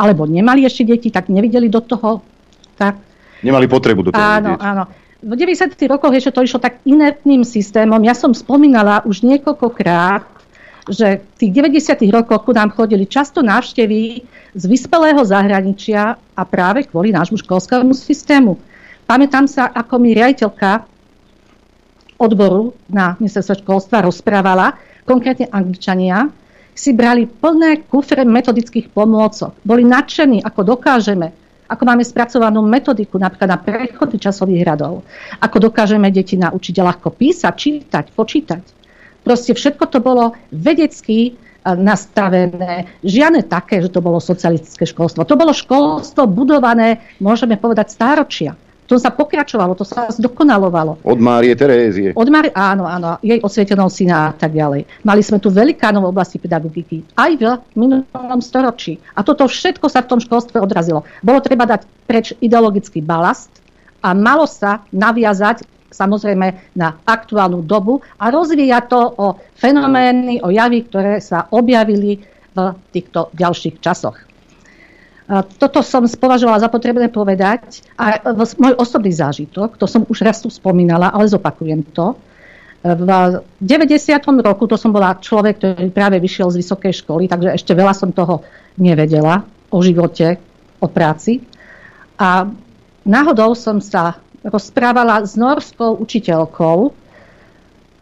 alebo 0.00 0.24
nemali 0.24 0.64
ešte 0.64 0.84
deti, 0.84 1.12
tak 1.12 1.28
nevideli 1.28 1.68
do 1.68 1.84
toho. 1.84 2.24
Tak. 2.76 2.94
Nemali 3.44 3.68
potrebu 3.68 4.00
do 4.00 4.10
toho 4.12 4.20
Áno, 4.20 4.56
vidieť. 4.56 4.64
áno. 4.64 4.84
V 5.24 5.32
90. 5.32 5.72
rokoch 5.88 6.12
ešte 6.12 6.36
to 6.36 6.44
išlo 6.44 6.60
tak 6.60 6.84
inertným 6.84 7.40
systémom. 7.40 8.00
Ja 8.04 8.12
som 8.12 8.36
spomínala 8.36 9.00
už 9.08 9.24
niekoľkokrát, 9.24 10.28
že 10.92 11.24
v 11.24 11.36
tých 11.40 11.52
90. 11.56 12.04
rokoch 12.12 12.44
ku 12.44 12.52
nám 12.52 12.70
chodili 12.76 13.08
často 13.08 13.40
návštevy 13.40 14.22
z 14.52 14.64
vyspelého 14.68 15.18
zahraničia 15.24 16.20
a 16.20 16.42
práve 16.44 16.84
kvôli 16.84 17.16
nášmu 17.16 17.40
školskému 17.40 17.96
systému. 17.96 18.60
Pamätám 19.08 19.48
sa, 19.48 19.72
ako 19.72 19.98
mi 19.98 20.12
riaditeľka 20.12 20.84
odboru 22.20 22.76
na 22.92 23.16
ministerstve 23.16 23.64
školstva 23.64 24.04
rozprávala, 24.04 24.76
konkrétne 25.08 25.48
Angličania, 25.48 26.28
si 26.76 26.92
brali 26.92 27.24
plné 27.24 27.88
kufre 27.88 28.20
metodických 28.28 28.92
pomôcok. 28.92 29.56
Boli 29.64 29.80
nadšení, 29.80 30.44
ako 30.44 30.76
dokážeme, 30.76 31.32
ako 31.66 31.82
máme 31.82 32.02
spracovanú 32.06 32.62
metodiku 32.62 33.18
napríklad 33.18 33.50
na 33.50 33.58
prechody 33.58 34.16
časových 34.22 34.66
radov, 34.66 35.02
ako 35.42 35.70
dokážeme 35.70 36.10
deti 36.14 36.38
naučiť 36.38 36.76
ľahko 36.78 37.10
písať, 37.14 37.54
čítať, 37.54 38.04
počítať. 38.14 38.64
Proste 39.26 39.58
všetko 39.58 39.84
to 39.90 39.98
bolo 39.98 40.38
vedecky 40.54 41.18
e, 41.26 41.32
nastavené. 41.74 42.86
Žiadne 43.02 43.42
také, 43.50 43.82
že 43.82 43.90
to 43.90 43.98
bolo 43.98 44.22
socialistické 44.22 44.86
školstvo. 44.86 45.26
To 45.26 45.34
bolo 45.34 45.50
školstvo 45.50 46.30
budované, 46.30 47.02
môžeme 47.18 47.58
povedať, 47.58 47.90
stáročia. 47.90 48.54
To 48.86 48.94
sa 49.02 49.10
pokračovalo, 49.10 49.74
to 49.74 49.82
sa 49.82 50.06
zdokonalovalo. 50.14 51.02
Od 51.02 51.18
Márie 51.18 51.58
Terézie. 51.58 52.14
Od 52.14 52.28
Mari, 52.30 52.54
áno, 52.54 52.86
áno, 52.86 53.18
jej 53.18 53.42
osvietenou 53.42 53.90
syna 53.90 54.30
a 54.30 54.32
tak 54.34 54.54
ďalej. 54.54 54.86
Mali 55.02 55.22
sme 55.26 55.42
tu 55.42 55.50
velikánov 55.50 56.06
v 56.06 56.10
oblasti 56.14 56.38
pedagogiky, 56.38 57.02
aj 57.18 57.30
v 57.34 57.44
minulom 57.74 58.38
storočí. 58.38 59.02
A 59.18 59.26
toto 59.26 59.50
všetko 59.50 59.90
sa 59.90 60.06
v 60.06 60.10
tom 60.14 60.20
školstve 60.22 60.62
odrazilo. 60.62 61.02
Bolo 61.18 61.42
treba 61.42 61.66
dať 61.66 61.82
preč 62.06 62.30
ideologický 62.38 63.02
balast 63.02 63.50
a 64.06 64.14
malo 64.14 64.46
sa 64.46 64.86
naviazať 64.94 65.66
samozrejme 65.90 66.76
na 66.76 66.98
aktuálnu 67.02 67.64
dobu 67.64 68.04
a 68.20 68.28
rozvíjať 68.30 68.84
to 68.86 69.00
o 69.16 69.26
fenomény, 69.56 70.44
o 70.44 70.52
javy, 70.52 70.84
ktoré 70.86 71.18
sa 71.18 71.48
objavili 71.50 72.20
v 72.56 72.58
týchto 72.92 73.32
ďalších 73.36 73.80
časoch. 73.80 74.25
Toto 75.58 75.82
som 75.82 76.06
považovala 76.06 76.62
za 76.62 76.70
potrebné 76.70 77.10
povedať 77.10 77.82
a 77.98 78.22
môj 78.62 78.78
osobný 78.78 79.10
zážitok, 79.10 79.74
to 79.74 79.90
som 79.90 80.06
už 80.06 80.22
raz 80.22 80.38
tu 80.38 80.46
spomínala, 80.46 81.10
ale 81.10 81.26
zopakujem 81.26 81.82
to. 81.90 82.14
V 82.86 83.02
90. 83.58 84.22
roku 84.46 84.70
to 84.70 84.78
som 84.78 84.94
bola 84.94 85.18
človek, 85.18 85.58
ktorý 85.58 85.90
práve 85.90 86.22
vyšiel 86.22 86.54
z 86.54 86.62
vysokej 86.62 87.02
školy, 87.02 87.26
takže 87.26 87.58
ešte 87.58 87.74
veľa 87.74 87.90
som 87.90 88.14
toho 88.14 88.46
nevedela 88.78 89.42
o 89.74 89.82
živote, 89.82 90.38
o 90.78 90.86
práci. 90.86 91.42
A 92.14 92.46
náhodou 93.02 93.58
som 93.58 93.82
sa 93.82 94.22
rozprávala 94.46 95.26
s 95.26 95.34
norskou 95.34 95.98
učiteľkou, 96.06 96.78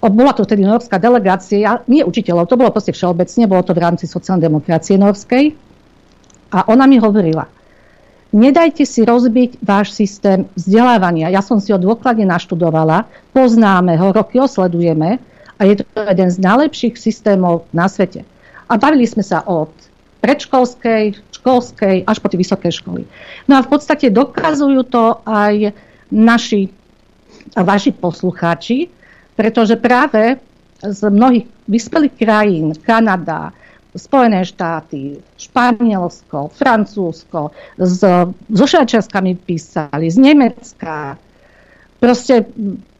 bola 0.05 0.37
to 0.37 0.45
vtedy 0.45 0.61
norská 0.69 1.01
delegácia, 1.01 1.81
nie 1.89 2.05
učiteľov, 2.05 2.53
to 2.53 2.61
bolo 2.61 2.69
proste 2.69 2.93
všeobecne, 2.93 3.49
bolo 3.49 3.65
to 3.65 3.73
v 3.73 3.81
rámci 3.81 4.05
sociálnej 4.05 4.53
demokracie 4.53 5.01
norskej. 5.01 5.73
A 6.55 6.62
ona 6.70 6.86
mi 6.86 7.02
hovorila, 7.02 7.51
nedajte 8.31 8.86
si 8.86 9.02
rozbiť 9.02 9.59
váš 9.59 9.90
systém 9.90 10.47
vzdelávania. 10.55 11.35
Ja 11.35 11.43
som 11.43 11.59
si 11.59 11.74
ho 11.74 11.78
dôkladne 11.82 12.31
naštudovala, 12.31 13.10
poznáme 13.35 13.98
ho, 13.98 14.14
roky 14.14 14.39
ho 14.39 14.47
sledujeme 14.47 15.18
a 15.59 15.60
je 15.66 15.82
to 15.82 15.86
jeden 15.98 16.31
z 16.31 16.39
najlepších 16.39 16.94
systémov 16.94 17.66
na 17.74 17.90
svete. 17.90 18.22
A 18.70 18.78
bavili 18.78 19.06
sme 19.06 19.26
sa 19.26 19.43
od 19.43 19.74
predškolskej, 20.22 21.20
školskej 21.43 22.09
až 22.09 22.16
po 22.22 22.31
tie 22.32 22.40
vysoké 22.40 22.72
školy. 22.72 23.05
No 23.51 23.59
a 23.59 23.64
v 23.66 23.68
podstate 23.68 24.09
dokazujú 24.09 24.86
to 24.89 25.20
aj 25.26 25.74
naši 26.09 26.72
a 27.52 27.60
vaši 27.60 27.93
poslucháči, 27.93 28.89
pretože 29.36 29.76
práve 29.76 30.40
z 30.81 31.01
mnohých 31.12 31.44
vyspelých 31.68 32.14
krajín, 32.16 32.72
Kanada, 32.81 33.52
Spojené 33.95 34.43
štáty, 34.43 35.23
Španielsko, 35.39 36.51
Francúzsko, 36.51 37.55
z, 37.79 38.01
so 38.51 38.65
Švajčiarskami 38.66 39.39
písali, 39.39 40.11
z 40.11 40.19
Nemecka, 40.19 41.15
proste 42.03 42.51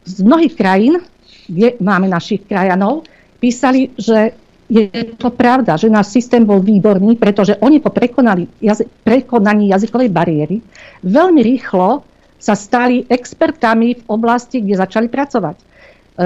z 0.07 0.19
mnohých 0.23 0.55
krajín, 0.55 1.03
kde 1.51 1.77
máme 1.83 2.07
našich 2.07 2.47
krajanov, 2.47 3.05
písali, 3.43 3.91
že 3.99 4.39
je 4.71 4.89
to 5.21 5.29
pravda, 5.29 5.77
že 5.77 5.93
náš 5.93 6.17
systém 6.17 6.41
bol 6.47 6.63
výborný, 6.63 7.21
pretože 7.21 7.59
oni 7.61 7.85
po 7.85 7.93
prekonali, 7.93 8.49
jazy, 8.65 8.89
prekonaní 9.05 9.69
jazykovej 9.69 10.09
bariéry 10.09 10.57
veľmi 11.05 11.41
rýchlo 11.45 12.01
sa 12.41 12.57
stali 12.57 13.05
expertami 13.09 14.01
v 14.01 14.03
oblasti, 14.09 14.65
kde 14.65 14.81
začali 14.81 15.07
pracovať. 15.09 15.57
E, 15.57 15.65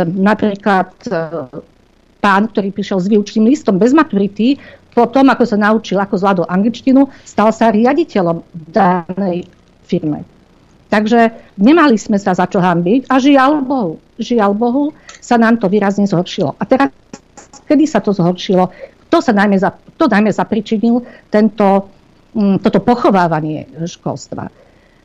napríklad 0.07 0.91
pán, 2.19 2.51
ktorý 2.51 2.75
prišiel 2.75 2.99
s 2.99 3.11
výučným 3.11 3.47
listom 3.47 3.79
bez 3.79 3.95
maturity, 3.95 4.59
po 4.99 5.07
tom, 5.07 5.31
ako 5.31 5.45
sa 5.47 5.55
naučil, 5.55 5.95
ako 6.03 6.19
zvládol 6.19 6.47
angličtinu, 6.51 7.07
stal 7.23 7.55
sa 7.55 7.71
riaditeľom 7.71 8.43
danej 8.75 9.47
firme. 9.87 10.27
Takže 10.91 11.31
nemali 11.61 11.95
sme 11.95 12.19
sa 12.19 12.35
za 12.35 12.51
čo 12.51 12.59
hambiť 12.59 13.07
a 13.07 13.21
žiaľ 13.23 13.63
Bohu, 13.63 14.03
žiaľ 14.19 14.57
Bohu, 14.57 14.91
sa 15.23 15.39
nám 15.39 15.63
to 15.63 15.71
výrazne 15.71 16.09
zhoršilo. 16.09 16.57
A 16.59 16.63
teraz, 16.65 16.91
kedy 17.69 17.85
sa 17.87 18.03
to 18.03 18.11
zhoršilo, 18.11 18.73
to 19.13 19.23
sa 19.23 19.31
najmä, 19.37 19.61
za, 19.61 19.71
to 20.01 20.11
najmä 20.11 20.33
zapričinil 20.33 21.05
tento, 21.31 21.93
mm, 22.35 22.65
toto 22.65 22.81
pochovávanie 22.83 23.69
školstva. 23.87 24.51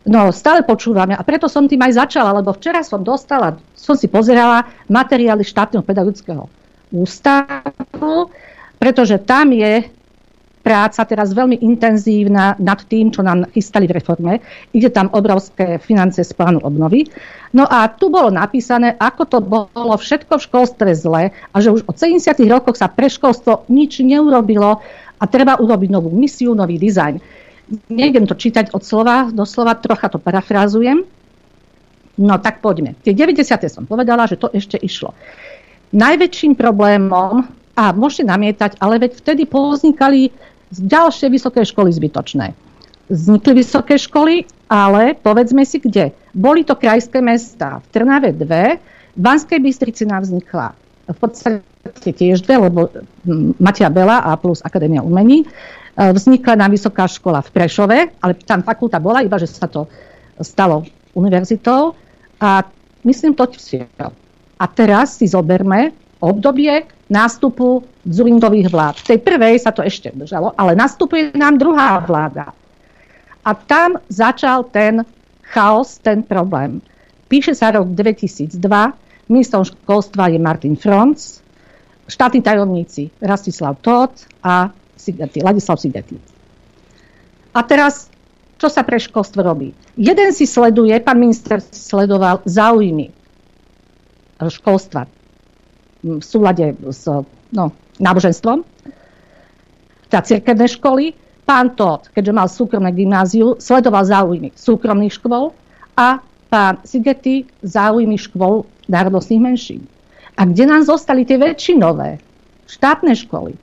No, 0.03 0.34
stále 0.35 0.65
počúvame 0.65 1.15
a 1.15 1.23
preto 1.23 1.48
som 1.48 1.68
tým 1.68 1.80
aj 1.85 2.07
začala, 2.07 2.35
lebo 2.35 2.52
včera 2.56 2.81
som 2.81 3.06
dostala, 3.06 3.56
som 3.77 3.94
si 3.95 4.10
pozerala 4.10 4.68
materiály 4.90 5.45
štátneho 5.45 5.84
pedagogického 5.84 6.62
ústavu, 6.94 8.30
pretože 8.78 9.18
tam 9.26 9.49
je 9.49 9.90
práca 10.64 11.03
teraz 11.03 11.36
veľmi 11.36 11.60
intenzívna 11.60 12.56
nad 12.56 12.80
tým, 12.88 13.11
čo 13.11 13.20
nám 13.20 13.52
chystali 13.52 13.84
v 13.84 13.99
reforme. 13.99 14.40
Ide 14.72 14.95
tam 14.95 15.11
obrovské 15.11 15.76
financie 15.78 16.24
z 16.24 16.32
plánu 16.32 16.64
obnovy. 16.64 17.11
No 17.52 17.68
a 17.68 17.91
tu 17.91 18.07
bolo 18.07 18.32
napísané, 18.32 18.95
ako 18.95 19.24
to 19.28 19.38
bolo 19.44 19.94
všetko 19.99 20.40
v 20.40 20.45
školstve 20.48 20.90
zle 20.95 21.24
a 21.36 21.56
že 21.60 21.70
už 21.76 21.84
od 21.86 21.99
70. 21.99 22.32
rokoch 22.48 22.80
sa 22.80 22.88
pre 22.88 23.11
školstvo 23.11 23.68
nič 23.68 23.99
neurobilo 23.99 24.80
a 25.20 25.24
treba 25.28 25.60
urobiť 25.60 25.90
novú 25.91 26.10
misiu, 26.15 26.56
nový 26.56 26.80
dizajn. 26.80 27.20
Nejdem 27.91 28.26
to 28.26 28.40
čítať 28.40 28.72
od 28.72 28.88
slova 28.88 29.28
do 29.30 29.44
slova, 29.44 29.76
trocha 29.76 30.07
to 30.07 30.18
parafrázujem. 30.18 31.03
No 32.14 32.36
tak 32.40 32.64
poďme. 32.64 32.95
Tie 33.03 33.11
90. 33.11 33.44
som 33.68 33.84
povedala, 33.84 34.30
že 34.30 34.40
to 34.40 34.48
ešte 34.53 34.80
išlo. 34.80 35.11
Najväčším 35.94 36.57
problémom, 36.57 37.45
a 37.74 37.90
môžete 37.94 38.30
namietať, 38.30 38.78
ale 38.78 39.02
veď 39.02 39.18
vtedy 39.18 39.49
povznikali 39.49 40.30
ďalšie 40.74 41.30
vysoké 41.30 41.65
školy 41.65 41.90
zbytočné. 41.90 42.53
Vznikli 43.10 43.53
vysoké 43.61 43.98
školy, 43.98 44.45
ale 44.70 45.18
povedzme 45.18 45.65
si 45.65 45.82
kde. 45.82 46.14
Boli 46.34 46.65
to 46.65 46.78
krajské 46.78 47.22
mesta. 47.22 47.82
V 47.82 47.88
Trnave 47.94 48.34
dve, 48.34 48.78
v 49.14 49.20
Banskej 49.20 49.60
Bystrici 49.61 50.06
nám 50.06 50.26
vznikla 50.26 50.74
v 51.03 51.18
podstate 51.20 52.10
tiež 52.14 52.45
dve, 52.45 52.56
lebo 52.57 52.90
hm, 52.90 53.60
Matia 53.60 53.90
Bela 53.90 54.24
a 54.24 54.38
plus 54.38 54.64
Akadémia 54.65 55.03
umení. 55.03 55.44
E, 55.44 55.48
vznikla 56.14 56.57
nám 56.57 56.72
vysoká 56.74 57.06
škola 57.10 57.41
v 57.41 57.53
Prešove, 57.53 57.98
ale 58.22 58.34
tam 58.45 58.64
fakulta 58.64 58.98
bola, 58.98 59.22
iba 59.22 59.36
že 59.38 59.52
sa 59.52 59.68
to 59.68 59.86
stalo 60.41 60.88
univerzitou. 61.14 61.94
A 62.40 62.65
myslím 63.03 63.36
to 63.36 63.45
A 64.64 64.65
teraz 64.72 65.19
si 65.19 65.27
zoberme 65.27 65.91
obdobie 66.23 66.88
nástupu 67.11 67.84
Zurindových 68.07 68.72
vlád. 68.72 68.95
V 69.03 69.07
tej 69.11 69.19
prvej 69.19 69.60
sa 69.60 69.76
to 69.76 69.84
ešte 69.84 70.15
držalo, 70.15 70.56
ale 70.56 70.72
nastupuje 70.72 71.35
nám 71.35 71.60
druhá 71.60 71.99
vláda. 71.99 72.56
A 73.44 73.52
tam 73.52 73.99
začal 74.07 74.64
ten 74.72 75.03
chaos, 75.52 75.99
ten 75.99 76.23
problém. 76.23 76.80
Píše 77.27 77.60
sa 77.60 77.76
rok 77.76 77.91
2002, 77.91 78.56
ministrom 79.27 79.68
školstva 79.68 80.31
je 80.31 80.40
Martin 80.40 80.80
Franz, 80.80 81.44
štátni 82.07 82.40
tajomníci 82.40 83.11
Rastislav 83.19 83.84
Todt 83.84 84.31
a 84.40 84.72
Sigeti, 84.95 85.44
Ladislav 85.44 85.76
Sigeti. 85.76 86.15
A 87.52 87.60
teraz, 87.68 88.07
čo 88.56 88.72
sa 88.72 88.88
pre 88.88 88.95
školstvo 88.95 89.44
robí? 89.44 89.76
Jeden 89.99 90.31
si 90.31 90.48
sleduje, 90.48 90.95
pán 91.03 91.19
minister 91.19 91.60
sledoval 91.60 92.40
záujmy 92.48 93.22
školstva 94.52 95.07
v 96.03 96.20
súlade 96.20 96.76
s 96.91 97.07
no, 97.56 97.72
náboženstvom, 97.99 98.68
teda 100.11 100.22
cirkevné 100.24 100.68
školy. 100.68 101.06
Pán 101.44 101.76
Todd, 101.76 102.07
keďže 102.15 102.32
mal 102.32 102.48
súkromné 102.48 102.95
gymnáziu, 102.95 103.60
sledoval 103.60 104.07
záujmy 104.07 104.56
súkromných 104.56 105.20
škôl 105.20 105.52
a 105.99 106.24
pán 106.48 106.80
Sigety 106.88 107.44
záujmy 107.60 108.15
škôl 108.15 108.64
národnostných 108.88 109.44
menšín. 109.44 109.84
A 110.40 110.48
kde 110.48 110.64
nám 110.65 110.88
zostali 110.88 111.28
tie 111.28 111.36
väčšinové 111.36 112.24
štátne 112.65 113.11
školy? 113.11 113.60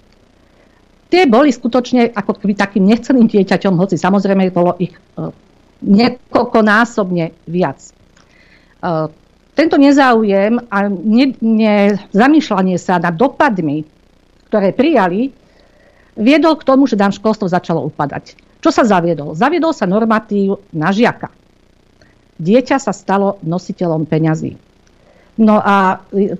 Tie 1.10 1.26
boli 1.26 1.50
skutočne 1.50 2.14
ako 2.14 2.38
keby 2.38 2.52
takým 2.54 2.84
nechceným 2.86 3.26
dieťaťom, 3.26 3.74
hoci 3.80 3.98
samozrejme 3.98 4.52
bolo 4.54 4.78
ich 4.78 4.94
uh, 5.18 5.34
niekoľkonásobne 5.82 7.48
viac. 7.50 7.80
Uh, 8.84 9.10
tento 9.60 9.76
nezáujem 9.76 10.56
a 10.72 10.88
ne, 10.88 11.36
ne, 11.44 12.00
zamýšľanie 12.16 12.80
sa 12.80 12.96
nad 12.96 13.12
dopadmi 13.12 13.84
ktoré 14.50 14.74
prijali, 14.74 15.30
viedol 16.18 16.58
k 16.58 16.66
tomu, 16.66 16.90
že 16.90 16.98
nám 16.98 17.14
školstvo 17.14 17.46
začalo 17.46 17.86
upadať. 17.86 18.34
Čo 18.58 18.74
sa 18.74 18.82
zaviedol? 18.82 19.38
Zaviedol 19.38 19.70
sa 19.70 19.86
normatív 19.86 20.66
na 20.74 20.90
žiaka. 20.90 21.30
Dieťa 22.42 22.82
sa 22.82 22.90
stalo 22.90 23.38
nositeľom 23.46 24.10
peňazí. 24.10 24.58
No 25.38 25.62
a 25.62 26.02
e, 26.10 26.34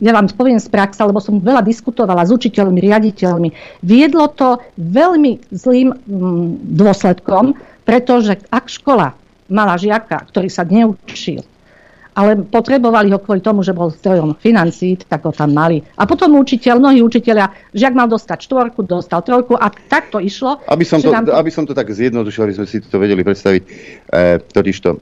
ja 0.00 0.10
vám 0.16 0.32
poviem 0.32 0.58
z 0.58 0.72
praxe, 0.72 1.04
lebo 1.04 1.20
som 1.20 1.38
veľa 1.38 1.60
diskutovala 1.60 2.24
s 2.24 2.32
učiteľmi, 2.32 2.80
riaditeľmi. 2.80 3.48
Viedlo 3.84 4.32
to 4.32 4.58
veľmi 4.80 5.52
zlým 5.52 5.92
mm, 5.94 6.74
dôsledkom, 6.80 7.54
pretože 7.84 8.40
ak 8.48 8.72
škola 8.72 9.14
mala 9.52 9.76
žiaka, 9.76 10.26
ktorý 10.32 10.48
sa 10.48 10.64
neučil, 10.66 11.44
ale 12.20 12.36
potrebovali 12.36 13.08
ho 13.08 13.16
kvôli 13.16 13.40
tomu, 13.40 13.64
že 13.64 13.72
bol 13.72 13.88
zdrojom 13.88 14.36
financí, 14.36 15.00
tak 15.08 15.24
ho 15.24 15.32
tam 15.32 15.56
mali. 15.56 15.80
A 15.96 16.04
potom 16.04 16.36
učiteľ, 16.36 16.76
mnohí 16.76 17.00
učiteľia, 17.00 17.48
žiak 17.72 17.96
mal 17.96 18.12
dostať 18.12 18.44
štvorku, 18.44 18.84
dostal 18.84 19.24
trojku 19.24 19.56
a 19.56 19.72
tak 19.72 20.12
to 20.12 20.20
išlo. 20.20 20.60
Aby 20.68 20.84
som 20.84 21.00
to, 21.00 21.08
nám 21.08 21.32
aby 21.32 21.48
som 21.48 21.64
to 21.64 21.72
tak 21.72 21.88
zjednodušil, 21.88 22.44
aby 22.44 22.54
sme 22.60 22.66
si 22.68 22.84
to 22.84 23.00
vedeli 23.00 23.24
predstaviť, 23.24 23.62
e, 23.64 23.70
totižto, 24.52 24.88
e, 24.92 24.98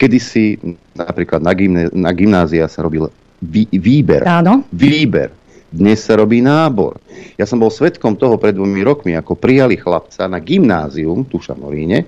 kedysi 0.00 0.56
napríklad 0.96 1.44
na, 1.44 1.52
gymne, 1.52 1.92
na 1.92 2.10
gymnázia 2.16 2.64
sa 2.64 2.80
robil 2.80 3.12
vý, 3.44 3.68
výber. 3.68 4.24
Áno. 4.24 4.64
Výber. 4.72 5.35
Dnes 5.66 5.98
sa 5.98 6.14
robí 6.14 6.38
nábor. 6.38 7.02
Ja 7.34 7.44
som 7.44 7.58
bol 7.58 7.74
svetkom 7.74 8.14
toho 8.14 8.38
pred 8.38 8.54
dvomi 8.54 8.86
rokmi, 8.86 9.12
ako 9.18 9.34
prijali 9.34 9.74
chlapca 9.74 10.30
na 10.30 10.38
gymnázium, 10.38 11.26
tu 11.26 11.42
v 11.42 11.46
Šamoríne, 11.50 11.98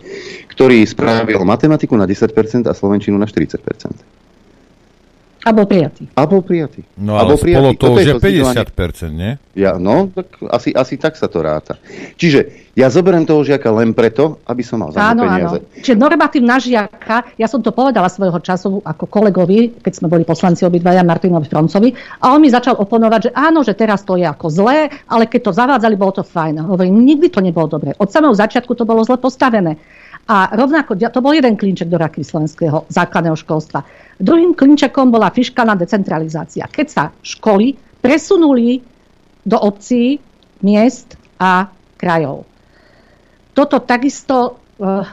ktorý 0.46 0.86
spravil 0.86 1.42
matematiku 1.42 1.98
na 1.98 2.06
10% 2.06 2.70
a 2.70 2.74
slovenčinu 2.74 3.18
na 3.18 3.26
40%. 3.26 4.17
A 5.46 5.54
bol 5.54 5.70
prijatý. 5.70 6.10
A 6.18 6.26
bol 6.26 6.42
prijatý. 6.42 6.82
No 6.98 7.14
A 7.14 7.22
bol 7.22 7.38
spolo 7.38 7.70
prijatý. 7.70 7.78
to 7.78 7.86
to 7.94 8.18
zdieľanie. 8.18 8.66
50%, 8.74 9.14
nie? 9.14 9.32
Ja, 9.54 9.78
no, 9.78 10.10
tak 10.10 10.34
asi, 10.50 10.74
asi 10.74 10.98
tak 10.98 11.14
sa 11.14 11.30
to 11.30 11.38
ráta. 11.42 11.78
Čiže 12.18 12.70
ja 12.74 12.90
zoberiem 12.90 13.22
toho 13.22 13.42
žiaka 13.42 13.70
len 13.70 13.94
preto, 13.94 14.42
aby 14.46 14.62
som 14.66 14.82
mal 14.82 14.90
za 14.90 14.98
Áno, 14.98 15.22
ňo 15.22 15.26
áno. 15.26 15.30
peniaze. 15.30 15.58
Čiže 15.82 15.94
normatív 15.98 16.42
na 16.42 16.58
žiaka, 16.58 17.34
ja 17.38 17.46
som 17.46 17.62
to 17.62 17.70
povedala 17.70 18.10
svojho 18.10 18.38
času 18.42 18.82
ako 18.82 19.06
kolegovi, 19.06 19.78
keď 19.78 19.92
sme 19.94 20.06
boli 20.10 20.22
poslanci 20.26 20.62
obidvaja 20.66 21.02
Martinovi 21.02 21.46
Froncovi, 21.46 21.90
a 22.22 22.34
on 22.34 22.42
mi 22.42 22.50
začal 22.50 22.74
oponovať, 22.78 23.30
že 23.30 23.34
áno, 23.34 23.62
že 23.62 23.74
teraz 23.78 24.02
to 24.02 24.18
je 24.18 24.26
ako 24.26 24.46
zlé, 24.50 24.90
ale 25.06 25.26
keď 25.30 25.50
to 25.50 25.52
zavádzali, 25.54 25.94
bolo 25.94 26.18
to 26.18 26.26
fajn. 26.26 26.66
Hovorím, 26.66 27.02
nikdy 27.02 27.30
to 27.30 27.42
nebolo 27.42 27.66
dobre. 27.66 27.94
Od 27.98 28.10
samého 28.10 28.34
začiatku 28.34 28.74
to 28.74 28.82
bolo 28.86 29.02
zle 29.06 29.18
postavené. 29.18 29.78
A 30.28 30.52
rovnako, 30.52 30.92
to 31.00 31.24
bol 31.24 31.32
jeden 31.32 31.56
klinček 31.56 31.88
do 31.88 31.96
raky 31.96 32.20
slovenského 32.20 32.84
základného 32.92 33.32
školstva. 33.32 33.80
Druhým 34.20 34.52
klinčekom 34.52 35.08
bola 35.08 35.32
fiškálna 35.32 35.72
decentralizácia. 35.72 36.68
Keď 36.68 36.86
sa 36.86 37.08
školy 37.24 37.80
presunuli 38.04 38.84
do 39.48 39.56
obcí, 39.56 40.20
miest 40.60 41.16
a 41.40 41.70
krajov. 41.96 42.44
Toto 43.54 43.80
takisto 43.82 44.36
e, 44.44 44.50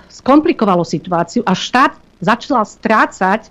skomplikovalo 0.09 0.85
situáciu 0.85 1.41
a 1.45 1.55
štát 1.57 1.97
začal 2.21 2.65
strácať 2.65 3.49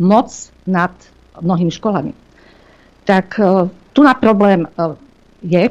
moc 0.00 0.32
nad 0.64 0.92
mnohými 1.40 1.72
školami. 1.74 2.12
Tak 3.04 3.26
e, 3.36 3.68
tu 3.92 4.00
na 4.00 4.14
problém 4.16 4.64
e, 4.64 4.68
je, 5.44 5.64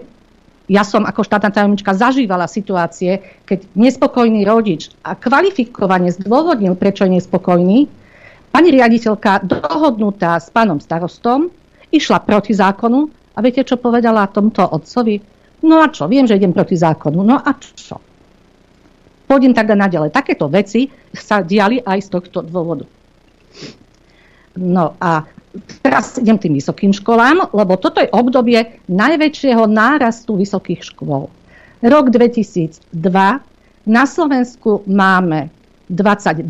ja 0.74 0.82
som 0.82 1.06
ako 1.06 1.22
štátna 1.22 1.54
tajomnička 1.54 1.94
zažívala 1.94 2.50
situácie, 2.50 3.22
keď 3.45 3.70
nespokojný 3.78 4.41
rodič 4.41 4.90
a 5.06 5.14
kvalifikovane 5.14 6.10
zdôvodnil, 6.10 6.74
prečo 6.74 7.06
je 7.06 7.22
nespokojný, 7.22 7.86
pani 8.50 8.70
riaditeľka 8.74 9.45
dohodnutá 9.45 10.41
s 10.41 10.50
pánom 10.50 10.82
starostom 10.82 11.54
išla 11.94 12.26
proti 12.26 12.58
zákonu 12.58 13.06
a 13.38 13.45
viete, 13.45 13.62
čo 13.62 13.78
povedala 13.78 14.26
tomto 14.26 14.66
otcovi? 14.66 15.22
No 15.62 15.86
a 15.86 15.94
čo, 15.94 16.10
viem, 16.10 16.26
že 16.26 16.41
idem 16.41 16.58
proti 16.58 16.74
zákonu. 16.74 17.22
No 17.22 17.38
a 17.38 17.54
čo? 17.54 18.02
Pôjdem 19.30 19.54
tak 19.54 19.70
naďalej. 19.70 20.10
Takéto 20.10 20.50
veci 20.50 20.90
sa 21.14 21.45
diali 21.45 21.80
aj 21.80 22.00
z 22.02 22.10
tohto 22.10 22.41
dôvodu. 22.41 22.90
No 24.58 24.98
a 24.98 25.26
teraz 25.81 26.17
idem 26.17 26.38
tým 26.38 26.57
vysokým 26.57 26.91
školám, 26.93 27.53
lebo 27.53 27.77
toto 27.77 28.01
je 28.01 28.09
obdobie 28.09 28.81
najväčšieho 28.89 29.69
nárastu 29.69 30.38
vysokých 30.38 30.81
škôl. 30.81 31.30
Rok 31.84 32.05
2002 32.09 32.89
na 33.84 34.03
Slovensku 34.07 34.88
máme 34.88 35.51
22 35.91 36.47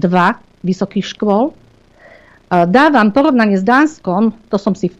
vysokých 0.61 1.05
škôl. 1.17 1.51
Dávam 2.53 3.09
porovnanie 3.09 3.57
s 3.57 3.65
Dánskom, 3.65 4.37
to 4.47 4.61
som 4.61 4.77
si 4.77 4.93
v 4.93 4.97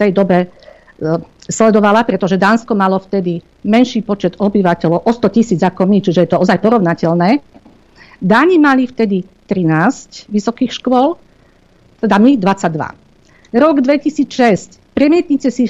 tej 0.00 0.10
dobe 0.16 0.48
e, 0.48 0.48
sledovala, 1.44 2.00
pretože 2.08 2.40
Dánsko 2.40 2.72
malo 2.72 2.96
vtedy 2.96 3.44
menší 3.68 4.00
počet 4.00 4.40
obyvateľov, 4.40 5.04
o 5.04 5.12
100 5.12 5.36
tisíc 5.36 5.60
ako 5.60 5.84
my, 5.84 6.00
čiže 6.00 6.24
je 6.24 6.30
to 6.32 6.40
ozaj 6.40 6.56
porovnateľné. 6.64 7.44
Dáni 8.24 8.56
mali 8.56 8.88
vtedy 8.88 9.20
13 9.44 10.32
vysokých 10.32 10.72
škôl, 10.72 11.20
teda 12.00 12.16
my 12.16 12.40
22. 12.40 13.07
Rok 13.52 13.80
2006, 13.80 14.92
premietnice 14.92 15.48
si 15.48 15.64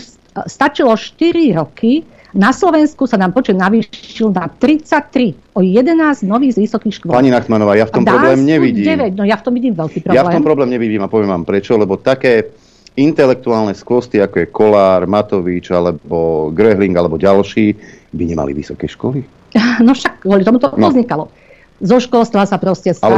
stačilo 0.46 0.94
4 0.94 1.54
roky, 1.54 2.02
na 2.36 2.52
Slovensku 2.52 3.08
sa 3.08 3.16
nám 3.16 3.32
počet 3.32 3.56
navýšil 3.56 4.34
na 4.36 4.52
33, 4.52 5.56
o 5.56 5.64
11 5.64 6.28
nových 6.28 6.60
vysokých 6.60 6.94
škôl. 7.00 7.16
Pani 7.16 7.32
Nachmanová, 7.32 7.72
ja 7.72 7.88
v 7.88 7.92
tom 7.96 8.04
problém 8.04 8.44
nevidím. 8.44 8.84
9, 8.84 9.16
no 9.16 9.24
ja 9.24 9.40
v 9.40 9.42
tom 9.48 9.52
vidím 9.56 9.72
veľký 9.72 10.04
problém. 10.04 10.18
Ja 10.18 10.28
v 10.28 10.36
tom 10.36 10.44
problém 10.44 10.68
nevidím 10.68 11.00
a 11.00 11.08
poviem 11.08 11.32
vám 11.32 11.48
prečo, 11.48 11.80
lebo 11.80 11.96
také 11.96 12.52
intelektuálne 12.98 13.72
skvosty, 13.72 14.20
ako 14.20 14.42
je 14.42 14.46
Kolár, 14.50 15.06
Matovič, 15.08 15.70
alebo 15.72 16.50
Grehling, 16.52 16.92
alebo 16.98 17.16
ďalší, 17.16 17.78
by 18.12 18.22
nemali 18.26 18.52
vysoké 18.52 18.90
školy. 18.90 19.22
No 19.86 19.96
však 19.96 20.26
kvôli 20.26 20.44
tomu 20.44 20.60
to 20.60 20.68
No. 20.76 20.92
vznikalo. 20.92 21.32
Zo 21.78 22.02
školstva 22.02 22.42
sa 22.44 22.58
proste 22.58 22.90
stal 22.90 23.14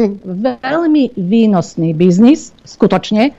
veľmi 0.64 1.04
výnosný 1.14 1.92
biznis, 1.92 2.50
skutočne. 2.64 3.36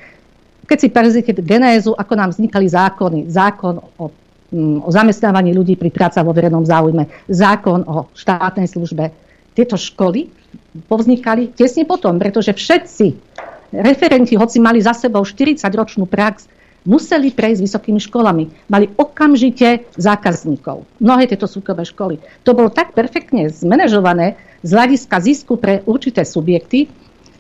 Keď 0.66 0.78
si 0.82 0.90
prezrite 0.90 1.32
genézu, 1.46 1.94
ako 1.94 2.14
nám 2.18 2.30
vznikali 2.34 2.66
zákony, 2.66 3.20
zákon 3.30 3.78
o, 3.78 4.10
mm, 4.50 4.86
o 4.86 4.90
zamestnávaní 4.90 5.54
ľudí 5.54 5.78
pri 5.78 5.94
práca 5.94 6.26
vo 6.26 6.34
verejnom 6.34 6.66
záujme, 6.66 7.06
zákon 7.30 7.86
o 7.86 8.10
štátnej 8.18 8.66
službe, 8.66 9.14
tieto 9.56 9.78
školy 9.78 10.28
povznikali 10.90 11.56
tesne 11.56 11.88
potom, 11.88 12.20
pretože 12.20 12.52
všetci 12.52 13.08
referenti, 13.72 14.36
hoci 14.36 14.58
mali 14.60 14.84
za 14.84 14.94
sebou 14.94 15.24
40-ročnú 15.24 16.06
prax, 16.06 16.48
museli 16.86 17.34
prejsť 17.34 17.62
vysokými 17.66 17.98
školami. 17.98 18.70
Mali 18.70 18.86
okamžite 18.94 19.90
zákazníkov. 19.98 20.86
Mnohé 21.02 21.26
tieto 21.26 21.50
súkromné 21.50 21.84
školy. 21.84 22.22
To 22.46 22.54
bolo 22.54 22.70
tak 22.70 22.94
perfektne 22.94 23.50
zmanéžované 23.50 24.38
z 24.62 24.70
hľadiska 24.70 25.18
zisku 25.18 25.58
pre 25.58 25.82
určité 25.90 26.22
subjekty, 26.22 26.88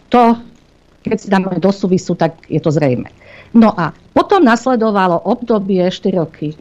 to, 0.10 0.38
keď 1.06 1.20
si 1.22 1.30
dáme 1.30 1.62
do 1.62 1.72
súvisu, 1.72 2.18
tak 2.18 2.42
je 2.50 2.58
to 2.58 2.74
zrejme. 2.74 3.08
No 3.54 3.72
a 3.72 3.94
potom 4.12 4.44
nasledovalo 4.44 5.22
obdobie 5.30 5.86
4 5.88 6.12
roky 6.18 6.58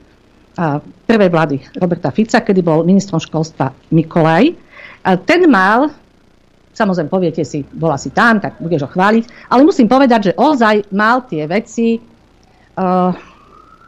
prvej 1.06 1.30
vlády 1.30 1.56
Roberta 1.82 2.14
Fica, 2.14 2.38
kedy 2.38 2.62
bol 2.62 2.86
ministrom 2.86 3.18
školstva 3.18 3.74
Mikolaj. 3.90 4.54
Ten 5.26 5.50
mal, 5.50 5.90
samozrejme 6.70 7.10
poviete 7.10 7.42
si, 7.42 7.66
bola 7.74 7.98
si 7.98 8.14
tam, 8.14 8.38
tak 8.38 8.62
budeš 8.62 8.86
ho 8.86 8.90
chváliť, 8.94 9.50
ale 9.50 9.66
musím 9.66 9.90
povedať, 9.90 10.30
že 10.30 10.36
ozaj 10.38 10.94
mal 10.94 11.26
tie 11.26 11.44
veci 11.50 11.98
uh, 11.98 13.10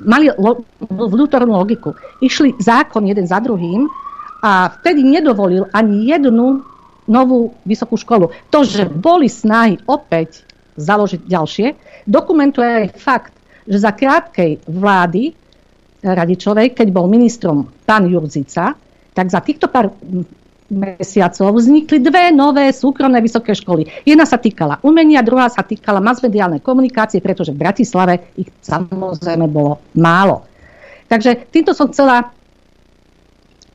mali 0.02 0.26
lo- 0.36 0.66
vnútornú 0.90 1.56
logiku. 1.56 1.94
Išli 2.20 2.58
zákon 2.58 3.06
jeden 3.06 3.24
za 3.24 3.40
druhým 3.40 3.86
a 4.42 4.68
vtedy 4.82 5.06
nedovolil 5.06 5.70
ani 5.72 6.10
jednu 6.10 6.66
novú 7.06 7.54
vysokú 7.62 7.94
školu. 7.94 8.34
To, 8.50 8.66
že 8.66 8.90
boli 8.90 9.30
snahy 9.30 9.78
opäť 9.86 10.45
založiť 10.76 11.22
ďalšie, 11.24 11.66
dokumentuje 12.06 12.68
aj 12.68 12.86
fakt, 12.96 13.34
že 13.66 13.82
za 13.82 13.92
krátkej 13.92 14.64
vlády 14.68 15.34
Radičovej, 16.06 16.76
keď 16.76 16.88
bol 16.94 17.10
ministrom 17.10 17.66
pán 17.82 18.06
Jurzica, 18.06 18.78
tak 19.10 19.26
za 19.32 19.40
týchto 19.42 19.66
pár 19.66 19.90
mesiacov 20.70 21.56
vznikli 21.56 22.02
dve 22.02 22.34
nové 22.34 22.70
súkromné 22.74 23.22
vysoké 23.22 23.54
školy. 23.54 23.86
Jedna 24.02 24.26
sa 24.26 24.38
týkala 24.38 24.82
umenia, 24.82 25.22
druhá 25.22 25.46
sa 25.46 25.62
týkala 25.62 26.02
masmediálnej 26.02 26.62
komunikácie, 26.62 27.22
pretože 27.22 27.54
v 27.54 27.62
Bratislave 27.62 28.34
ich 28.34 28.50
samozrejme 28.62 29.46
bolo 29.46 29.78
málo. 29.94 30.46
Takže 31.06 31.46
týmto 31.54 31.70
som 31.70 31.86
chcela 31.90 32.34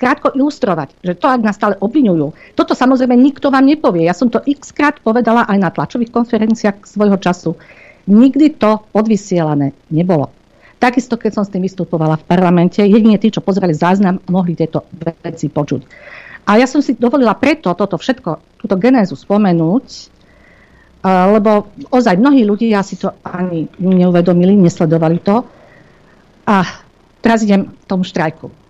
krátko 0.01 0.33
ilustrovať, 0.33 0.97
že 1.05 1.13
to, 1.13 1.29
ak 1.29 1.45
nás 1.45 1.53
stále 1.53 1.77
obvinujú, 1.77 2.33
toto 2.57 2.73
samozrejme 2.73 3.13
nikto 3.13 3.53
vám 3.53 3.69
nepovie. 3.69 4.09
Ja 4.09 4.17
som 4.17 4.33
to 4.33 4.41
x 4.41 4.73
krát 4.73 4.97
povedala 4.97 5.45
aj 5.45 5.57
na 5.61 5.69
tlačových 5.69 6.09
konferenciách 6.09 6.89
svojho 6.89 7.21
času. 7.21 7.53
Nikdy 8.09 8.57
to 8.57 8.81
odvysielané 8.97 9.77
nebolo. 9.93 10.33
Takisto, 10.81 11.13
keď 11.13 11.31
som 11.37 11.43
s 11.45 11.53
tým 11.53 11.61
vystupovala 11.61 12.17
v 12.17 12.25
parlamente, 12.25 12.81
jedine 12.81 13.21
tí, 13.21 13.29
čo 13.29 13.45
pozerali 13.45 13.77
záznam, 13.77 14.17
mohli 14.33 14.57
tieto 14.57 14.89
veci 15.21 15.45
počuť. 15.45 15.81
A 16.49 16.57
ja 16.57 16.65
som 16.65 16.81
si 16.81 16.97
dovolila 16.97 17.37
preto 17.37 17.77
toto 17.77 18.01
všetko, 18.01 18.57
túto 18.57 18.75
genézu 18.81 19.13
spomenúť, 19.13 19.85
a, 21.05 21.29
lebo 21.37 21.69
ozaj 21.93 22.17
mnohí 22.17 22.41
ľudia 22.41 22.81
si 22.81 22.97
to 22.97 23.13
ani 23.21 23.69
neuvedomili, 23.77 24.57
nesledovali 24.57 25.21
to. 25.21 25.45
A 26.49 26.65
teraz 27.21 27.45
idem 27.45 27.69
k 27.69 27.83
tomu 27.85 28.01
štrajku. 28.01 28.60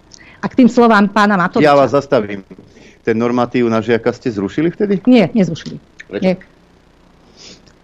A 0.42 0.46
k 0.50 0.58
tým 0.58 0.70
slovám 0.70 1.14
pána 1.14 1.38
Matoviča. 1.38 1.70
Ja 1.70 1.78
vás 1.78 1.94
zastavím. 1.94 2.42
Ten 3.06 3.18
normatív 3.18 3.70
na 3.70 3.82
žiaka 3.82 4.10
ste 4.14 4.34
zrušili 4.34 4.74
vtedy? 4.74 5.02
Nie, 5.06 5.30
nezrušili. 5.34 5.78
Prečo? 6.10 6.26
Nie. 6.26 6.36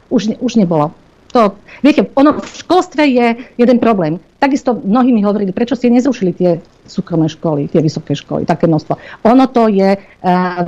Už, 0.09 0.33
ne, 0.33 0.35
už 0.41 0.57
nebolo. 0.57 0.93
To, 1.35 1.59
viete, 1.83 2.07
ono 2.15 2.39
v 2.39 2.47
školstve 2.47 3.03
je 3.03 3.27
jeden 3.59 3.77
problém. 3.83 4.15
Takisto 4.39 4.73
mnohí 4.73 5.11
mi 5.11 5.25
hovorili, 5.25 5.51
prečo 5.51 5.75
ste 5.75 5.91
nezrušili 5.91 6.31
tie 6.33 6.51
súkromné 6.87 7.27
školy, 7.27 7.67
tie 7.67 7.83
vysoké 7.83 8.15
školy, 8.15 8.47
také 8.47 8.69
množstvo. 8.69 8.95
Ono 9.27 9.45
to 9.51 9.67
je 9.67 9.97
uh, 9.97 10.01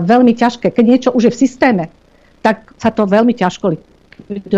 veľmi 0.03 0.35
ťažké. 0.35 0.73
Keď 0.75 0.85
niečo 0.85 1.09
už 1.15 1.29
je 1.29 1.33
v 1.33 1.41
systéme, 1.41 1.83
tak 2.43 2.75
sa 2.75 2.91
to 2.91 3.07
veľmi 3.07 3.31
ťažko. 3.31 3.79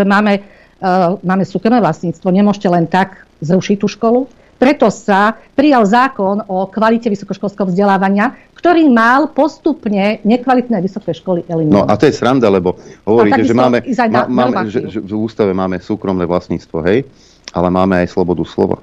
Máme, 0.08 0.42
uh, 0.82 1.22
máme 1.22 1.44
súkromné 1.46 1.78
vlastníctvo, 1.84 2.28
nemôžete 2.34 2.68
len 2.72 2.90
tak 2.90 3.28
zrušiť 3.46 3.78
tú 3.78 3.86
školu. 3.86 4.26
Preto 4.62 4.94
sa 4.94 5.34
prijal 5.58 5.82
zákon 5.82 6.46
o 6.46 6.70
kvalite 6.70 7.10
vysokoškolského 7.10 7.66
vzdelávania, 7.66 8.30
ktorý 8.54 8.86
mal 8.94 9.34
postupne 9.34 10.22
nekvalitné 10.22 10.78
vysoké 10.78 11.18
školy 11.18 11.42
No 11.50 11.58
eliminovať. 11.58 11.90
a 11.90 11.94
to 11.98 12.06
je 12.06 12.14
sranda, 12.14 12.46
lebo 12.46 12.78
hovoríte, 13.02 13.42
A 13.42 13.48
že 13.50 13.58
máme, 13.58 13.82
na- 13.82 14.30
má, 14.30 14.46
máme 14.54 14.70
že, 14.70 14.86
že 14.86 15.02
v 15.02 15.18
ústave 15.18 15.50
máme 15.50 15.82
súkromné 15.82 16.30
vlastníctvo, 16.30 16.78
hej? 16.86 17.10
Ale 17.50 17.74
máme 17.74 18.06
aj 18.06 18.14
slobodu 18.14 18.46
slova. 18.46 18.78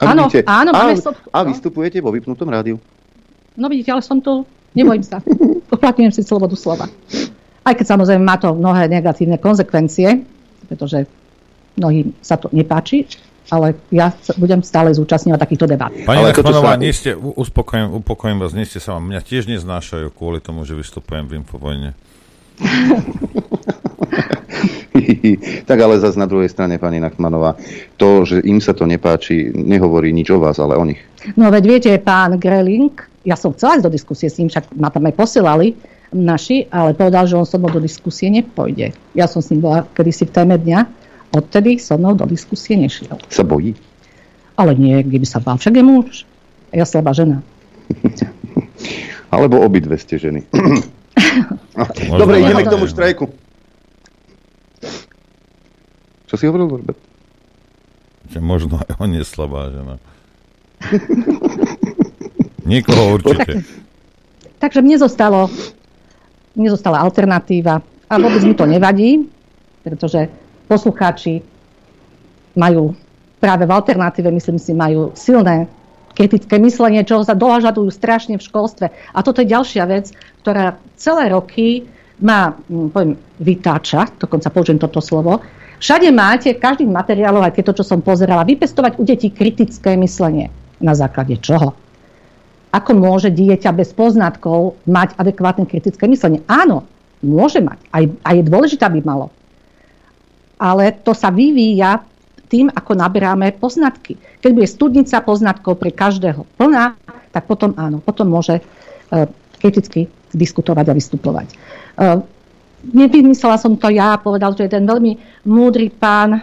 Áno, 0.00 0.24
áno, 0.48 0.70
máme 0.72 0.96
a, 0.96 1.04
slob- 1.04 1.20
a 1.28 1.38
vystupujete 1.44 2.00
vo 2.00 2.08
vypnutom 2.08 2.48
rádiu. 2.48 2.80
No 3.60 3.68
vidíte, 3.68 3.92
ale 3.92 4.00
som 4.00 4.24
tu, 4.24 4.48
nebojím 4.72 5.04
sa. 5.04 5.20
Uplatňujem 5.76 6.16
si 6.16 6.24
slobodu 6.24 6.56
slova. 6.56 6.88
Aj 7.60 7.76
keď 7.76 7.92
samozrejme 7.92 8.24
má 8.24 8.40
to 8.40 8.56
mnohé 8.56 8.88
negatívne 8.88 9.36
konsekvencie, 9.36 10.24
pretože 10.64 11.04
mnohým 11.76 12.16
sa 12.24 12.40
to 12.40 12.48
nepáči, 12.56 13.04
ale 13.50 13.74
ja 13.90 14.14
sa 14.22 14.32
budem 14.38 14.62
stále 14.62 14.94
zúčastňovať 14.94 15.40
takýchto 15.42 15.66
debát. 15.66 15.90
Pani 16.06 16.22
sa- 16.30 16.78
nie 16.78 16.94
ste, 16.94 17.18
uspokojím, 17.18 18.00
upokojím 18.00 18.38
vás, 18.38 18.54
nie 18.54 18.64
ste 18.64 18.78
sa 18.78 18.96
vám, 18.96 19.10
mňa 19.10 19.20
tiež 19.26 19.50
neznášajú 19.50 20.14
kvôli 20.14 20.38
tomu, 20.38 20.62
že 20.62 20.78
vystupujem 20.78 21.26
v 21.26 21.42
Infovojne. 21.42 21.98
tak 25.68 25.78
ale 25.80 26.00
zase 26.00 26.18
na 26.18 26.26
druhej 26.26 26.48
strane, 26.48 26.78
pani 26.78 27.00
Nachmanová, 27.00 27.56
to, 27.96 28.24
že 28.24 28.40
im 28.44 28.60
sa 28.60 28.76
to 28.76 28.86
nepáči, 28.86 29.52
nehovorí 29.54 30.12
nič 30.12 30.30
o 30.30 30.38
vás, 30.38 30.58
ale 30.58 30.76
o 30.76 30.84
nich. 30.84 31.00
No 31.36 31.50
veď 31.50 31.64
viete, 31.66 31.90
pán 32.00 32.40
Greling, 32.40 32.92
ja 33.24 33.36
som 33.36 33.52
chcela 33.52 33.80
ísť 33.80 33.84
do 33.84 33.92
diskusie 33.92 34.28
s 34.32 34.38
ním, 34.40 34.48
však 34.48 34.72
ma 34.76 34.88
tam 34.88 35.04
aj 35.08 35.14
posielali 35.16 35.76
naši, 36.10 36.66
ale 36.74 36.96
povedal, 36.96 37.30
že 37.30 37.38
on 37.38 37.46
so 37.46 37.56
mnou 37.56 37.70
do 37.70 37.82
diskusie 37.82 38.32
nepôjde. 38.32 38.90
Ja 39.14 39.30
som 39.30 39.38
s 39.38 39.54
ním 39.54 39.62
bola 39.62 39.86
kedysi 39.94 40.26
v 40.26 40.34
téme 40.34 40.58
dňa, 40.58 40.78
odtedy 41.34 41.78
so 41.78 41.98
mnou 41.98 42.14
do 42.18 42.26
diskusie 42.26 42.76
nešiel. 42.76 43.18
Sa 43.30 43.46
bojí? 43.46 43.74
Ale 44.58 44.76
nie, 44.76 45.00
kde 45.00 45.18
by 45.22 45.26
sa 45.26 45.40
bál, 45.40 45.56
však 45.56 45.74
je 45.78 45.84
muž. 45.84 46.14
Ja 46.70 46.84
slabá 46.86 47.14
žena. 47.16 47.42
Alebo 49.34 49.62
obidve 49.62 49.94
ste 49.96 50.18
ženy. 50.18 50.46
Dobre, 52.20 52.42
ideme 52.42 52.66
k 52.66 52.72
tomu 52.72 52.90
štrajku. 52.90 53.30
Čo 56.26 56.34
si 56.38 56.46
hovoril, 56.46 56.70
Norbert? 56.70 56.98
Že 58.30 58.38
možno 58.38 58.78
aj 58.78 58.94
on 59.02 59.10
je 59.14 59.24
slabá 59.26 59.70
žena. 59.70 59.94
Niekoho 62.70 63.18
určite. 63.18 63.66
Takže 64.62 64.84
mne 64.84 64.96
zostalo, 65.00 65.50
mne 66.54 66.68
zostala 66.70 67.02
alternatíva 67.02 67.82
a 67.82 68.12
vôbec 68.14 68.42
mi 68.46 68.54
to 68.54 68.68
nevadí, 68.68 69.26
pretože 69.82 70.30
poslucháči 70.70 71.42
majú 72.54 72.94
práve 73.42 73.66
v 73.66 73.74
alternatíve, 73.74 74.30
myslím 74.30 74.62
si, 74.62 74.70
majú 74.70 75.10
silné 75.18 75.66
kritické 76.14 76.62
myslenie, 76.62 77.02
čo 77.02 77.26
sa 77.26 77.34
dohažadujú 77.34 77.90
strašne 77.90 78.38
v 78.38 78.46
školstve. 78.46 78.86
A 78.90 79.18
toto 79.26 79.42
je 79.42 79.50
ďalšia 79.50 79.84
vec, 79.90 80.14
ktorá 80.46 80.78
celé 80.94 81.34
roky 81.34 81.90
ma, 82.22 82.54
hm, 82.54 82.92
poviem, 82.92 83.12
vytáča, 83.40 84.06
dokonca 84.20 84.52
použijem 84.52 84.78
toto 84.78 85.00
slovo. 85.00 85.40
Všade 85.80 86.12
máte, 86.12 86.52
v 86.52 86.60
každých 86.60 86.92
materiáloch, 86.92 87.40
aj 87.40 87.56
tieto, 87.56 87.72
čo 87.72 87.80
som 87.80 88.04
pozerala, 88.04 88.44
vypestovať 88.44 89.00
u 89.00 89.02
detí 89.08 89.32
kritické 89.32 89.96
myslenie. 89.96 90.52
Na 90.76 90.92
základe 90.92 91.40
čoho? 91.40 91.72
Ako 92.70 92.92
môže 92.94 93.32
dieťa 93.32 93.72
bez 93.72 93.96
poznatkov 93.96 94.76
mať 94.84 95.16
adekvátne 95.16 95.64
kritické 95.64 96.04
myslenie? 96.04 96.44
Áno, 96.46 96.84
môže 97.24 97.64
mať. 97.64 97.80
Aj, 97.90 98.04
aj 98.06 98.34
je 98.36 98.44
dôležité, 98.44 98.84
aby 98.84 99.00
malo. 99.00 99.32
Ale 100.60 100.92
to 101.00 101.16
sa 101.16 101.32
vyvíja 101.32 102.04
tým, 102.50 102.68
ako 102.68 102.98
naberáme 102.98 103.54
poznatky. 103.56 104.18
Keď 104.42 104.50
bude 104.50 104.66
studnica 104.66 105.22
poznatkov 105.22 105.78
pre 105.78 105.94
každého 105.94 106.44
plná, 106.58 106.98
tak 107.30 107.46
potom 107.46 107.72
áno, 107.78 108.02
potom 108.02 108.26
môže 108.26 108.58
e, 108.58 108.62
kriticky 109.62 110.10
diskutovať 110.34 110.90
a 110.90 110.96
vystupovať. 110.98 111.46
E, 111.46 111.56
nevymyslela 112.90 113.54
som 113.54 113.78
to 113.78 113.86
ja, 113.94 114.18
povedal, 114.18 114.58
že 114.58 114.66
jeden 114.66 114.90
veľmi 114.90 115.46
múdry 115.46 115.94
pán, 115.94 116.36
e, 116.36 116.40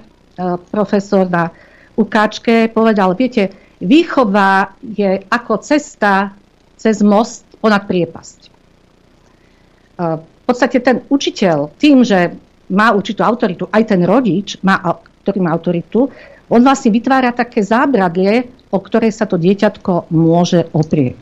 profesor 0.71 1.27
na 1.27 1.51
ukáčke, 1.99 2.71
povedal, 2.71 3.11
viete, 3.19 3.51
výchova 3.83 4.79
je 4.79 5.27
ako 5.27 5.59
cesta 5.59 6.31
cez 6.79 7.03
most 7.03 7.43
ponad 7.59 7.89
priepasť. 7.89 8.39
V 9.97 10.43
podstate 10.45 10.77
ten 10.77 11.01
učiteľ 11.09 11.73
tým, 11.73 12.05
že 12.05 12.37
má 12.71 12.91
určitú 12.91 13.23
autoritu, 13.23 13.67
aj 13.71 13.83
ten 13.95 14.01
rodič, 14.03 14.59
má, 14.63 14.79
ktorý 15.23 15.39
má 15.43 15.55
autoritu, 15.55 16.11
on 16.47 16.63
vlastne 16.63 16.91
vytvára 16.91 17.35
také 17.35 17.63
zábradlie, 17.63 18.47
o 18.71 18.79
ktoré 18.79 19.11
sa 19.11 19.27
to 19.27 19.39
dieťatko 19.39 20.11
môže 20.11 20.67
oprieť. 20.71 21.15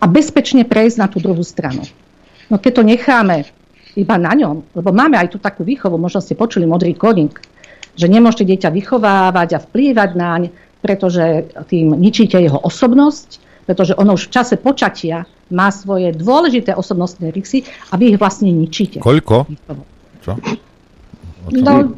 A 0.00 0.08
bezpečne 0.08 0.64
prejsť 0.66 0.96
na 0.98 1.06
tú 1.10 1.20
druhú 1.20 1.44
stranu. 1.44 1.84
No 2.50 2.58
keď 2.58 2.82
to 2.82 2.84
necháme 2.86 3.36
iba 3.94 4.16
na 4.18 4.32
ňom, 4.34 4.74
lebo 4.74 4.90
máme 4.90 5.18
aj 5.18 5.34
tú 5.34 5.38
takú 5.42 5.66
výchovu, 5.66 5.98
možno 5.98 6.22
ste 6.22 6.38
počuli 6.38 6.66
modrý 6.66 6.94
koník, 6.94 7.42
že 7.98 8.06
nemôžete 8.06 8.46
dieťa 8.46 8.70
vychovávať 8.70 9.48
a 9.58 9.62
vplývať 9.62 10.10
naň, 10.14 10.42
pretože 10.80 11.52
tým 11.68 11.94
ničíte 11.98 12.38
jeho 12.40 12.58
osobnosť, 12.58 13.42
pretože 13.66 13.92
ono 13.98 14.16
už 14.16 14.30
v 14.30 14.34
čase 14.34 14.54
počatia 14.56 15.28
má 15.52 15.68
svoje 15.74 16.14
dôležité 16.14 16.74
osobnostné 16.74 17.34
rysy 17.34 17.66
a 17.90 17.98
vy 17.98 18.14
ich 18.14 18.18
vlastne 18.18 18.50
ničíte. 18.50 19.02
Koľko? 19.02 19.46
Čo? 20.20 20.36
No, 21.50 21.96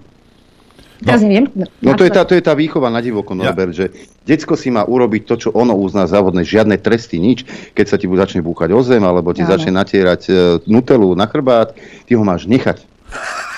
teraz 1.03 1.21
neviem. 1.27 1.51
No 1.83 1.99
to 1.99 2.07
je, 2.07 2.11
tá, 2.15 2.23
to 2.23 2.39
je 2.39 2.43
tá 2.43 2.55
výchova 2.55 2.87
na 2.89 3.03
divoko, 3.03 3.35
Norbert, 3.35 3.75
že 3.75 3.91
decko 4.23 4.55
si 4.55 4.71
má 4.71 4.87
urobiť 4.87 5.23
to, 5.27 5.35
čo 5.35 5.49
ono 5.51 5.75
uzná 5.75 6.07
závodné, 6.07 6.47
žiadne 6.47 6.79
tresty, 6.79 7.19
nič. 7.19 7.43
Keď 7.75 7.87
sa 7.87 7.97
ti 7.99 8.07
začne 8.07 8.41
búchať 8.41 8.71
o 8.71 8.81
zem, 8.87 9.03
alebo 9.03 9.35
ti 9.35 9.43
Áno. 9.43 9.51
začne 9.51 9.75
natierať 9.75 10.23
e, 10.31 10.33
nutelu 10.71 11.19
na 11.19 11.27
chrbát, 11.27 11.75
ty 12.07 12.15
ho 12.15 12.23
máš 12.23 12.47
nechať. 12.47 12.87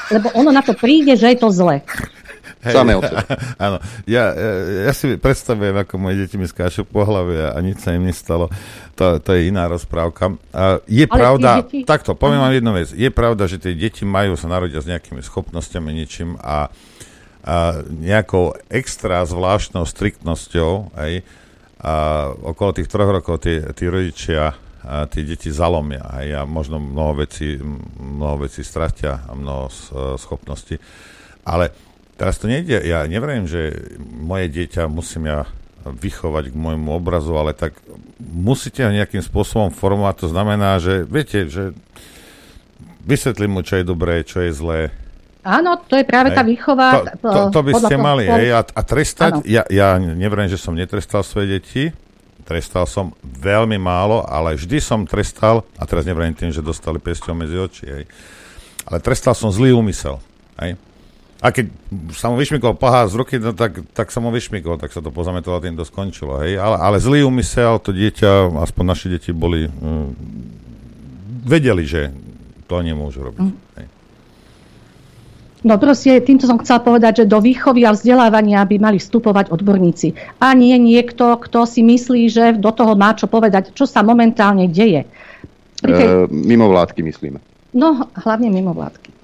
Lebo 0.08 0.32
ono 0.36 0.52
na 0.52 0.64
to 0.64 0.72
príde, 0.72 1.16
že 1.16 1.36
je 1.36 1.38
to 1.40 1.48
zle. 1.52 1.84
Samé 2.64 2.96
od 2.96 3.04
seba. 3.04 3.20
Áno, 3.66 3.76
ja, 4.04 4.32
ja, 4.32 4.50
ja 4.86 4.92
si 4.92 5.14
predstavujem, 5.14 5.76
ako 5.76 5.94
moje 5.96 6.16
deti 6.20 6.36
mi 6.36 6.44
skáču 6.44 6.82
po 6.82 7.02
hlave 7.02 7.50
a, 7.50 7.58
nič 7.58 7.80
sa 7.80 7.92
im 7.92 8.04
nestalo. 8.04 8.48
To, 8.94 9.18
to 9.18 9.34
je 9.34 9.50
iná 9.50 9.66
rozprávka. 9.66 10.38
A 10.50 10.78
je 10.86 11.04
Ale 11.04 11.12
pravda, 11.12 11.50
tie 11.60 11.82
deti- 11.82 11.84
takto, 11.84 12.14
poviem 12.14 12.40
vám 12.40 12.54
jednu 12.54 12.72
vec. 12.72 12.88
Je 12.90 13.10
pravda, 13.10 13.44
že 13.44 13.58
tie 13.58 13.74
deti 13.74 14.06
majú 14.06 14.32
sa 14.34 14.46
narodiť 14.46 14.80
s 14.80 14.88
nejakými 14.88 15.20
schopnosťami, 15.20 15.90
ničím 15.92 16.38
a, 16.38 16.70
a 17.42 17.56
nejakou 17.84 18.54
extra 18.70 19.26
zvláštnou 19.26 19.84
striktnosťou, 19.84 20.94
aj, 20.94 21.12
a 21.84 21.92
okolo 22.32 22.70
tých 22.72 22.88
troch 22.88 23.10
rokov 23.10 23.44
tí, 23.44 23.60
tí 23.76 23.84
rodičia 23.84 24.56
a 24.84 25.08
tí 25.08 25.24
deti 25.24 25.48
zalomia 25.48 26.04
aj, 26.12 26.26
a 26.32 26.40
možno 26.44 26.76
mnoho 26.76 27.24
vecí, 27.24 27.56
mnoho 27.96 28.44
vecí 28.44 28.60
stratia 28.60 29.24
a 29.24 29.32
mnoho 29.32 29.68
s- 29.68 29.88
schopností. 30.20 30.76
Ale 31.44 31.72
teraz 32.14 32.38
to 32.38 32.46
nejde, 32.46 32.82
ja 32.82 33.06
neverím, 33.06 33.46
že 33.46 33.90
moje 34.00 34.50
dieťa 34.50 34.86
musím 34.90 35.30
ja 35.30 35.46
vychovať 35.84 36.50
k 36.52 36.56
môjmu 36.56 36.96
obrazu, 36.96 37.36
ale 37.36 37.52
tak 37.52 37.76
musíte 38.18 38.80
ho 38.88 38.90
nejakým 38.94 39.20
spôsobom 39.20 39.68
formovať. 39.68 40.24
To 40.24 40.28
znamená, 40.32 40.80
že 40.80 41.04
viete, 41.04 41.44
že 41.52 41.76
vysvetlím 43.04 43.60
mu, 43.60 43.60
čo 43.60 43.80
je 43.80 43.84
dobré, 43.84 44.24
čo 44.24 44.40
je 44.40 44.50
zlé. 44.56 44.80
Áno, 45.44 45.76
to 45.84 46.00
je 46.00 46.08
práve 46.08 46.32
tá 46.32 46.40
Hej. 46.40 46.56
výchova. 46.56 47.04
To, 47.20 47.28
to, 47.28 47.40
to 47.52 47.60
by 47.60 47.72
ste 47.76 47.94
toho 48.00 48.00
mali, 48.00 48.24
hej, 48.24 48.48
a, 48.56 48.64
a 48.64 48.80
trestať, 48.80 49.44
Áno. 49.44 49.44
ja, 49.44 49.60
ja 49.68 50.00
neverím, 50.00 50.48
že 50.48 50.56
som 50.56 50.72
netrestal 50.72 51.20
svoje 51.20 51.60
deti, 51.60 51.92
trestal 52.48 52.88
som 52.88 53.12
veľmi 53.20 53.76
málo, 53.76 54.24
ale 54.24 54.56
vždy 54.56 54.80
som 54.80 55.04
trestal, 55.04 55.68
a 55.76 55.84
teraz 55.84 56.08
neverím 56.08 56.32
tým, 56.32 56.48
že 56.48 56.64
dostali 56.64 56.96
pesťou 56.96 57.36
medzi 57.36 57.60
oči, 57.60 57.84
hej, 57.84 58.04
ale 58.88 59.04
trestal 59.04 59.36
som 59.36 59.52
zlý 59.52 59.76
úmysel, 59.76 60.16
hej. 60.64 60.80
A 61.42 61.50
keď 61.50 61.66
sa 62.14 62.30
mu 62.30 62.38
vyšmykol 62.38 62.78
pohár 62.78 63.10
z 63.10 63.14
ruky, 63.18 63.36
no 63.42 63.52
tak, 63.52 63.82
tak 63.92 64.08
sa 64.14 64.22
mu 64.22 64.30
vyšmykol, 64.30 64.78
tak 64.80 64.94
sa 64.94 65.02
to 65.02 65.10
pozametalo 65.10 65.58
a 65.58 65.64
tým 65.64 65.76
to 65.76 65.84
skončilo, 65.84 66.40
hej. 66.40 66.56
Ale, 66.56 66.76
ale 66.78 66.96
zlý 67.02 67.26
úmysel, 67.26 67.82
to 67.82 67.90
dieťa, 67.90 68.54
aspoň 68.64 68.84
naše 68.86 69.06
deti 69.12 69.34
boli, 69.34 69.68
mm, 69.68 70.08
vedeli, 71.44 71.84
že 71.84 72.14
to 72.64 72.80
nemôžu 72.80 73.28
robiť. 73.28 73.44
Mm. 73.44 73.56
Hej. 73.76 73.86
No 75.64 75.80
proste, 75.80 76.20
týmto 76.20 76.44
som 76.44 76.60
chcela 76.60 76.84
povedať, 76.84 77.24
že 77.24 77.30
do 77.32 77.40
výchovy 77.40 77.88
a 77.88 77.96
vzdelávania 77.96 78.60
by 78.68 78.76
mali 78.76 78.98
vstupovať 79.00 79.48
odborníci. 79.48 80.12
A 80.36 80.52
nie 80.52 80.76
niekto, 80.76 81.40
kto 81.40 81.64
si 81.64 81.80
myslí, 81.80 82.28
že 82.28 82.44
do 82.60 82.68
toho 82.68 82.92
má 82.92 83.16
čo 83.16 83.24
povedať, 83.28 83.72
čo 83.72 83.88
sa 83.88 84.04
momentálne 84.04 84.68
deje. 84.68 85.08
Tej, 85.80 85.92
E, 85.92 86.28
mimo 86.28 86.68
vládky 86.68 87.00
myslíme. 87.04 87.40
No, 87.72 88.08
hlavne 88.12 88.52
mimo 88.52 88.76
vládky. 88.76 89.23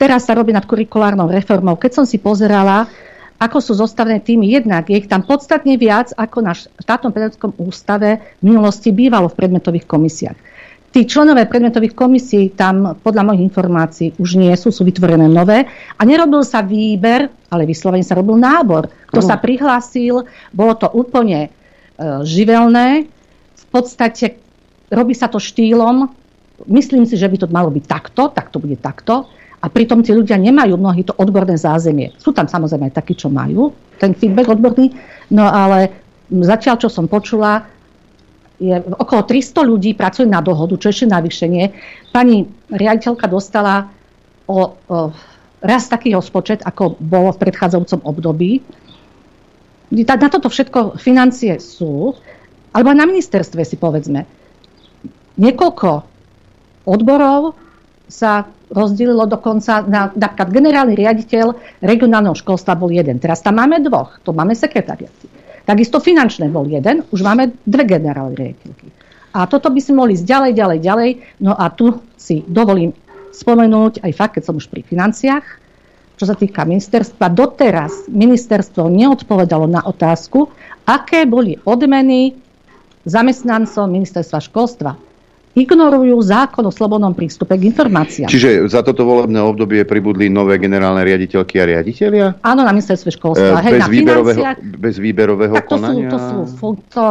Teraz 0.00 0.24
sa 0.24 0.32
robí 0.32 0.56
nad 0.56 0.64
kurikulárnou 0.64 1.28
reformou. 1.28 1.76
Keď 1.76 1.92
som 1.92 2.04
si 2.08 2.16
pozerala, 2.16 2.88
ako 3.36 3.60
sú 3.60 3.72
zostavené 3.76 4.24
týmy, 4.24 4.48
jednak 4.48 4.88
je 4.88 4.96
ich 4.96 5.12
tam 5.12 5.20
podstatne 5.20 5.76
viac, 5.76 6.16
ako 6.16 6.40
na 6.40 6.56
štátnom 6.56 7.12
pedagogickom 7.12 7.52
ústave 7.60 8.16
v 8.40 8.48
minulosti 8.48 8.96
bývalo 8.96 9.28
v 9.28 9.36
predmetových 9.36 9.84
komisiách. 9.84 10.38
Tí 10.90 11.06
členové 11.06 11.46
predmetových 11.46 11.94
komisí 11.94 12.50
tam 12.50 12.96
podľa 12.98 13.28
mojich 13.28 13.44
informácií 13.46 14.08
už 14.16 14.40
nie 14.40 14.50
sú, 14.56 14.72
sú 14.72 14.82
vytvorené 14.88 15.28
nové 15.30 15.68
a 15.94 16.02
nerobil 16.02 16.42
sa 16.42 16.64
výber, 16.64 17.30
ale 17.52 17.62
vyslovene 17.68 18.02
sa 18.02 18.18
robil 18.18 18.40
nábor. 18.40 18.90
Kto 19.06 19.20
sa 19.22 19.38
prihlásil, 19.38 20.26
bolo 20.50 20.74
to 20.74 20.90
úplne 20.90 21.46
e, 21.46 21.48
živelné. 22.26 23.06
V 23.54 23.66
podstate 23.70 24.42
robí 24.90 25.14
sa 25.14 25.30
to 25.30 25.38
štýlom, 25.38 26.10
myslím 26.66 27.06
si, 27.06 27.14
že 27.14 27.30
by 27.30 27.36
to 27.38 27.46
malo 27.52 27.70
byť 27.70 27.84
takto, 27.86 28.32
tak 28.34 28.50
to 28.50 28.58
bude 28.58 28.80
takto. 28.82 29.30
A 29.60 29.68
pritom 29.68 30.00
tí 30.00 30.16
ľudia 30.16 30.40
nemajú 30.40 30.80
mnohí 30.80 31.04
to 31.04 31.12
odborné 31.20 31.60
zázemie. 31.60 32.16
Sú 32.16 32.32
tam 32.32 32.48
samozrejme 32.48 32.88
aj 32.88 32.96
takí, 32.96 33.12
čo 33.12 33.28
majú 33.28 33.76
ten 34.00 34.16
feedback 34.16 34.48
odborný, 34.56 34.96
no 35.36 35.44
ale 35.44 35.92
zatiaľ, 36.32 36.80
čo 36.80 36.88
som 36.88 37.04
počula, 37.04 37.68
je 38.60 38.76
okolo 38.76 39.24
300 39.24 39.64
ľudí 39.64 39.90
pracuje 39.96 40.28
na 40.28 40.44
dohodu, 40.44 40.76
čo 40.76 40.92
ešte 40.92 41.08
navýšenie. 41.08 41.64
Pani 42.12 42.44
riaditeľka 42.72 43.24
dostala 43.28 43.88
o, 44.44 44.76
o 44.76 45.12
raz 45.60 45.88
taký 45.88 46.12
rozpočet, 46.12 46.64
ako 46.64 46.96
bolo 47.00 47.32
v 47.32 47.40
predchádzajúcom 47.40 48.00
období. 48.04 48.60
Na 49.92 50.28
toto 50.28 50.52
všetko 50.52 51.00
financie 51.00 51.56
sú, 51.60 52.16
alebo 52.72 52.92
na 52.92 53.08
ministerstve 53.08 53.64
si 53.64 53.76
povedzme. 53.80 54.28
Niekoľko 55.40 55.90
odborov 56.84 57.56
sa 58.08 58.44
rozdelilo 58.70 59.26
dokonca 59.26 59.82
na 59.82 60.14
napríklad 60.14 60.48
generálny 60.54 60.94
riaditeľ 60.94 61.46
regionálneho 61.82 62.38
školstva 62.38 62.78
bol 62.78 62.88
jeden. 62.94 63.18
Teraz 63.18 63.42
tam 63.42 63.58
máme 63.58 63.82
dvoch, 63.82 64.22
to 64.22 64.30
máme 64.30 64.54
sekretariaty. 64.54 65.26
Takisto 65.66 65.98
finančné 65.98 66.48
bol 66.48 66.66
jeden, 66.66 67.04
už 67.10 67.20
máme 67.22 67.54
dve 67.66 67.84
generálne 67.86 68.34
riaditeľky. 68.38 68.88
A 69.30 69.46
toto 69.46 69.70
by 69.70 69.78
sme 69.78 70.02
mohli 70.02 70.18
ísť 70.18 70.26
ďalej, 70.26 70.52
ďalej, 70.58 70.78
ďalej. 70.82 71.10
No 71.38 71.54
a 71.54 71.70
tu 71.70 72.02
si 72.18 72.42
dovolím 72.42 72.90
spomenúť 73.30 74.02
aj 74.02 74.12
fakt, 74.18 74.32
keď 74.38 74.50
som 74.50 74.58
už 74.58 74.66
pri 74.66 74.82
financiách, 74.82 75.46
čo 76.18 76.24
sa 76.26 76.34
týka 76.34 76.66
ministerstva. 76.66 77.30
Doteraz 77.30 78.10
ministerstvo 78.10 78.90
neodpovedalo 78.90 79.70
na 79.70 79.86
otázku, 79.86 80.50
aké 80.82 81.24
boli 81.30 81.56
odmeny 81.62 82.34
zamestnancov 83.06 83.86
ministerstva 83.86 84.38
školstva. 84.42 84.90
Ignorujú 85.50 86.14
zákon 86.22 86.62
o 86.62 86.70
slobodnom 86.70 87.10
prístupe 87.10 87.58
k 87.58 87.66
informáciám. 87.74 88.30
Čiže 88.30 88.70
za 88.70 88.86
toto 88.86 89.02
volebné 89.02 89.42
obdobie 89.42 89.82
pribudli 89.82 90.30
nové 90.30 90.62
generálne 90.62 91.02
riaditeľky 91.02 91.58
a 91.58 91.64
riaditeľia? 91.66 92.26
Áno, 92.38 92.62
na 92.62 92.70
ministerstve 92.70 93.10
školstva. 93.18 93.58
E, 93.58 93.64
Hej, 93.66 93.72
bez, 93.74 93.82
na 93.82 93.88
výberového, 93.90 94.42
bez 94.78 94.94
výberového 95.02 95.54
Tak 95.58 95.66
to 95.66 95.74
sú, 95.74 95.74
konania? 95.74 96.08
to 96.08 96.18
sú, 96.22 96.66
to 96.86 97.04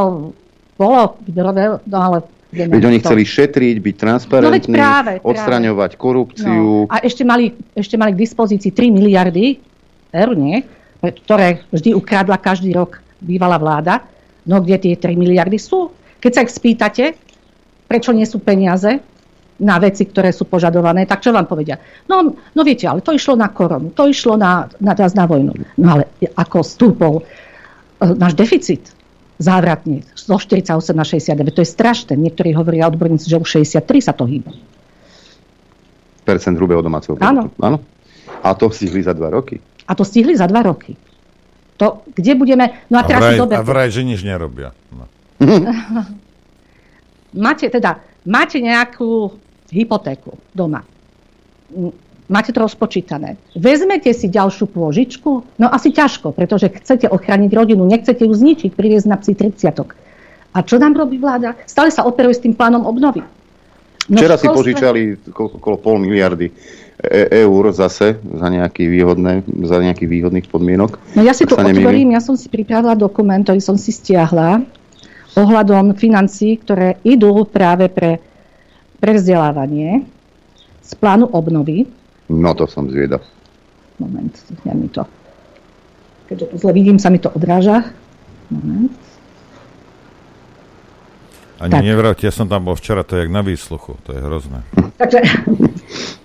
bolo 0.80 1.20
výberové, 1.28 1.84
no 1.84 1.98
ale... 2.00 2.18
Veď 2.50 2.82
oni 2.82 2.98
chceli 2.98 3.30
šetriť, 3.30 3.76
byť 3.78 3.96
transparentní, 4.00 4.74
No 4.74 4.82
práve. 4.82 5.14
odstraňovať 5.22 5.92
korupciu. 6.02 6.90
No, 6.90 6.90
a 6.90 7.04
ešte 7.06 7.22
mali, 7.22 7.54
ešte 7.78 7.94
mali 7.94 8.18
k 8.18 8.24
dispozícii 8.26 8.74
3 8.74 8.90
miliardy 8.90 9.62
eur, 10.10 10.34
nie? 10.34 10.66
ktoré 11.04 11.62
vždy 11.70 11.94
ukradla 11.94 12.42
každý 12.42 12.74
rok 12.74 13.04
bývalá 13.22 13.62
vláda. 13.62 14.02
No 14.50 14.64
kde 14.64 14.82
tie 14.82 14.94
3 14.98 15.14
miliardy 15.14 15.62
sú? 15.62 15.94
Keď 16.18 16.32
sa 16.34 16.42
ich 16.42 16.52
spýtate, 16.52 17.04
prečo 17.90 18.14
nie 18.14 18.30
sú 18.30 18.38
peniaze 18.38 19.02
na 19.60 19.76
veci, 19.82 20.08
ktoré 20.08 20.32
sú 20.32 20.48
požadované, 20.48 21.04
tak 21.04 21.20
čo 21.20 21.36
vám 21.36 21.50
povedia? 21.50 21.82
No, 22.08 22.32
no 22.32 22.62
viete, 22.64 22.88
ale 22.88 23.04
to 23.04 23.12
išlo 23.12 23.36
na 23.36 23.52
koronu, 23.52 23.92
to 23.92 24.08
išlo 24.08 24.38
na, 24.40 24.70
na, 24.80 24.94
na, 24.96 25.08
na 25.10 25.26
vojnu. 25.28 25.52
No 25.82 25.88
ale 25.98 26.16
ako 26.38 26.64
stúpol 26.64 27.14
e, 27.20 27.24
náš 28.16 28.40
deficit 28.40 28.96
závratne 29.40 30.08
zo 30.16 30.40
48 30.40 30.96
na 30.96 31.04
69, 31.04 31.56
to 31.56 31.64
je 31.64 31.70
strašné. 31.70 32.14
Niektorí 32.16 32.56
hovoria 32.56 32.88
odborníci, 32.88 33.28
že 33.28 33.40
už 33.40 33.64
63 33.64 34.00
sa 34.00 34.14
to 34.16 34.24
hýba. 34.28 34.52
Percent 36.24 36.56
hrubého 36.56 36.80
domáceho 36.80 37.20
Áno. 37.20 37.52
produktu. 37.52 37.60
Áno. 37.64 37.78
A 38.44 38.56
to 38.56 38.72
stihli 38.72 39.04
za 39.04 39.12
dva 39.12 39.32
roky. 39.32 39.60
A 39.90 39.92
to 39.96 40.04
stihli 40.08 40.38
za 40.38 40.48
dva 40.48 40.64
roky. 40.64 40.96
To, 41.80 42.04
kde 42.12 42.36
budeme... 42.36 42.84
No 42.92 43.00
a 43.00 43.04
A 43.04 43.08
teraz 43.08 43.24
vraj, 43.24 43.34
si 43.36 43.40
dobre... 43.40 43.56
a 43.56 43.64
vraj, 43.64 43.90
že 43.92 44.04
nič 44.04 44.22
nerobia. 44.24 44.76
No. 44.92 45.08
máte, 47.34 47.70
teda, 47.70 48.00
máte 48.26 48.62
nejakú 48.62 49.34
hypotéku 49.70 50.38
doma. 50.54 50.86
M, 51.74 51.94
Máte 52.30 52.54
to 52.54 52.62
rozpočítané. 52.62 53.42
Vezmete 53.58 54.14
si 54.14 54.30
ďalšiu 54.30 54.70
pôžičku? 54.70 55.58
No 55.58 55.66
asi 55.66 55.90
ťažko, 55.90 56.30
pretože 56.38 56.70
chcete 56.70 57.10
ochrániť 57.10 57.50
rodinu, 57.58 57.82
nechcete 57.90 58.22
ju 58.22 58.30
zničiť, 58.30 58.70
priviesť 58.78 59.08
na 59.10 59.18
psi 59.18 59.34
30 59.34 59.74
A 60.54 60.58
čo 60.62 60.78
nám 60.78 60.94
robí 60.94 61.18
vláda? 61.18 61.58
Stále 61.66 61.90
sa 61.90 62.06
operuje 62.06 62.38
s 62.38 62.46
tým 62.46 62.54
plánom 62.54 62.86
obnovy. 62.86 63.26
No 64.14 64.18
Včera 64.22 64.38
si 64.38 64.46
školstve- 64.46 64.58
požičali 64.62 65.02
koľko, 65.34 65.58
okolo 65.58 65.76
pol 65.82 65.98
miliardy 65.98 66.54
e- 67.02 67.30
eur 67.46 67.74
zase 67.74 68.22
za, 68.22 68.48
nejaký 68.50 68.86
výhodné, 68.86 69.34
za 69.66 69.78
nejakých 69.82 70.10
výhodných 70.10 70.48
podmienok. 70.54 71.02
No 71.18 71.26
ja 71.26 71.34
si 71.34 71.50
nemýlim. 71.50 71.82
otvorím, 71.82 72.10
ja 72.14 72.22
som 72.22 72.38
si 72.38 72.46
pripravila 72.46 72.94
dokument, 72.94 73.42
ktorý 73.42 73.58
som 73.58 73.78
si 73.78 73.90
stiahla 73.90 74.62
ohľadom 75.40 75.96
financí, 75.96 76.60
ktoré 76.60 77.00
idú 77.08 77.48
práve 77.48 77.88
pre, 77.88 78.20
pre 79.00 79.16
vzdelávanie 79.16 80.04
z 80.84 80.92
plánu 81.00 81.32
obnovy. 81.32 81.88
No 82.28 82.52
to 82.54 82.68
som 82.68 82.92
zviedal. 82.92 83.24
Moment, 84.00 84.36
ja 84.68 84.74
mi 84.76 84.88
to. 84.92 85.04
Keďže 86.28 86.46
tu 86.52 86.56
zle 86.62 86.72
vidím, 86.76 87.02
sa 87.02 87.10
mi 87.10 87.18
to 87.18 87.32
odráža. 87.32 87.90
Moment. 88.52 88.94
Ani 91.60 91.92
Tak. 91.92 92.24
ja 92.24 92.32
som 92.32 92.48
tam 92.48 92.72
bol 92.72 92.76
včera, 92.80 93.04
to 93.04 93.20
je 93.20 93.28
jak 93.28 93.32
na 93.36 93.44
výsluchu, 93.44 94.00
to 94.08 94.16
je 94.16 94.20
hrozné. 94.24 94.64
Takže, 94.96 95.20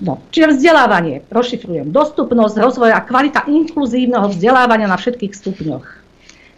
no, 0.06 0.22
čiže 0.30 0.54
vzdelávanie, 0.54 1.26
rozšifrujem. 1.26 1.90
Dostupnosť, 1.90 2.54
rozvoj 2.62 2.94
a 2.94 3.02
kvalita 3.02 3.42
inkluzívneho 3.50 4.30
vzdelávania 4.30 4.86
na 4.86 4.94
všetkých 4.94 5.34
stupňoch. 5.34 6.03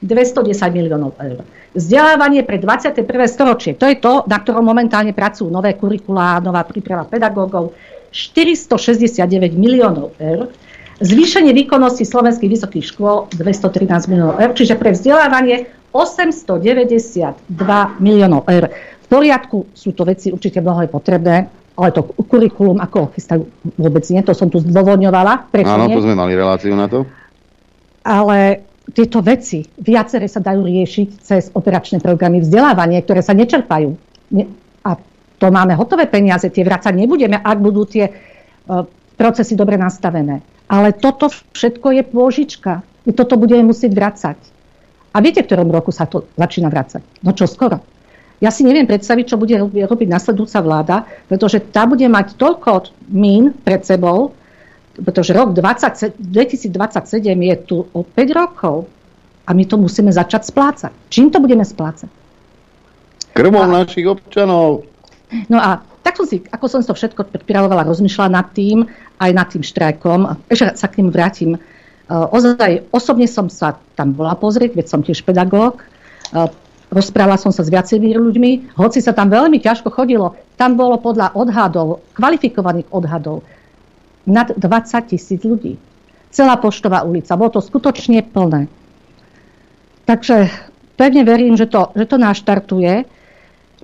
210 0.03 0.53
miliónov 0.73 1.17
eur. 1.17 1.45
Vzdelávanie 1.77 2.45
pre 2.45 2.61
21. 2.61 3.05
storočie, 3.29 3.73
to 3.77 3.89
je 3.89 3.97
to, 4.01 4.25
na 4.29 4.41
ktorom 4.41 4.65
momentálne 4.65 5.13
pracujú 5.13 5.49
nové 5.49 5.77
kurikulá, 5.77 6.41
nová 6.41 6.65
príprava 6.65 7.05
pedagógov. 7.05 7.77
469 8.13 9.53
miliónov 9.53 10.17
eur. 10.17 10.49
Zvýšenie 11.05 11.53
výkonnosti 11.53 12.09
slovenských 12.09 12.49
vysokých 12.57 12.85
škôl 12.97 13.29
213 13.37 14.09
miliónov 14.09 14.41
eur, 14.41 14.57
čiže 14.57 14.81
pre 14.81 14.97
vzdelávanie 14.97 15.69
892 15.93 17.45
miliónov 18.01 18.49
eur. 18.49 18.73
V 19.05 19.07
poriadku 19.13 19.69
sú 19.77 19.93
to 19.93 20.09
veci 20.09 20.33
určite 20.33 20.65
mnohé 20.65 20.89
potrebné, 20.89 21.53
ale 21.77 21.93
to 21.93 22.09
kurikulum 22.25 22.81
ako 22.81 23.13
chystajú 23.13 23.45
vôbec 23.77 24.09
nie, 24.09 24.25
to 24.25 24.33
som 24.33 24.49
tu 24.49 24.65
zdôvodňovala. 24.65 25.53
Áno, 25.53 25.93
to 25.93 26.01
sme 26.01 26.17
mali 26.17 26.33
reláciu 26.33 26.73
na 26.73 26.89
to. 26.89 27.05
ale 28.07 28.65
tieto 28.95 29.19
veci, 29.23 29.67
viaceré 29.83 30.31
sa 30.31 30.39
dajú 30.39 30.63
riešiť 30.63 31.09
cez 31.19 31.43
operačné 31.51 31.99
programy 31.99 32.39
vzdelávania, 32.43 33.03
ktoré 33.03 33.23
sa 33.23 33.35
nečerpajú. 33.35 33.91
Ne- 34.35 34.51
A 34.87 34.95
to 35.43 35.47
máme 35.51 35.75
hotové 35.75 36.07
peniaze, 36.07 36.47
tie 36.51 36.63
vrácať 36.63 36.95
nebudeme, 36.95 37.35
ak 37.35 37.59
budú 37.59 37.83
tie 37.83 38.07
uh, 38.07 38.87
procesy 39.19 39.59
dobre 39.59 39.75
nastavené. 39.75 40.45
Ale 40.71 40.95
toto 40.95 41.31
všetko 41.31 41.89
je 41.99 42.03
pôžička. 42.07 42.73
My 43.07 43.13
toto 43.15 43.39
budeme 43.39 43.71
musieť 43.71 43.93
vracať. 43.95 44.39
A 45.15 45.23
viete, 45.23 45.43
v 45.43 45.49
ktorom 45.49 45.71
roku 45.71 45.91
sa 45.95 46.07
to 46.07 46.27
začína 46.35 46.69
vracať? 46.69 47.03
No 47.23 47.33
čo 47.33 47.47
skoro. 47.47 47.83
Ja 48.37 48.53
si 48.53 48.69
neviem 48.69 48.85
predstaviť, 48.85 49.33
čo 49.33 49.41
bude 49.41 49.57
robi- 49.57 49.87
robiť 49.89 50.09
nasledujúca 50.13 50.59
vláda, 50.61 50.97
pretože 51.25 51.65
tá 51.73 51.89
bude 51.89 52.05
mať 52.05 52.37
toľko 52.37 52.93
mín 53.09 53.57
pred 53.65 53.81
sebou, 53.81 54.37
pretože 55.05 55.37
rok 55.37 55.53
20, 55.53 56.17
2027 56.17 56.73
je 57.37 57.57
tu 57.65 57.77
o 57.85 58.01
5 58.01 58.41
rokov 58.41 58.89
a 59.47 59.51
my 59.53 59.65
to 59.69 59.77
musíme 59.77 60.11
začať 60.11 60.49
splácať. 60.49 60.93
Čím 61.13 61.31
to 61.31 61.39
budeme 61.39 61.63
splácať? 61.63 62.11
Krvom 63.37 63.69
našich 63.69 64.09
občanov. 64.09 64.89
No 65.53 65.61
a 65.61 65.85
tak 66.01 66.17
som 66.17 66.27
si, 66.27 66.41
ako 66.49 66.67
som 66.71 66.81
si 66.81 66.89
to 66.89 66.97
všetko 66.97 67.29
pripravovala, 67.35 67.85
rozmýšľala 67.85 68.31
nad 68.31 68.49
tým, 68.55 68.87
aj 69.19 69.31
nad 69.35 69.47
tým 69.51 69.67
štrajkom. 69.67 70.49
Ešte 70.49 70.79
sa 70.79 70.87
k 70.89 71.03
ním 71.03 71.11
vrátim. 71.11 71.59
Uh, 72.07 72.31
ozaj, 72.31 72.87
osobne 72.95 73.27
som 73.27 73.51
sa 73.51 73.75
tam 73.99 74.15
bola 74.15 74.39
pozrieť, 74.39 74.79
veď 74.79 74.87
som 74.87 75.03
tiež 75.03 75.27
pedagóg. 75.27 75.83
Uh, 76.31 76.47
rozprávala 76.95 77.35
som 77.35 77.51
sa 77.51 77.67
s 77.67 77.73
viacerými 77.73 78.15
ľuďmi, 78.15 78.79
hoci 78.79 79.03
sa 79.03 79.11
tam 79.11 79.27
veľmi 79.31 79.59
ťažko 79.59 79.91
chodilo. 79.91 80.39
Tam 80.55 80.79
bolo 80.79 81.03
podľa 81.03 81.35
odhadov, 81.35 82.07
kvalifikovaných 82.15 82.87
odhadov, 82.95 83.43
nad 84.27 84.51
20 84.53 85.11
tisíc 85.11 85.41
ľudí. 85.43 85.79
Celá 86.35 86.59
Poštová 86.59 87.07
ulica. 87.07 87.39
Bolo 87.39 87.57
to 87.57 87.61
skutočne 87.65 88.21
plné. 88.27 88.69
Takže 90.07 90.51
pevne 90.99 91.23
verím, 91.27 91.55
že 91.55 91.71
to, 91.71 91.95
že 91.95 92.07
to 92.07 92.17
naštartuje 92.19 93.07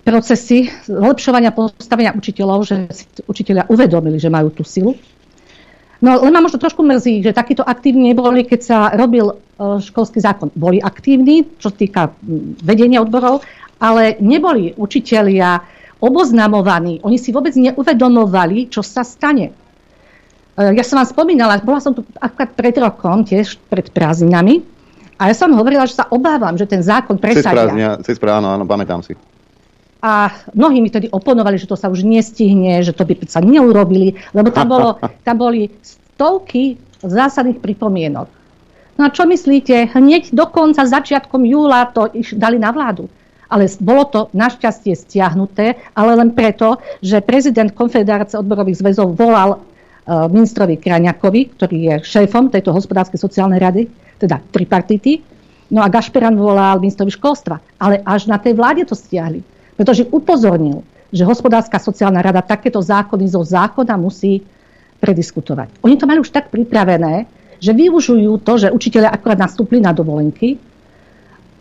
procesy 0.03 0.71
zlepšovania 0.87 1.55
postavenia 1.55 2.11
učiteľov, 2.15 2.67
že 2.67 2.77
si 2.91 3.05
učiteľia 3.23 3.71
uvedomili, 3.71 4.19
že 4.19 4.31
majú 4.31 4.51
tú 4.51 4.67
silu. 4.67 4.99
No 6.03 6.19
len 6.19 6.35
ma 6.35 6.43
možno 6.43 6.59
trošku 6.59 6.83
mrzí, 6.83 7.23
že 7.23 7.31
takýto 7.31 7.63
aktívni 7.63 8.11
neboli, 8.11 8.43
keď 8.43 8.61
sa 8.61 8.91
robil 8.91 9.31
e, 9.31 9.35
školský 9.79 10.19
zákon. 10.19 10.51
Boli 10.59 10.83
aktívni, 10.83 11.47
čo 11.63 11.71
sa 11.71 11.79
týka 11.79 12.03
vedenia 12.59 12.99
odborov, 12.99 13.47
ale 13.79 14.19
neboli 14.19 14.75
učitelia 14.75 15.63
oboznamovaní. 16.03 16.99
Oni 17.07 17.23
si 17.23 17.31
vôbec 17.31 17.55
neuvedomovali, 17.55 18.67
čo 18.67 18.83
sa 18.83 19.07
stane. 19.07 19.55
E, 20.57 20.77
ja 20.77 20.85
som 20.85 21.01
vám 21.01 21.09
spomínala, 21.09 21.61
bola 21.65 21.81
som 21.81 21.97
tu 21.97 22.05
akurát 22.21 22.53
pred 22.53 22.77
rokom, 22.77 23.25
tiež 23.25 23.57
pred 23.71 23.89
prázdninami, 23.93 24.65
a 25.23 25.31
ja 25.31 25.35
som 25.39 25.55
hovorila, 25.55 25.87
že 25.87 25.95
sa 25.95 26.11
obávam, 26.11 26.59
že 26.59 26.67
ten 26.67 26.83
zákon 26.83 27.15
presadia. 27.15 28.03
cez 28.03 28.19
prázdnia, 28.19 28.59
áno, 28.59 28.67
pamätám 28.67 29.07
si. 29.07 29.15
A 30.03 30.35
mnohí 30.51 30.83
mi 30.83 30.91
tedy 30.91 31.07
oponovali, 31.07 31.63
že 31.63 31.71
to 31.71 31.79
sa 31.79 31.87
už 31.87 32.03
nestihne, 32.03 32.83
že 32.83 32.91
to 32.91 33.07
by 33.07 33.15
sa 33.31 33.39
neurobili, 33.39 34.19
lebo 34.35 34.51
tam, 34.51 34.67
bolo, 34.67 34.99
tam 35.27 35.39
boli 35.39 35.71
stovky 35.79 36.75
zásadných 37.07 37.63
pripomienok. 37.63 38.27
No 38.99 39.07
a 39.07 39.15
čo 39.15 39.31
myslíte? 39.31 39.95
Hneď 39.95 40.35
dokonca 40.35 40.83
začiatkom 40.83 41.47
júla 41.47 41.87
to 41.95 42.11
iš, 42.11 42.35
dali 42.35 42.59
na 42.59 42.75
vládu. 42.75 43.07
Ale 43.47 43.71
bolo 43.79 44.05
to 44.11 44.21
našťastie 44.35 44.97
stiahnuté, 44.97 45.79
ale 45.95 46.19
len 46.19 46.35
preto, 46.35 46.83
že 46.99 47.23
prezident 47.23 47.71
Konfederácie 47.71 48.43
odborových 48.43 48.81
zväzov 48.83 49.15
volal 49.15 49.63
ministrovi 50.07 50.83
Kraňakovi, 50.83 51.55
ktorý 51.55 51.77
je 51.79 51.95
šéfom 52.03 52.51
tejto 52.51 52.75
hospodárskej 52.75 53.23
sociálnej 53.23 53.63
rady, 53.63 53.83
teda 54.19 54.43
tripartity, 54.51 55.23
no 55.71 55.83
a 55.83 55.89
Gašperan 55.89 56.35
volal 56.35 56.83
ministrovi 56.83 57.15
školstva. 57.15 57.63
Ale 57.79 58.03
až 58.03 58.27
na 58.27 58.39
tej 58.39 58.59
vláde 58.59 58.83
to 58.83 58.99
stiahli. 58.99 59.43
Pretože 59.79 60.11
upozornil, 60.11 60.83
že 61.13 61.27
hospodárska 61.29 61.79
sociálna 61.79 62.19
rada 62.25 62.43
takéto 62.43 62.83
zákony 62.83 63.25
zo 63.31 63.45
zákona 63.47 63.95
musí 64.01 64.43
prediskutovať. 64.99 65.83
Oni 65.83 65.95
to 65.99 66.07
mali 66.07 66.23
už 66.23 66.31
tak 66.31 66.51
pripravené, 66.51 67.27
že 67.63 67.75
využujú 67.75 68.43
to, 68.43 68.53
že 68.59 68.75
učiteľe 68.75 69.07
akorát 69.07 69.39
nastúpli 69.39 69.79
na 69.79 69.95
dovolenky 69.95 70.59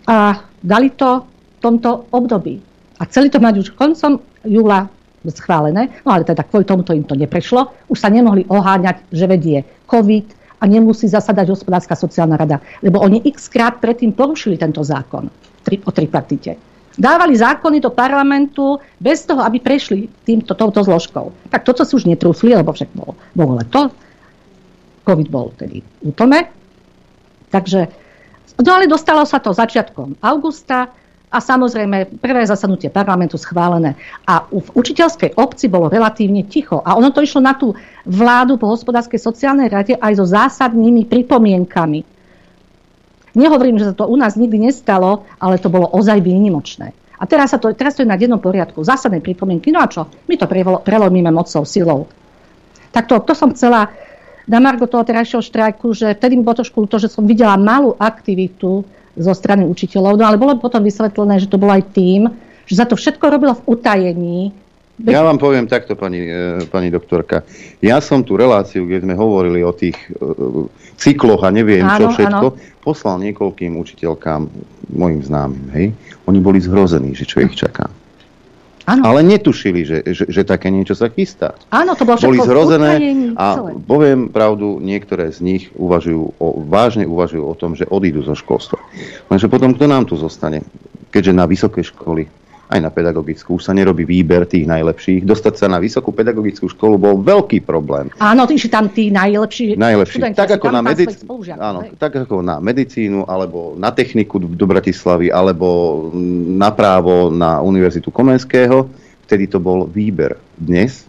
a 0.09 0.45
dali 0.61 0.89
to 0.93 1.25
v 1.25 1.59
tomto 1.61 2.09
období. 2.09 2.57
A 2.97 3.05
chceli 3.05 3.29
to 3.29 3.41
mať 3.41 3.53
už 3.65 3.73
koncom 3.77 4.21
júla 4.45 4.89
schválené, 5.29 5.93
no 6.01 6.09
ale 6.17 6.25
teda 6.25 6.41
kvôli 6.41 6.65
tomuto 6.65 6.97
im 6.97 7.05
to 7.05 7.13
neprešlo. 7.13 7.69
Už 7.85 8.01
sa 8.01 8.09
nemohli 8.09 8.49
oháňať, 8.49 9.05
že 9.13 9.29
vedie 9.29 9.61
COVID 9.85 10.57
a 10.61 10.65
nemusí 10.65 11.05
zasadať 11.05 11.45
hospodárska 11.53 11.93
sociálna 11.93 12.41
rada. 12.41 12.57
Lebo 12.81 12.97
oni 13.01 13.21
x 13.29 13.45
krát 13.45 13.77
predtým 13.77 14.17
porušili 14.17 14.57
tento 14.57 14.81
zákon 14.81 15.29
tri- 15.61 15.81
o 15.85 15.91
tripartite 15.93 16.71
dávali 16.97 17.39
zákony 17.39 17.79
do 17.79 17.91
parlamentu 17.91 18.79
bez 18.99 19.23
toho, 19.23 19.39
aby 19.41 19.63
prešli 19.63 20.11
týmto, 20.27 20.55
touto 20.55 20.83
zložkou. 20.83 21.31
Tak 21.47 21.63
toto 21.63 21.87
si 21.87 21.95
už 21.95 22.03
netrúfli, 22.03 22.51
lebo 22.51 22.75
však 22.75 22.91
bolo, 22.91 23.15
bolo 23.31 23.55
leto. 23.59 23.91
COVID 25.07 25.27
bol 25.31 25.55
tedy 25.55 25.79
úplne. 26.03 26.51
Takže, 27.51 27.87
no 28.63 28.71
ale 28.75 28.91
dostalo 28.91 29.23
sa 29.23 29.39
to 29.39 29.55
začiatkom 29.55 30.19
augusta 30.23 30.91
a 31.31 31.39
samozrejme 31.39 32.19
prvé 32.19 32.43
zasadnutie 32.43 32.91
parlamentu 32.91 33.39
schválené. 33.39 33.95
A 34.27 34.43
v 34.51 34.67
učiteľskej 34.75 35.39
obci 35.39 35.71
bolo 35.71 35.87
relatívne 35.87 36.43
ticho. 36.43 36.83
A 36.83 36.99
ono 36.99 37.15
to 37.15 37.23
išlo 37.23 37.39
na 37.39 37.55
tú 37.55 37.71
vládu 38.03 38.59
po 38.59 38.67
hospodárskej 38.67 39.17
sociálnej 39.17 39.71
rade 39.71 39.95
aj 39.95 40.19
so 40.19 40.25
zásadnými 40.27 41.07
pripomienkami 41.07 42.21
Nehovorím, 43.31 43.79
že 43.79 43.91
sa 43.91 43.95
to 43.95 44.11
u 44.11 44.15
nás 44.19 44.35
nikdy 44.35 44.59
nestalo, 44.59 45.23
ale 45.39 45.55
to 45.55 45.71
bolo 45.71 45.87
ozaj 45.87 46.19
výnimočné. 46.19 46.91
A 47.21 47.23
teraz, 47.29 47.53
sa 47.53 47.61
to, 47.61 47.71
teraz 47.71 47.95
to 47.95 48.03
je 48.03 48.09
na 48.09 48.17
jednom 48.17 48.41
poriadku. 48.41 48.81
Zásadné 48.81 49.21
pripomienky. 49.21 49.69
No 49.69 49.79
a 49.79 49.87
čo? 49.87 50.09
My 50.25 50.35
to 50.35 50.49
prelomíme 50.81 51.29
mocou, 51.29 51.63
silou. 51.63 52.09
Tak 52.91 53.07
to, 53.07 53.23
to 53.23 53.33
som 53.37 53.53
chcela 53.55 53.87
na 54.49 54.57
Margo 54.61 54.89
toho 54.89 55.05
terajšieho 55.05 55.43
štrajku, 55.43 55.93
že 55.93 56.17
vtedy 56.17 56.37
mi 56.37 56.45
bolo 56.45 56.61
trošku 56.61 56.85
to, 56.89 56.97
že 56.97 57.11
som 57.11 57.25
videla 57.25 57.57
malú 57.57 57.93
aktivitu 57.97 58.85
zo 59.17 59.33
strany 59.35 59.67
učiteľov, 59.67 60.17
no 60.17 60.23
ale 60.23 60.39
bolo 60.39 60.57
potom 60.57 60.81
vysvetlené, 60.81 61.37
že 61.41 61.51
to 61.51 61.59
bolo 61.59 61.75
aj 61.75 61.83
tým, 61.91 62.31
že 62.65 62.79
sa 62.79 62.87
to 62.87 62.95
všetko 62.95 63.25
robilo 63.27 63.53
v 63.57 63.65
utajení, 63.67 64.39
ja 65.01 65.25
vám 65.25 65.41
poviem 65.41 65.65
takto, 65.65 65.97
pani, 65.97 66.29
e, 66.29 66.61
pani 66.69 66.93
doktorka. 66.93 67.41
Ja 67.81 67.97
som 68.03 68.21
tú 68.21 68.37
reláciu, 68.37 68.85
kde 68.85 69.01
sme 69.01 69.17
hovorili 69.17 69.65
o 69.65 69.73
tých 69.73 69.97
e, 70.13 70.29
cykloch 70.93 71.41
a 71.41 71.49
neviem 71.49 71.81
áno, 71.81 71.97
čo 71.97 72.21
všetko, 72.21 72.47
áno. 72.53 72.59
poslal 72.85 73.17
niekoľkým 73.25 73.81
učiteľkám, 73.81 74.45
mojim 74.93 75.21
známym, 75.25 75.65
hej. 75.73 75.87
Oni 76.29 76.37
boli 76.37 76.61
zhrození, 76.61 77.17
že 77.17 77.25
čo 77.25 77.41
ich 77.41 77.57
čaká. 77.57 77.89
Áno. 78.89 79.01
Ale 79.05 79.21
netušili, 79.21 79.85
že, 79.85 79.97
že, 80.09 80.25
že 80.25 80.41
také 80.41 80.73
niečo 80.73 80.97
sa 80.97 81.07
chystá. 81.13 81.53
Áno, 81.69 81.93
to 81.93 82.03
bolo 82.05 82.17
Boli 82.17 82.41
zhrozené 82.41 82.91
a 83.37 83.45
celé. 83.57 83.71
poviem 83.85 84.29
pravdu, 84.33 84.81
niektoré 84.81 85.29
z 85.29 85.39
nich 85.45 85.63
uvažujú 85.77 86.37
o, 86.41 86.47
vážne 86.65 87.05
uvažujú 87.05 87.43
o 87.45 87.53
tom, 87.53 87.77
že 87.77 87.85
odídu 87.85 88.25
zo 88.25 88.33
školstva. 88.33 88.81
Lenže 89.29 89.47
potom 89.47 89.77
kto 89.77 89.85
nám 89.85 90.09
tu 90.09 90.17
zostane? 90.17 90.65
Keďže 91.11 91.33
na 91.35 91.45
vysoké 91.45 91.85
školy 91.85 92.31
aj 92.71 92.79
na 92.79 92.87
pedagogickú 92.87 93.59
už 93.59 93.67
sa 93.67 93.75
nerobí 93.75 94.07
výber 94.07 94.47
tých 94.47 94.63
najlepších. 94.63 95.27
Dostať 95.27 95.53
sa 95.59 95.67
na 95.67 95.83
vysokú 95.83 96.15
pedagogickú 96.15 96.71
školu 96.71 96.95
bol 96.95 97.15
veľký 97.19 97.67
problém. 97.67 98.07
Áno, 98.23 98.47
tí, 98.47 98.55
tam 98.71 98.87
tí 98.87 99.11
najlepší. 99.11 99.75
Najlepší. 99.75 100.31
Tak 100.31 100.55
ako, 100.55 100.67
na 100.71 100.79
medic... 100.79 101.11
Áno, 101.59 101.83
tak 101.99 102.23
ako 102.23 102.39
na 102.39 102.63
medicínu, 102.63 103.27
alebo 103.27 103.75
na 103.75 103.91
techniku 103.91 104.39
do 104.39 104.65
Bratislavy, 104.65 105.27
alebo 105.27 105.67
na 106.55 106.71
právo 106.71 107.27
na 107.27 107.59
Univerzitu 107.59 108.07
Komenského. 108.07 108.87
Vtedy 109.27 109.51
to 109.51 109.59
bol 109.59 109.83
výber. 109.83 110.39
Dnes 110.55 111.03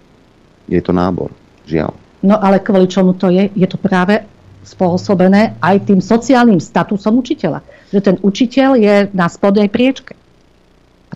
je 0.67 0.83
to 0.83 0.91
nábor. 0.91 1.31
Žiaľ. 1.71 1.95
No 2.27 2.39
ale 2.39 2.59
kvôli 2.63 2.91
čomu 2.91 3.15
to 3.15 3.31
je? 3.31 3.51
Je 3.55 3.67
to 3.71 3.79
práve 3.79 4.19
spôsobené 4.63 5.59
aj 5.59 5.91
tým 5.91 5.99
sociálnym 5.99 6.63
statusom 6.63 7.19
učiteľa. 7.19 7.63
Že 7.91 8.01
ten 8.03 8.17
učiteľ 8.23 8.71
je 8.79 8.95
na 9.11 9.27
spodnej 9.27 9.67
priečke. 9.67 10.15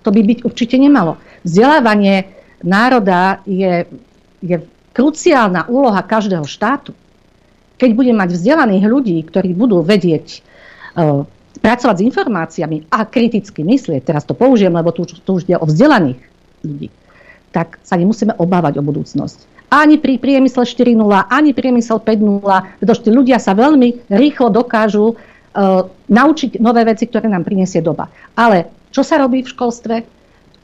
To 0.06 0.14
by 0.14 0.22
byť 0.22 0.38
určite 0.46 0.78
nemalo. 0.78 1.18
Vzdelávanie 1.42 2.30
národa 2.62 3.42
je, 3.42 3.90
je 4.38 4.56
kruciálna 4.94 5.66
úloha 5.66 5.98
každého 6.06 6.46
štátu. 6.46 6.94
Keď 7.74 7.90
budeme 7.92 8.22
mať 8.22 8.38
vzdelaných 8.38 8.86
ľudí, 8.86 9.18
ktorí 9.26 9.50
budú 9.52 9.82
vedieť 9.82 10.40
uh, 10.94 11.26
pracovať 11.58 11.96
s 11.98 12.06
informáciami 12.06 12.76
a 12.88 13.02
kriticky 13.04 13.66
myslieť, 13.66 14.06
teraz 14.06 14.22
to 14.22 14.32
použijem, 14.38 14.72
lebo 14.72 14.94
tu, 14.94 15.02
tu 15.04 15.30
už 15.36 15.50
ide 15.50 15.58
o 15.58 15.66
vzdelaných 15.66 16.22
ľudí, 16.62 16.88
tak 17.50 17.82
sa 17.82 17.98
nemusíme 17.98 18.38
obávať 18.38 18.78
o 18.78 18.86
budúcnosť. 18.86 19.68
Ani 19.74 19.98
pri 19.98 20.22
priemysle 20.22 20.62
4.0, 20.62 21.02
ani 21.26 21.50
priemysel 21.50 21.98
5.0, 21.98 22.78
pretože 22.78 23.02
tí 23.02 23.10
ľudia 23.10 23.42
sa 23.42 23.58
veľmi 23.58 24.06
rýchlo 24.14 24.54
dokážu 24.54 25.12
uh, 25.12 25.82
naučiť 26.06 26.62
nové 26.62 26.86
veci, 26.86 27.10
ktoré 27.10 27.26
nám 27.26 27.42
prinesie 27.42 27.82
doba. 27.82 28.06
Ale 28.38 28.85
čo 28.96 29.04
sa 29.04 29.20
robí 29.20 29.44
v 29.44 29.52
školstve? 29.52 29.94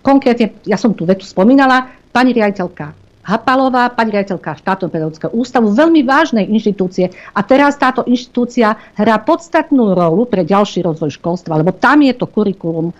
Konkrétne, 0.00 0.56
ja 0.64 0.80
som 0.80 0.96
tú 0.96 1.04
vetu 1.04 1.28
spomínala, 1.28 1.92
pani 2.16 2.32
riaditeľka 2.32 2.96
Hapalová, 3.22 3.92
pani 3.94 4.10
riaditeľka 4.18 4.58
štátneho 4.58 4.90
pedagogického 4.90 5.30
ústavu, 5.36 5.70
veľmi 5.70 6.02
vážnej 6.02 6.48
inštitúcie. 6.48 7.12
A 7.36 7.40
teraz 7.44 7.78
táto 7.78 8.02
inštitúcia 8.02 8.74
hrá 8.98 9.20
podstatnú 9.22 9.94
rolu 9.94 10.26
pre 10.26 10.42
ďalší 10.42 10.82
rozvoj 10.82 11.12
školstva, 11.20 11.60
lebo 11.60 11.70
tam 11.76 12.02
je 12.02 12.16
to 12.16 12.26
kurikulum 12.26 12.90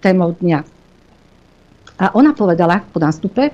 témou 0.00 0.32
dňa. 0.38 0.64
A 2.00 2.16
ona 2.16 2.32
povedala 2.32 2.80
po 2.80 3.02
nástupe, 3.02 3.52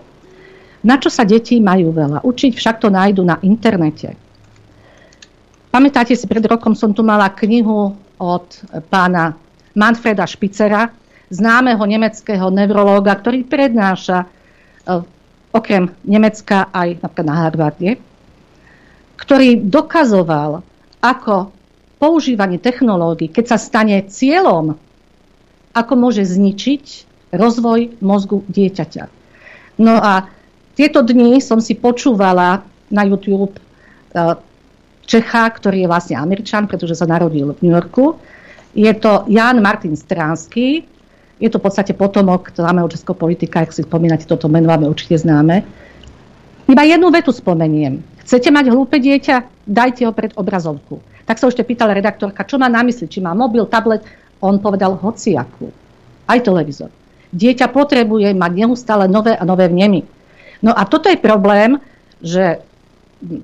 na 0.86 0.94
čo 1.02 1.10
sa 1.10 1.26
deti 1.26 1.59
majú 1.59 1.90
veľa 1.90 2.22
učiť, 2.22 2.52
však 2.55 2.76
to 2.78 2.93
nájdu 2.93 3.26
na 3.26 3.43
internete. 3.43 4.14
Pamätáte 5.74 6.14
si, 6.14 6.28
pred 6.30 6.47
rokom 6.47 6.78
som 6.78 6.94
tu 6.94 7.02
mala 7.02 7.34
knihu 7.34 7.98
od 8.22 8.47
pána 8.86 9.34
Manfreda 9.74 10.22
Špicera, 10.22 10.86
známeho 11.31 11.82
nemeckého 11.82 12.51
neurológa, 12.51 13.19
ktorý 13.19 13.43
prednáša 13.47 14.24
e, 14.24 14.27
okrem 15.51 15.90
Nemecka 16.07 16.70
aj 16.70 17.03
napríklad 17.03 17.27
na 17.27 17.36
Harvarde, 17.43 17.90
ktorý 19.16 19.65
dokazoval, 19.66 20.62
ako 21.01 21.51
používanie 21.97 22.61
technológií, 22.61 23.32
keď 23.32 23.57
sa 23.57 23.59
stane 23.59 24.05
cieľom, 24.05 24.77
ako 25.73 25.93
môže 25.97 26.24
zničiť 26.24 26.85
rozvoj 27.32 28.01
mozgu 28.01 28.44
dieťaťa. 28.48 29.05
No 29.81 29.97
a 30.01 30.28
tieto 30.77 31.05
dni 31.05 31.40
som 31.40 31.61
si 31.61 31.77
počúvala 31.77 32.65
na 32.93 33.03
YouTube 33.05 33.57
e, 33.57 33.61
Čecha, 35.07 35.47
ktorý 35.47 35.86
je 35.86 35.90
vlastne 35.90 36.16
Američan, 36.19 36.66
pretože 36.66 36.98
sa 36.98 37.07
narodil 37.07 37.55
v 37.55 37.61
New 37.62 37.73
Yorku. 37.73 38.19
Je 38.74 38.90
to 38.98 39.24
Jan 39.31 39.62
Martin 39.62 39.94
Stránsky, 39.94 40.85
je 41.36 41.48
to 41.52 41.60
v 41.60 41.64
podstate 41.68 41.92
potomok 41.92 42.52
známeho 42.56 42.88
českého 42.88 43.12
politika, 43.12 43.60
ak 43.60 43.72
si 43.72 43.84
spomínate, 43.84 44.24
toto 44.24 44.48
meno 44.48 44.72
máme 44.72 44.88
určite 44.88 45.20
známe. 45.20 45.64
Iba 46.66 46.82
jednu 46.82 47.12
vetu 47.12 47.30
spomeniem. 47.30 48.00
Chcete 48.24 48.50
mať 48.50 48.72
hlúpe 48.72 48.98
dieťa? 48.98 49.68
Dajte 49.68 50.08
ho 50.08 50.12
pred 50.16 50.34
obrazovku. 50.34 50.98
Tak 51.28 51.38
sa 51.38 51.46
ešte 51.46 51.62
pýtala 51.62 51.94
redaktorka, 51.94 52.42
čo 52.42 52.58
má 52.58 52.66
na 52.66 52.82
mysli, 52.82 53.06
či 53.06 53.22
má 53.22 53.36
mobil, 53.36 53.68
tablet. 53.68 54.02
On 54.42 54.56
povedal 54.58 54.98
hociakú. 54.98 55.70
Aj 56.26 56.38
televízor. 56.42 56.90
Dieťa 57.30 57.70
potrebuje 57.70 58.34
mať 58.34 58.52
neustále 58.56 59.04
nové 59.06 59.36
a 59.36 59.44
nové 59.46 59.70
vnemy. 59.70 60.02
No 60.64 60.72
a 60.72 60.88
toto 60.88 61.12
je 61.12 61.20
problém, 61.20 61.78
že 62.18 62.64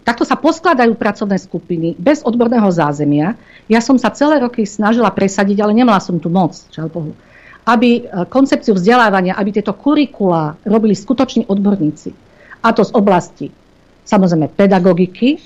takto 0.03 0.25
sa 0.25 0.35
poskladajú 0.35 0.97
pracovné 0.97 1.37
skupiny 1.39 1.95
bez 2.01 2.25
odborného 2.25 2.67
zázemia. 2.73 3.37
Ja 3.69 3.85
som 3.85 4.01
sa 4.01 4.11
celé 4.11 4.41
roky 4.41 4.65
snažila 4.65 5.13
presadiť, 5.13 5.61
ale 5.61 5.77
nemala 5.77 6.01
som 6.01 6.17
tu 6.19 6.33
moc, 6.33 6.57
žiaľ 6.73 6.89
Bohu, 6.89 7.13
aby 7.67 7.91
e, 7.99 8.03
koncepciu 8.27 8.75
vzdelávania, 8.75 9.39
aby 9.39 9.51
tieto 9.55 9.73
kurikulá 9.77 10.59
robili 10.67 10.95
skutoční 10.95 11.47
odborníci. 11.47 12.11
A 12.63 12.71
to 12.75 12.83
z 12.87 12.93
oblasti 12.95 13.47
samozrejme 14.03 14.51
pedagogiky, 14.53 15.39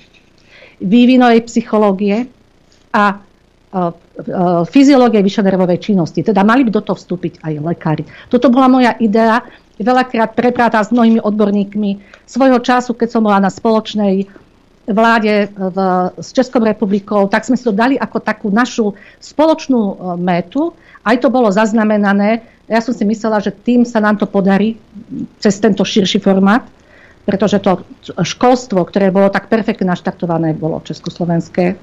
vývinovej 0.81 1.45
psychológie 1.49 2.25
a 2.93 3.05
e, 3.09 3.15
e, 3.15 3.91
fyziológie 4.65 5.21
vyššonervovej 5.21 5.79
činnosti. 5.81 6.25
Teda 6.25 6.41
mali 6.41 6.65
by 6.65 6.71
do 6.73 6.81
toho 6.81 6.97
vstúpiť 6.97 7.41
aj 7.41 7.53
lekári. 7.61 8.03
Toto 8.29 8.49
bola 8.49 8.69
moja 8.69 8.91
idea 8.97 9.41
veľakrát 9.77 10.33
prepráta 10.33 10.81
s 10.81 10.89
mnohými 10.89 11.21
odborníkmi. 11.21 11.89
Svojho 12.25 12.57
času, 12.65 12.97
keď 12.97 13.09
som 13.13 13.21
bola 13.21 13.37
na 13.37 13.53
spoločnej 13.53 14.25
vláde 14.87 15.51
v, 15.51 15.77
s 16.15 16.31
Českou 16.31 16.63
republikou, 16.63 17.27
tak 17.27 17.43
sme 17.43 17.59
si 17.59 17.67
to 17.67 17.75
dali 17.75 17.99
ako 17.99 18.23
takú 18.23 18.47
našu 18.47 18.95
spoločnú 19.19 19.81
e, 19.83 19.93
métu. 20.15 20.71
Aj 21.03 21.19
to 21.19 21.27
bolo 21.27 21.51
zaznamenané. 21.51 22.39
Ja 22.71 22.79
som 22.79 22.95
si 22.95 23.03
myslela, 23.03 23.43
že 23.43 23.51
tým 23.51 23.83
sa 23.83 23.99
nám 23.99 24.15
to 24.15 24.27
podarí 24.27 24.79
cez 25.43 25.59
tento 25.59 25.83
širší 25.83 26.23
formát, 26.23 26.63
pretože 27.27 27.59
to 27.59 27.83
školstvo, 28.15 28.87
ktoré 28.87 29.11
bolo 29.11 29.27
tak 29.27 29.51
perfektne 29.51 29.91
naštartované, 29.91 30.55
bolo 30.55 30.79
československé. 30.79 31.75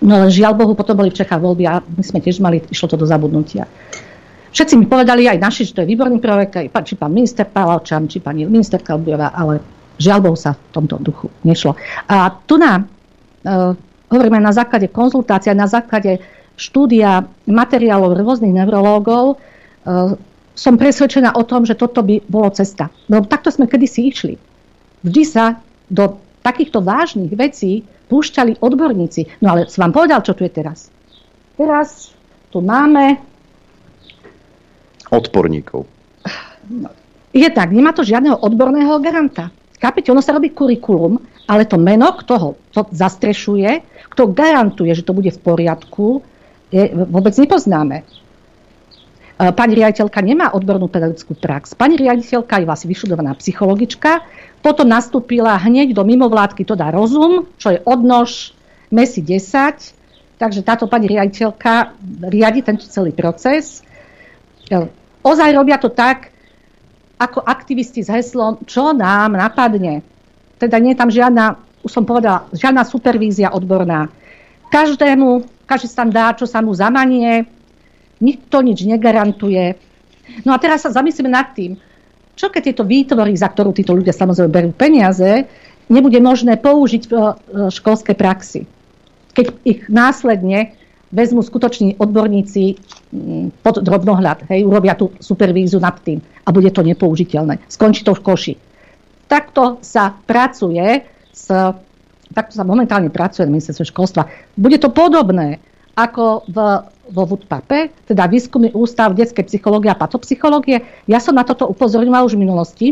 No 0.00 0.24
ale 0.24 0.32
žiaľ 0.32 0.56
Bohu, 0.56 0.72
potom 0.72 0.96
boli 0.96 1.12
v 1.12 1.20
Čechách 1.20 1.40
voľby 1.40 1.64
a 1.68 1.84
my 1.84 2.04
sme 2.04 2.24
tiež 2.24 2.40
mali, 2.40 2.64
išlo 2.72 2.88
to 2.88 2.96
do 2.96 3.04
zabudnutia. 3.04 3.68
Všetci 4.56 4.80
mi 4.80 4.88
povedali 4.88 5.28
aj 5.28 5.36
naši, 5.36 5.68
že 5.68 5.76
to 5.76 5.84
je 5.84 5.92
výborný 5.92 6.16
projekt, 6.24 6.56
aj 6.56 6.72
či 6.88 6.96
pán 6.96 7.12
minister 7.12 7.44
Palavčan, 7.44 8.08
či 8.08 8.24
pani 8.24 8.48
ministerka 8.48 8.96
Odbojová, 8.96 9.36
ale 9.36 9.60
žiaľ 9.98 10.18
Bohu 10.30 10.38
sa 10.38 10.54
v 10.54 10.62
tomto 10.72 10.96
duchu 11.02 11.28
nešlo. 11.42 11.74
A 12.06 12.30
tu 12.46 12.56
nám, 12.56 12.86
uh, 12.86 13.74
hovoríme 14.08 14.38
na 14.38 14.54
základe 14.54 14.88
konzultácia, 14.88 15.52
na 15.52 15.66
základe 15.66 16.22
štúdia 16.58 17.26
materiálov 17.46 18.18
rôznych 18.18 18.54
neurológov, 18.54 19.38
uh, 19.38 20.14
som 20.58 20.74
presvedčená 20.74 21.38
o 21.38 21.46
tom, 21.46 21.62
že 21.62 21.78
toto 21.78 22.02
by 22.02 22.26
bolo 22.26 22.50
cesta. 22.50 22.90
No 23.06 23.22
takto 23.22 23.54
sme 23.54 23.70
kedysi 23.70 24.10
išli. 24.10 24.34
Vždy 25.06 25.22
sa 25.22 25.62
do 25.86 26.18
takýchto 26.42 26.82
vážnych 26.82 27.30
vecí 27.38 27.86
púšťali 28.10 28.58
odborníci. 28.58 29.38
No 29.38 29.54
ale 29.54 29.70
som 29.70 29.86
vám 29.86 29.94
povedal, 29.94 30.20
čo 30.26 30.34
tu 30.34 30.42
je 30.42 30.50
teraz. 30.50 30.90
Teraz 31.54 32.10
tu 32.50 32.58
máme 32.58 33.22
odporníkov. 35.14 35.86
Jednak 37.30 37.68
nemá 37.70 37.94
to 37.94 38.02
žiadneho 38.02 38.34
odborného 38.40 38.98
garanta. 38.98 39.54
Kapite, 39.78 40.10
ono 40.10 40.18
sa 40.18 40.34
robí 40.34 40.50
kurikulum, 40.50 41.22
ale 41.46 41.64
to 41.64 41.78
meno, 41.78 42.10
kto 42.18 42.34
ho 42.38 42.50
to 42.74 42.86
zastrešuje, 42.90 43.82
kto 44.10 44.30
garantuje, 44.34 44.90
že 44.94 45.06
to 45.06 45.14
bude 45.14 45.30
v 45.30 45.40
poriadku, 45.40 46.22
je, 46.74 46.90
vôbec 47.08 47.32
nepoznáme. 47.38 48.02
E, 48.02 48.04
pani 49.54 49.72
riaditeľka 49.78 50.18
nemá 50.20 50.50
odbornú 50.52 50.90
pedagogickú 50.90 51.38
prax. 51.38 51.78
Pani 51.78 51.94
riaditeľka 51.94 52.58
je 52.58 52.68
vlastne 52.68 52.90
vyšudovaná 52.90 53.38
psychologička, 53.38 54.26
potom 54.60 54.90
nastúpila 54.90 55.54
hneď 55.56 55.94
do 55.94 56.02
mimovládky, 56.02 56.66
to 56.66 56.74
dá 56.74 56.90
rozum, 56.90 57.46
čo 57.56 57.72
je 57.72 57.80
odnož 57.86 58.52
MESI 58.90 59.22
10, 59.22 60.42
takže 60.42 60.60
táto 60.66 60.90
pani 60.90 61.06
riaditeľka 61.06 61.94
riadi 62.26 62.66
tento 62.66 62.84
celý 62.90 63.14
proces 63.14 63.86
ozaj 65.24 65.48
robia 65.54 65.76
to 65.80 65.88
tak, 65.92 66.32
ako 67.18 67.42
aktivisti 67.42 68.06
s 68.06 68.08
heslom, 68.08 68.62
čo 68.64 68.94
nám 68.94 69.34
napadne. 69.34 70.06
Teda 70.58 70.78
nie 70.78 70.94
je 70.94 71.00
tam 71.02 71.10
žiadna, 71.10 71.58
už 71.82 71.90
som 71.90 72.06
povedala, 72.06 72.46
žiadna 72.54 72.86
supervízia 72.86 73.50
odborná. 73.50 74.06
Každému, 74.70 75.44
každý 75.66 75.90
tam 75.90 76.10
dá, 76.14 76.30
čo 76.38 76.46
sa 76.46 76.62
mu 76.62 76.70
zamanie, 76.74 77.46
nikto 78.22 78.62
nič 78.62 78.86
negarantuje. 78.86 79.74
No 80.46 80.54
a 80.54 80.58
teraz 80.62 80.86
sa 80.86 80.94
zamyslíme 80.94 81.30
nad 81.30 81.50
tým, 81.58 81.74
čo 82.38 82.54
keď 82.54 82.70
tieto 82.70 82.84
výtvory, 82.86 83.34
za 83.34 83.50
ktorú 83.50 83.74
títo 83.74 83.98
ľudia 83.98 84.14
samozrejme 84.14 84.50
berú 84.54 84.70
peniaze, 84.70 85.46
nebude 85.90 86.22
možné 86.22 86.54
použiť 86.54 87.02
v 87.10 87.14
školskej 87.74 88.14
praxi. 88.14 88.62
Keď 89.34 89.46
ich 89.66 89.80
následne 89.90 90.77
vezmu 91.12 91.40
skutoční 91.42 91.96
odborníci 91.96 92.76
mm, 93.12 93.64
pod 93.64 93.80
drobnohľad, 93.80 94.48
hej, 94.52 94.64
urobia 94.68 94.92
tú 94.92 95.12
supervízu 95.20 95.80
nad 95.80 95.96
tým 96.04 96.20
a 96.44 96.48
bude 96.52 96.68
to 96.68 96.84
nepoužiteľné. 96.84 97.64
Skončí 97.68 98.04
to 98.04 98.12
v 98.12 98.24
koši. 98.24 98.54
Takto 99.28 99.80
sa 99.84 100.12
pracuje 100.24 101.04
s, 101.32 101.48
takto 102.32 102.52
sa 102.56 102.64
momentálne 102.64 103.12
pracuje 103.12 103.44
na 103.44 103.56
ministerstve 103.56 103.88
školstva. 103.92 104.28
Bude 104.56 104.76
to 104.80 104.92
podobné 104.92 105.60
ako 105.98 106.46
v, 106.46 106.56
vo 107.10 107.22
VUDPAPE, 107.26 108.06
teda 108.06 108.30
Výskumný 108.30 108.70
ústav 108.72 109.16
detskej 109.16 109.50
psychológie 109.50 109.90
a 109.90 109.98
patopsychológie. 109.98 110.84
Ja 111.10 111.18
som 111.18 111.34
na 111.34 111.42
toto 111.42 111.66
upozorňovala 111.66 112.24
už 112.24 112.38
v 112.38 112.44
minulosti, 112.46 112.88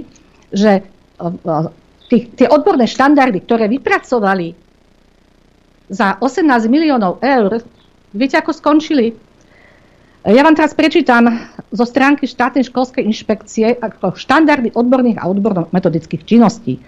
že 0.50 0.82
tých, 2.10 2.34
tie 2.34 2.46
odborné 2.50 2.90
štandardy, 2.90 3.38
ktoré 3.46 3.70
vypracovali 3.70 4.58
za 5.86 6.18
18 6.18 6.66
miliónov 6.66 7.22
eur 7.22 7.62
Viete, 8.16 8.40
ako 8.40 8.56
skončili? 8.56 9.12
Ja 10.24 10.40
vám 10.40 10.56
teraz 10.56 10.72
prečítam 10.72 11.28
zo 11.68 11.84
stránky 11.84 12.24
štátnej 12.24 12.64
školskej 12.64 13.04
inšpekcie 13.04 13.76
ako 13.76 14.16
štandardy 14.16 14.72
odborných 14.72 15.20
a 15.20 15.28
odborno-metodických 15.28 16.24
činností. 16.24 16.80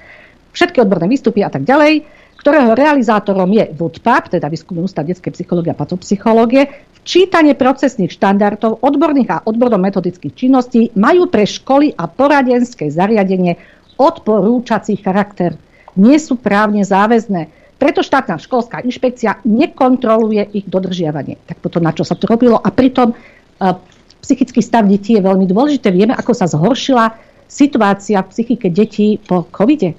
Všetky 0.56 0.80
odborné 0.80 1.06
výstupy 1.12 1.44
a 1.44 1.52
tak 1.52 1.68
ďalej, 1.68 2.08
ktorého 2.40 2.72
realizátorom 2.72 3.52
je 3.52 3.68
VUDPAP, 3.76 4.40
teda 4.40 4.48
Výskumný 4.48 4.88
ústav 4.88 5.04
detskej 5.04 5.36
psychológie 5.36 5.70
a 5.70 5.78
patopsychológie, 5.78 6.66
včítanie 7.04 7.52
procesných 7.52 8.08
štandardov 8.08 8.80
odborných 8.80 9.30
a 9.30 9.42
odborno-metodických 9.44 10.32
činností 10.32 10.96
majú 10.96 11.28
pre 11.28 11.44
školy 11.44 11.92
a 11.92 12.08
poradenské 12.08 12.88
zariadenie 12.88 13.60
odporúčací 14.00 14.96
charakter. 14.98 15.60
Nie 15.92 16.16
sú 16.16 16.40
právne 16.40 16.88
záväzné. 16.88 17.67
Preto 17.78 18.02
štátna 18.02 18.42
školská 18.42 18.82
inšpekcia 18.82 19.46
nekontroluje 19.46 20.50
ich 20.50 20.66
dodržiavanie. 20.66 21.38
Tak 21.46 21.62
potom 21.62 21.86
na 21.86 21.94
čo 21.94 22.02
sa 22.02 22.18
to 22.18 22.26
robilo? 22.26 22.58
A 22.58 22.74
pritom 22.74 23.14
uh, 23.14 23.78
psychický 24.18 24.58
stav 24.58 24.82
detí 24.90 25.14
je 25.14 25.22
veľmi 25.22 25.46
dôležité. 25.46 25.94
Vieme, 25.94 26.18
ako 26.18 26.34
sa 26.34 26.50
zhoršila 26.50 27.14
situácia 27.46 28.18
v 28.20 28.30
psychike 28.34 28.68
detí 28.68 29.22
po 29.22 29.46
covide. 29.54 29.94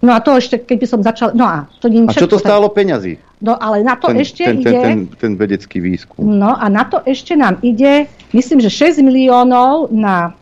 No 0.00 0.16
a 0.16 0.24
to 0.24 0.36
ešte, 0.36 0.64
keď 0.64 0.76
by 0.80 0.86
som 0.88 1.00
začal... 1.04 1.28
No 1.36 1.44
a, 1.44 1.68
to 1.80 1.92
nie 1.92 2.04
a 2.08 2.12
čo 2.16 2.28
to 2.28 2.40
stálo 2.40 2.72
peňazí? 2.72 3.20
No 3.44 3.56
ale 3.56 3.84
na 3.84 3.96
to 4.00 4.12
ten, 4.12 4.20
ešte 4.20 4.44
ten, 4.44 4.56
ide... 4.60 4.72
Ten, 4.72 4.80
ten, 4.80 5.00
ten 5.12 5.32
vedecký 5.36 5.80
výskum. 5.80 6.24
No 6.24 6.56
a 6.56 6.68
na 6.72 6.88
to 6.88 7.04
ešte 7.04 7.36
nám 7.36 7.60
ide, 7.60 8.08
myslím, 8.32 8.64
že 8.64 8.72
6 8.72 9.04
miliónov 9.04 9.92
na 9.92 10.32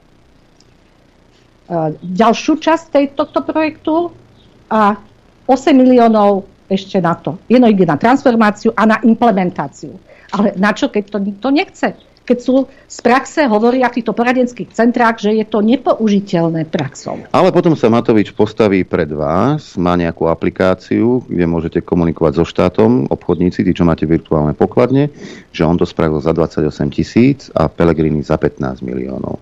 uh, 1.70 1.91
ďalšiu 2.03 2.55
časť 2.62 2.85
tej, 2.91 3.05
tohto 3.19 3.43
projektu 3.43 4.15
a 4.70 4.99
8 5.47 5.77
miliónov 5.77 6.49
ešte 6.69 6.97
na 7.01 7.12
to. 7.15 7.37
Jedno 7.49 7.69
ide 7.69 7.85
na 7.85 8.01
transformáciu 8.01 8.73
a 8.73 8.89
na 8.89 8.97
implementáciu. 9.05 9.97
Ale 10.33 10.57
na 10.57 10.73
čo, 10.73 10.89
keď 10.89 11.05
to 11.12 11.19
nikto 11.21 11.49
nechce? 11.53 11.89
Keď 12.25 12.39
sú 12.41 12.65
z 12.89 12.99
praxe, 13.05 13.45
hovoria 13.45 13.93
v 13.93 14.01
týchto 14.01 14.16
poradenských 14.16 14.73
centrách, 14.73 15.21
že 15.21 15.37
je 15.37 15.45
to 15.45 15.61
nepoužiteľné 15.61 16.65
praxou. 16.73 17.21
Ale 17.29 17.53
potom 17.53 17.77
sa 17.77 17.93
Matovič 17.93 18.33
postaví 18.33 18.81
pred 18.81 19.12
vás, 19.12 19.77
má 19.77 19.93
nejakú 19.93 20.33
aplikáciu, 20.33 21.21
kde 21.29 21.45
môžete 21.45 21.85
komunikovať 21.85 22.41
so 22.41 22.45
štátom, 22.49 23.12
obchodníci, 23.12 23.61
tí, 23.61 23.77
čo 23.77 23.85
máte 23.85 24.09
virtuálne 24.09 24.57
pokladne, 24.57 25.12
že 25.53 25.69
on 25.69 25.77
to 25.77 25.85
spravil 25.85 26.16
za 26.25 26.33
28 26.33 26.65
tisíc 26.97 27.53
a 27.53 27.69
Pelegrini 27.69 28.25
za 28.25 28.41
15 28.41 28.81
miliónov. 28.81 29.37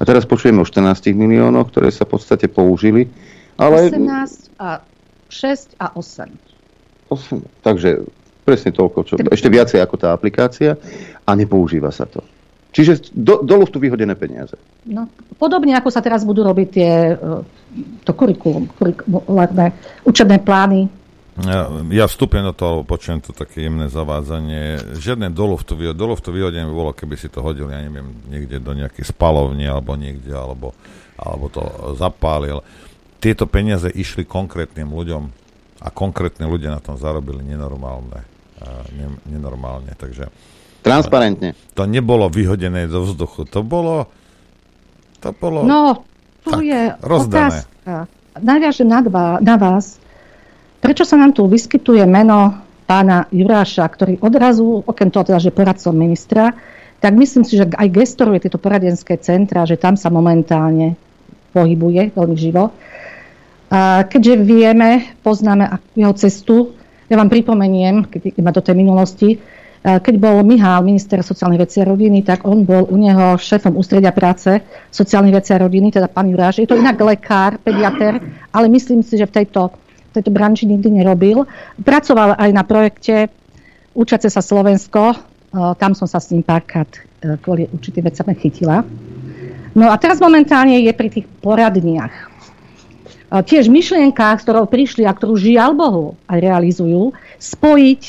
A 0.00 0.02
teraz 0.08 0.24
počujeme 0.24 0.64
o 0.64 0.66
14 0.66 1.12
miliónoch, 1.12 1.68
ktoré 1.68 1.92
sa 1.92 2.08
v 2.08 2.16
podstate 2.16 2.48
použili. 2.48 3.12
Ale... 3.60 3.92
18 3.92 4.56
a 4.56 4.80
6 5.32 5.80
a 5.80 5.96
8. 5.96 6.28
8. 7.08 7.64
Takže 7.64 8.04
presne 8.44 8.70
toľko, 8.76 8.98
čo, 9.08 9.14
ešte 9.16 9.48
viacej 9.48 9.80
ako 9.80 9.96
tá 9.96 10.12
aplikácia 10.12 10.76
a 11.24 11.30
nepoužíva 11.32 11.88
sa 11.88 12.04
to. 12.04 12.20
Čiže 12.72 13.12
do, 13.12 13.44
do 13.44 13.54
luftu 13.60 13.76
vyhodené 13.76 14.16
peniaze. 14.16 14.56
No, 14.88 15.04
podobne 15.36 15.76
ako 15.76 15.92
sa 15.92 16.00
teraz 16.00 16.24
budú 16.24 16.40
robiť 16.40 16.68
tie, 16.72 16.92
e, 17.12 17.14
to 18.00 18.12
kurikulum, 18.16 18.64
kurikulárne 18.80 19.76
učebné 20.08 20.40
plány. 20.40 20.88
Ja, 21.44 21.68
ja 21.68 22.04
vstúpim 22.08 22.44
do 22.44 22.52
toho, 22.52 22.84
počujem 22.84 23.24
to 23.24 23.36
také 23.36 23.68
jemné 23.68 23.92
zavádzanie. 23.92 24.96
Žiadne 25.00 25.32
do 25.32 25.44
luftu, 25.48 25.76
do 25.76 26.06
luftu 26.08 26.28
vyhodenie 26.32 26.68
by 26.68 26.76
bolo, 26.76 26.92
keby 26.92 27.16
si 27.16 27.28
to 27.28 27.44
hodil, 27.44 27.72
ja 27.72 27.80
neviem, 27.80 28.08
niekde 28.28 28.60
do 28.60 28.72
nejakej 28.72 29.04
spalovne 29.04 29.64
alebo 29.64 29.96
niekde, 29.96 30.32
alebo, 30.32 30.76
alebo 31.16 31.48
to 31.52 31.60
zapálil. 31.96 32.64
Tieto 33.22 33.46
peniaze 33.46 33.86
išli 33.86 34.26
konkrétnym 34.26 34.90
ľuďom 34.90 35.22
a 35.78 35.88
konkrétni 35.94 36.50
ľudia 36.50 36.74
na 36.74 36.82
tom 36.82 36.98
zarobili 36.98 37.46
nenormálne. 37.46 38.26
Ne, 38.94 39.06
nenormálne, 39.30 39.94
takže... 39.94 40.26
Transparentne. 40.82 41.54
To 41.78 41.86
nebolo 41.86 42.26
vyhodené 42.26 42.90
do 42.90 43.06
vzduchu, 43.06 43.46
to 43.46 43.62
bolo... 43.62 44.10
To 45.22 45.30
bolo... 45.30 45.62
No, 45.62 46.02
tu 46.42 46.58
tak, 46.58 46.66
je 46.66 46.80
rozdané. 46.98 47.62
otázka. 47.62 47.94
Naviažem 48.42 48.90
na, 48.90 48.98
dva, 49.06 49.38
na 49.38 49.54
vás. 49.54 50.02
Prečo 50.82 51.06
sa 51.06 51.14
nám 51.14 51.30
tu 51.30 51.46
vyskytuje 51.46 52.02
meno 52.10 52.58
pána 52.90 53.30
Juráša, 53.30 53.86
ktorý 53.86 54.18
odrazu, 54.18 54.82
okrem 54.82 55.14
toho 55.14 55.22
teda, 55.22 55.38
že 55.38 55.54
poradcom 55.54 55.94
ministra, 55.94 56.50
tak 56.98 57.14
myslím 57.14 57.46
si, 57.46 57.54
že 57.58 57.70
aj 57.70 57.88
gestoruje 57.94 58.42
tieto 58.42 58.58
poradenské 58.58 59.14
centra, 59.22 59.62
že 59.62 59.78
tam 59.78 59.94
sa 59.94 60.10
momentálne 60.10 60.98
pohybuje 61.54 62.14
veľmi 62.18 62.36
živo. 62.38 62.74
Keďže 64.08 64.44
vieme, 64.44 65.16
poznáme 65.24 65.80
jeho 65.96 66.12
cestu, 66.12 66.76
ja 67.08 67.16
vám 67.16 67.32
pripomeniem, 67.32 68.04
keď 68.04 68.36
iba 68.36 68.52
do 68.52 68.60
tej 68.60 68.76
minulosti, 68.76 69.40
keď 69.82 70.14
bol 70.20 70.44
Mihál, 70.44 70.84
minister 70.84 71.24
sociálnych 71.24 71.66
vecí 71.66 71.80
a 71.82 71.88
rodiny, 71.88 72.22
tak 72.22 72.44
on 72.44 72.62
bol 72.62 72.86
u 72.86 72.96
neho 73.00 73.34
šéfom 73.40 73.74
ústredia 73.74 74.12
práce 74.12 74.62
sociálnych 74.92 75.40
vecí 75.40 75.50
a 75.56 75.58
rodiny, 75.58 75.88
teda 75.90 76.06
pán 76.06 76.28
Juráš. 76.30 76.62
Je 76.62 76.68
to 76.68 76.78
inak 76.78 77.00
lekár, 77.00 77.58
pediater, 77.58 78.20
ale 78.54 78.68
myslím 78.70 79.02
si, 79.02 79.18
že 79.18 79.26
v 79.26 79.42
tejto, 79.42 79.74
tejto 80.14 80.30
branži 80.30 80.68
nikdy 80.68 81.02
nerobil. 81.02 81.48
Pracoval 81.80 82.38
aj 82.38 82.50
na 82.52 82.62
projekte 82.62 83.32
Učiace 83.92 84.30
sa 84.30 84.40
Slovensko, 84.40 85.16
tam 85.52 85.92
som 85.92 86.08
sa 86.08 86.16
s 86.16 86.32
ním 86.32 86.40
párkrát 86.40 86.88
e, 87.20 87.36
kvôli 87.36 87.68
určitým 87.68 88.08
veciam 88.08 88.24
chytila. 88.32 88.88
No 89.76 89.92
a 89.92 90.00
teraz 90.00 90.16
momentálne 90.16 90.80
je 90.80 90.92
pri 90.96 91.12
tých 91.12 91.28
poradniach. 91.44 92.31
Tiež 93.32 93.72
myšlienka, 93.72 94.36
s 94.36 94.44
ktorou 94.44 94.68
prišli 94.68 95.08
a 95.08 95.16
ktorú 95.16 95.40
žiaľ 95.40 95.72
Bohu 95.72 96.06
aj 96.28 96.36
realizujú, 96.36 97.16
spojiť 97.40 98.02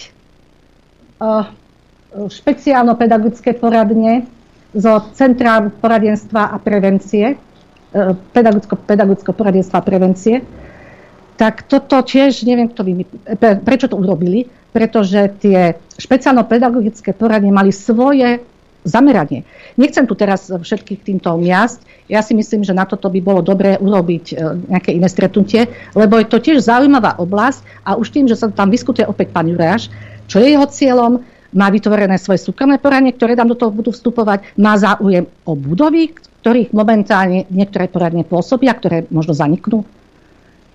špeciálno-pedagogické 2.12 3.56
poradne 3.56 4.28
zo 4.76 5.00
Centra 5.16 5.64
poradenstva 5.70 6.52
a 6.52 6.58
prevencie, 6.60 7.34
e, 7.34 7.36
pedagogicko- 8.34 9.38
poradenstva 9.38 9.80
a 9.80 9.86
prevencie, 9.86 10.42
tak 11.38 11.66
toto 11.66 12.02
tiež, 12.02 12.46
neviem, 12.46 12.70
kto 12.70 12.82
by, 12.84 12.92
pre- 13.38 13.60
prečo 13.62 13.88
to 13.90 13.98
urobili, 13.98 14.50
pretože 14.74 15.30
tie 15.42 15.78
špeciálno-pedagogické 15.98 17.14
poradne 17.14 17.54
mali 17.54 17.70
svoje 17.70 18.42
zameranie. 18.84 19.46
Nechcem 19.74 20.06
tu 20.06 20.14
teraz 20.14 20.54
všetkých 20.54 21.02
týmto 21.02 21.34
miasť. 21.38 22.08
Ja 22.12 22.22
si 22.22 22.38
myslím, 22.38 22.62
že 22.62 22.78
na 22.78 22.86
toto 22.86 23.10
by 23.10 23.20
bolo 23.24 23.42
dobré 23.42 23.80
urobiť 23.82 24.26
e, 24.32 24.36
nejaké 24.70 24.94
iné 24.94 25.10
stretnutie, 25.10 25.66
lebo 25.98 26.22
je 26.22 26.30
to 26.30 26.38
tiež 26.38 26.62
zaujímavá 26.62 27.18
oblasť 27.18 27.66
a 27.82 27.98
už 27.98 28.14
tým, 28.14 28.26
že 28.30 28.38
sa 28.38 28.54
tam 28.54 28.70
diskutuje 28.70 29.08
opäť 29.08 29.34
pán 29.34 29.50
Juráš, 29.50 29.90
čo 30.30 30.38
je 30.38 30.54
jeho 30.54 30.68
cieľom, 30.70 31.26
má 31.54 31.70
vytvorené 31.70 32.18
svoje 32.18 32.42
súkromné 32.42 32.82
poradne, 32.82 33.14
ktoré 33.14 33.38
tam 33.38 33.50
do 33.50 33.58
toho 33.58 33.70
budú 33.70 33.94
vstupovať, 33.94 34.58
má 34.58 34.74
záujem 34.74 35.30
o 35.46 35.54
budovy, 35.54 36.14
ktorých 36.42 36.74
momentálne 36.74 37.46
niektoré 37.54 37.88
poradne 37.88 38.26
pôsobia, 38.26 38.74
ktoré 38.74 39.06
možno 39.14 39.38
zaniknú. 39.38 39.86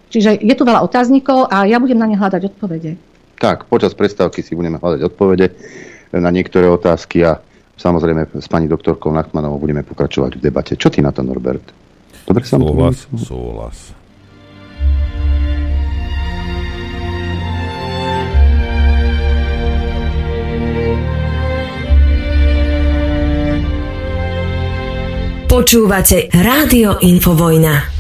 Čiže 0.09 0.41
je 0.41 0.55
tu 0.57 0.65
veľa 0.65 0.81
otáznikov 0.81 1.53
a 1.53 1.69
ja 1.69 1.77
budem 1.77 2.01
na 2.01 2.09
ne 2.09 2.17
hľadať 2.17 2.43
odpovede. 2.49 2.97
Tak, 3.37 3.69
počas 3.69 3.93
prestávky 3.93 4.41
si 4.41 4.57
budeme 4.57 4.81
hľadať 4.81 5.01
odpovede 5.13 5.53
na 6.17 6.33
niektoré 6.33 6.65
otázky 6.73 7.29
a 7.29 7.45
samozrejme 7.79 8.43
s 8.43 8.47
pani 8.51 8.67
doktorkou 8.67 9.15
Nachmanovou 9.15 9.63
budeme 9.63 9.87
pokračovať 9.87 10.37
v 10.37 10.41
debate. 10.43 10.75
Čo 10.75 10.91
ty 10.91 10.99
na 11.01 11.15
to, 11.15 11.23
Norbert? 11.23 11.65
Dobre 12.27 12.45
to 12.45 12.61
Súhlas, 12.61 12.99
súhlas. 13.17 13.79
Počúvate 25.49 26.29
Rádio 26.29 27.01
Infovojna. 27.01 27.98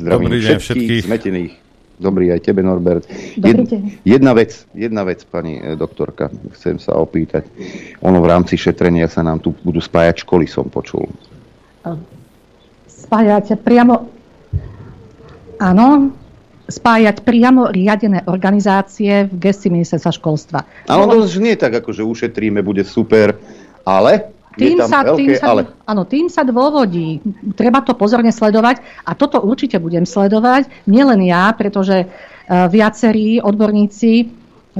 Zdravím 0.00 0.32
Dobrý 0.32 0.40
deň 0.40 0.56
všetkých, 0.56 0.64
všetkých. 0.64 1.02
zmetených. 1.04 1.52
Dobrý 2.00 2.32
aj 2.32 2.40
tebe, 2.40 2.64
Norbert. 2.64 3.04
Dobrý 3.36 3.68
deň. 3.68 3.82
Jedna 4.08 4.32
vec, 4.32 4.64
jedna 4.72 5.04
vec, 5.04 5.20
pani 5.28 5.60
e, 5.60 5.76
doktorka, 5.76 6.32
chcem 6.56 6.80
sa 6.80 6.96
opýtať. 6.96 7.44
Ono 8.00 8.24
v 8.24 8.26
rámci 8.32 8.56
šetrenia 8.56 9.04
sa 9.12 9.20
nám 9.20 9.44
tu 9.44 9.52
budú 9.60 9.76
spájať 9.84 10.24
školy, 10.24 10.48
som 10.48 10.72
počul. 10.72 11.04
spájať 12.88 13.60
priamo 13.60 14.08
áno, 15.60 16.16
spájať 16.64 17.20
priamo 17.20 17.68
riadené 17.68 18.24
organizácie 18.24 19.28
v 19.28 19.34
gestii 19.36 19.68
ministerstva 19.76 20.12
školstva. 20.16 20.58
Ale 20.88 21.04
ono 21.04 21.28
to 21.28 21.36
nie 21.44 21.52
je 21.52 21.60
tak, 21.68 21.76
ako 21.76 21.92
že 21.92 22.08
ušetríme, 22.08 22.64
bude 22.64 22.88
super, 22.88 23.36
ale 23.84 24.39
Tým 24.58 24.82
sa, 24.82 25.06
tým, 25.14 25.30
veľké 25.30 25.38
sa, 25.38 25.46
ale. 25.54 25.62
áno, 25.86 26.02
tým 26.02 26.26
sa 26.26 26.42
dôvodí. 26.42 27.22
Treba 27.54 27.86
to 27.86 27.94
pozorne 27.94 28.34
sledovať 28.34 28.82
a 29.06 29.14
toto 29.14 29.38
určite 29.38 29.78
budem 29.78 30.02
sledovať. 30.02 30.66
Nielen 30.90 31.22
ja, 31.22 31.54
pretože 31.54 32.06
uh, 32.06 32.66
viacerí 32.66 33.38
odborníci 33.38 34.26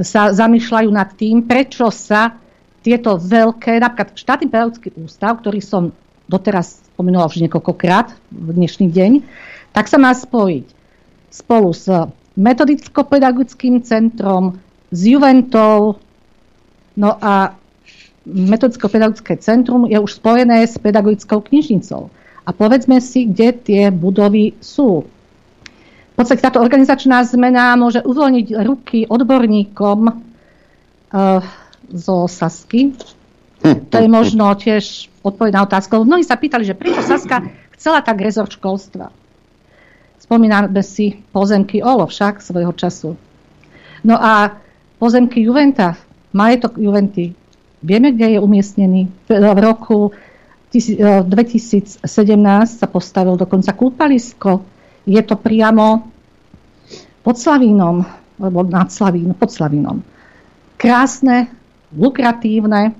sa 0.03 0.35
zamýšľajú 0.35 0.89
nad 0.91 1.15
tým, 1.15 1.47
prečo 1.47 1.87
sa 1.91 2.35
tieto 2.81 3.15
veľké, 3.15 3.79
napríklad 3.79 4.17
štátny 4.17 4.47
pedagogický 4.49 4.89
ústav, 4.99 5.39
ktorý 5.39 5.61
som 5.61 5.95
doteraz 6.25 6.81
spomenula 6.95 7.27
už 7.27 7.43
niekoľkokrát 7.45 8.11
v 8.31 8.49
dnešný 8.55 8.87
deň, 8.89 9.11
tak 9.75 9.87
sa 9.87 9.99
má 9.99 10.11
spojiť 10.11 10.67
spolu 11.31 11.71
s 11.71 11.87
metodicko-pedagogickým 12.35 13.83
centrom, 13.83 14.59
s 14.91 14.99
Juventou, 15.07 15.99
no 16.95 17.11
a 17.19 17.55
metodicko-pedagogické 18.25 19.37
centrum 19.41 19.89
je 19.89 19.97
už 19.97 20.21
spojené 20.21 20.65
s 20.65 20.77
pedagogickou 20.77 21.41
knižnicou. 21.41 22.13
A 22.45 22.49
povedzme 22.53 23.01
si, 23.01 23.29
kde 23.29 23.53
tie 23.53 23.83
budovy 23.89 24.57
sú. 24.61 25.05
V 26.11 26.15
podstate 26.17 26.41
táto 26.41 26.61
organizačná 26.61 27.25
zmena 27.25 27.73
môže 27.77 28.01
uvoľniť 28.05 28.47
ruky 28.61 29.09
odborníkom 29.09 29.99
uh, 30.05 31.41
zo 31.89 32.17
Sasky. 32.29 32.93
To 33.61 33.95
je 33.97 34.09
možno 34.09 34.53
tiež 34.57 35.09
odpoveď 35.21 35.51
na 35.53 35.61
otázku. 35.69 36.01
Mnohí 36.01 36.25
sa 36.25 36.37
pýtali, 36.37 36.65
že 36.65 36.77
prečo 36.77 37.05
Saska 37.05 37.45
chcela 37.77 38.01
tak 38.01 38.21
rezort 38.21 38.53
školstva. 38.53 39.13
Spomíname 40.21 40.81
si 40.81 41.21
pozemky 41.29 41.81
Olo 41.81 42.09
však 42.09 42.41
svojho 42.41 42.73
času. 42.73 43.17
No 44.01 44.17
a 44.17 44.57
pozemky 44.97 45.45
Juventa, 45.45 45.97
majetok 46.33 46.77
Juventy, 46.81 47.37
vieme, 47.81 48.13
kde 48.13 48.37
je 48.37 48.39
umiestnený. 48.39 49.01
V 49.27 49.59
roku 49.59 50.13
tisi- 50.71 50.97
eh, 50.97 51.25
2017 51.25 52.79
sa 52.79 52.87
postavil 52.87 53.35
dokonca 53.35 53.73
kúpalisko. 53.73 54.61
Je 55.05 55.21
to 55.25 55.35
priamo 55.35 56.07
pod 57.21 57.35
Slavínom, 57.37 58.05
alebo 58.41 58.65
nad 58.65 58.89
Slavínom, 58.89 59.33
pod 59.33 59.51
Slavínom. 59.53 60.01
Krásne, 60.77 61.49
lukratívne, 61.93 62.97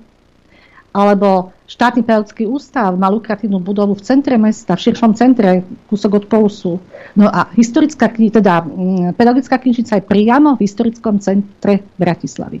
alebo 0.92 1.56
štátny 1.64 2.04
pedagogický 2.04 2.44
ústav 2.44 2.92
má 3.00 3.08
lukratívnu 3.08 3.56
budovu 3.56 3.96
v 3.96 4.04
centre 4.04 4.36
mesta, 4.36 4.76
v 4.76 4.84
širšom 4.92 5.16
centre, 5.16 5.64
kúsok 5.88 6.20
od 6.20 6.24
Pousu. 6.28 6.76
No 7.16 7.32
a 7.32 7.48
historická 7.56 8.12
teda, 8.12 8.60
mm, 8.60 9.16
pedagogická 9.16 9.56
knižnica 9.56 9.98
je 9.98 10.04
priamo 10.04 10.54
v 10.54 10.68
historickom 10.68 11.16
centre 11.18 11.80
Bratislavy. 11.96 12.60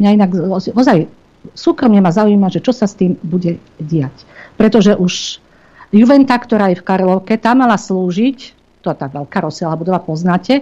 Mňa 0.00 0.10
inak 0.16 0.30
ozaj 0.72 1.17
súkromne 1.54 2.02
ma 2.02 2.10
zaujíma, 2.14 2.50
že 2.50 2.62
čo 2.62 2.74
sa 2.74 2.86
s 2.86 2.98
tým 2.98 3.16
bude 3.22 3.58
diať. 3.78 4.14
Pretože 4.58 4.98
už 4.98 5.42
Juventa, 5.88 6.36
ktorá 6.36 6.68
je 6.68 6.80
v 6.80 6.84
Karlovke, 6.84 7.40
tá 7.40 7.56
mala 7.56 7.80
slúžiť, 7.80 8.38
to 8.84 8.92
tá 8.92 9.08
veľká 9.08 9.40
rozsiahla 9.40 9.80
budova, 9.80 10.04
poznáte. 10.04 10.60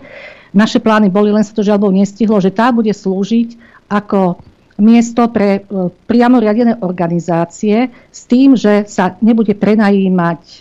Naše 0.54 0.78
plány 0.78 1.10
boli, 1.10 1.34
len 1.34 1.42
sa 1.42 1.50
to 1.50 1.66
žiaľ 1.66 1.90
nestihlo, 1.90 2.38
že 2.38 2.54
tá 2.54 2.70
bude 2.70 2.94
slúžiť 2.94 3.58
ako 3.90 4.38
miesto 4.78 5.26
pre 5.32 5.66
e, 5.66 5.90
priamo 6.06 6.38
riadené 6.38 6.78
organizácie 6.78 7.90
s 7.90 8.20
tým, 8.28 8.54
že 8.54 8.86
sa 8.86 9.18
nebude 9.18 9.56
prenajímať 9.58 10.40
e, 10.46 10.56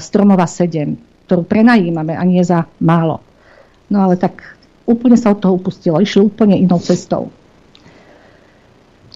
Stromova 0.00 0.48
7, 0.48 1.28
ktorú 1.28 1.42
prenajímame 1.44 2.16
a 2.16 2.22
nie 2.24 2.40
za 2.40 2.64
málo. 2.80 3.20
No 3.92 4.08
ale 4.08 4.16
tak 4.16 4.40
úplne 4.88 5.20
sa 5.20 5.36
od 5.36 5.42
toho 5.42 5.60
upustilo. 5.60 6.00
Išli 6.00 6.24
úplne 6.24 6.56
inou 6.56 6.80
cestou. 6.80 7.28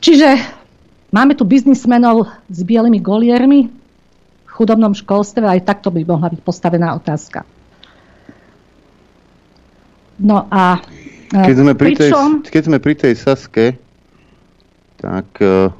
Čiže 0.06 0.38
máme 1.10 1.34
tu 1.34 1.42
biznismenov 1.42 2.30
s 2.46 2.62
bielými 2.62 3.02
goliermi 3.02 3.66
v 4.46 4.50
chudobnom 4.54 4.94
školstve, 4.94 5.42
aj 5.42 5.66
takto 5.66 5.90
by 5.90 6.06
mohla 6.06 6.30
byť 6.30 6.46
postavená 6.46 6.94
otázka. 6.94 7.42
No 10.22 10.46
a 10.46 10.78
e, 11.34 11.42
Keď 11.42 11.56
sme 11.58 11.74
pri 11.74 11.98
tej, 11.98 12.10
keď 12.46 12.62
sme 12.62 12.78
pri 12.78 12.94
tej 12.94 13.18
Saske, 13.18 13.74
tak 15.02 15.26
eh, 15.42 15.74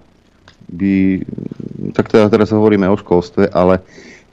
by, 0.75 1.23
tak 1.95 2.11
teda 2.11 2.27
teraz 2.27 2.51
hovoríme 2.51 2.91
o 2.91 2.99
školstve, 2.99 3.55
ale 3.55 3.79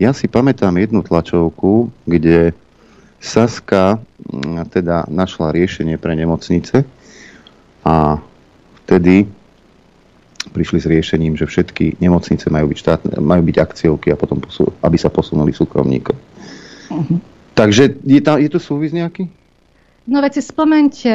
ja 0.02 0.10
si 0.10 0.26
pamätám 0.26 0.74
jednu 0.74 1.06
tlačovku, 1.06 1.94
kde 2.10 2.57
Saska 3.22 4.02
teda 4.74 5.06
našla 5.06 5.53
riešenie 5.53 6.02
pre 6.02 6.18
nemocnice 6.18 6.82
a 7.86 8.18
vtedy 8.84 9.30
prišli 10.54 10.78
s 10.80 10.86
riešením, 10.86 11.34
že 11.34 11.50
všetky 11.50 11.98
nemocnice 11.98 12.48
majú 12.54 12.70
byť, 12.70 12.78
štátne, 12.78 13.12
majú 13.18 13.42
byť 13.42 13.58
akciovky 13.58 14.14
a 14.14 14.20
potom 14.20 14.38
posu, 14.38 14.70
aby 14.86 14.96
sa 15.02 15.10
posunuli 15.10 15.50
súkromníkom. 15.50 16.16
Mhm. 16.94 17.16
Takže 17.54 18.02
je, 18.02 18.22
tam, 18.22 18.38
je 18.42 18.50
to 18.50 18.62
súvis 18.62 18.94
nejaký? 18.94 19.30
No 20.10 20.22
veď 20.22 20.42
si 20.42 20.44
spomente, 20.46 21.12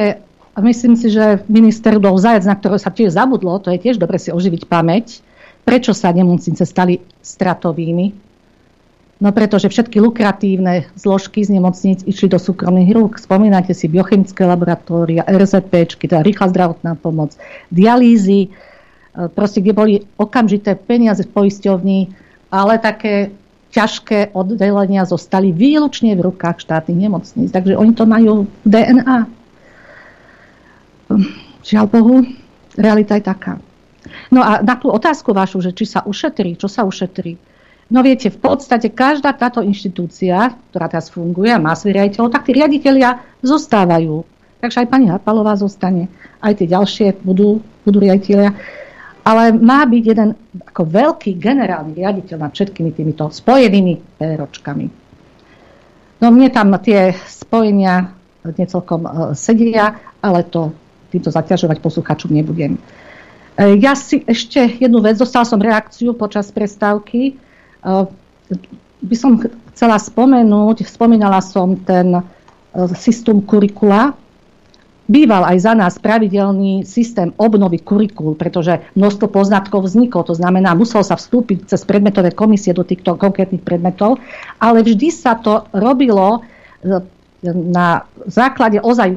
myslím 0.58 0.94
si, 0.94 1.10
že 1.10 1.42
minister 1.50 1.98
bol 1.98 2.14
zajac, 2.18 2.46
na 2.46 2.54
ktorého 2.54 2.78
sa 2.78 2.94
tiež 2.94 3.14
zabudlo, 3.14 3.58
to 3.58 3.74
je 3.74 3.78
tiež 3.78 3.98
dobre 3.98 4.22
si 4.22 4.30
oživiť 4.30 4.70
pamäť, 4.70 5.20
prečo 5.66 5.92
sa 5.92 6.14
nemocnice 6.14 6.62
stali 6.62 7.02
stratovými. 7.20 8.28
No 9.18 9.34
pretože 9.34 9.66
všetky 9.66 9.98
lukratívne 9.98 10.86
zložky 10.94 11.42
z 11.42 11.58
nemocníc 11.58 12.06
išli 12.06 12.30
do 12.30 12.38
súkromných 12.38 12.94
rúk. 12.94 13.18
Spomínate 13.18 13.74
si 13.74 13.90
biochemické 13.90 14.46
laboratória, 14.46 15.26
RZP, 15.26 15.98
teda 16.06 16.22
rýchla 16.22 16.54
zdravotná 16.54 16.94
pomoc, 16.94 17.34
dialýzy, 17.74 18.54
proste 19.34 19.58
kde 19.58 19.72
boli 19.74 19.94
okamžité 20.14 20.78
peniaze 20.78 21.26
v 21.26 21.34
poisťovni, 21.34 21.98
ale 22.54 22.78
také 22.78 23.34
ťažké 23.68 24.32
oddelenia 24.32 25.04
zostali 25.04 25.52
výlučne 25.52 26.16
v 26.16 26.32
rukách 26.32 26.64
štátnych 26.64 26.98
nemocníc. 27.08 27.52
Takže 27.52 27.76
oni 27.76 27.92
to 27.92 28.04
majú 28.08 28.48
DNA. 28.64 29.28
Žiaľ 31.64 31.86
Bohu, 31.92 32.24
realita 32.78 33.18
je 33.20 33.24
taká. 33.28 33.60
No 34.32 34.40
a 34.40 34.64
na 34.64 34.76
tú 34.80 34.88
otázku 34.88 35.36
vašu, 35.36 35.60
že 35.60 35.76
či 35.76 35.84
sa 35.84 36.00
ušetrí, 36.04 36.56
čo 36.56 36.68
sa 36.70 36.88
ušetrí. 36.88 37.36
No 37.88 38.04
viete, 38.04 38.28
v 38.28 38.40
podstate 38.40 38.92
každá 38.92 39.32
táto 39.32 39.64
inštitúcia, 39.64 40.52
ktorá 40.72 40.92
teraz 40.92 41.08
funguje 41.08 41.48
a 41.48 41.60
má 41.60 41.72
svoj 41.72 41.96
riaditeľov, 41.96 42.32
tak 42.32 42.44
tí 42.44 42.52
riaditeľia 42.56 43.20
zostávajú. 43.40 44.24
Takže 44.60 44.84
aj 44.84 44.88
pani 44.92 45.06
Hapalová 45.08 45.56
zostane, 45.56 46.12
aj 46.44 46.60
tie 46.60 46.68
ďalšie 46.68 47.24
budú, 47.24 47.64
budú 47.88 47.98
riaditeľia. 48.00 48.52
Ale 49.28 49.52
má 49.52 49.84
byť 49.84 50.04
jeden 50.08 50.32
ako 50.64 50.88
veľký 50.88 51.36
generálny 51.36 51.92
riaditeľ 52.00 52.36
nad 52.40 52.52
všetkými 52.56 52.96
týmito 52.96 53.28
spojenými 53.28 54.16
péročkami. 54.16 54.86
No 56.18 56.32
mne 56.32 56.48
tam 56.48 56.72
tie 56.80 57.12
spojenia 57.28 58.16
necelkom 58.48 59.04
e, 59.04 59.10
sedia, 59.36 60.00
ale 60.24 60.48
to 60.48 60.72
týmto 61.12 61.28
zaťažovať 61.28 61.76
posluchačom 61.78 62.32
nebudem. 62.32 62.80
E, 63.54 63.76
Ja 63.76 63.92
si 63.92 64.24
ešte 64.24 64.64
jednu 64.80 65.04
vec, 65.04 65.20
dostala 65.20 65.44
som 65.44 65.60
reakciu 65.60 66.16
počas 66.16 66.48
prestávky. 66.48 67.36
E, 67.36 67.92
By 68.98 69.14
som 69.14 69.36
ch- 69.36 69.52
chcela 69.76 70.00
spomenúť, 70.00 70.88
spomínala 70.88 71.44
som 71.44 71.76
ten 71.76 72.18
systém 72.96 73.38
kurikula. 73.44 74.16
Býval 75.08 75.48
aj 75.48 75.58
za 75.64 75.72
nás 75.72 75.96
pravidelný 75.96 76.84
systém 76.84 77.32
obnovy 77.40 77.80
kurikul, 77.80 78.36
pretože 78.36 78.84
množstvo 78.92 79.32
poznatkov 79.32 79.88
vzniklo, 79.88 80.20
to 80.20 80.36
znamená, 80.36 80.76
muselo 80.76 81.00
sa 81.00 81.16
vstúpiť 81.16 81.64
cez 81.64 81.80
predmetové 81.88 82.36
komisie 82.36 82.76
do 82.76 82.84
týchto 82.84 83.16
konkrétnych 83.16 83.64
predmetov, 83.64 84.20
ale 84.60 84.84
vždy 84.84 85.08
sa 85.08 85.40
to 85.40 85.64
robilo 85.72 86.44
e, 86.84 87.00
na 87.48 88.04
základe 88.28 88.84
ozaj 88.84 89.16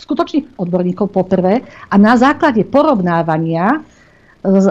skutočných 0.00 0.56
odborníkov 0.56 1.12
poprvé 1.12 1.60
a 1.92 1.94
na 2.00 2.16
základe 2.16 2.64
porovnávania 2.64 3.84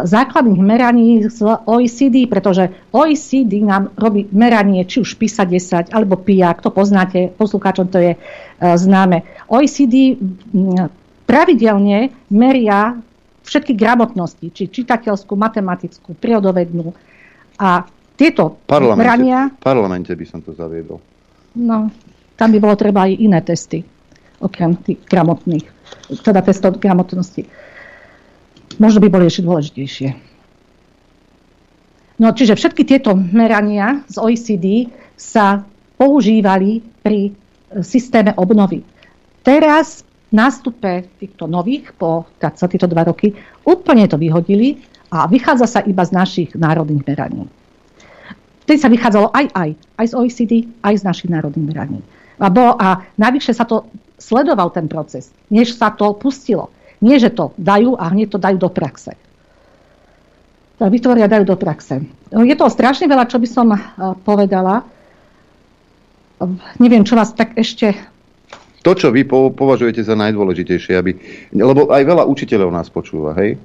základných 0.04 0.60
meraní 0.60 1.24
z 1.32 1.40
OECD, 1.64 2.28
pretože 2.28 2.76
OECD 2.92 3.64
nám 3.64 3.96
robí 3.96 4.28
meranie 4.36 4.84
či 4.84 5.00
už 5.00 5.16
PISA 5.16 5.48
10 5.48 5.96
alebo 5.96 6.20
PIAC, 6.20 6.60
to 6.60 6.76
poznáte, 6.76 7.32
poslucháčom 7.40 7.88
to 7.88 7.98
je 8.04 8.14
e, 8.16 8.20
známe. 8.60 9.24
OECD 9.48 10.20
m, 10.52 10.92
pravidelne 11.24 12.12
meria 12.28 13.00
všetky 13.48 13.72
gramotnosti, 13.72 14.52
či 14.52 14.68
čitateľskú, 14.68 15.40
matematickú, 15.40 16.20
prírodovednú. 16.20 16.92
A 17.56 17.88
tieto 18.20 18.60
parlamente, 18.68 19.02
merania, 19.08 19.40
v 19.56 19.64
parlamente 19.64 20.12
by 20.12 20.26
som 20.28 20.44
to 20.44 20.52
zaviedol. 20.52 21.00
no, 21.56 21.88
tam 22.36 22.50
by 22.52 22.60
bolo 22.60 22.76
treba 22.76 23.08
aj 23.08 23.12
iné 23.16 23.40
testy, 23.40 23.80
okrem 24.44 24.76
tých 24.84 25.00
gramotných, 25.08 25.66
teda 26.28 26.44
testov 26.44 26.76
gramotnosti. 26.76 27.71
Možno 28.82 28.98
by 28.98 29.14
boli 29.14 29.30
ešte 29.30 29.46
dôležitejšie. 29.46 30.10
No, 32.18 32.34
čiže 32.34 32.58
všetky 32.58 32.82
tieto 32.82 33.14
merania 33.14 34.02
z 34.10 34.18
OECD 34.18 34.90
sa 35.14 35.62
používali 36.02 36.82
pri 37.02 37.30
e, 37.30 37.32
systéme 37.86 38.34
obnovy. 38.34 38.82
Teraz 39.46 40.02
nástupe 40.34 41.14
týchto 41.22 41.46
nových, 41.46 41.94
po 41.94 42.26
za 42.42 42.66
tieto 42.66 42.90
dva 42.90 43.06
roky, 43.06 43.34
úplne 43.66 44.10
to 44.10 44.18
vyhodili 44.18 44.82
a 45.14 45.30
vychádza 45.30 45.68
sa 45.70 45.80
iba 45.86 46.02
z 46.02 46.14
našich 46.14 46.50
národných 46.58 47.06
meraní. 47.06 47.46
Vtedy 48.66 48.80
sa 48.82 48.90
vychádzalo 48.90 49.34
aj, 49.34 49.46
aj, 49.54 49.70
aj 49.98 50.06
z 50.06 50.14
OECD, 50.14 50.54
aj 50.82 50.96
z 51.02 51.04
našich 51.06 51.30
národných 51.30 51.68
meraní. 51.70 52.00
A, 52.42 52.50
bolo, 52.50 52.78
a 52.78 53.06
navyše 53.18 53.54
sa 53.54 53.66
to 53.66 53.86
sledoval 54.18 54.74
ten 54.74 54.86
proces, 54.90 55.30
než 55.50 55.74
sa 55.74 55.94
to 55.94 56.14
pustilo. 56.18 56.70
Nie, 57.02 57.18
že 57.18 57.34
to 57.34 57.52
dajú 57.58 57.98
a 57.98 58.14
hneď 58.14 58.38
to 58.38 58.40
dajú 58.40 58.58
do 58.62 58.70
praxe. 58.70 59.18
To 60.78 60.90
vytvoria 60.90 61.30
dajú 61.30 61.46
do 61.46 61.58
praxe. 61.58 62.06
Je 62.30 62.56
to 62.58 62.66
strašne 62.70 63.10
veľa, 63.10 63.26
čo 63.30 63.38
by 63.42 63.48
som 63.50 63.68
eh, 63.74 63.82
povedala. 64.26 64.86
Neviem, 66.82 67.06
čo 67.06 67.14
vás 67.14 67.38
tak 67.38 67.54
ešte 67.54 67.94
To, 68.82 68.98
čo 68.98 69.14
vy 69.14 69.30
po- 69.30 69.54
považujete 69.54 70.02
za 70.02 70.18
najdôležitejšie, 70.18 70.98
aby, 70.98 71.12
lebo 71.54 71.94
aj 71.94 72.02
veľa 72.02 72.26
učiteľov 72.26 72.74
nás 72.74 72.90
počúva, 72.90 73.38
hej? 73.38 73.62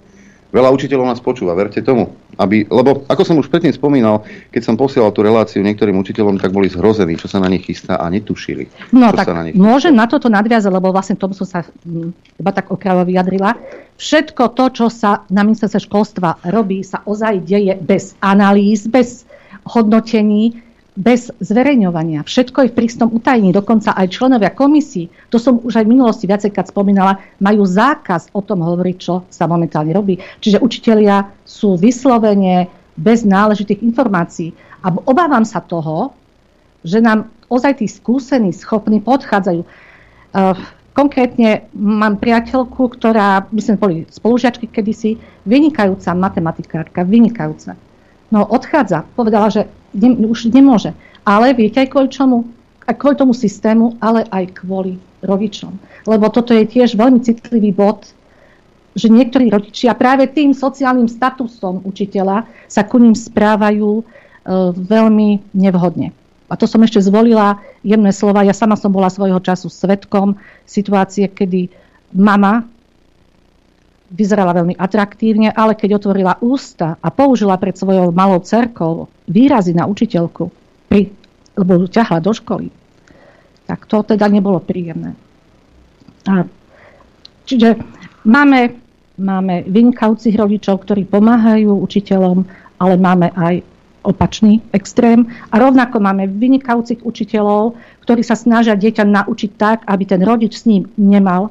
Veľa 0.54 0.70
učiteľov 0.70 1.10
nás 1.10 1.20
počúva, 1.20 1.58
verte 1.58 1.82
tomu. 1.82 2.14
Aby, 2.36 2.68
lebo, 2.68 3.02
ako 3.08 3.22
som 3.24 3.36
už 3.40 3.48
predtým 3.48 3.72
spomínal, 3.72 4.22
keď 4.52 4.62
som 4.62 4.76
posielal 4.76 5.08
tú 5.10 5.24
reláciu 5.24 5.64
niektorým 5.64 5.96
učiteľom, 5.96 6.36
tak 6.36 6.52
boli 6.52 6.68
zhrození, 6.68 7.16
čo 7.16 7.26
sa 7.26 7.40
na 7.40 7.48
nich 7.48 7.64
chystá 7.64 7.96
a 7.96 8.06
netušili, 8.12 8.68
No 8.92 9.08
tak 9.10 9.32
na 9.32 9.48
nich 9.48 9.56
môžem 9.56 9.96
na 9.96 10.04
toto 10.04 10.28
nadviazať, 10.28 10.68
lebo 10.68 10.92
vlastne 10.92 11.16
tomu 11.16 11.32
som 11.32 11.48
sa 11.48 11.64
mm, 11.64 12.38
iba 12.38 12.50
tak 12.52 12.68
okrajovo 12.68 13.08
vyjadrila. 13.08 13.56
Všetko 13.96 14.52
to, 14.52 14.64
čo 14.68 14.86
sa 14.92 15.24
na 15.32 15.42
ministerstve 15.48 15.80
školstva 15.88 16.28
robí, 16.52 16.84
sa 16.84 17.00
ozaj 17.08 17.40
deje 17.48 17.72
bez 17.80 18.12
analýz, 18.20 18.84
bez 18.84 19.24
hodnotení, 19.64 20.65
bez 20.96 21.28
zverejňovania. 21.44 22.24
Všetko 22.24 22.66
je 22.66 22.72
v 22.72 22.76
prísnom 22.80 23.12
utajení. 23.12 23.52
Dokonca 23.52 23.92
aj 23.92 24.16
členovia 24.16 24.50
komisí, 24.56 25.12
to 25.28 25.36
som 25.36 25.60
už 25.60 25.76
aj 25.76 25.84
v 25.84 25.92
minulosti 25.92 26.24
viacejkrát 26.24 26.72
spomínala, 26.72 27.20
majú 27.36 27.68
zákaz 27.68 28.32
o 28.32 28.40
tom 28.40 28.64
hovoriť, 28.64 28.96
čo 28.96 29.28
sa 29.28 29.44
momentálne 29.44 29.92
robí. 29.92 30.16
Čiže 30.40 30.64
učitelia 30.64 31.28
sú 31.44 31.76
vyslovene 31.76 32.72
bez 32.96 33.28
náležitých 33.28 33.84
informácií. 33.84 34.56
A 34.80 34.88
obávam 35.04 35.44
sa 35.44 35.60
toho, 35.60 36.16
že 36.80 37.04
nám 37.04 37.28
ozaj 37.52 37.84
tí 37.84 37.86
skúsení, 37.86 38.56
schopní 38.56 39.04
podchádzajú. 39.04 39.60
Uh, 39.62 40.56
konkrétne 40.96 41.68
mám 41.76 42.16
priateľku, 42.16 42.88
ktorá, 42.96 43.44
my 43.52 43.60
sme 43.60 43.76
boli 43.76 43.96
spolužiačky 44.08 44.64
kedysi, 44.72 45.20
vynikajúca 45.44 46.16
matematikárka, 46.16 47.04
vynikajúca. 47.04 47.76
No 48.30 48.42
odchádza, 48.42 49.06
povedala, 49.14 49.50
že 49.52 49.70
ne, 49.94 50.26
už 50.26 50.50
nemôže. 50.50 50.92
Ale 51.26 51.54
viete 51.54 51.82
aj 51.82 51.90
kvôli 51.90 52.10
čomu? 52.10 52.46
Aj 52.86 52.94
kvôli 52.94 53.18
tomu 53.18 53.34
systému, 53.34 53.98
ale 53.98 54.26
aj 54.30 54.62
kvôli 54.62 54.98
rodičom. 55.22 55.74
Lebo 56.06 56.30
toto 56.30 56.54
je 56.54 56.66
tiež 56.66 56.94
veľmi 56.94 57.18
citlivý 57.22 57.74
bod, 57.74 58.06
že 58.96 59.12
niektorí 59.12 59.50
rodičia 59.50 59.92
práve 59.92 60.30
tým 60.30 60.56
sociálnym 60.56 61.10
statusom 61.10 61.84
učiteľa 61.84 62.48
sa 62.70 62.82
ku 62.86 62.96
ním 62.96 63.12
správajú 63.12 64.00
e, 64.00 64.02
veľmi 64.72 65.52
nevhodne. 65.52 66.16
A 66.46 66.54
to 66.54 66.70
som 66.70 66.80
ešte 66.86 67.02
zvolila 67.02 67.58
jemné 67.82 68.14
slova. 68.14 68.46
Ja 68.46 68.54
sama 68.54 68.78
som 68.78 68.94
bola 68.94 69.10
svojho 69.10 69.42
času 69.42 69.66
svetkom 69.66 70.38
situácie, 70.62 71.26
kedy 71.26 71.68
mama 72.14 72.70
vyzerala 74.10 74.54
veľmi 74.54 74.78
atraktívne, 74.78 75.50
ale 75.50 75.74
keď 75.74 75.98
otvorila 75.98 76.38
ústa 76.38 76.94
a 77.02 77.08
použila 77.10 77.58
pred 77.58 77.74
svojou 77.74 78.14
malou 78.14 78.38
cerkou 78.42 79.10
výrazy 79.26 79.74
na 79.74 79.90
učiteľku, 79.90 80.50
pri, 80.86 81.10
lebo 81.58 81.82
ju 81.82 81.86
ťahla 81.90 82.22
do 82.22 82.30
školy, 82.30 82.70
tak 83.66 83.90
to 83.90 84.06
teda 84.06 84.30
nebolo 84.30 84.62
príjemné. 84.62 85.18
A, 86.30 86.46
čiže 87.46 87.82
máme, 88.22 88.78
máme 89.18 89.66
vynikajúcich 89.66 90.38
rodičov, 90.38 90.86
ktorí 90.86 91.02
pomáhajú 91.06 91.74
učiteľom, 91.82 92.46
ale 92.78 92.94
máme 92.94 93.34
aj 93.34 93.66
opačný 94.06 94.62
extrém. 94.70 95.26
A 95.50 95.58
rovnako 95.58 95.98
máme 95.98 96.30
vynikajúcich 96.30 97.02
učiteľov, 97.02 97.74
ktorí 98.06 98.22
sa 98.22 98.38
snažia 98.38 98.78
dieťa 98.78 99.02
naučiť 99.02 99.50
tak, 99.58 99.82
aby 99.90 100.04
ten 100.06 100.22
rodič 100.22 100.62
s 100.62 100.70
ním 100.70 100.86
nemal 100.94 101.50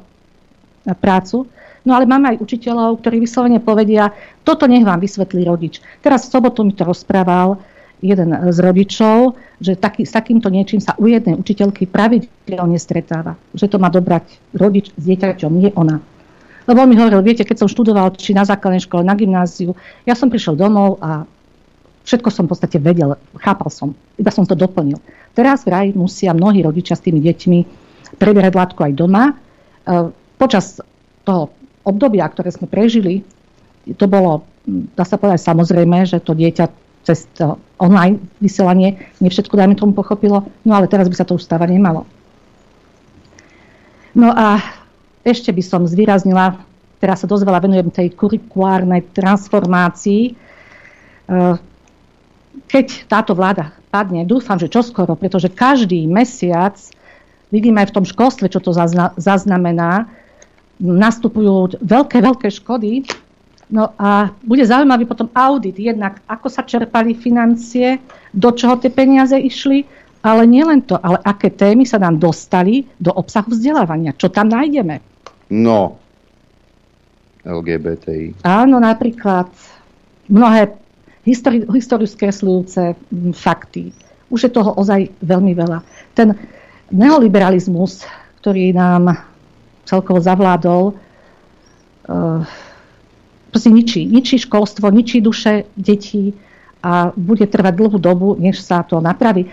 prácu. 0.88 1.44
No 1.86 1.94
ale 1.94 2.04
máme 2.04 2.34
aj 2.34 2.42
učiteľov, 2.42 2.98
ktorí 2.98 3.22
vyslovene 3.22 3.62
povedia, 3.62 4.10
toto 4.42 4.66
nech 4.66 4.82
vám 4.82 4.98
vysvetlí 4.98 5.46
rodič. 5.46 5.78
Teraz 6.02 6.26
v 6.26 6.32
sobotu 6.34 6.66
mi 6.66 6.74
to 6.74 6.82
rozprával 6.82 7.62
jeden 8.02 8.34
z 8.52 8.58
rodičov, 8.60 9.38
že 9.62 9.78
taký, 9.78 10.04
s 10.04 10.12
takýmto 10.12 10.50
niečím 10.52 10.82
sa 10.82 10.98
u 11.00 11.08
jednej 11.08 11.38
učiteľky 11.38 11.88
pravidelne 11.88 12.76
stretáva. 12.76 13.38
Že 13.56 13.66
to 13.72 13.76
má 13.80 13.88
dobrať 13.88 14.26
rodič 14.52 14.92
s 14.92 15.02
dieťaťom, 15.06 15.52
nie 15.54 15.70
ona. 15.78 16.02
Lebo 16.66 16.82
on 16.82 16.90
mi 16.90 16.98
hovoril, 16.98 17.22
viete, 17.22 17.46
keď 17.46 17.64
som 17.64 17.70
študoval 17.70 18.18
či 18.18 18.34
na 18.34 18.42
základnej 18.42 18.82
škole, 18.82 19.06
na 19.06 19.14
gymnáziu, 19.14 19.78
ja 20.02 20.18
som 20.18 20.26
prišiel 20.26 20.58
domov 20.58 20.98
a 20.98 21.22
všetko 22.02 22.28
som 22.34 22.44
v 22.50 22.52
podstate 22.52 22.82
vedel, 22.82 23.14
chápal 23.38 23.70
som, 23.70 23.88
iba 24.18 24.34
som 24.34 24.42
to 24.42 24.58
doplnil. 24.58 24.98
Teraz 25.32 25.62
vraj 25.62 25.94
musia 25.94 26.34
mnohí 26.34 26.66
rodičia 26.66 26.98
s 26.98 27.06
tými 27.06 27.22
deťmi 27.22 27.58
preberať 28.18 28.52
látku 28.58 28.82
aj 28.82 28.92
doma. 28.98 29.30
E, 29.30 29.34
Počas 30.36 30.84
toho 31.24 31.55
obdobia, 31.86 32.26
ktoré 32.26 32.50
sme 32.50 32.66
prežili, 32.66 33.22
to 33.94 34.10
bolo, 34.10 34.42
dá 34.66 35.06
sa 35.06 35.14
povedať 35.14 35.46
samozrejme, 35.46 36.02
že 36.10 36.18
to 36.18 36.34
dieťa 36.34 36.66
cez 37.06 37.30
to 37.38 37.54
online 37.78 38.18
vysielanie 38.42 38.98
nie 39.22 39.30
všetko, 39.30 39.54
dajme 39.54 39.78
tomu, 39.78 39.94
pochopilo, 39.94 40.50
no 40.66 40.72
ale 40.74 40.90
teraz 40.90 41.06
by 41.06 41.14
sa 41.14 41.22
to 41.22 41.38
už 41.38 41.46
stávať 41.46 41.78
nemalo. 41.78 42.02
No 44.18 44.34
a 44.34 44.58
ešte 45.22 45.54
by 45.54 45.62
som 45.62 45.86
zvýraznila, 45.86 46.58
teraz 46.98 47.22
sa 47.22 47.30
dosť 47.30 47.46
veľa 47.46 47.62
venujem 47.62 47.88
tej 47.94 48.10
kurikulárnej 48.18 49.06
transformácii. 49.14 50.22
E, 50.26 51.34
Keď 52.66 53.06
táto 53.06 53.38
vláda 53.38 53.70
padne, 53.94 54.26
dúfam, 54.26 54.58
že 54.58 54.72
čoskoro, 54.72 55.14
pretože 55.14 55.52
každý 55.52 56.08
mesiac, 56.10 56.74
vidíme 57.54 57.86
aj 57.86 57.94
v 57.94 57.96
tom 58.02 58.06
školstve, 58.08 58.50
čo 58.50 58.58
to 58.58 58.74
zazna- 58.74 59.14
zaznamená, 59.14 60.10
nastupujú 60.80 61.80
veľké, 61.80 62.18
veľké 62.20 62.48
škody. 62.52 63.04
No 63.66 63.90
a 63.98 64.30
bude 64.46 64.62
zaujímavý 64.62 65.10
potom 65.10 65.26
audit, 65.34 65.74
jednak 65.74 66.22
ako 66.30 66.46
sa 66.46 66.62
čerpali 66.62 67.18
financie, 67.18 67.98
do 68.30 68.54
čoho 68.54 68.78
tie 68.78 68.94
peniaze 68.94 69.34
išli, 69.34 69.82
ale 70.22 70.46
nielen 70.46 70.86
to, 70.86 70.94
ale 71.02 71.18
aké 71.26 71.50
témy 71.50 71.82
sa 71.82 71.98
nám 71.98 72.18
dostali 72.18 72.86
do 72.98 73.10
obsahu 73.10 73.50
vzdelávania, 73.50 74.14
čo 74.14 74.30
tam 74.30 74.46
nájdeme. 74.50 75.02
No, 75.50 75.98
LGBTI. 77.46 78.42
Áno, 78.42 78.82
napríklad 78.82 79.50
mnohé 80.26 80.74
histori- 81.22 81.66
históriu 81.70 82.10
skresľujúce 82.10 82.98
fakty. 83.34 83.94
Už 84.30 84.46
je 84.46 84.50
toho 84.50 84.74
ozaj 84.74 85.10
veľmi 85.22 85.54
veľa. 85.54 85.78
Ten 86.14 86.34
neoliberalizmus, 86.90 88.02
ktorý 88.42 88.74
nám 88.74 89.14
celkovo 89.86 90.18
zavládol, 90.18 90.92
uh, 90.92 92.42
proste 93.54 93.70
ničí. 93.70 94.04
Ničí 94.04 94.42
školstvo, 94.42 94.90
ničí 94.90 95.22
duše 95.22 95.70
detí 95.78 96.34
a 96.82 97.14
bude 97.16 97.46
trvať 97.46 97.74
dlhú 97.78 97.98
dobu, 98.02 98.36
než 98.36 98.60
sa 98.60 98.84
to 98.84 99.00
napraví. 99.00 99.48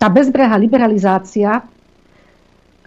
Tá 0.00 0.10
bezbrehá 0.10 0.58
liberalizácia, 0.58 1.62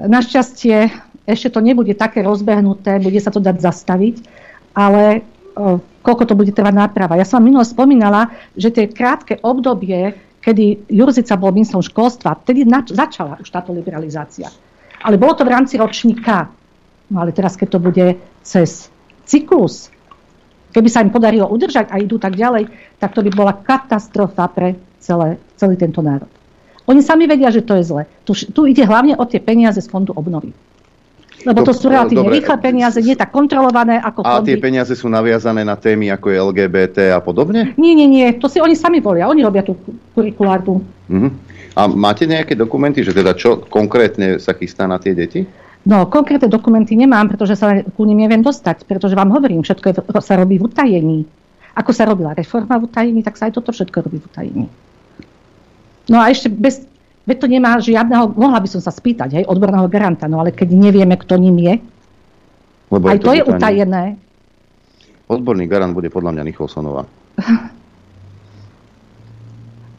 našťastie 0.02 0.92
ešte 1.30 1.54
to 1.54 1.62
nebude 1.62 1.94
také 1.94 2.26
rozbehnuté, 2.26 2.98
bude 2.98 3.22
sa 3.22 3.30
to 3.30 3.38
dať 3.38 3.62
zastaviť, 3.62 4.16
ale 4.74 5.22
uh, 5.22 5.78
koľko 6.02 6.24
to 6.26 6.34
bude 6.34 6.52
trvať 6.52 6.74
náprava. 6.74 7.16
Ja 7.16 7.24
som 7.24 7.40
vám 7.40 7.54
minule 7.54 7.66
spomínala, 7.66 8.34
že 8.58 8.74
tie 8.74 8.90
krátke 8.90 9.38
obdobie, 9.46 10.18
kedy 10.42 10.90
Jurzica 10.90 11.38
bol 11.38 11.54
ministrom 11.54 11.86
školstva, 11.86 12.42
vtedy 12.42 12.66
nač- 12.66 12.92
začala 12.92 13.38
už 13.38 13.48
táto 13.54 13.70
liberalizácia. 13.70 14.50
Ale 15.06 15.18
bolo 15.22 15.38
to 15.38 15.46
v 15.46 15.54
rámci 15.54 15.78
ročníka. 15.78 16.50
No 17.12 17.20
ale 17.20 17.36
teraz, 17.36 17.60
keď 17.60 17.76
to 17.76 17.80
bude 17.84 18.06
cez 18.40 18.88
cyklus, 19.28 19.92
keby 20.72 20.88
sa 20.88 21.04
im 21.04 21.12
podarilo 21.12 21.52
udržať 21.52 21.92
a 21.92 22.00
idú 22.00 22.16
tak 22.16 22.40
ďalej, 22.40 22.72
tak 22.98 23.12
to 23.12 23.20
by 23.20 23.32
bola 23.36 23.54
katastrofa 23.54 24.48
pre 24.48 24.80
celé, 25.04 25.36
celý 25.60 25.76
tento 25.76 26.00
národ. 26.00 26.32
Oni 26.88 27.04
sami 27.04 27.28
vedia, 27.28 27.52
že 27.52 27.62
to 27.62 27.76
je 27.78 27.84
zle. 27.84 28.04
Tu, 28.24 28.34
tu 28.56 28.66
ide 28.66 28.88
hlavne 28.88 29.20
o 29.20 29.24
tie 29.28 29.44
peniaze 29.44 29.84
z 29.84 29.88
fondu 29.92 30.16
obnovy. 30.16 30.56
Lebo 31.42 31.66
to, 31.66 31.74
sú 31.74 31.90
relatívne 31.90 32.30
dobre. 32.30 32.38
rýchle 32.38 32.58
peniaze, 32.62 33.02
nie 33.02 33.18
tak 33.18 33.34
kontrolované 33.34 33.98
ako 33.98 34.22
A 34.22 34.46
tie 34.46 34.56
fondy. 34.56 34.62
peniaze 34.62 34.94
sú 34.94 35.10
naviazané 35.10 35.66
na 35.66 35.74
témy 35.74 36.14
ako 36.14 36.30
je 36.30 36.38
LGBT 36.38 36.98
a 37.18 37.20
podobne? 37.20 37.74
Nie, 37.82 37.98
nie, 37.98 38.06
nie, 38.06 38.30
to 38.38 38.46
si 38.46 38.62
oni 38.62 38.78
sami 38.78 39.02
volia, 39.02 39.26
oni 39.26 39.42
robia 39.42 39.66
tú 39.66 39.74
kurikulárnu. 40.14 40.86
Mhm. 41.10 41.30
A 41.72 41.88
máte 41.88 42.28
nejaké 42.28 42.54
dokumenty, 42.54 43.00
že 43.00 43.16
teda 43.16 43.32
čo 43.32 43.64
konkrétne 43.64 44.38
sa 44.44 44.52
chystá 44.54 44.86
na 44.92 45.00
tie 45.00 45.16
deti? 45.16 45.48
No, 45.82 46.06
konkrétne 46.06 46.46
dokumenty 46.46 46.94
nemám, 46.94 47.26
pretože 47.26 47.58
sa 47.58 47.82
ku 47.98 48.06
nim 48.06 48.22
neviem 48.22 48.46
dostať, 48.46 48.86
pretože 48.86 49.18
vám 49.18 49.34
hovorím, 49.34 49.66
všetko 49.66 49.86
je, 49.90 49.94
sa 50.22 50.38
robí 50.38 50.62
v 50.62 50.70
utajení. 50.70 51.20
Ako 51.74 51.90
sa 51.90 52.06
robila 52.06 52.38
reforma 52.38 52.78
v 52.78 52.86
utajení, 52.86 53.26
tak 53.26 53.40
sa 53.40 53.50
aj 53.50 53.58
toto 53.58 53.74
všetko 53.74 53.98
robí 54.06 54.22
v 54.22 54.28
utajení. 54.30 54.66
No 56.14 56.22
a 56.22 56.30
ešte 56.30 56.54
bez, 56.54 56.86
veď 57.26 57.38
to 57.42 57.48
nemá 57.50 57.82
žiadneho, 57.82 58.30
mohla 58.38 58.62
by 58.62 58.70
som 58.70 58.82
sa 58.84 58.94
spýtať, 58.94 59.42
hej, 59.42 59.46
odborného 59.50 59.90
garanta, 59.90 60.30
no 60.30 60.38
ale 60.38 60.54
keď 60.54 60.70
nevieme, 60.70 61.18
kto 61.18 61.42
ním 61.42 61.58
je, 61.58 61.74
Lebo 62.94 63.06
aj 63.10 63.18
to 63.18 63.34
je 63.34 63.42
v 63.42 63.50
utajení. 63.50 63.58
utajené. 63.58 64.04
Odborný 65.32 65.66
garant 65.66 65.96
bude 65.98 66.12
podľa 66.14 66.38
mňa 66.38 66.44
Nicholsonová. 66.46 67.04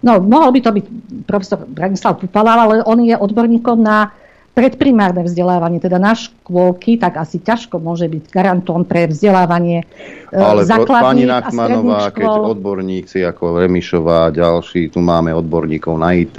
No, 0.03 0.19
mohol 0.19 0.51
by 0.51 0.61
to 0.67 0.71
byť 0.75 0.87
profesor 1.31 1.63
Branislav 1.63 2.19
Pupala, 2.19 2.59
ale 2.59 2.83
on 2.83 2.99
je 3.07 3.15
odborníkom 3.15 3.79
na 3.79 4.11
predprimárne 4.53 5.25
vzdelávanie, 5.25 5.81
teda 5.81 5.97
na 5.97 6.13
škôlky, 6.13 7.01
tak 7.01 7.17
asi 7.17 7.41
ťažko 7.41 7.81
môže 7.81 8.05
byť 8.05 8.29
garantom 8.29 8.85
pre 8.85 9.09
vzdelávanie 9.09 9.89
e, 10.29 10.37
Ale 10.37 10.69
pani 10.69 11.25
a 11.25 11.41
Nachmanová, 11.41 12.13
keď 12.13 12.53
odborníci 12.53 13.25
ako 13.25 13.65
Remišová, 13.65 14.29
ďalší, 14.29 14.93
tu 14.93 15.01
máme 15.01 15.33
odborníkov 15.33 15.97
na 15.97 16.13
IT, 16.13 16.37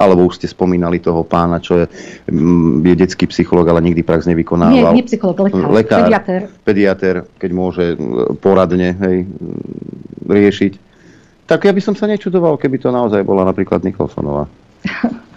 alebo 0.00 0.24
už 0.24 0.40
ste 0.40 0.48
spomínali 0.48 1.04
toho 1.04 1.20
pána, 1.20 1.60
čo 1.60 1.84
je, 1.84 1.86
mm, 2.32 2.80
je 2.80 2.94
detský 2.96 3.28
psychológ, 3.28 3.68
ale 3.68 3.84
nikdy 3.84 4.00
prax 4.08 4.24
Nie, 4.24 4.32
nevykonával. 4.32 4.96
nie 4.96 5.04
psychológ, 5.04 5.52
lekár, 5.52 5.68
Lekár. 5.68 6.00
pediatér. 6.08 6.40
pediatér, 6.64 7.16
keď 7.36 7.50
môže 7.52 7.84
mm, 7.92 8.40
poradne 8.40 8.96
hej, 9.04 9.28
mm, 9.28 10.32
riešiť. 10.32 10.72
Tak 11.44 11.68
ja 11.68 11.76
by 11.76 11.82
som 11.84 11.92
sa 11.92 12.08
nečudoval, 12.08 12.56
keby 12.56 12.80
to 12.80 12.88
naozaj 12.88 13.20
bola 13.20 13.44
napríklad 13.44 13.84
Nicholsonová. 13.84 14.48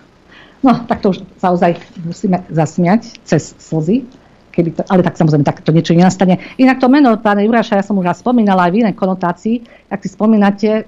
No, 0.63 0.79
tak 0.81 1.03
to 1.03 1.11
už 1.11 1.21
naozaj 1.37 1.75
musíme 1.99 2.47
zasmiať 2.47 3.19
cez 3.21 3.51
slzy. 3.59 4.07
Keby 4.49 4.69
to, 4.71 4.81
ale 4.85 5.01
tak 5.01 5.17
samozrejme, 5.17 5.43
takéto 5.43 5.73
niečo 5.73 5.91
nenastane. 5.91 6.39
Inak 6.55 6.77
to 6.77 6.87
meno 6.87 7.17
pána 7.17 7.41
Juraša, 7.41 7.75
ja 7.75 7.83
som 7.83 7.97
už 7.97 8.05
raz 8.05 8.21
spomínala 8.21 8.65
aj 8.65 8.71
v 8.71 8.79
inej 8.79 8.95
konotácii. 8.95 9.55
Ak 9.89 9.99
si 9.99 10.07
spomínate, 10.07 10.85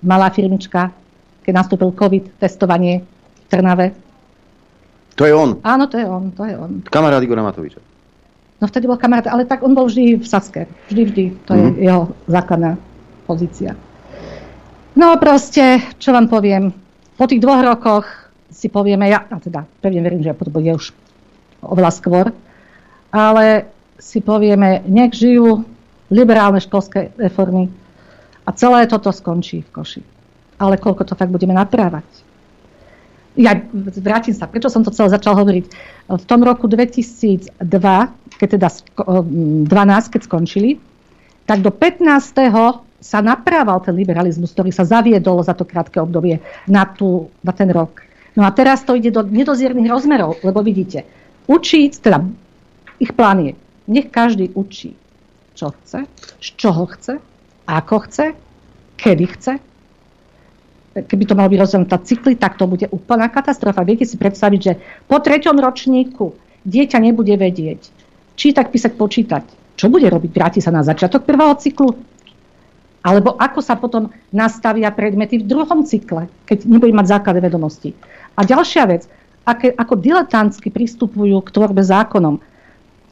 malá 0.00 0.28
firmička, 0.28 0.92
keď 1.40 1.52
nastúpil 1.56 1.90
COVID, 1.90 2.36
testovanie 2.36 3.00
v 3.00 3.46
Trnave. 3.48 3.86
To 5.16 5.24
je 5.24 5.32
on, 5.32 5.58
Áno, 5.60 5.88
to 5.88 5.96
je 5.96 6.04
on, 6.04 6.30
to 6.30 6.44
je 6.44 6.54
on. 6.54 6.84
kamarát 6.86 7.20
Igora 7.20 7.40
Matoviča. 7.40 7.80
No 8.60 8.68
vtedy 8.68 8.84
bol 8.84 9.00
kamarát, 9.00 9.32
ale 9.32 9.48
tak 9.48 9.64
on 9.64 9.72
bol 9.72 9.88
vždy 9.88 10.20
v 10.20 10.24
Saske. 10.24 10.68
Vždy, 10.92 11.02
vždy. 11.02 11.24
To 11.48 11.52
je 11.56 11.64
Mhm. 11.64 11.74
jeho 11.80 12.02
základná 12.28 12.76
pozícia. 13.24 13.72
No 14.92 15.16
proste, 15.16 15.80
čo 15.96 16.12
vám 16.12 16.28
poviem, 16.28 16.68
po 17.16 17.24
tých 17.24 17.40
dvoch 17.40 17.64
rokoch 17.64 18.19
si 18.50 18.68
povieme, 18.68 19.08
ja 19.08 19.24
a 19.26 19.38
teda 19.38 19.66
pevne 19.80 20.02
verím, 20.02 20.22
že 20.22 20.34
to 20.34 20.50
bude 20.50 20.70
už 20.74 20.92
oveľa 21.62 21.92
skôr, 21.94 22.26
ale 23.14 23.70
si 23.96 24.18
povieme, 24.20 24.82
nech 24.86 25.14
žijú 25.14 25.62
liberálne 26.10 26.58
školské 26.58 27.14
reformy 27.16 27.70
a 28.44 28.50
celé 28.52 28.90
toto 28.90 29.14
skončí 29.14 29.62
v 29.62 29.70
koši. 29.70 30.02
Ale 30.60 30.76
koľko 30.76 31.08
to 31.08 31.14
fakt 31.16 31.32
budeme 31.32 31.56
naprávať? 31.56 32.04
ja 33.38 33.54
vrátim 34.02 34.34
sa, 34.34 34.50
prečo 34.50 34.66
som 34.66 34.82
to 34.82 34.90
celé 34.90 35.08
začal 35.14 35.38
hovoriť. 35.38 35.64
V 36.10 36.24
tom 36.26 36.42
roku 36.42 36.66
2002, 36.66 37.56
keď 38.36 38.48
teda 38.58 38.68
sko- 38.68 39.22
mm, 39.22 39.70
12, 39.70 40.10
keď 40.10 40.20
skončili, 40.26 40.70
tak 41.46 41.62
do 41.62 41.70
15. 41.70 42.82
sa 43.00 43.18
naprával 43.24 43.80
ten 43.80 43.96
liberalizmus, 43.96 44.52
ktorý 44.52 44.74
sa 44.74 44.84
zaviedol 44.84 45.40
za 45.40 45.56
to 45.56 45.64
krátke 45.64 45.96
obdobie 46.02 46.42
na, 46.68 46.84
tú, 46.84 47.32
na 47.40 47.54
ten 47.54 47.70
rok. 47.72 48.02
No 48.38 48.46
a 48.46 48.50
teraz 48.54 48.86
to 48.86 48.94
ide 48.94 49.10
do 49.10 49.26
nedoziernych 49.26 49.90
rozmerov, 49.90 50.38
lebo 50.46 50.62
vidíte, 50.62 51.02
učiť, 51.50 51.90
teda 51.98 52.22
ich 53.02 53.10
plán 53.14 53.42
je, 53.42 53.52
nech 53.90 54.12
každý 54.12 54.54
učí, 54.54 54.94
čo 55.58 55.74
chce, 55.74 56.06
z 56.38 56.48
čoho 56.54 56.86
chce, 56.86 57.18
ako 57.66 58.06
chce, 58.06 58.26
kedy 59.00 59.26
chce, 59.34 59.52
keby 60.94 61.24
to 61.26 61.34
malo 61.38 61.50
byť 61.50 61.60
na 61.86 61.98
cykly, 62.02 62.34
tak 62.34 62.58
to 62.58 62.66
bude 62.66 62.86
úplná 62.90 63.30
katastrofa. 63.30 63.86
Viete 63.86 64.06
si 64.06 64.18
predstaviť, 64.18 64.60
že 64.60 64.72
po 65.06 65.22
treťom 65.22 65.58
ročníku 65.58 66.34
dieťa 66.66 66.98
nebude 66.98 67.34
vedieť 67.34 68.00
čítať, 68.40 68.66
písať, 68.72 68.92
počítať. 68.96 69.44
Čo 69.76 69.92
bude 69.92 70.08
robiť? 70.08 70.30
Vráti 70.32 70.60
sa 70.64 70.72
na 70.72 70.80
začiatok 70.80 71.28
prvého 71.28 71.52
cyklu? 71.60 71.92
Alebo 73.00 73.36
ako 73.36 73.60
sa 73.64 73.76
potom 73.76 74.12
nastavia 74.32 74.92
predmety 74.92 75.40
v 75.40 75.48
druhom 75.48 75.84
cykle, 75.84 76.28
keď 76.44 76.68
nebude 76.68 76.92
mať 76.92 77.16
základné 77.16 77.40
vedomosti. 77.40 77.96
A 78.40 78.48
ďalšia 78.48 78.88
vec, 78.88 79.04
aké, 79.44 79.68
ako 79.68 80.00
diletantsky 80.00 80.72
pristupujú 80.72 81.44
k 81.44 81.52
tvorbe 81.52 81.84
zákonom. 81.84 82.40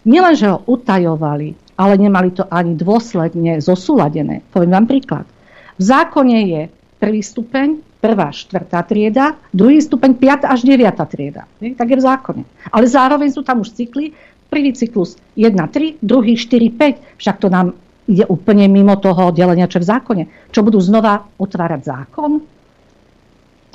Nielen, 0.09 0.33
že 0.33 0.49
ho 0.49 0.65
utajovali, 0.65 1.53
ale 1.77 1.95
nemali 2.01 2.33
to 2.33 2.49
ani 2.49 2.73
dôsledne 2.73 3.61
zosúladené. 3.61 4.41
Poviem 4.49 4.73
vám 4.73 4.87
príklad. 4.89 5.29
V 5.77 5.83
zákone 5.85 6.39
je 6.49 6.63
prvý 6.97 7.21
stupeň, 7.21 7.77
prvá, 8.01 8.33
štvrtá 8.33 8.81
trieda, 8.89 9.37
druhý 9.53 9.85
stupeň, 9.85 10.17
piatá 10.17 10.49
až 10.49 10.65
deviatá 10.65 11.05
trieda. 11.05 11.45
Tak 11.61 11.87
je 11.93 12.01
v 12.01 12.07
zákone. 12.09 12.43
Ale 12.73 12.89
zároveň 12.89 13.29
sú 13.29 13.45
tam 13.45 13.61
už 13.61 13.77
cykly, 13.77 14.17
prvý 14.49 14.73
cyklus 14.73 15.21
1, 15.37 15.53
3, 15.55 16.01
druhý 16.01 16.41
4, 16.41 16.73
5. 16.73 17.21
Však 17.21 17.37
to 17.37 17.53
nám 17.53 17.77
ide 18.09 18.25
úplne 18.33 18.65
mimo 18.73 18.97
toho 18.97 19.29
delenia, 19.29 19.69
čo 19.69 19.77
je 19.77 19.85
v 19.85 19.93
zákone. 19.93 20.25
Čo 20.49 20.65
budú 20.65 20.81
znova 20.81 21.29
otvárať 21.37 21.85
zákon? 21.85 22.58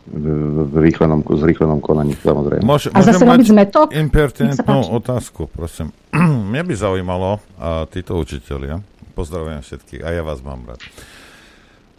V, 0.03 0.27
v 0.67 0.75
rýchlenom, 0.83 1.23
zrýchlenom 1.23 1.79
konaní, 1.79 2.11
samozrejme. 2.19 2.67
Môže, 2.67 2.91
A 2.91 2.99
zase 2.99 3.23
zmetok? 3.23 3.87
Sa 3.87 4.03
Impertinentnú 4.03 4.91
otázku, 4.99 5.47
prosím. 5.47 5.95
Mňa 6.51 6.63
by 6.67 6.73
zaujímalo, 6.75 7.39
a 7.55 7.87
títo 7.87 8.19
učitelia, 8.19 8.83
pozdravujem 9.15 9.63
všetkých, 9.63 10.03
a 10.03 10.09
ja 10.11 10.21
vás 10.27 10.43
mám 10.43 10.67
rád. 10.67 10.83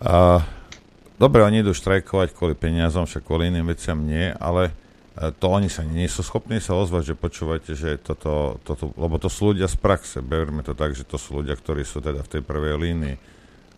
A, 0.05 0.45
dobre, 1.17 1.41
oni 1.41 1.65
idú 1.65 1.73
štrajkovať 1.73 2.37
kvôli 2.37 2.53
peniazom, 2.53 3.09
však 3.09 3.25
kvôli 3.25 3.49
iným 3.49 3.73
veciam 3.73 3.97
nie, 3.97 4.37
ale 4.37 4.77
e, 5.17 5.33
to 5.33 5.49
oni 5.49 5.73
sa 5.73 5.81
nie 5.81 6.05
sú 6.05 6.21
schopní 6.21 6.61
sa 6.61 6.77
ozvať, 6.77 7.15
že 7.15 7.15
počúvajte, 7.17 7.73
že 7.73 7.97
toto, 7.97 8.61
toto, 8.69 8.93
lebo 9.01 9.17
to 9.17 9.33
sú 9.33 9.57
ľudia 9.57 9.65
z 9.65 9.81
praxe, 9.81 10.21
berme 10.21 10.61
to 10.61 10.77
tak, 10.77 10.93
že 10.93 11.09
to 11.09 11.17
sú 11.17 11.41
ľudia, 11.41 11.57
ktorí 11.57 11.89
sú 11.89 12.05
teda 12.05 12.21
v 12.21 12.31
tej 12.37 12.43
prvej 12.45 12.77
línii. 12.77 13.17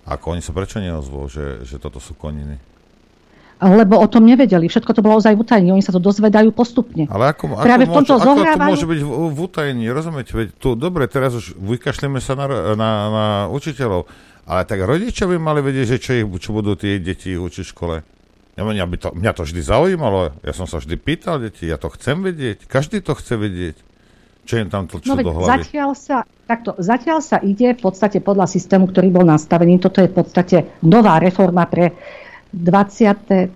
Ako 0.06 0.34
oni 0.34 0.42
sa 0.42 0.50
prečo 0.50 0.82
neozvú, 0.82 1.30
že, 1.30 1.62
že 1.62 1.78
toto 1.78 2.02
sú 2.02 2.18
koniny? 2.18 2.75
Lebo 3.56 3.96
o 3.96 4.04
tom 4.04 4.28
nevedeli. 4.28 4.68
Všetko 4.68 4.92
to 4.92 5.00
bolo 5.00 5.16
ozaj 5.16 5.32
v 5.32 5.40
utajení. 5.40 5.72
Oni 5.72 5.80
sa 5.80 5.88
to 5.88 5.96
dozvedajú 5.96 6.52
postupne. 6.52 7.08
Ale 7.08 7.32
ako, 7.32 7.56
ako, 7.56 7.64
Práve 7.64 7.84
v 7.84 7.88
môže, 7.88 7.96
tomto 8.04 8.14
ako 8.14 8.20
to 8.20 8.28
zohrávajú- 8.28 8.72
môže 8.76 8.86
byť 8.86 9.00
v, 9.00 9.10
v 9.32 9.38
utajení, 9.40 9.84
rozumiete? 9.88 10.32
Veď 10.36 10.48
tu, 10.60 10.68
dobre, 10.76 11.08
teraz 11.08 11.32
už 11.32 11.56
vykašleme 11.56 12.20
sa 12.20 12.36
na, 12.36 12.46
na, 12.76 12.90
na 13.08 13.26
učiteľov, 13.48 14.04
ale 14.44 14.60
tak 14.68 14.84
rodičia 14.84 15.24
by 15.24 15.40
mali 15.40 15.64
vedieť, 15.64 15.86
že 15.88 15.96
čo, 15.96 16.12
ich, 16.12 16.28
čo 16.36 16.52
budú 16.52 16.76
tie 16.76 17.00
deti 17.00 17.32
učiť 17.32 17.64
v 17.64 17.72
škole. 17.72 17.96
Ja, 18.56 18.64
mňa, 18.64 18.84
by 18.84 18.96
to, 19.00 19.08
mňa 19.16 19.32
to 19.32 19.42
vždy 19.44 19.60
zaujímalo, 19.64 20.36
ja 20.40 20.52
som 20.52 20.68
sa 20.68 20.76
vždy 20.76 20.96
pýtal 20.96 21.40
deti, 21.40 21.64
ja 21.64 21.76
to 21.76 21.88
chcem 21.92 22.20
vedieť, 22.20 22.68
každý 22.68 23.00
to 23.00 23.16
chce 23.16 23.40
vedieť. 23.40 23.76
Čo 24.46 24.62
im 24.62 24.70
tam 24.70 24.86
tlčú 24.86 25.10
No 25.10 25.18
do 25.18 25.32
hlavy? 25.34 25.66
zatiaľ 25.66 25.90
sa, 25.98 26.22
takto, 26.46 26.78
zatiaľ 26.78 27.18
sa 27.18 27.42
ide 27.42 27.74
v 27.74 27.80
podstate 27.82 28.22
podľa 28.22 28.46
systému, 28.46 28.86
ktorý 28.94 29.10
bol 29.10 29.26
nastavený. 29.26 29.82
Toto 29.82 29.98
je 29.98 30.06
v 30.06 30.14
podstate 30.14 30.56
nová 30.86 31.18
reforma 31.18 31.66
pre 31.66 31.98
21. 32.52 33.50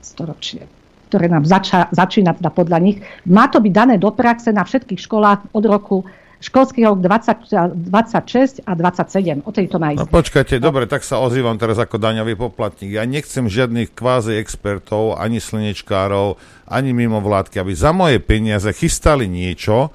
storočie 0.00 0.64
ktoré 1.10 1.26
nám 1.26 1.42
zača, 1.42 1.90
začína 1.90 2.38
teda 2.38 2.54
podľa 2.54 2.78
nich. 2.78 3.02
Má 3.26 3.50
to 3.50 3.58
byť 3.58 3.72
dané 3.74 3.98
do 3.98 4.14
praxe 4.14 4.54
na 4.54 4.62
všetkých 4.62 5.10
školách 5.10 5.50
od 5.50 5.64
roku 5.66 6.06
školský 6.40 6.88
rok 6.88 7.04
20, 7.04 7.90
26 7.90 8.64
a 8.64 8.72
27. 8.72 9.44
O 9.44 9.52
tejto 9.52 9.76
má 9.76 9.92
No 9.92 10.06
ísť. 10.06 10.08
počkajte, 10.08 10.54
dobre, 10.56 10.88
tak 10.88 11.04
sa 11.04 11.20
ozývam 11.20 11.60
teraz 11.60 11.76
ako 11.76 12.00
daňový 12.00 12.34
poplatník. 12.34 12.96
Ja 12.96 13.04
nechcem 13.04 13.44
žiadnych 13.46 13.92
kvázi 13.92 14.40
expertov, 14.40 15.20
ani 15.20 15.36
slnečkárov, 15.42 16.40
ani 16.64 16.96
mimovládky, 16.96 17.60
aby 17.60 17.72
za 17.76 17.92
moje 17.92 18.22
peniaze 18.24 18.72
chystali 18.72 19.28
niečo, 19.28 19.92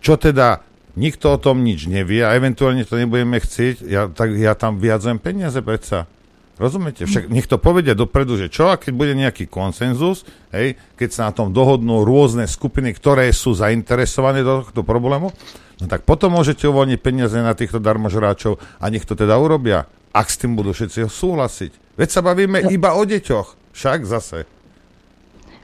čo 0.00 0.16
teda 0.16 0.64
nikto 0.96 1.36
o 1.36 1.38
tom 1.42 1.60
nič 1.60 1.84
nevie 1.90 2.24
a 2.24 2.32
eventuálne 2.32 2.86
to 2.88 2.96
nebudeme 2.96 3.36
chcieť, 3.36 3.84
ja, 3.84 4.08
tak 4.08 4.32
ja 4.38 4.56
tam 4.56 4.80
vyjadzujem 4.80 5.20
peniaze 5.20 5.60
predsa. 5.60 6.08
Rozumiete? 6.54 7.02
Však 7.02 7.34
nech 7.34 7.50
to 7.50 7.58
povedia 7.58 7.98
dopredu, 7.98 8.38
že 8.38 8.46
čo, 8.46 8.70
a 8.70 8.78
keď 8.78 8.92
bude 8.94 9.12
nejaký 9.18 9.50
konsenzus, 9.50 10.22
hej, 10.54 10.78
keď 10.94 11.08
sa 11.10 11.20
na 11.26 11.32
tom 11.34 11.50
dohodnú 11.50 12.06
rôzne 12.06 12.46
skupiny, 12.46 12.94
ktoré 12.94 13.26
sú 13.34 13.58
zainteresované 13.58 14.46
do 14.46 14.62
tohto 14.62 14.86
problému, 14.86 15.34
no 15.82 15.84
tak 15.90 16.06
potom 16.06 16.30
môžete 16.38 16.70
uvoľniť 16.70 16.98
peniaze 17.02 17.34
na 17.34 17.58
týchto 17.58 17.82
darmožráčov 17.82 18.62
a 18.78 18.84
nech 18.86 19.02
to 19.02 19.18
teda 19.18 19.34
urobia, 19.34 19.90
ak 20.14 20.30
s 20.30 20.38
tým 20.38 20.54
budú 20.54 20.70
všetci 20.70 21.10
súhlasiť. 21.10 21.98
Veď 21.98 22.08
sa 22.14 22.22
bavíme 22.22 22.70
iba 22.70 22.94
o 22.94 23.02
deťoch, 23.02 23.74
však 23.74 24.06
zase. 24.06 24.46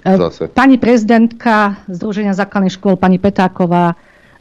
E, 0.02 0.14
Pani 0.50 0.76
prezidentka 0.82 1.86
Združenia 1.86 2.34
základných 2.34 2.74
škôl, 2.74 2.98
pani 2.98 3.22
Petáková, 3.22 3.94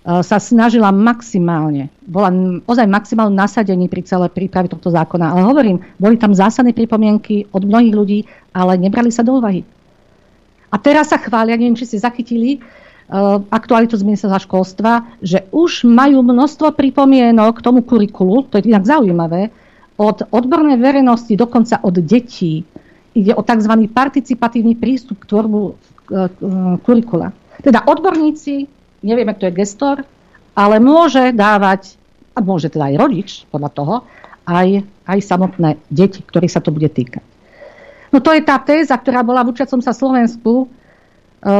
sa 0.09 0.41
snažila 0.41 0.89
maximálne, 0.89 1.93
bola 2.01 2.33
ozaj 2.65 2.89
maximálne 2.89 3.37
nasadení 3.37 3.85
pri 3.85 4.01
celej 4.01 4.33
príprave 4.33 4.65
tohto 4.65 4.89
zákona. 4.89 5.37
Ale 5.37 5.45
hovorím, 5.45 5.77
boli 6.01 6.17
tam 6.17 6.33
zásadné 6.33 6.73
pripomienky 6.73 7.45
od 7.53 7.61
mnohých 7.61 7.93
ľudí, 7.93 8.19
ale 8.49 8.81
nebrali 8.81 9.13
sa 9.13 9.21
do 9.21 9.37
úvahy. 9.37 9.61
A 10.69 10.75
teraz 10.81 11.13
sa 11.13 11.21
chvália, 11.21 11.57
neviem, 11.57 11.77
či 11.77 11.85
ste 11.85 12.01
zachytili, 12.01 12.57
uh, 12.57 13.41
aktualitu 13.53 13.97
z 13.97 14.05
ministerstva 14.05 14.45
školstva, 14.45 14.91
že 15.21 15.45
už 15.53 15.85
majú 15.85 16.25
množstvo 16.25 16.73
pripomienok 16.73 17.61
k 17.61 17.65
tomu 17.65 17.85
kurikulu, 17.85 18.49
to 18.49 18.57
je 18.57 18.69
inak 18.69 18.89
zaujímavé, 18.89 19.53
od 19.99 20.25
odbornej 20.31 20.79
verejnosti, 20.79 21.33
dokonca 21.35 21.83
od 21.83 22.01
detí. 22.01 22.63
Ide 23.13 23.35
o 23.35 23.43
tzv. 23.43 23.73
participatívny 23.91 24.73
prístup 24.79 25.21
k 25.21 25.29
tvorbu 25.29 25.59
uh, 25.69 25.75
kurikula. 26.81 27.35
Teda 27.59 27.83
odborníci, 27.83 28.78
nevieme, 29.05 29.35
kto 29.35 29.49
je 29.49 29.57
gestor, 29.59 29.97
ale 30.55 30.75
môže 30.83 31.31
dávať, 31.31 31.95
a 32.35 32.39
môže 32.43 32.71
teda 32.71 32.91
aj 32.91 32.95
rodič, 32.99 33.29
podľa 33.51 33.71
toho, 33.71 33.95
aj, 34.49 34.83
aj 35.05 35.19
samotné 35.21 35.77
deti, 35.93 36.25
ktorých 36.25 36.53
sa 36.53 36.63
to 36.63 36.73
bude 36.73 36.89
týkať. 36.89 37.21
No 38.09 38.17
to 38.19 38.33
je 38.33 38.41
tá 38.41 38.57
téza, 38.57 38.97
ktorá 38.97 39.21
bola 39.21 39.45
v 39.45 39.53
učiacom 39.53 39.85
sa 39.85 39.93
Slovensku. 39.93 40.65
E, 40.65 40.67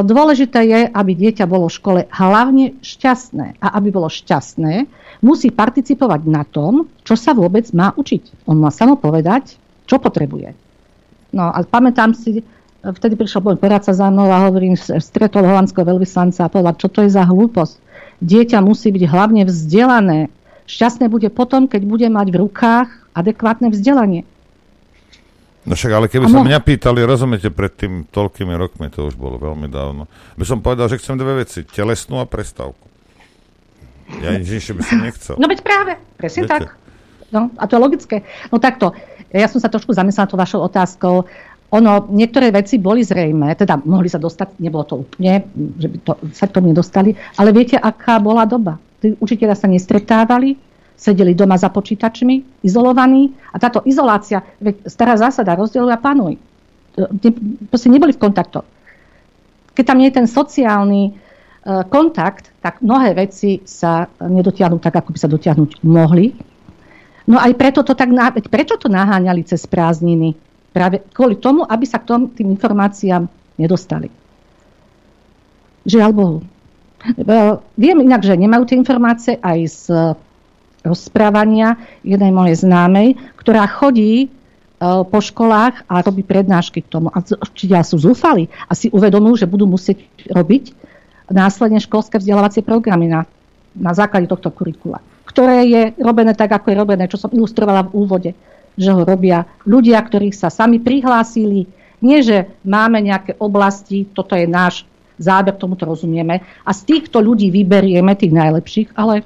Dôležité 0.02 0.66
je, 0.66 0.80
aby 0.90 1.12
dieťa 1.14 1.46
bolo 1.46 1.70
v 1.70 1.76
škole 1.78 2.00
hlavne 2.10 2.82
šťastné. 2.82 3.62
A 3.62 3.66
aby 3.78 3.94
bolo 3.94 4.10
šťastné, 4.10 4.90
musí 5.22 5.54
participovať 5.54 6.20
na 6.26 6.42
tom, 6.42 6.90
čo 7.06 7.14
sa 7.14 7.30
vôbec 7.38 7.70
má 7.70 7.94
učiť. 7.94 8.50
On 8.50 8.58
má 8.58 8.74
samo 8.74 8.98
povedať, 8.98 9.54
čo 9.86 10.02
potrebuje. 10.02 10.58
No 11.30 11.54
a 11.54 11.62
pamätám 11.62 12.10
si, 12.18 12.42
vtedy 12.80 13.14
prišiel 13.16 13.44
môj 13.44 13.60
poradca 13.60 13.92
za 13.92 14.08
mnou 14.08 14.28
a 14.28 14.48
hovorím, 14.48 14.76
stretol 14.76 15.44
holandského 15.44 15.84
veľvyslanca 15.84 16.46
a 16.46 16.52
povedal, 16.52 16.74
čo 16.80 16.88
to 16.88 17.04
je 17.04 17.10
za 17.12 17.24
hlúposť. 17.28 17.76
Dieťa 18.20 18.60
musí 18.60 18.92
byť 18.92 19.04
hlavne 19.08 19.42
vzdelané. 19.48 20.28
Šťastné 20.68 21.08
bude 21.08 21.28
potom, 21.32 21.66
keď 21.66 21.82
bude 21.84 22.08
mať 22.08 22.26
v 22.32 22.40
rukách 22.46 22.88
adekvátne 23.16 23.72
vzdelanie. 23.72 24.28
No 25.68 25.76
však, 25.76 25.92
ale 25.92 26.06
keby 26.08 26.24
A 26.24 26.32
sa 26.32 26.40
mňa 26.40 26.60
pýtali, 26.64 27.04
rozumiete, 27.04 27.52
pred 27.52 27.68
tým 27.76 28.08
toľkými 28.08 28.56
rokmi, 28.56 28.88
to 28.88 29.12
už 29.12 29.16
bolo 29.20 29.36
veľmi 29.36 29.68
dávno, 29.68 30.08
by 30.40 30.44
som 30.48 30.64
povedal, 30.64 30.88
že 30.88 30.96
chcem 30.96 31.20
dve 31.20 31.44
veci, 31.44 31.68
telesnú 31.68 32.16
a 32.16 32.24
prestávku. 32.24 32.80
Ja 34.24 34.34
nič 34.34 34.48
inšie 34.48 34.72
by 34.72 34.82
som 34.82 34.98
nechcel. 35.04 35.34
No 35.36 35.46
veď 35.46 35.60
práve, 35.60 35.92
presne 36.16 36.48
Viete. 36.48 36.52
tak. 36.56 36.62
No, 37.30 37.52
a 37.60 37.62
to 37.68 37.78
je 37.78 37.80
logické. 37.80 38.16
No 38.50 38.58
takto, 38.58 38.90
ja 39.30 39.46
som 39.46 39.62
sa 39.62 39.70
trošku 39.70 39.94
zamyslela 39.94 40.26
tou 40.26 40.40
vašou 40.40 40.60
otázkou. 40.66 41.30
Ono, 41.70 42.10
niektoré 42.10 42.50
veci 42.50 42.82
boli 42.82 43.06
zrejme, 43.06 43.54
teda 43.54 43.78
mohli 43.86 44.10
sa 44.10 44.18
dostať, 44.18 44.58
nebolo 44.58 44.82
to 44.82 45.06
úplne, 45.06 45.46
že 45.78 45.86
by 45.86 45.96
to, 46.02 46.12
sa 46.34 46.50
k 46.50 46.58
nedostali, 46.58 47.14
ale 47.38 47.54
viete, 47.54 47.78
aká 47.78 48.18
bola 48.18 48.42
doba. 48.42 48.74
Tí 48.98 49.14
učiteľia 49.14 49.54
sa 49.54 49.70
nestretávali, 49.70 50.58
sedeli 50.98 51.30
doma 51.32 51.54
za 51.54 51.70
počítačmi, 51.70 52.66
izolovaní 52.66 53.30
a 53.54 53.56
táto 53.62 53.86
izolácia, 53.86 54.42
veď 54.58 54.82
stará 54.90 55.14
zásada, 55.14 55.54
rozdieluj 55.54 55.94
a 55.94 56.02
panuj. 56.02 56.34
E, 56.34 56.40
Ne, 56.98 57.30
proste 57.70 57.86
neboli 57.86 58.10
v 58.10 58.22
kontaktoch. 58.22 58.66
Keď 59.78 59.84
tam 59.86 60.02
nie 60.02 60.10
je 60.10 60.18
ten 60.18 60.26
sociálny 60.26 61.02
e, 61.06 61.12
kontakt, 61.86 62.50
tak 62.58 62.82
mnohé 62.82 63.14
veci 63.14 63.62
sa 63.62 64.10
nedotiahnu 64.18 64.82
tak, 64.82 64.98
ako 64.98 65.14
by 65.14 65.18
sa 65.22 65.30
dotiahnuť 65.30 65.86
mohli. 65.86 66.34
No 67.30 67.38
aj 67.38 67.54
preto 67.54 67.86
to 67.86 67.94
tak, 67.94 68.10
prečo 68.50 68.74
to 68.74 68.90
naháňali 68.90 69.46
cez 69.46 69.62
prázdniny? 69.70 70.49
Práve 70.70 71.02
kvôli 71.10 71.38
tomu, 71.38 71.66
aby 71.66 71.84
sa 71.84 71.98
k 71.98 72.08
tom, 72.08 72.20
tým 72.30 72.54
informáciám 72.54 73.26
nedostali. 73.58 74.06
Žiaľ 75.84 76.10
Bohu. 76.14 76.38
E, 76.40 76.44
Viem 77.74 77.98
inak, 78.06 78.22
že 78.22 78.38
nemajú 78.38 78.62
tie 78.68 78.76
informácie 78.78 79.34
aj 79.40 79.58
z 79.66 79.82
rozprávania 80.80 81.76
jednej 82.00 82.32
mojej 82.32 82.56
známej, 82.64 83.18
ktorá 83.36 83.68
chodí 83.68 84.24
e, 84.24 84.28
po 84.80 85.18
školách 85.20 85.84
a 85.90 86.00
robí 86.00 86.24
prednášky 86.24 86.84
k 86.84 86.88
tomu. 86.88 87.12
A 87.12 87.20
učiteľia 87.20 87.84
sú 87.84 88.00
zúfali 88.00 88.48
a 88.68 88.72
si 88.72 88.88
uvedomujú, 88.88 89.44
že 89.44 89.50
budú 89.50 89.68
musieť 89.68 90.00
robiť 90.30 90.72
následne 91.30 91.78
školské 91.78 92.18
vzdelávacie 92.18 92.66
programy 92.66 93.06
na, 93.06 93.26
na 93.76 93.94
základe 93.94 94.26
tohto 94.26 94.50
kurikula, 94.50 94.98
ktoré 95.24 95.62
je 95.66 95.82
robené 96.02 96.34
tak, 96.34 96.50
ako 96.50 96.74
je 96.74 96.80
robené, 96.80 97.04
čo 97.06 97.22
som 97.22 97.30
ilustrovala 97.30 97.86
v 97.86 97.94
úvode, 97.94 98.30
že 98.76 98.90
ho 98.92 99.02
robia 99.02 99.46
ľudia, 99.64 99.98
ktorých 100.02 100.36
sa 100.36 100.48
sami 100.52 100.78
prihlásili. 100.78 101.66
Nie, 102.00 102.24
že 102.24 102.48
máme 102.64 103.00
nejaké 103.04 103.36
oblasti, 103.38 104.08
toto 104.10 104.32
je 104.34 104.48
náš 104.48 104.88
záber, 105.20 105.52
tomuto 105.52 105.84
rozumieme, 105.84 106.40
a 106.64 106.70
z 106.72 106.80
týchto 106.88 107.20
ľudí 107.20 107.52
vyberieme 107.52 108.16
tých 108.16 108.32
najlepších, 108.32 108.96
ale 108.96 109.20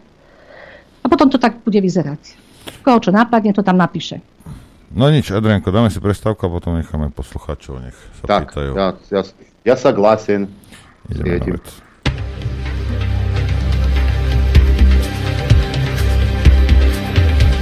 a 1.00 1.06
potom 1.06 1.30
to 1.30 1.38
tak 1.38 1.60
bude 1.62 1.78
vyzerať. 1.78 2.34
Koho 2.82 2.98
čo 2.98 3.12
napadne, 3.12 3.52
to 3.52 3.62
tam 3.62 3.76
napíše. 3.78 4.18
No 4.94 5.10
nič, 5.10 5.30
Adrianko, 5.30 5.74
dáme 5.74 5.90
si 5.90 5.98
prestávku 5.98 6.46
a 6.46 6.50
potom 6.50 6.78
necháme 6.78 7.10
poslucháčov, 7.10 7.82
nech 7.82 7.98
sa 8.22 8.40
Tak, 8.40 8.54
pýtajú. 8.54 8.72
ja, 8.74 8.88
ja, 9.10 9.22
ja 9.66 9.74
sa 9.74 9.90
glásim. 9.90 10.48
Ideme 11.10 11.38
na 11.42 11.46
vec. 11.60 11.66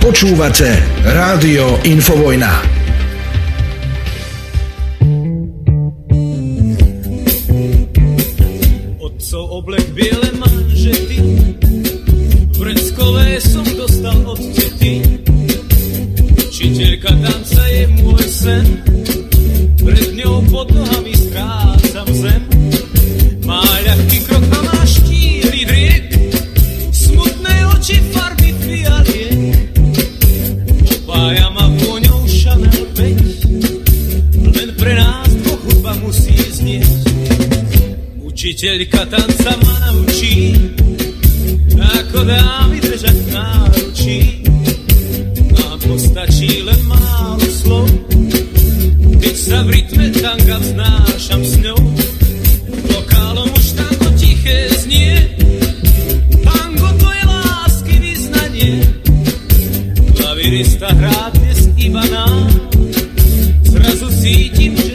Počúvate 0.02 0.66
Rádio 1.06 1.78
Infovojna. 1.86 2.50
Otcov 8.98 9.44
oblek 9.62 9.86
biele 9.94 10.26
manžety 10.42 11.22
Vreckové 12.58 13.38
som 13.46 13.62
dostal 13.78 14.18
od 14.26 14.42
tety. 14.50 15.06
Učiteľka 16.50 17.14
tanca 17.22 17.62
je 17.70 17.84
môj 18.02 18.26
sen. 18.26 18.66
Pred 19.78 20.18
ňou 20.18 20.42
pod 20.50 20.66
nohami 20.74 21.14
strácam 21.14 22.10
zem. 22.10 22.42
Má 23.46 23.62
ľahký 23.62 24.18
krok 24.26 24.50
a 24.50 24.61
Učiteľka 38.42 39.06
tanca 39.06 39.54
ma 39.54 39.74
naučí, 39.86 40.50
ako 41.78 42.26
dámy 42.26 42.82
držať 42.82 43.30
náručí. 43.30 44.42
Nám 45.54 45.78
postačí 45.78 46.66
len 46.66 46.82
málo 46.90 47.46
slov, 47.46 47.86
keď 49.22 49.34
sa 49.38 49.62
v 49.62 49.78
rytme 49.78 50.10
tanga 50.18 50.58
vznášam 50.58 51.38
s 51.38 51.54
ňou. 51.62 51.78
Lokálom 52.90 53.46
už 53.46 53.78
tango 53.78 54.10
tiché 54.18 54.74
znie, 54.74 55.38
tango 56.42 56.90
to 56.98 57.08
je 57.14 57.22
lásky 57.22 57.94
vyznanie. 58.02 58.72
Klavirista 60.18 60.90
hrá 60.90 61.30
dnes 61.38 61.70
iba 61.78 62.02
nám, 62.10 62.50
zrazu 63.70 64.10
cítim, 64.18 64.74
že 64.74 64.91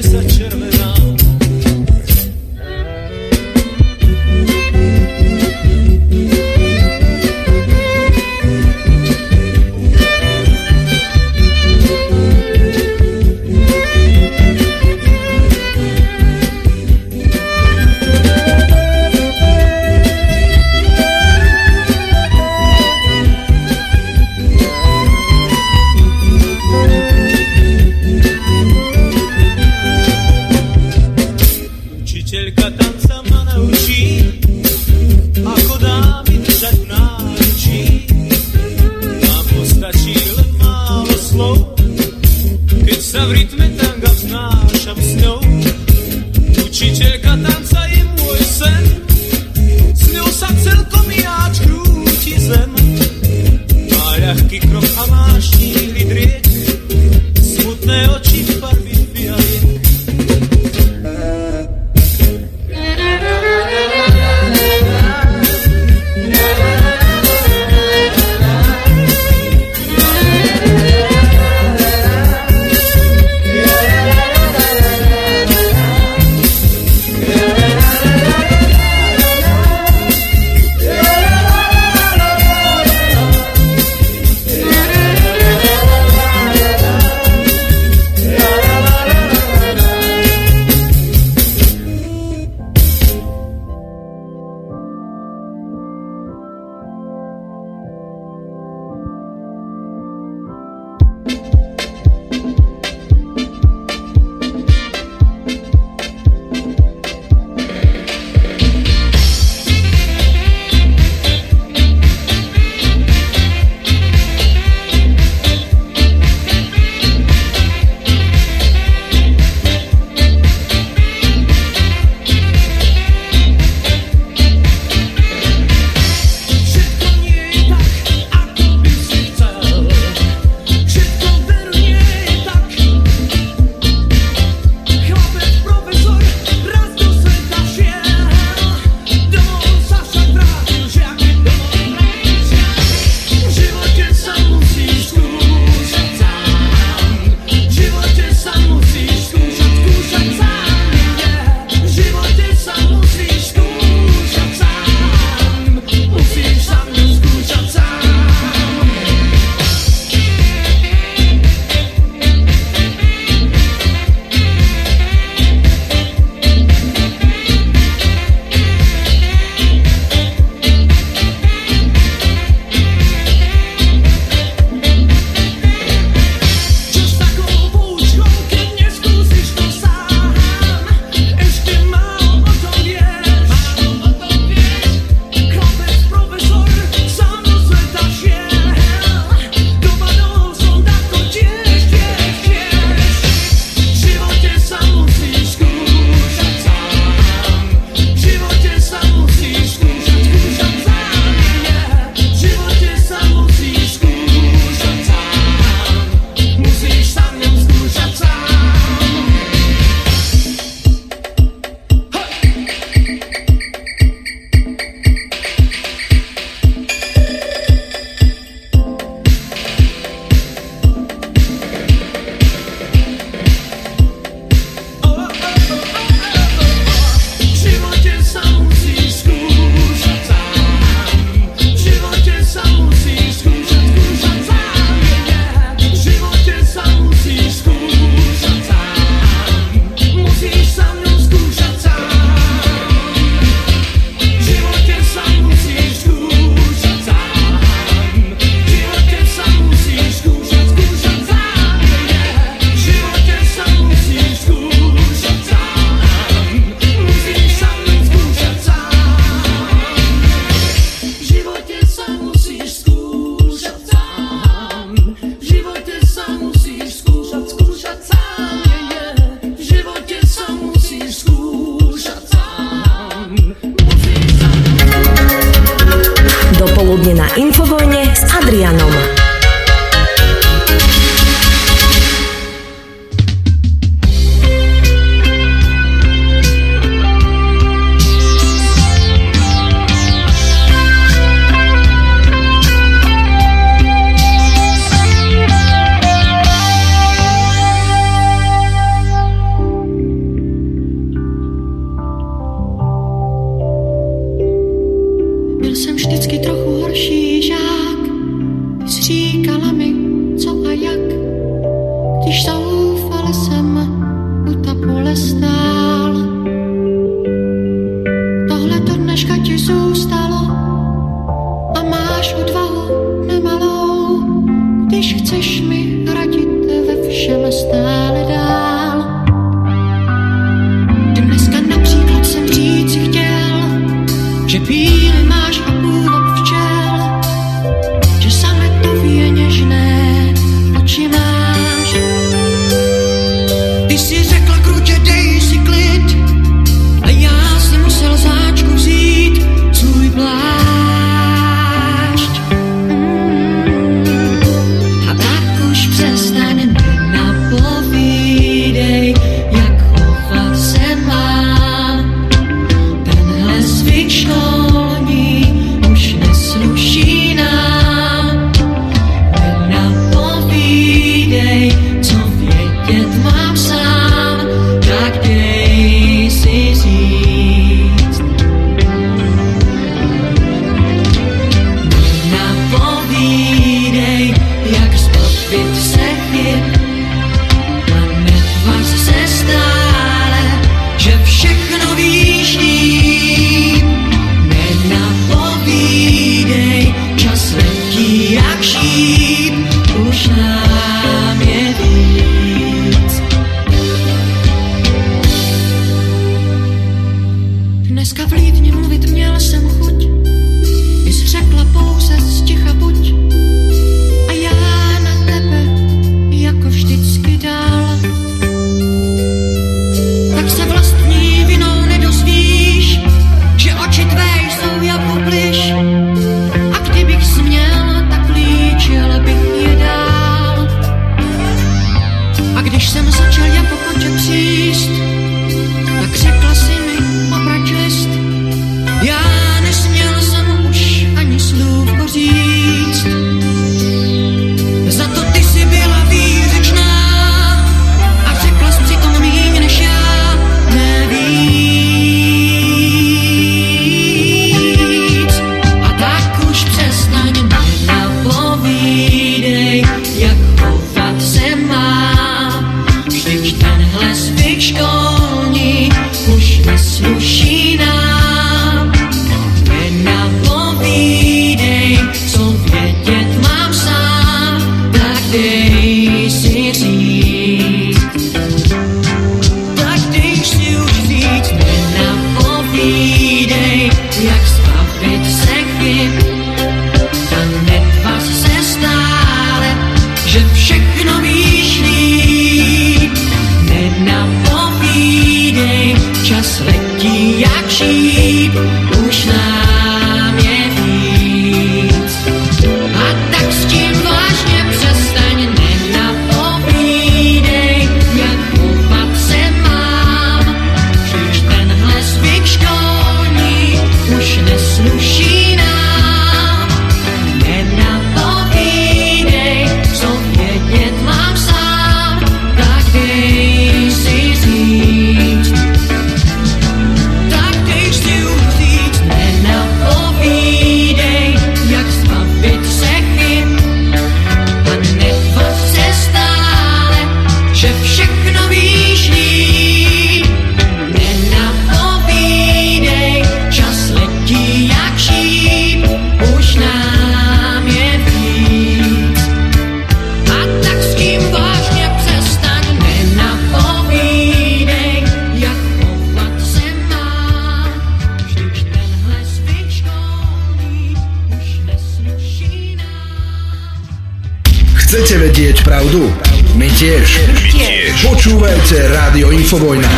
pravdu? 565.68 566.08
My 566.56 566.72
tiež. 566.72 567.28
My 567.28 567.44
tiež. 567.52 567.92
Počúvajte 568.08 568.88
Rádio 568.88 569.36
Infovojna. 569.36 569.92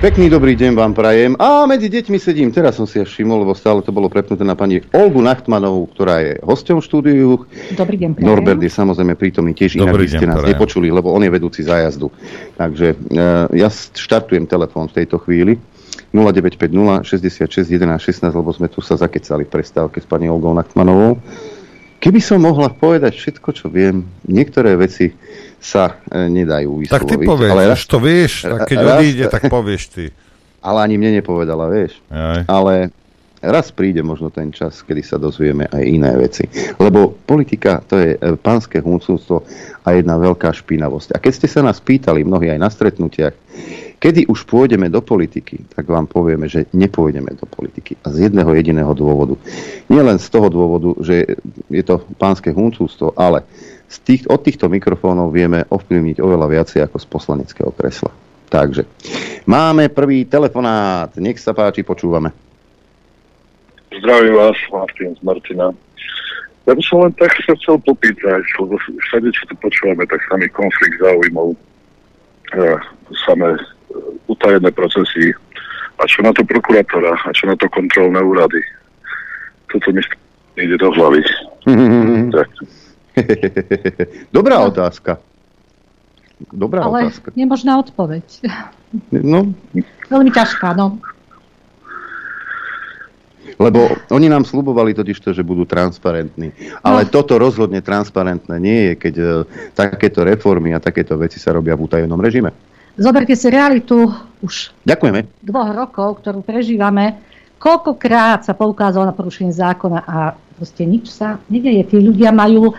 Pekný 0.00 0.32
dobrý 0.32 0.56
deň 0.56 0.72
vám 0.72 0.92
prajem. 0.96 1.36
A 1.36 1.68
medzi 1.68 1.92
deťmi 1.92 2.16
sedím, 2.16 2.48
teraz 2.48 2.80
som 2.80 2.88
si 2.88 2.96
až 2.96 3.12
všimol, 3.12 3.44
lebo 3.44 3.52
stále 3.52 3.84
to 3.84 3.92
bolo 3.92 4.08
prepnuté 4.08 4.40
na 4.40 4.56
pani 4.56 4.80
Olgu 4.96 5.20
Nachtmanovú, 5.20 5.88
ktorá 5.92 6.24
je 6.24 6.32
hosťom 6.40 6.80
v 6.80 6.84
štúdiu. 6.84 7.28
Dobrý 7.76 7.96
deň, 8.00 8.10
prajem. 8.16 8.24
Norbert 8.24 8.60
je 8.64 8.72
samozrejme 8.72 9.20
prítomný 9.20 9.52
tiež, 9.52 9.76
inak 9.76 9.92
Dobrý 9.92 10.08
by 10.08 10.12
ste 10.16 10.24
deň, 10.24 10.28
nás 10.32 10.40
prajem. 10.40 10.52
nepočuli, 10.56 10.88
lebo 10.88 11.12
on 11.12 11.24
je 11.24 11.30
vedúci 11.32 11.60
zájazdu. 11.60 12.08
Takže 12.56 12.86
e, 12.92 12.96
ja 13.52 13.68
štartujem 13.72 14.48
telefón 14.48 14.88
v 14.88 15.04
tejto 15.04 15.20
chvíli. 15.20 15.60
0950 16.12 17.04
66 17.04 17.68
11 17.68 18.00
16, 18.00 18.32
lebo 18.32 18.48
sme 18.52 18.72
tu 18.72 18.80
sa 18.80 18.96
zakecali 18.96 19.44
v 19.44 19.50
prestávke 19.52 20.00
s 20.00 20.08
pani 20.08 20.28
Olgou 20.32 20.56
Nachtmanovou. 20.56 21.20
Keby 21.96 22.20
som 22.20 22.38
mohla 22.44 22.68
povedať 22.68 23.16
všetko, 23.16 23.48
čo 23.56 23.66
viem, 23.72 24.04
niektoré 24.28 24.76
veci 24.76 25.16
sa 25.56 25.96
e, 26.06 26.28
nedajú 26.28 26.84
vysloviť. 26.84 26.92
Tak 26.92 27.08
ty 27.08 27.16
povieš, 27.18 27.50
ale 27.50 27.62
už 27.72 27.84
to 27.88 27.98
vieš, 27.98 28.32
a 28.46 28.56
keď 28.68 28.78
raz- 28.84 29.00
odíde, 29.00 29.24
tak 29.32 29.42
povieš 29.48 29.82
ty. 29.90 30.04
Ale 30.60 30.78
ani 30.82 30.98
mne 30.98 31.22
nepovedala, 31.22 31.70
vieš. 31.70 31.98
Aj. 32.10 32.42
Ale 32.46 32.90
raz 33.40 33.70
príde 33.70 34.02
možno 34.02 34.28
ten 34.34 34.50
čas, 34.50 34.82
kedy 34.82 35.02
sa 35.04 35.16
dozvieme 35.16 35.70
aj 35.70 35.82
iné 35.84 36.12
veci. 36.18 36.44
Lebo 36.76 37.14
politika 37.14 37.80
to 37.86 37.96
je 37.98 38.16
e, 38.16 38.18
pánske 38.36 38.82
huncúctvo 38.82 39.46
a 39.86 39.88
jedna 39.94 40.18
veľká 40.18 40.50
špinavosť. 40.52 41.16
A 41.16 41.22
keď 41.22 41.32
ste 41.32 41.48
sa 41.48 41.60
nás 41.62 41.78
pýtali, 41.78 42.26
mnohí 42.26 42.50
aj 42.50 42.60
na 42.60 42.70
stretnutiach, 42.70 43.34
kedy 44.06 44.30
už 44.30 44.46
pôjdeme 44.46 44.86
do 44.86 45.02
politiky, 45.02 45.66
tak 45.74 45.90
vám 45.90 46.06
povieme, 46.06 46.46
že 46.46 46.70
nepôjdeme 46.70 47.26
do 47.34 47.42
politiky. 47.42 47.98
A 48.06 48.14
z 48.14 48.30
jedného 48.30 48.54
jediného 48.54 48.94
dôvodu. 48.94 49.34
Nie 49.90 49.98
len 50.06 50.22
z 50.22 50.30
toho 50.30 50.46
dôvodu, 50.46 50.94
že 51.02 51.34
je 51.66 51.82
to 51.82 51.98
pánske 52.14 52.54
huncúctvo, 52.54 53.18
ale 53.18 53.42
z 53.90 53.96
tých, 54.06 54.22
od 54.30 54.38
týchto 54.46 54.70
mikrofónov 54.70 55.34
vieme 55.34 55.66
ovplyvniť 55.66 56.22
oveľa 56.22 56.46
viacej 56.46 56.86
ako 56.86 57.02
z 57.02 57.06
poslaneckého 57.10 57.70
kresla. 57.74 58.14
Takže, 58.46 58.86
máme 59.42 59.90
prvý 59.90 60.22
telefonát. 60.22 61.10
Nech 61.18 61.42
sa 61.42 61.50
páči, 61.50 61.82
počúvame. 61.82 62.30
Zdravím 63.90 64.38
vás, 64.38 64.54
Martin 64.70 65.18
z 65.18 65.22
Martina. 65.26 65.74
Ja 66.62 66.78
by 66.78 66.82
som 66.86 67.10
len 67.10 67.14
tak 67.18 67.34
sa 67.42 67.58
chcel 67.58 67.82
popýtať, 67.82 68.42
lebo 68.62 68.78
všade, 68.78 69.34
čo 69.34 69.50
tu 69.50 69.54
počúvame, 69.58 70.06
tak 70.06 70.22
samý 70.30 70.46
konflikt 70.54 70.94
záujmov, 71.02 71.54
e, 71.54 71.58
samé 73.26 73.54
e, 73.54 73.60
utajené 74.26 74.70
procesy, 74.70 75.32
a 75.96 76.04
čo 76.04 76.20
na 76.20 76.32
to 76.32 76.44
prokurátora, 76.44 77.16
a 77.24 77.30
čo 77.32 77.48
na 77.48 77.56
to 77.56 77.66
kontrolné 77.72 78.20
úrady. 78.20 78.60
Toto 79.72 79.88
mi 79.92 80.02
ide 80.60 80.76
do 80.76 80.90
hlavy. 80.92 81.22
Tak. 82.36 82.48
Dobrá 84.28 84.60
otázka. 84.60 85.16
Dobrá 86.52 86.84
Ale 86.84 87.08
otázka. 87.08 87.32
nemožná 87.32 87.80
odpoveď. 87.80 88.44
No, 89.08 89.56
Veľmi 90.12 90.30
ťažká, 90.36 90.76
no. 90.76 91.00
Lebo 93.56 93.80
oni 94.08 94.28
nám 94.28 94.44
slubovali 94.44 94.92
totiž 94.92 95.16
to, 95.18 95.30
že 95.32 95.40
budú 95.40 95.64
transparentní. 95.64 96.52
Ale 96.80 97.04
No. 97.04 97.10
toto 97.10 97.36
rozhodne 97.36 97.80
transparentné 97.80 98.56
nie 98.56 98.78
je, 98.82 98.92
keď 98.94 99.14
e, 99.14 99.24
takéto 99.72 100.20
reformy 100.22 100.72
a 100.72 100.78
takéto 100.78 101.16
veci 101.16 101.36
sa 101.36 101.50
robia 101.50 101.72
v 101.72 101.84
utajenom 101.84 102.16
režime. 102.16 102.52
Zoberte 102.94 103.32
si 103.32 103.48
realitu 103.48 104.08
už 104.40 104.72
Ďakujeme. 104.82 105.40
dvoch 105.40 105.70
rokov, 105.70 106.20
ktorú 106.20 106.40
prežívame. 106.40 107.16
Koľkokrát 107.56 108.44
sa 108.44 108.52
poukázalo 108.52 109.04
na 109.04 109.12
porušenie 109.12 109.50
zákona 109.50 110.00
a 110.00 110.16
proste 110.54 110.84
nič 110.84 111.08
sa 111.08 111.40
nedeje. 111.48 111.84
Tí 111.84 111.96
ľudia 111.96 112.28
majú 112.28 112.72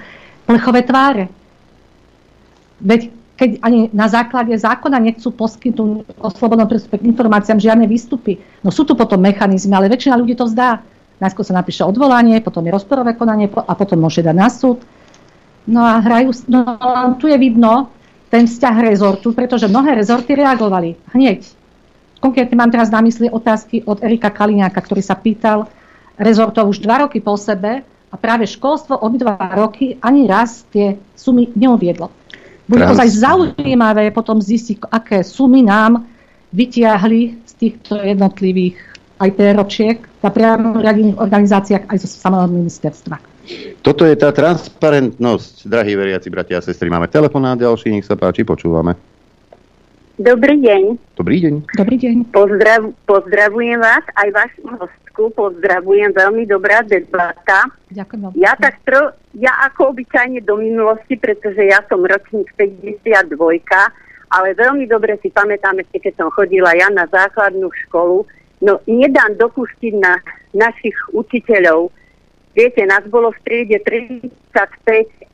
plechové 0.43 0.81
tváre. 0.81 1.25
Veď 2.77 3.09
keď 3.37 3.61
ani 3.61 3.93
na 3.93 4.09
základe 4.09 4.57
zákona 4.57 4.97
nechcú 4.97 5.29
poskytnúť 5.29 6.17
o 6.17 6.29
slobodnom 6.33 6.65
prístupe 6.65 6.97
k 6.97 7.07
informáciám 7.13 7.61
žiadne 7.61 7.85
výstupy. 7.85 8.41
No 8.65 8.73
sú 8.73 8.81
tu 8.81 8.97
potom 8.97 9.21
mechanizmy, 9.21 9.77
ale 9.77 9.93
väčšina 9.93 10.17
ľudí 10.17 10.33
to 10.33 10.49
zdá. 10.49 10.81
Najskôr 11.21 11.45
sa 11.45 11.53
napíše 11.53 11.85
odvolanie, 11.85 12.41
potom 12.41 12.65
je 12.65 12.73
rozporové 12.73 13.13
konanie 13.13 13.45
a 13.49 13.73
potom 13.77 14.01
môže 14.01 14.25
dať 14.25 14.35
na 14.35 14.49
súd. 14.49 14.81
No 15.69 15.85
a 15.85 16.01
hrajú, 16.01 16.33
no, 16.49 16.65
tu 17.21 17.29
je 17.29 17.37
vidno 17.37 17.93
ten 18.33 18.49
vzťah 18.49 18.75
rezortu, 18.81 19.31
pretože 19.37 19.69
mnohé 19.69 19.93
rezorty 19.93 20.33
reagovali 20.33 20.97
hneď. 21.13 21.45
Konkrétne 22.17 22.57
mám 22.57 22.73
teraz 22.73 22.89
na 22.89 23.05
mysli 23.05 23.29
otázky 23.29 23.85
od 23.85 24.01
Erika 24.01 24.33
Kaliňáka, 24.33 24.81
ktorý 24.81 25.05
sa 25.05 25.13
pýtal 25.13 25.69
rezortov 26.17 26.73
už 26.73 26.81
dva 26.81 27.05
roky 27.05 27.21
po 27.21 27.37
sebe 27.37 27.85
a 27.85 28.15
práve 28.17 28.49
školstvo 28.49 28.97
obidva 28.97 29.37
roky 29.53 30.01
ani 30.01 30.25
raz 30.25 30.65
tie 30.73 30.97
sumy 31.13 31.53
neuviedlo. 31.53 32.09
Bude 32.67 32.83
Trans- 32.83 32.99
ozaj 32.99 33.09
zaujímavé 33.15 34.11
potom 34.11 34.43
zistiť, 34.43 34.91
aké 34.91 35.23
sumy 35.23 35.63
nám 35.63 36.03
vytiahli 36.51 37.39
z 37.47 37.53
týchto 37.55 37.95
jednotlivých 37.99 38.75
aj 39.17 39.29
ročiek 39.57 39.97
na 40.21 40.29
priamo 40.29 40.77
riadených 40.77 41.17
organizáciách 41.17 41.89
aj 41.89 41.97
zo 42.05 42.07
samého 42.07 42.45
ministerstva. 42.51 43.17
Toto 43.79 44.03
je 44.03 44.15
tá 44.19 44.35
transparentnosť, 44.35 45.71
drahí 45.71 45.95
veriaci 45.95 46.27
bratia 46.27 46.59
a 46.59 46.65
sestry. 46.65 46.91
Máme 46.91 47.07
telefonát 47.07 47.55
ďalší, 47.55 47.95
nech 47.95 48.05
sa 48.05 48.19
páči, 48.19 48.43
počúvame. 48.43 49.16
Dobrý 50.17 50.57
deň. 50.65 51.13
Dobrý 51.13 51.37
deň. 51.45 51.77
Dobrý 51.77 51.95
deň. 52.01 52.33
Pozdrav, 52.33 52.89
pozdravujem 53.05 53.77
vás, 53.77 54.01
aj 54.17 54.33
vašu 54.33 54.65
hostku, 54.65 55.29
pozdravujem, 55.37 56.09
veľmi 56.09 56.41
dobrá 56.49 56.81
debata. 56.81 57.69
Ďakujem 57.93 58.33
Ja 58.33 58.57
tak 58.57 58.81
tro, 58.81 59.13
ja 59.37 59.53
ako 59.69 59.93
obyčajne 59.93 60.41
do 60.41 60.57
minulosti, 60.57 61.21
pretože 61.21 61.61
ja 61.69 61.85
som 61.85 62.01
ročník 62.01 62.49
52, 62.57 63.29
ale 64.33 64.47
veľmi 64.57 64.89
dobre 64.89 65.21
si 65.21 65.29
pamätám 65.29 65.85
ešte, 65.85 66.09
keď 66.09 66.25
som 66.25 66.33
chodila 66.33 66.73
ja 66.73 66.89
na 66.89 67.05
základnú 67.05 67.69
školu, 67.85 68.25
no 68.65 68.81
nedám 68.89 69.37
dopustiť 69.37 70.01
na 70.01 70.17
našich 70.57 70.97
učiteľov. 71.13 71.93
Viete, 72.57 72.81
nás 72.89 73.05
bolo 73.05 73.29
v 73.37 73.39
triede 73.45 73.77
35 73.85 74.33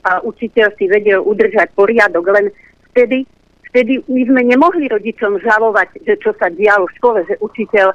a 0.03 0.19
učiteľ 0.27 0.75
si 0.75 0.91
vedel 0.91 1.23
udržať 1.23 1.71
poriadok, 1.71 2.27
len 2.35 2.51
vtedy, 2.91 3.23
vtedy 3.73 4.05
my 4.05 4.21
sme 4.29 4.41
nemohli 4.45 4.85
rodičom 4.85 5.41
žalovať, 5.41 6.05
že 6.05 6.21
čo 6.21 6.37
sa 6.37 6.53
dialo 6.53 6.85
v 6.85 6.95
škole, 7.01 7.19
že 7.25 7.41
učiteľ 7.41 7.89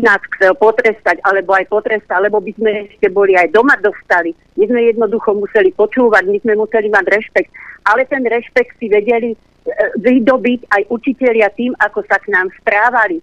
nás 0.00 0.20
chcel 0.36 0.56
potrestať, 0.56 1.20
alebo 1.20 1.52
aj 1.52 1.68
potrestať, 1.68 2.16
lebo 2.16 2.40
by 2.40 2.52
sme 2.56 2.88
ešte 2.88 3.12
boli 3.12 3.36
aj 3.36 3.52
doma 3.52 3.76
dostali. 3.76 4.32
My 4.56 4.64
sme 4.64 4.80
jednoducho 4.88 5.36
museli 5.36 5.68
počúvať, 5.76 6.24
my 6.24 6.38
sme 6.40 6.54
museli 6.56 6.88
mať 6.88 7.04
rešpekt. 7.12 7.50
Ale 7.84 8.08
ten 8.08 8.24
rešpekt 8.24 8.78
si 8.78 8.88
vedeli 8.88 9.34
e, 9.34 9.36
vydobiť 10.00 10.70
aj 10.70 10.82
učitelia 10.88 11.50
tým, 11.52 11.76
ako 11.76 12.04
sa 12.08 12.16
k 12.22 12.30
nám 12.32 12.48
správali. 12.62 13.20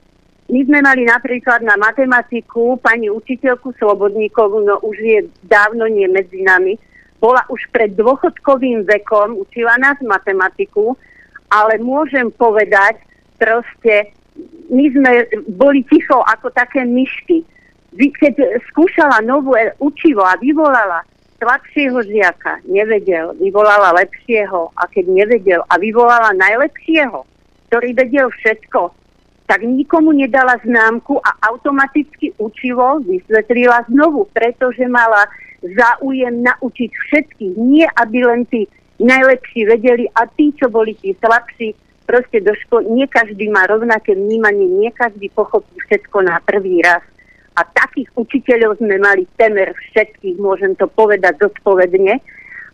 My 0.49 0.61
sme 0.65 0.81
mali 0.81 1.05
napríklad 1.05 1.61
na 1.61 1.77
matematiku 1.77 2.81
pani 2.81 3.07
učiteľku 3.09 3.73
Slobodníkovú, 3.77 4.65
no 4.65 4.81
už 4.81 4.97
je 4.97 5.19
dávno 5.45 5.85
nie 5.85 6.09
medzi 6.09 6.41
nami, 6.41 6.75
bola 7.21 7.45
už 7.53 7.69
pred 7.69 7.93
dôchodkovým 7.93 8.87
vekom, 8.89 9.37
učila 9.37 9.77
nás 9.77 9.99
matematiku, 10.01 10.97
ale 11.49 11.81
môžem 11.81 12.29
povedať, 12.33 13.01
proste 13.37 14.13
my 14.69 14.85
sme 14.93 15.11
boli 15.49 15.83
ticho 15.89 16.21
ako 16.23 16.53
také 16.53 16.85
myšky. 16.85 17.43
Keď 17.97 18.61
skúšala 18.69 19.25
novú 19.25 19.57
e- 19.57 19.73
učivo 19.81 20.21
a 20.21 20.37
vyvolala 20.37 21.01
slabšieho 21.41 21.97
žiaka, 22.05 22.61
nevedel, 22.67 23.33
vyvolala 23.39 23.95
lepšieho 23.97 24.69
a 24.77 24.83
keď 24.91 25.05
nevedel 25.09 25.61
a 25.71 25.79
vyvolala 25.79 26.35
najlepšieho, 26.35 27.25
ktorý 27.71 27.89
vedel 27.95 28.27
všetko, 28.29 28.93
tak 29.49 29.65
nikomu 29.65 30.13
nedala 30.13 30.61
známku 30.61 31.17
a 31.25 31.33
automaticky 31.49 32.37
učivo 32.37 33.01
vysvetlila 33.01 33.81
znovu, 33.89 34.29
pretože 34.29 34.85
mala 34.85 35.25
záujem 35.65 36.45
naučiť 36.45 36.91
všetkých. 36.93 37.55
Nie, 37.57 37.89
aby 37.97 38.29
len 38.29 38.45
tí 38.45 38.69
najlepší 38.99 39.65
vedeli 39.65 40.05
a 40.11 40.27
tí, 40.27 40.51
čo 40.55 40.67
boli 40.67 40.93
tí 40.99 41.15
slabší, 41.17 41.73
proste 42.09 42.41
do 42.41 42.57
školy. 42.65 42.89
Nie 42.89 43.07
každý 43.07 43.53
má 43.53 43.69
rovnaké 43.69 44.17
vnímanie, 44.17 44.65
nie 44.65 44.89
každý 44.89 45.29
pochopí 45.29 45.77
všetko 45.85 46.25
na 46.25 46.41
prvý 46.41 46.81
raz. 46.81 47.05
A 47.53 47.61
takých 47.61 48.09
učiteľov 48.17 48.81
sme 48.81 48.97
mali 48.97 49.29
temer 49.37 49.75
všetkých, 49.77 50.41
môžem 50.41 50.73
to 50.73 50.89
povedať 50.89 51.37
zodpovedne. 51.37 52.17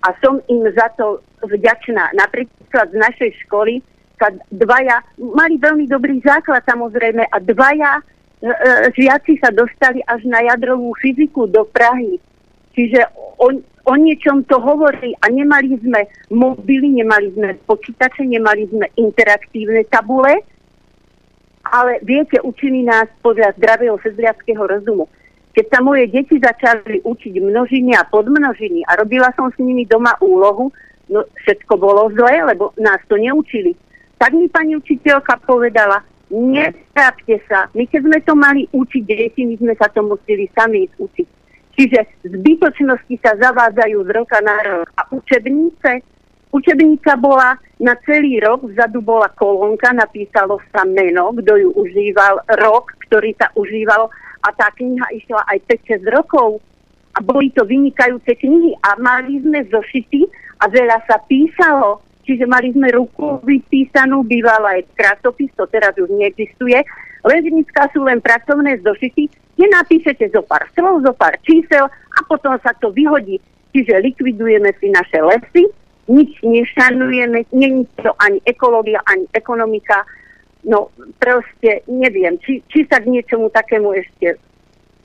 A 0.05 0.07
som 0.23 0.39
im 0.47 0.63
za 0.71 0.87
to 0.95 1.19
vďačná. 1.43 2.15
Napríklad 2.15 2.93
z 2.93 2.97
našej 2.97 3.31
školy 3.43 3.83
sa 4.15 4.31
dvaja, 4.53 5.03
mali 5.19 5.59
veľmi 5.59 5.91
dobrý 5.91 6.23
základ 6.23 6.63
samozrejme 6.63 7.27
a 7.27 7.37
dvaja 7.43 7.99
e, 7.99 8.03
e, 8.47 8.53
žiaci 8.95 9.35
sa 9.43 9.51
dostali 9.51 9.99
až 10.07 10.23
na 10.23 10.39
jadrovú 10.47 10.95
fyziku 11.03 11.51
do 11.51 11.67
Prahy. 11.67 12.15
Čiže 12.71 13.11
o, 13.39 13.51
o 13.85 13.93
niečom 13.95 14.43
to 14.49 14.57
hovorí 14.57 15.13
a 15.21 15.29
nemali 15.29 15.77
sme 15.79 16.09
mobily, 16.33 17.01
nemali 17.01 17.31
sme 17.37 17.55
počítače, 17.69 18.25
nemali 18.25 18.65
sme 18.69 18.89
interaktívne 18.97 19.85
tabule, 19.87 20.41
ale 21.65 22.01
viete, 22.01 22.41
učili 22.41 22.85
nás 22.85 23.09
podľa 23.21 23.53
zdravého 23.57 23.97
sedliackého 24.01 24.65
rozumu. 24.65 25.09
Keď 25.55 25.65
sa 25.71 25.79
moje 25.79 26.11
deti 26.11 26.35
začali 26.35 26.99
učiť 27.05 27.33
množiny 27.39 27.95
a 27.95 28.03
podmnožiny 28.09 28.83
a 28.85 28.99
robila 28.99 29.31
som 29.39 29.47
s 29.49 29.57
nimi 29.57 29.87
doma 29.87 30.13
úlohu, 30.19 30.69
no 31.07 31.23
všetko 31.45 31.73
bolo 31.79 32.11
zlé, 32.11 32.43
lebo 32.43 32.75
nás 32.75 32.99
to 33.07 33.15
neučili. 33.15 33.71
Tak 34.19 34.35
mi 34.35 34.51
pani 34.51 34.75
učiteľka 34.75 35.39
povedala, 35.47 36.03
Netrápte 36.25 37.37
sa. 37.45 37.69
My 37.77 37.85
keď 37.85 38.01
sme 38.01 38.17
to 38.25 38.33
mali 38.33 38.65
učiť 38.73 39.03
deti, 39.05 39.45
my 39.45 39.55
sme 39.61 39.73
sa 39.77 39.85
to 39.93 40.01
museli 40.01 40.49
sami 40.57 40.89
učiť. 40.97 41.27
Čiže 41.75 42.23
zbytočnosti 42.23 43.15
sa 43.19 43.35
zavádzajú 43.35 43.97
z 44.07 44.09
roka 44.15 44.39
na 44.39 44.57
rok. 44.63 44.87
A 44.95 45.01
učebnice? 45.11 46.03
Učebnica 46.55 47.19
bola 47.19 47.59
na 47.83 47.99
celý 48.07 48.39
rok, 48.39 48.63
vzadu 48.63 49.03
bola 49.03 49.27
kolónka, 49.35 49.91
napísalo 49.91 50.63
sa 50.71 50.87
meno, 50.87 51.35
kto 51.35 51.51
ju 51.59 51.69
užíval, 51.75 52.47
rok, 52.63 52.95
ktorý 53.03 53.35
sa 53.35 53.51
užívalo 53.59 54.07
a 54.39 54.47
tá 54.55 54.71
kniha 54.71 55.03
išla 55.19 55.43
aj 55.51 55.59
5-6 55.99 56.15
rokov. 56.15 56.63
A 57.15 57.19
boli 57.19 57.51
to 57.51 57.67
vynikajúce 57.67 58.39
knihy 58.39 58.71
a 58.87 58.95
mali 58.99 59.43
sme 59.43 59.67
zošity 59.67 60.31
a 60.63 60.71
veľa 60.71 61.03
sa 61.07 61.19
písalo. 61.27 61.99
Čiže 62.23 62.47
mali 62.47 62.71
sme 62.71 62.89
ruku 62.95 63.43
vypísanú, 63.43 64.23
bývala 64.23 64.79
aj 64.79 64.87
krasopis, 64.97 65.51
to 65.59 65.67
teraz 65.67 65.93
už 65.99 66.09
neexistuje. 66.09 66.81
Leznická 67.25 67.89
sú 67.89 68.05
len 68.05 68.21
pracovné 68.21 68.77
zošity, 68.85 69.25
kde 69.57 69.65
napíšete 69.73 70.29
zo 70.29 70.45
pár 70.45 70.69
slov, 70.77 71.01
zo 71.01 71.13
pár 71.17 71.33
čísel 71.41 71.89
a 71.89 72.19
potom 72.29 72.53
sa 72.61 72.69
to 72.77 72.93
vyhodí. 72.93 73.41
Čiže 73.73 73.99
likvidujeme 74.05 74.69
si 74.77 74.93
naše 74.93 75.19
lesy, 75.19 75.65
nič 76.05 76.37
nešanujeme, 76.45 77.49
není 77.49 77.89
to 77.97 78.13
ani 78.21 78.37
ekológia, 78.45 79.01
ani 79.09 79.25
ekonomika. 79.33 80.05
No 80.65 80.93
proste 81.17 81.81
neviem, 81.89 82.37
či, 82.45 82.61
či 82.69 82.85
sa 82.85 83.01
k 83.01 83.09
niečomu 83.09 83.49
takému 83.49 83.89
ešte 83.97 84.37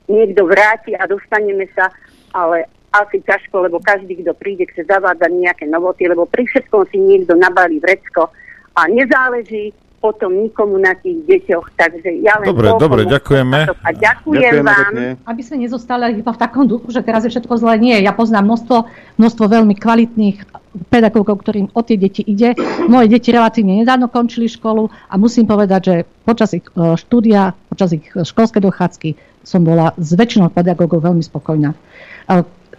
niekto 0.08 0.44
vráti 0.44 0.92
a 0.92 1.08
dostaneme 1.08 1.68
sa, 1.72 1.88
ale 2.36 2.68
asi 2.90 3.22
ťažko, 3.22 3.70
lebo 3.70 3.78
každý, 3.78 4.18
kto 4.20 4.34
príde, 4.34 4.66
chce 4.66 4.82
zavádzať 4.84 5.30
nejaké 5.30 5.64
novoty, 5.70 6.10
lebo 6.10 6.26
pri 6.26 6.42
všetkom 6.50 6.90
si 6.90 6.98
niekto 6.98 7.38
nabalí 7.38 7.78
vrecko 7.78 8.28
a 8.74 8.90
nezáleží 8.90 9.70
potom 10.00 10.32
nikomu 10.32 10.80
na 10.80 10.96
tých 10.96 11.20
deťoch. 11.28 11.76
Takže 11.76 12.24
ja 12.24 12.40
len 12.40 12.48
Dobre, 12.48 12.72
toľko 12.72 12.80
dobre, 12.80 13.00
ďakujeme. 13.04 13.58
A 13.68 13.90
ďakujem 13.92 14.54
vám. 14.64 14.92
Aby 15.28 15.42
sme 15.44 15.68
nezostali 15.68 16.16
iba 16.16 16.32
v 16.32 16.40
takom 16.40 16.64
duchu, 16.64 16.88
že 16.88 17.04
teraz 17.04 17.28
je 17.28 17.30
všetko 17.30 17.60
zlé. 17.60 17.76
Nie, 17.76 17.96
ja 18.00 18.16
poznám 18.16 18.48
množstvo, 18.48 18.76
množstvo 19.20 19.44
veľmi 19.44 19.76
kvalitných 19.76 20.40
pedagógov, 20.88 21.44
ktorým 21.44 21.68
o 21.76 21.80
tie 21.84 22.00
deti 22.00 22.24
ide. 22.24 22.56
Moje 22.88 23.12
deti 23.12 23.28
relatívne 23.28 23.84
nedávno 23.84 24.08
končili 24.08 24.48
školu 24.48 24.88
a 24.88 25.14
musím 25.20 25.44
povedať, 25.44 25.80
že 25.84 25.94
počas 26.24 26.56
ich 26.56 26.64
e, 26.72 26.96
štúdia, 26.96 27.52
počas 27.68 27.92
ich 27.92 28.06
e, 28.14 28.24
školskej 28.24 28.62
dochádzky 28.64 29.10
som 29.44 29.64
bola 29.64 29.92
s 29.98 30.14
väčšinou 30.16 30.52
pedagógov 30.52 31.04
veľmi 31.04 31.20
spokojná. 31.20 31.74
E, 31.74 31.78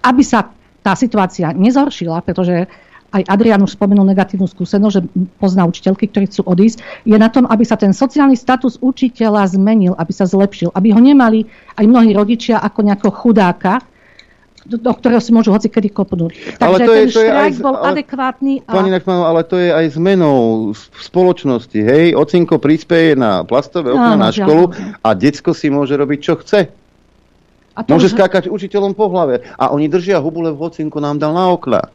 Aby 0.01 0.23
sa 0.25 0.49
tá 0.81 0.97
situácia 0.97 1.53
nezhoršila, 1.53 2.25
pretože 2.25 2.65
aj 3.11 3.27
Adrian 3.27 3.59
už 3.59 3.75
spomenul 3.75 4.07
negatívnu 4.07 4.45
skúsenosť, 4.45 4.93
že 4.93 5.01
pozná 5.35 5.63
učiteľky, 5.63 6.07
ktorí 6.07 6.25
chcú 6.25 6.47
odísť, 6.47 6.79
je 7.03 7.15
na 7.15 7.27
tom, 7.27 7.43
aby 7.43 7.61
sa 7.61 7.75
ten 7.75 7.91
sociálny 7.91 8.33
status 8.33 8.79
učiteľa 8.79 9.51
zmenil, 9.51 9.93
aby 9.95 10.11
sa 10.11 10.23
zlepšil, 10.23 10.71
aby 10.71 10.89
ho 10.89 10.99
nemali 10.99 11.43
aj 11.75 11.85
mnohí 11.85 12.11
rodičia 12.11 12.57
ako 12.57 12.79
nejakého 12.81 13.11
chudáka, 13.11 13.83
do, 14.61 14.77
ktorého 14.77 15.17
si 15.17 15.33
môžu 15.33 15.49
hoci 15.49 15.67
kedy 15.67 15.89
kopnúť. 15.89 16.61
Ale 16.61 16.77
Takže 16.77 16.85
to 16.85 16.91
je- 16.93 17.01
ten 17.01 17.09
to 17.09 17.19
je 17.19 17.31
aj 17.33 17.51
bol 17.59 17.75
ale- 17.75 17.87
adekvátny 17.97 18.53
a 18.63 18.71
Pani 18.71 18.91
Nachmanová, 18.93 19.27
ale 19.27 19.41
to 19.43 19.57
je 19.57 19.69
aj 19.73 19.85
zmenou 19.91 20.37
v 20.71 21.01
spoločnosti, 21.01 21.79
hej? 21.81 22.13
Ocinko 22.13 22.61
prispieje 22.61 23.17
na 23.17 23.41
plastové 23.41 23.91
Áno, 23.91 24.15
na 24.15 24.29
žiaľ 24.29 24.45
školu 24.45 24.63
a 25.01 25.09
decko 25.11 25.51
si 25.51 25.67
môže 25.67 25.97
robiť, 25.97 26.19
čo 26.21 26.37
chce. 26.37 26.69
A 27.73 27.79
to 27.81 27.89
Môže 27.89 28.11
už- 28.11 28.15
skákať 28.15 28.43
učiteľom 28.47 28.93
po 28.93 29.09
hlave. 29.09 29.41
A 29.57 29.73
oni 29.73 29.89
držia 29.89 30.21
hubu, 30.21 30.45
lebo 30.45 30.61
ocinku 30.61 31.01
nám 31.01 31.17
dal 31.17 31.33
na 31.33 31.49
okna. 31.49 31.89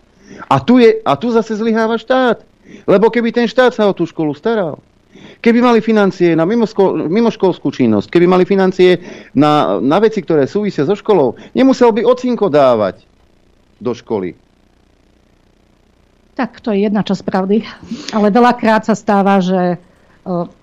A 0.51 0.57
tu, 0.59 0.79
je, 0.83 1.01
a 1.03 1.13
tu 1.15 1.31
zase 1.31 1.55
zlyháva 1.55 1.99
štát. 1.99 2.43
Lebo 2.87 3.11
keby 3.11 3.31
ten 3.31 3.47
štát 3.47 3.71
sa 3.75 3.87
o 3.87 3.95
tú 3.95 4.07
školu 4.07 4.35
staral, 4.35 4.83
keby 5.39 5.63
mali 5.63 5.79
financie 5.79 6.35
na 6.35 6.43
mimoško- 6.43 7.07
mimoškolskú 7.07 7.71
činnosť, 7.71 8.11
keby 8.11 8.27
mali 8.27 8.43
financie 8.43 8.99
na, 9.39 9.79
na 9.79 10.03
veci, 10.03 10.19
ktoré 10.21 10.51
súvisia 10.51 10.83
so 10.83 10.99
školou, 10.99 11.39
nemusel 11.55 11.95
by 11.95 12.03
ocinko 12.03 12.51
dávať 12.51 13.07
do 13.79 13.95
školy. 13.95 14.35
Tak 16.37 16.61
to 16.61 16.75
je 16.75 16.85
jedna 16.85 17.01
časť 17.01 17.23
pravdy. 17.25 17.65
Ale 18.13 18.29
veľakrát 18.29 18.85
sa 18.85 18.93
stáva, 18.93 19.41
že 19.41 19.57
e, 19.57 19.77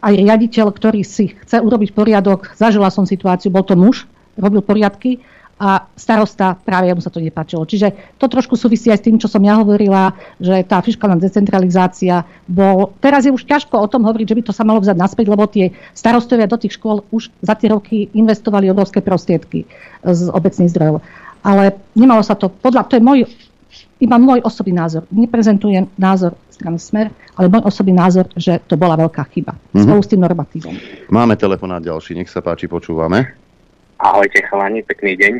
aj 0.03 0.13
riaditeľ, 0.13 0.69
ktorý 0.69 1.01
si 1.01 1.33
chce 1.33 1.63
urobiť 1.63 1.97
poriadok, 1.97 2.53
zažila 2.53 2.93
som 2.93 3.09
situáciu, 3.09 3.49
bol 3.49 3.65
to 3.65 3.73
muž, 3.73 4.05
robil 4.37 4.61
poriadky 4.61 5.25
a 5.61 5.85
starosta 5.93 6.57
práve 6.57 6.89
mu 6.91 6.99
sa 6.99 7.13
to 7.13 7.21
nepáčilo. 7.21 7.63
Čiže 7.63 8.17
to 8.17 8.25
trošku 8.25 8.57
súvisí 8.57 8.89
aj 8.89 8.99
s 8.99 9.05
tým, 9.05 9.15
čo 9.21 9.29
som 9.29 9.39
ja 9.45 9.55
hovorila, 9.61 10.11
že 10.41 10.65
tá 10.65 10.81
fiskálna 10.81 11.21
decentralizácia 11.21 12.25
bol... 12.49 12.91
Teraz 12.97 13.23
je 13.23 13.31
už 13.31 13.45
ťažko 13.45 13.77
o 13.77 13.87
tom 13.87 14.03
hovoriť, 14.03 14.27
že 14.27 14.37
by 14.37 14.43
to 14.43 14.53
sa 14.53 14.65
malo 14.65 14.81
vzať 14.81 14.97
naspäť, 14.97 15.25
lebo 15.29 15.45
tie 15.45 15.69
starostovia 15.93 16.49
do 16.49 16.57
tých 16.57 16.81
škôl 16.81 17.05
už 17.13 17.29
za 17.45 17.53
tie 17.53 17.69
roky 17.69 18.09
investovali 18.17 18.67
obrovské 18.67 18.99
prostriedky 19.05 19.69
z 20.01 20.19
obecných 20.33 20.73
zdrojov. 20.73 21.05
Ale 21.45 21.77
nemalo 21.93 22.25
sa 22.25 22.33
to, 22.33 22.49
podľa, 22.49 22.89
to 22.89 22.97
je 22.97 23.03
môj 23.03 23.19
iba 24.03 24.19
môj 24.19 24.43
osobný 24.43 24.75
názor. 24.75 25.07
Neprezentujem 25.15 25.87
názor 25.95 26.35
strany 26.51 26.75
Smer, 26.75 27.07
ale 27.39 27.47
môj 27.47 27.63
osobný 27.63 27.95
názor, 27.95 28.27
že 28.35 28.59
to 28.67 28.75
bola 28.75 28.99
veľká 28.99 29.23
chyba. 29.31 29.55
Mhm. 29.71 29.83
Spolu 29.87 30.01
s 30.03 30.09
tým 30.11 30.21
normatívom. 30.21 30.75
Máme 31.07 31.39
telefonát 31.39 31.79
ďalší, 31.79 32.19
nech 32.19 32.27
sa 32.27 32.43
páči, 32.43 32.67
počúvame. 32.67 33.42
Ahojte 34.03 34.43
chalani, 34.51 34.83
pekný 34.83 35.15
deň. 35.15 35.33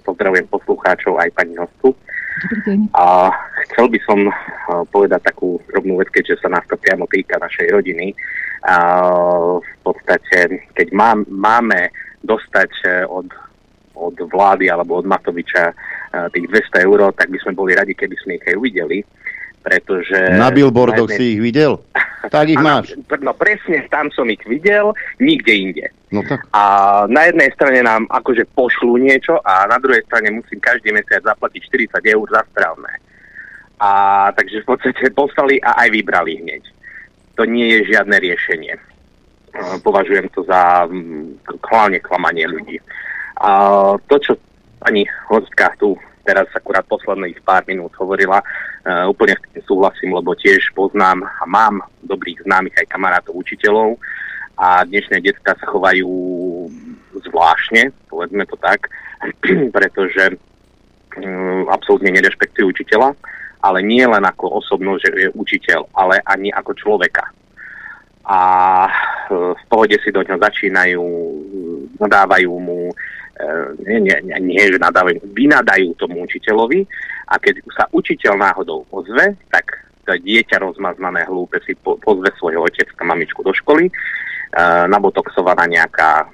Pozdravujem 0.00 0.48
poslucháčov 0.48 1.20
aj 1.20 1.28
pani 1.36 1.60
hostu. 1.60 1.92
A 2.96 3.28
chcel 3.68 3.92
by 3.92 4.00
som 4.00 4.24
a, 4.24 4.32
povedať 4.88 5.28
takú 5.28 5.60
drobnú 5.68 6.00
vec, 6.00 6.08
keďže 6.08 6.40
sa 6.40 6.48
nás 6.48 6.64
to 6.72 6.80
priamo 6.80 7.04
týka 7.04 7.36
našej 7.36 7.68
rodiny. 7.68 8.16
A 8.64 8.76
v 9.60 9.74
podstate, 9.84 10.64
keď 10.72 10.88
mám, 10.96 11.28
máme 11.28 11.92
dostať 12.24 12.70
e, 12.80 12.88
od, 13.04 13.28
od 13.92 14.16
vlády 14.32 14.72
alebo 14.72 15.04
od 15.04 15.04
Matoviča 15.04 15.68
e, 15.68 15.74
tých 16.32 16.48
200 16.48 16.88
eur, 16.88 17.12
tak 17.12 17.28
by 17.28 17.36
sme 17.44 17.52
boli 17.60 17.76
radi, 17.76 17.92
keby 17.92 18.16
sme 18.24 18.40
ich 18.40 18.48
aj 18.48 18.56
uvideli, 18.56 19.04
pretože... 19.68 20.16
Na 20.40 20.48
billboardoch 20.48 21.12
na 21.12 21.12
jednej- 21.12 21.20
si 21.20 21.32
ich 21.36 21.40
videl? 21.44 21.72
Tak 22.32 22.48
ich 22.48 22.60
máš. 22.68 22.96
No 23.20 23.36
presne, 23.36 23.84
tam 23.92 24.08
som 24.16 24.24
ich 24.32 24.40
videl, 24.48 24.96
nikde 25.20 25.52
inde. 25.52 25.86
No 26.08 26.24
tak. 26.24 26.40
A 26.56 26.62
na 27.12 27.28
jednej 27.28 27.52
strane 27.52 27.84
nám 27.84 28.08
akože 28.08 28.48
pošlú 28.56 28.96
niečo 28.96 29.36
a 29.44 29.68
na 29.68 29.76
druhej 29.76 30.00
strane 30.08 30.32
musím 30.32 30.56
každý 30.64 30.88
mesiac 30.96 31.20
zaplatiť 31.20 31.60
40 32.00 32.14
eur 32.16 32.26
za 32.32 32.42
strávne. 32.48 32.88
A 33.78 33.90
takže 34.32 34.64
v 34.64 34.68
podstate 34.72 35.12
poslali 35.12 35.60
a 35.60 35.76
aj 35.84 35.88
vybrali 35.92 36.40
hneď. 36.40 36.64
To 37.36 37.44
nie 37.44 37.76
je 37.76 37.92
žiadne 37.92 38.16
riešenie. 38.16 38.74
Považujem 39.84 40.26
to 40.32 40.42
za 40.48 40.88
mm, 40.88 41.44
hlavne 41.62 42.00
klamanie 42.02 42.48
ľudí. 42.48 42.80
A 43.38 43.50
to, 44.10 44.16
čo 44.18 44.32
pani 44.82 45.06
hostka 45.30 45.70
tu 45.78 45.94
teraz 46.28 46.44
akurát 46.52 46.84
posledných 46.84 47.40
pár 47.40 47.64
minút 47.64 47.96
hovorila, 47.96 48.44
uh, 48.44 49.08
úplne 49.08 49.32
s 49.32 49.40
tým 49.48 49.64
súhlasím, 49.64 50.12
lebo 50.12 50.36
tiež 50.36 50.76
poznám 50.76 51.24
a 51.24 51.48
mám 51.48 51.80
dobrých 52.04 52.44
známych 52.44 52.76
aj 52.84 52.92
kamarátov 52.92 53.40
učiteľov 53.40 53.96
a 54.60 54.84
dnešné 54.84 55.24
detská 55.24 55.56
sa 55.56 55.66
chovajú 55.72 56.10
zvláštne, 57.24 57.88
povedzme 58.12 58.44
to 58.44 58.60
tak, 58.60 58.92
pretože 59.76 60.36
um, 61.16 61.64
absolútne 61.72 62.12
nerešpektujú 62.12 62.76
učiteľa, 62.76 63.16
ale 63.62 63.78
nie 63.82 64.04
len 64.06 64.22
ako 64.22 64.62
osobnosť, 64.62 65.00
že 65.02 65.10
je 65.18 65.28
učiteľ, 65.34 65.80
ale 65.96 66.22
ani 66.22 66.54
ako 66.54 66.78
človeka. 66.78 67.26
A 68.28 68.40
e, 68.86 68.90
v 69.56 69.62
pohode 69.66 69.96
si 70.04 70.12
do 70.12 70.20
ňa 70.22 70.36
začínajú, 70.38 71.02
nadávajú 71.98 72.52
mu, 72.54 72.92
e, 72.92 72.94
nie, 73.86 73.98
nie, 74.02 74.36
nie, 74.42 74.62
že 74.66 74.78
nadávajú, 74.82 75.22
vynadajú 75.30 75.94
tomu 75.94 76.26
učiteľovi 76.26 76.82
a 77.30 77.34
keď 77.38 77.62
sa 77.70 77.84
učiteľ 77.94 78.34
náhodou 78.34 78.82
ozve, 78.90 79.38
tak 79.52 79.88
to 80.02 80.16
dieťa 80.16 80.58
rozmaznané 80.58 81.28
hlúpe 81.28 81.60
si 81.62 81.76
po, 81.76 82.00
pozve 82.00 82.32
svojho 82.40 82.64
otecka, 82.64 83.04
mamičku 83.04 83.44
do 83.44 83.52
školy, 83.52 83.86
e, 83.86 83.92
nabotoxovaná 84.88 85.68
nejaká 85.68 86.26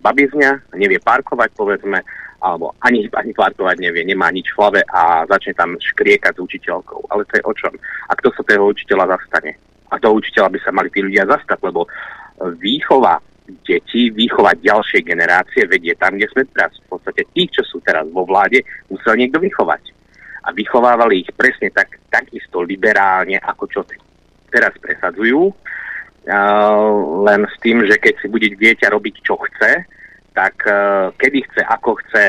babizňa, 0.00 0.74
nevie 0.80 0.96
parkovať, 0.98 1.52
povedzme, 1.52 2.00
alebo 2.40 2.72
ani, 2.80 3.04
ani 3.12 3.36
parkovať 3.36 3.76
nevie, 3.84 4.02
nemá 4.08 4.32
nič 4.32 4.48
v 4.56 4.58
hlave 4.64 4.80
a 4.88 5.28
začne 5.28 5.52
tam 5.52 5.76
škriekať 5.76 6.40
s 6.40 6.40
učiteľkou. 6.40 7.12
Ale 7.12 7.28
to 7.28 7.36
je 7.36 7.44
o 7.44 7.52
čom? 7.52 7.76
A 8.08 8.16
kto 8.16 8.32
sa 8.32 8.42
toho 8.48 8.72
učiteľa 8.72 9.12
zastane? 9.20 9.60
A 9.92 10.00
toho 10.00 10.16
učiteľa 10.16 10.48
by 10.48 10.58
sa 10.64 10.72
mali 10.72 10.88
tí 10.88 11.04
ľudia 11.04 11.28
zastať, 11.28 11.60
lebo 11.60 11.84
výchova 12.56 13.20
detí, 13.66 14.10
výchova 14.10 14.54
ďalšej 14.58 15.02
generácie 15.02 15.66
vedie 15.66 15.94
tam, 15.96 16.16
kde 16.16 16.30
sme 16.30 16.42
teraz. 16.50 16.74
V 16.86 16.98
podstate 16.98 17.26
tých, 17.34 17.50
čo 17.60 17.62
sú 17.66 17.78
teraz 17.82 18.06
vo 18.10 18.24
vláde, 18.24 18.62
musel 18.88 19.18
niekto 19.18 19.38
vychovať. 19.42 19.92
A 20.46 20.56
vychovávali 20.56 21.26
ich 21.26 21.30
presne 21.36 21.68
tak, 21.70 22.00
takisto 22.08 22.64
liberálne, 22.64 23.36
ako 23.42 23.64
čo 23.68 23.80
te- 23.84 24.00
teraz 24.48 24.72
presadzujú. 24.80 25.52
Uh, 26.20 27.24
len 27.24 27.48
s 27.48 27.56
tým, 27.64 27.80
že 27.88 27.96
keď 27.96 28.14
si 28.20 28.26
bude 28.28 28.48
dieťa 28.52 28.92
robiť, 28.92 29.14
čo 29.24 29.40
chce, 29.40 29.88
tak 30.36 30.54
uh, 30.68 31.10
kedy 31.16 31.38
chce, 31.48 31.60
ako 31.64 31.96
chce, 32.04 32.24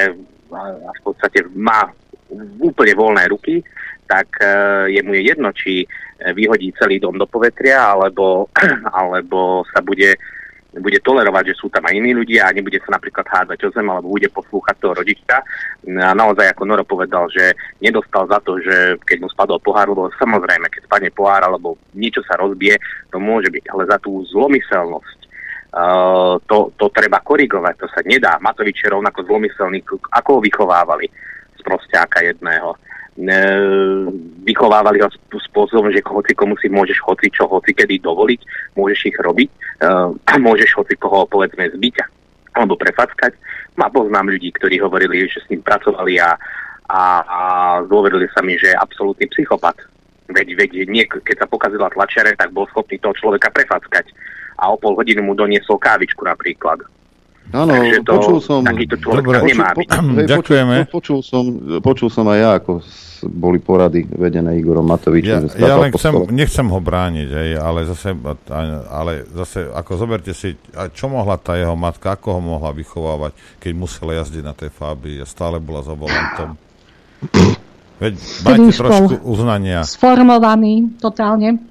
a 0.52 0.92
v 0.92 1.02
podstate 1.04 1.48
má 1.56 1.88
úplne 2.60 2.96
voľné 2.96 3.24
ruky, 3.32 3.64
tak 4.12 4.28
uh, 4.44 4.88
je 4.92 5.00
mu 5.04 5.16
je 5.16 5.24
jedno, 5.32 5.56
či 5.56 5.88
eh, 5.88 6.32
vyhodí 6.36 6.76
celý 6.76 7.00
dom 7.00 7.16
do 7.16 7.24
povetria, 7.24 7.96
alebo, 7.96 8.52
alebo 9.00 9.64
sa 9.72 9.80
bude 9.80 10.20
bude 10.80 11.04
tolerovať, 11.04 11.52
že 11.52 11.60
sú 11.60 11.68
tam 11.68 11.84
aj 11.84 12.00
iní 12.00 12.16
ľudia 12.16 12.48
a 12.48 12.56
nebude 12.56 12.80
sa 12.80 12.96
napríklad 12.96 13.28
hádzať 13.28 13.60
o 13.68 13.70
zem, 13.76 13.88
alebo 13.92 14.16
bude 14.16 14.32
poslúchať 14.32 14.76
toho 14.80 14.96
rodička. 14.96 15.44
A 16.00 16.16
naozaj, 16.16 16.56
ako 16.56 16.64
Noro 16.64 16.88
povedal, 16.88 17.28
že 17.28 17.52
nedostal 17.84 18.24
za 18.32 18.40
to, 18.40 18.56
že 18.64 18.96
keď 19.04 19.18
mu 19.20 19.28
spadol 19.28 19.60
pohár, 19.60 19.92
lebo 19.92 20.08
samozrejme, 20.16 20.72
keď 20.72 20.88
spadne 20.88 21.12
pohár 21.12 21.44
alebo 21.44 21.76
niečo 21.92 22.24
sa 22.24 22.40
rozbije, 22.40 22.80
to 23.12 23.20
môže 23.20 23.52
byť, 23.52 23.68
ale 23.68 23.84
za 23.90 24.00
tú 24.00 24.24
zlomyselnosť 24.32 25.20
Uh, 25.72 26.36
to, 26.52 26.76
to 26.76 26.92
treba 26.92 27.24
korigovať, 27.24 27.80
to 27.80 27.88
sa 27.96 28.04
nedá. 28.04 28.36
Matovič 28.44 28.84
je 28.84 28.92
rovnako 28.92 29.24
zlomyselný, 29.24 29.80
ako 30.12 30.30
ho 30.36 30.40
vychovávali 30.44 31.08
z 31.56 31.62
prostiaka 31.64 32.20
jedného. 32.28 32.76
E, 33.12 33.38
vychovávali 34.48 35.04
ho 35.04 35.10
sp- 35.12 35.44
spôsobom, 35.52 35.92
že 35.92 36.00
hoci 36.00 36.32
komu 36.32 36.56
si 36.56 36.72
môžeš 36.72 37.04
hoci 37.04 37.28
čo, 37.28 37.44
hoci 37.44 37.76
kedy 37.76 38.00
dovoliť, 38.00 38.40
môžeš 38.80 39.00
ich 39.12 39.18
robiť 39.20 39.50
uh, 39.84 40.16
a 40.32 40.34
môžeš 40.40 40.80
hoci 40.80 40.96
koho 40.96 41.28
povedzme 41.28 41.68
zbiť 41.68 41.96
alebo 42.56 42.80
prefackať. 42.80 43.36
Ma 43.76 43.92
poznám 43.92 44.32
ľudí, 44.32 44.56
ktorí 44.56 44.80
hovorili, 44.80 45.28
že 45.28 45.44
s 45.44 45.50
ním 45.52 45.60
pracovali 45.60 46.20
a, 46.24 46.36
a, 46.88 47.02
a 47.24 47.42
dôverili 47.84 48.28
sa 48.32 48.44
mi, 48.44 48.56
že 48.56 48.72
je 48.72 48.80
absolútny 48.80 49.28
psychopat. 49.32 49.76
Veď, 50.32 50.56
veď 50.56 50.72
nie, 50.88 51.04
keď 51.08 51.44
sa 51.44 51.48
pokazila 51.48 51.92
tlačiare, 51.92 52.36
tak 52.40 52.56
bol 52.56 52.68
schopný 52.72 52.96
toho 53.00 53.16
človeka 53.16 53.52
prefackať 53.52 54.08
a 54.60 54.72
o 54.72 54.80
pol 54.80 54.96
hodinu 54.96 55.24
mu 55.24 55.36
doniesol 55.36 55.76
kávičku 55.80 56.24
napríklad. 56.24 56.84
Áno, 57.52 57.72
Takže 57.76 58.00
to, 58.08 58.12
počul 58.16 58.38
som... 58.40 58.60
takýto 58.64 58.96
človek 58.96 59.24
Dobre, 59.28 59.40
byť. 59.44 59.56
Hej, 59.92 60.28
Ďakujeme. 60.28 60.76
Počul, 60.88 60.92
počul, 60.92 61.20
som, 61.20 61.44
počul 61.84 62.08
som 62.08 62.26
aj 62.32 62.38
ja, 62.40 62.52
ako 62.56 62.72
boli 63.28 63.62
porady 63.62 64.08
vedené 64.08 64.58
Igorom 64.58 64.88
Matovičom. 64.88 65.54
Ja, 65.60 65.68
ja 65.70 65.76
len 65.78 65.94
chcem, 65.94 66.14
nechcem 66.34 66.66
ho 66.66 66.80
brániť, 66.82 67.30
hej, 67.30 67.52
ale 67.60 67.86
zase, 67.86 68.18
ale 68.90 69.28
zase, 69.30 69.70
ako 69.70 69.92
zoberte 70.00 70.34
si, 70.34 70.58
a 70.74 70.90
čo 70.90 71.12
mohla 71.12 71.38
tá 71.38 71.54
jeho 71.54 71.78
matka, 71.78 72.18
ako 72.18 72.40
ho 72.40 72.42
mohla 72.42 72.74
vychovávať, 72.74 73.38
keď 73.62 73.72
musela 73.78 74.18
jazdiť 74.18 74.44
na 74.46 74.54
tej 74.58 74.72
fábii 74.74 75.22
a 75.22 75.26
stále 75.30 75.62
bola 75.62 75.86
za 75.86 75.94
volantom. 75.94 76.58
Veď 78.02 78.14
majte 78.42 78.72
trošku 78.74 79.14
uznania. 79.30 79.86
sformovaný 79.86 80.98
totálne, 80.98 81.62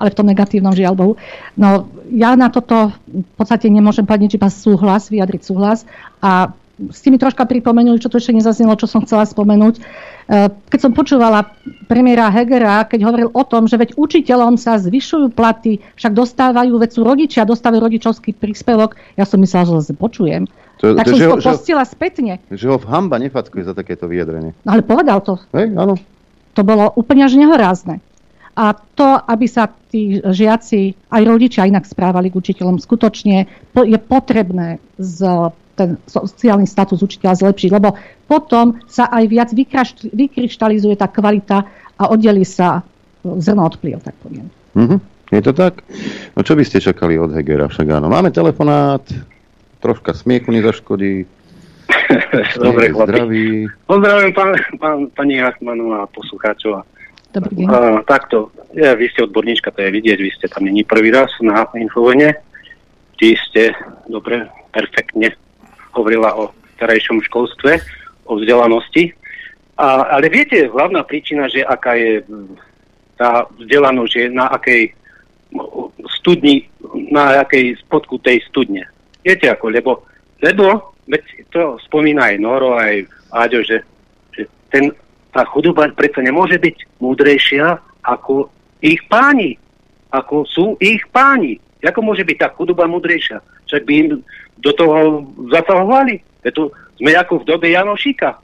ale 0.00 0.08
v 0.08 0.16
tom 0.16 0.26
negatívnom 0.26 0.72
žiaľ 0.72 0.94
Bohu. 0.96 1.12
No 1.54 1.84
ja 2.08 2.32
na 2.34 2.48
toto 2.48 2.96
v 3.04 3.34
podstate 3.36 3.68
nemôžem 3.68 4.02
povedať 4.02 4.24
nič, 4.24 4.34
iba 4.34 4.48
súhlas, 4.48 5.12
vyjadriť 5.12 5.42
súhlas 5.44 5.84
a 6.18 6.56
s 6.80 7.04
tými 7.04 7.20
troška 7.20 7.44
pripomenuli, 7.44 8.00
čo 8.00 8.08
tu 8.08 8.16
ešte 8.16 8.32
nezaznelo, 8.32 8.72
čo 8.72 8.88
som 8.88 9.04
chcela 9.04 9.28
spomenúť. 9.28 9.74
E, 9.76 9.80
Keď 10.48 10.80
som 10.80 10.96
počúvala 10.96 11.52
premiéra 11.84 12.32
Hegera, 12.32 12.88
keď 12.88 13.04
hovoril 13.04 13.28
o 13.28 13.42
tom, 13.44 13.68
že 13.68 13.76
veď 13.76 14.00
učiteľom 14.00 14.56
sa 14.56 14.80
zvyšujú 14.80 15.28
platy, 15.28 15.84
však 16.00 16.16
dostávajú, 16.16 16.80
veď 16.80 16.90
sú 16.96 17.04
rodičia, 17.04 17.44
dostávajú 17.44 17.84
rodičovský 17.84 18.32
príspevok, 18.32 18.96
ja 19.12 19.28
som 19.28 19.36
myslela, 19.36 19.68
že 19.68 19.72
zase 19.84 19.92
počujem. 19.92 20.48
To- 20.80 20.96
tak 20.96 21.04
to, 21.04 21.12
som 21.12 21.18
že 21.20 21.26
ho- 21.28 21.36
to 21.36 21.44
že 21.44 21.48
postila 21.52 21.84
spätne. 21.84 22.40
Že 22.48 22.66
ho 22.72 22.76
hamba 22.88 23.20
nefackuje 23.20 23.60
za 23.60 23.76
takéto 23.76 24.08
vyjadrenie. 24.08 24.56
No 24.64 24.72
ale 24.72 24.80
povedal 24.80 25.20
to. 25.20 25.36
Hej, 25.52 25.76
áno. 25.76 26.00
To 26.56 26.64
bolo 26.64 26.88
úplne 26.96 27.28
až 27.28 27.36
nehorázne. 27.36 28.00
A 28.60 28.76
to, 28.76 29.16
aby 29.16 29.48
sa 29.48 29.72
tí 29.72 30.20
žiaci, 30.20 31.08
aj 31.08 31.22
rodičia 31.24 31.64
inak 31.64 31.88
správali 31.88 32.28
k 32.28 32.36
učiteľom, 32.36 32.76
skutočne 32.76 33.48
je 33.72 33.98
potrebné 34.04 34.76
z, 35.00 35.48
ten 35.72 35.96
sociálny 36.04 36.68
status 36.68 37.00
učiteľa 37.00 37.40
zlepšiť, 37.40 37.70
lebo 37.72 37.96
potom 38.28 38.84
sa 38.84 39.08
aj 39.08 39.24
viac 39.32 39.48
vykryštalizuje 40.12 40.92
tá 40.92 41.08
kvalita 41.08 41.64
a 41.96 42.02
oddeli 42.12 42.44
sa 42.44 42.84
zrno 43.24 43.64
od 43.64 43.80
pliev, 43.80 44.04
tak 44.04 44.12
poviem. 44.20 44.52
Mhm. 44.76 44.96
Je 45.30 45.40
to 45.46 45.54
tak? 45.54 45.86
No 46.34 46.42
čo 46.42 46.58
by 46.58 46.66
ste 46.66 46.82
čakali 46.82 47.14
od 47.14 47.30
Hegera? 47.30 47.70
Však 47.70 47.86
áno. 47.86 48.10
Máme 48.10 48.34
telefonát, 48.34 49.06
troška 49.78 50.10
smiechu 50.10 50.50
nezaškodí. 50.50 51.22
Dobre, 52.66 52.90
chlapi. 52.90 53.70
Pozdravujem 53.86 54.32
pán, 54.34 54.50
pán, 54.82 54.98
pani 55.14 55.38
Hartmanu 55.38 55.94
a 55.94 56.10
poslucháčov. 56.10 56.82
Dobrý 57.30 57.62
deň. 57.62 57.66
A, 57.70 57.78
takto, 58.02 58.50
ja, 58.74 58.98
vy 58.98 59.06
ste 59.14 59.22
odborníčka, 59.22 59.70
to 59.70 59.86
je 59.86 59.94
vidieť, 59.94 60.18
vy 60.18 60.30
ste 60.34 60.46
tam 60.50 60.66
není 60.66 60.82
prvý 60.82 61.14
raz 61.14 61.30
na 61.38 61.62
Infovojne. 61.78 62.34
Ty 63.22 63.28
ste 63.46 63.70
dobre, 64.10 64.50
perfektne 64.74 65.38
hovorila 65.94 66.34
o 66.34 66.50
terajšom 66.82 67.22
školstve, 67.30 67.78
o 68.26 68.34
vzdelanosti. 68.34 69.14
A, 69.78 70.18
ale 70.18 70.26
viete, 70.26 70.66
hlavná 70.66 71.06
príčina, 71.06 71.46
že 71.46 71.62
aká 71.62 71.94
je 71.94 72.26
tá 73.14 73.46
vzdelanosť, 73.62 74.10
že 74.10 74.22
na 74.34 74.50
akej 74.50 74.90
studni, 76.18 76.66
na 77.14 77.46
akej 77.46 77.78
spodku 77.86 78.18
tej 78.18 78.42
studne. 78.50 78.90
Viete 79.22 79.46
ako, 79.46 79.70
lebo, 79.70 80.02
lebo 80.42 80.96
veď 81.06 81.22
to 81.54 81.78
spomína 81.86 82.34
aj 82.34 82.36
Noro, 82.42 82.74
aj 82.74 83.06
Áďo, 83.30 83.62
že, 83.62 83.86
že 84.34 84.50
ten, 84.74 84.90
tá 85.30 85.46
chudoba 85.46 85.86
predsa 85.94 86.20
nemôže 86.22 86.58
byť 86.58 86.76
múdrejšia 86.98 87.78
ako 88.02 88.50
ich 88.82 89.00
páni. 89.06 89.56
Ako 90.10 90.42
sú 90.46 90.74
ich 90.82 91.02
páni. 91.14 91.62
Ako 91.80 92.02
môže 92.02 92.26
byť 92.26 92.36
tá 92.36 92.48
chudoba 92.52 92.90
múdrejšia? 92.90 93.38
Však 93.70 93.82
by 93.86 93.92
im 93.94 94.06
do 94.58 94.72
toho 94.74 95.24
zasahovali. 95.48 96.20
Tu 96.42 96.62
sme 97.00 97.12
ako 97.16 97.40
v 97.40 97.48
dobe 97.48 97.68
Janošika. 97.72 98.36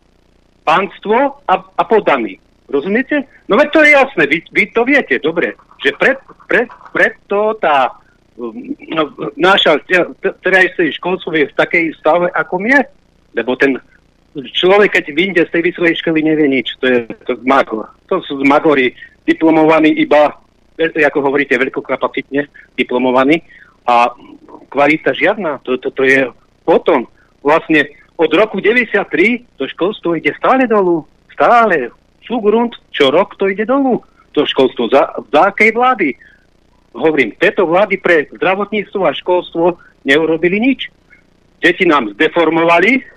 Pánstvo 0.65 1.43
a, 1.47 1.55
a 1.61 1.83
podaní. 1.85 2.39
Rozumiete? 2.67 3.27
No 3.47 3.55
veď 3.55 3.69
to 3.71 3.81
je 3.87 3.91
jasné, 3.95 4.23
vy, 4.27 4.39
vy 4.51 4.65
to 4.75 4.83
viete, 4.83 5.23
dobre. 5.23 5.55
Že 5.79 5.91
pred, 6.03 6.19
pred, 6.51 6.69
preto 6.91 7.55
tá 7.63 7.95
um, 8.35 8.51
no, 8.91 9.15
naša 9.39 9.79
te- 9.87 10.11
te- 10.19 10.35
terajšie 10.43 10.99
školstvo 10.99 11.31
je 11.31 11.47
v 11.47 11.55
takej 11.55 11.95
stave, 12.03 12.27
ako 12.35 12.59
je. 12.67 12.81
Lebo 13.39 13.55
ten 13.55 13.79
človek, 14.45 15.01
keď 15.01 15.05
vyjde 15.15 15.43
z 15.49 15.53
tej 15.53 15.63
vysokej 15.73 15.95
školy, 16.03 16.19
nevie 16.21 16.49
nič. 16.51 16.77
To 16.83 16.85
je 16.87 16.99
to 17.25 17.39
magor. 17.47 17.89
To 18.13 18.21
sú 18.25 18.41
magori 18.45 18.93
diplomovaní 19.25 19.91
iba, 19.97 20.35
ako 20.79 21.19
hovoríte, 21.25 21.57
veľkokapacitne 21.57 22.47
diplomovaní 22.77 23.41
a 23.89 24.13
kvalita 24.69 25.17
žiadna. 25.17 25.65
To, 25.65 25.81
to, 25.81 25.89
to 25.95 26.03
je 26.05 26.29
potom. 26.67 27.09
Vlastne 27.41 27.87
od 28.19 28.31
roku 28.33 28.61
93 28.61 29.57
to 29.57 29.65
školstvo 29.69 30.17
ide 30.19 30.35
stále 30.37 30.69
dolu. 30.69 31.07
Stále. 31.33 31.93
Sú 32.27 32.43
grunt, 32.43 32.75
čo 32.91 33.09
rok 33.15 33.39
to 33.39 33.47
ide 33.47 33.65
dolu. 33.65 34.03
To 34.35 34.45
školstvo. 34.45 34.91
Za, 34.93 35.17
za 35.33 35.55
akej 35.55 35.73
vlády? 35.73 36.13
Hovorím, 36.97 37.37
tieto 37.37 37.69
vlády 37.69 38.01
pre 38.01 38.27
zdravotníctvo 38.41 39.01
a 39.05 39.13
školstvo 39.13 39.77
neurobili 40.05 40.61
nič. 40.61 40.89
Deti 41.61 41.85
nám 41.85 42.13
zdeformovali 42.17 43.16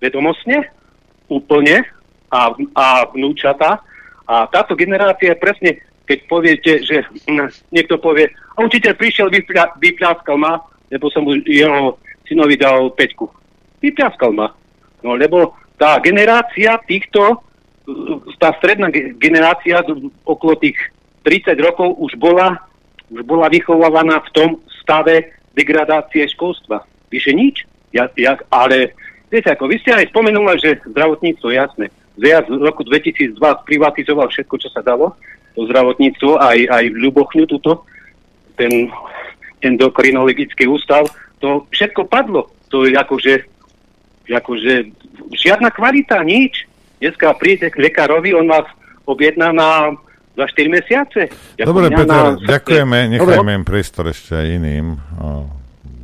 vedomostne, 0.00 0.68
úplne, 1.26 1.84
a, 2.30 2.52
a 2.74 2.86
vnúčata. 3.10 3.82
A 4.26 4.46
táto 4.50 4.74
generácia 4.74 5.38
presne, 5.38 5.78
keď 6.06 6.18
poviete, 6.26 6.72
že 6.82 7.06
hm, 7.26 7.50
niekto 7.70 7.98
povie, 7.98 8.30
a 8.56 8.58
učiteľ 8.62 8.92
prišiel, 8.98 9.28
vypľa, 9.30 9.78
vypľaskal 9.78 10.36
ma, 10.38 10.58
lebo 10.90 11.10
som 11.10 11.26
jeho 11.46 11.98
synovi 12.26 12.58
dal 12.58 12.90
peťku. 12.94 13.26
Vypľaskal 13.82 14.34
ma. 14.34 14.50
No 15.04 15.14
lebo 15.14 15.54
tá 15.78 16.00
generácia 16.02 16.80
týchto, 16.88 17.44
tá 18.42 18.50
stredná 18.58 18.90
ge- 18.90 19.14
generácia 19.20 19.84
okolo 20.26 20.58
tých 20.58 20.78
30 21.22 21.54
rokov 21.62 21.94
už 22.00 22.18
bola, 22.18 22.58
už 23.10 23.22
bola 23.22 23.46
vychovávaná 23.46 24.22
v 24.26 24.32
tom 24.34 24.50
stave 24.82 25.36
degradácie 25.54 26.26
školstva. 26.34 26.82
Vyše 27.10 27.32
nič. 27.34 27.66
Ja, 27.94 28.10
ja, 28.18 28.34
ale 28.50 28.92
viete, 29.30 29.48
ako 29.50 29.70
vy 29.70 29.76
ste 29.82 29.90
aj 29.94 30.10
spomenuli, 30.10 30.58
že 30.58 30.80
zdravotníctvo, 30.90 31.48
jasné. 31.52 31.86
ZIAS 32.16 32.48
v 32.48 32.64
roku 32.64 32.80
2002 32.82 33.36
privatizoval 33.40 34.32
všetko, 34.32 34.54
čo 34.56 34.68
sa 34.72 34.80
dalo, 34.80 35.12
to 35.52 35.68
zdravotníctvo, 35.68 36.40
aj, 36.40 36.58
aj 36.68 36.84
Ľubochňu 36.96 37.44
tuto, 37.48 37.84
ten 38.56 38.88
endokrinologický 39.60 40.68
ústav, 40.68 41.08
to 41.40 41.68
všetko 41.72 42.08
padlo. 42.08 42.48
To 42.72 42.88
je 42.88 42.96
akože, 42.96 43.34
akože 44.32 44.72
žiadna 45.36 45.68
kvalita, 45.72 46.20
nič. 46.24 46.64
Dneska 46.96 47.36
príde 47.36 47.68
k 47.68 47.76
lekárovi, 47.76 48.32
on 48.32 48.48
vás 48.48 48.64
objedná 49.04 49.52
na 49.52 49.92
za 50.36 50.44
4 50.44 50.68
mesiace. 50.68 51.32
Dobre, 51.56 51.88
Peter, 51.88 52.04
na- 52.04 52.36
ďakujeme, 52.36 52.98
Dobre. 53.16 53.40
nechajme 53.40 53.52
im 53.56 53.64
priestor 53.64 54.12
ešte 54.12 54.36
aj 54.36 54.46
iným. 54.60 55.00
O, 55.16 55.48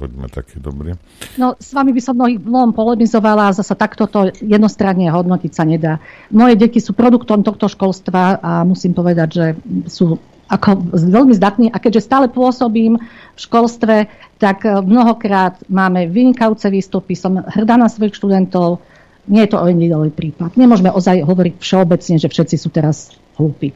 buďme 0.03 0.27
takí 0.27 0.59
dobrí. 0.59 0.99
No, 1.39 1.55
s 1.55 1.71
vami 1.71 1.95
by 1.95 2.01
som 2.03 2.19
mnohých 2.19 2.43
mnohom 2.43 2.75
polemizovala 2.75 3.51
a 3.51 3.57
zasa 3.57 3.79
takto 3.79 4.11
to 4.11 4.35
jednostranne 4.43 5.07
hodnotiť 5.07 5.53
sa 5.55 5.63
nedá. 5.63 6.03
Moje 6.35 6.59
deti 6.59 6.83
sú 6.83 6.91
produktom 6.99 7.47
tohto 7.47 7.71
školstva 7.71 8.43
a 8.43 8.51
musím 8.67 8.99
povedať, 8.99 9.29
že 9.31 9.47
sú 9.87 10.19
ako 10.53 10.93
veľmi 10.93 11.33
zdatní 11.33 11.67
a 11.73 11.81
keďže 11.81 12.05
stále 12.05 12.27
pôsobím 12.29 13.01
v 13.33 13.39
školstve, 13.41 14.11
tak 14.37 14.69
eh, 14.69 14.83
mnohokrát 14.83 15.63
máme 15.71 16.11
vynikajúce 16.11 16.69
výstupy, 16.69 17.17
som 17.17 17.41
hrdá 17.41 17.79
na 17.79 17.89
svojich 17.89 18.19
študentov, 18.19 18.85
nie 19.31 19.47
je 19.47 19.55
to 19.55 19.63
individuálny 19.63 20.11
prípad. 20.11 20.59
Nemôžeme 20.59 20.91
ozaj 20.91 21.23
hovoriť 21.23 21.55
všeobecne, 21.63 22.17
že 22.19 22.27
všetci 22.27 22.57
sú 22.59 22.69
teraz 22.75 23.15
hlúpi. 23.39 23.71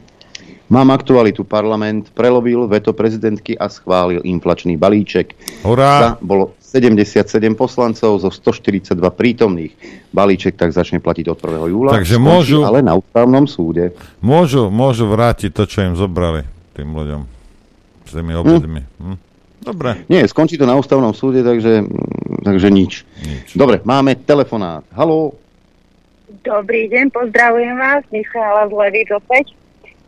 Mám 0.67 0.91
aktualitu. 0.91 1.47
Parlament 1.47 2.11
prelobil 2.11 2.67
veto 2.67 2.91
prezidentky 2.91 3.55
a 3.55 3.71
schválil 3.71 4.19
inflačný 4.21 4.75
balíček. 4.75 5.31
Hurá! 5.63 5.93
Za 5.97 6.09
bolo 6.19 6.59
77 6.59 7.23
poslancov 7.55 8.19
zo 8.19 8.27
142 8.27 8.83
prítomných. 9.15 9.71
Balíček 10.11 10.59
tak 10.59 10.75
začne 10.75 10.99
platiť 10.99 11.31
od 11.31 11.39
1. 11.39 11.71
júla. 11.71 11.95
Takže 11.95 12.19
môžu- 12.19 12.67
Ale 12.67 12.83
na 12.83 12.99
ústavnom 12.99 13.47
súde. 13.47 13.95
Môžu, 14.19 14.67
môžu 14.67 15.07
vrátiť 15.07 15.55
to, 15.55 15.63
čo 15.63 15.87
im 15.87 15.95
zobrali 15.95 16.43
tým 16.75 16.91
ľuďom. 16.91 17.21
S 18.03 18.11
tými 18.11 18.35
obedmi. 18.35 18.83
Hm? 18.99 19.17
Dobre. 19.57 20.03
Nie, 20.07 20.23
skončí 20.23 20.55
to 20.55 20.63
na 20.63 20.75
ústavnom 20.75 21.11
súde, 21.11 21.43
takže, 21.43 21.83
mm, 21.83 22.43
takže 22.43 22.67
nič. 22.67 23.03
nič. 23.19 23.47
Dobre, 23.55 23.79
máme 23.83 24.15
telefonát. 24.15 24.83
Haló? 24.91 25.35
Dobrý 26.43 26.87
deň, 26.87 27.11
pozdravujem 27.11 27.75
vás, 27.75 28.03
Michála 28.07 28.67
z 28.67 28.73
Levíc 28.73 29.11
opäť. 29.11 29.55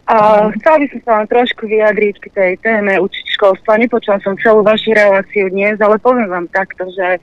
A 0.09 0.49
chcela 0.57 0.81
by 0.81 0.87
som 0.89 0.99
sa 1.05 1.11
vám 1.21 1.27
trošku 1.29 1.69
vyjadriť 1.69 2.15
k 2.17 2.27
tej 2.33 2.51
téme 2.65 2.97
učiť 2.97 3.25
školstva. 3.37 3.77
Nepočula 3.77 4.17
som 4.25 4.33
celú 4.41 4.65
vašu 4.65 4.89
reláciu 4.97 5.53
dnes, 5.53 5.77
ale 5.77 6.01
poviem 6.01 6.25
vám 6.25 6.49
takto, 6.49 6.89
že 6.89 7.21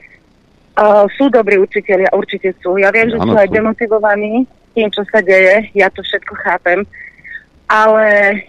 uh, 0.79 1.03
sú 1.19 1.27
dobrí 1.27 1.59
učiteľia, 1.59 2.15
určite 2.15 2.55
sú. 2.63 2.79
Ja 2.79 2.95
viem, 2.95 3.11
že 3.11 3.19
Áno, 3.19 3.27
sú 3.27 3.33
aj 3.35 3.51
demotivovaní 3.51 4.47
tým, 4.71 4.87
čo 4.87 5.03
sa 5.11 5.19
deje, 5.19 5.67
ja 5.75 5.91
to 5.91 5.99
všetko 5.99 6.33
chápem, 6.47 6.87
ale 7.67 8.39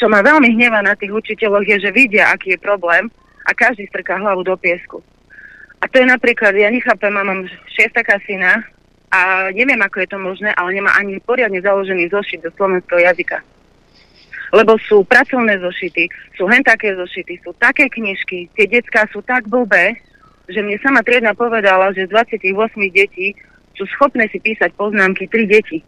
čo 0.00 0.08
ma 0.08 0.24
veľmi 0.24 0.56
hnevá 0.56 0.80
na 0.80 0.96
tých 0.96 1.12
učiteľoch 1.12 1.68
je, 1.68 1.84
že 1.84 1.92
vidia, 1.92 2.32
aký 2.32 2.56
je 2.56 2.64
problém 2.64 3.12
a 3.44 3.52
každý 3.52 3.84
strká 3.92 4.16
hlavu 4.16 4.48
do 4.48 4.56
piesku. 4.56 5.04
A 5.84 5.92
to 5.92 6.00
je 6.00 6.08
napríklad, 6.08 6.56
ja 6.56 6.72
nechápem, 6.72 7.12
ja 7.12 7.20
mám 7.20 7.44
šiestaká 7.68 8.16
syna 8.24 8.64
a 9.12 9.52
neviem, 9.52 9.76
ako 9.84 10.00
je 10.00 10.08
to 10.08 10.16
možné, 10.16 10.56
ale 10.56 10.72
nemá 10.72 10.96
ani 10.96 11.20
poriadne 11.20 11.60
založený 11.60 12.08
zošit 12.08 12.40
do 12.40 12.48
slovenského 12.56 13.04
jazyka. 13.04 13.44
Lebo 14.54 14.78
sú 14.78 15.02
pracovné 15.02 15.58
zošity, 15.58 16.06
sú 16.38 16.46
hen 16.46 16.62
také 16.62 16.94
zošity, 16.94 17.42
sú 17.42 17.50
také 17.58 17.90
knižky, 17.90 18.46
tie 18.54 18.70
decká 18.70 19.10
sú 19.10 19.18
tak 19.26 19.50
blbé, 19.50 19.98
že 20.46 20.62
mne 20.62 20.78
sama 20.78 21.02
triedna 21.02 21.34
povedala, 21.34 21.90
že 21.90 22.06
z 22.06 22.14
28 22.14 22.54
detí 22.94 23.34
sú 23.74 23.82
schopné 23.98 24.30
si 24.30 24.38
písať 24.38 24.70
poznámky 24.78 25.26
3 25.26 25.50
deti. 25.50 25.82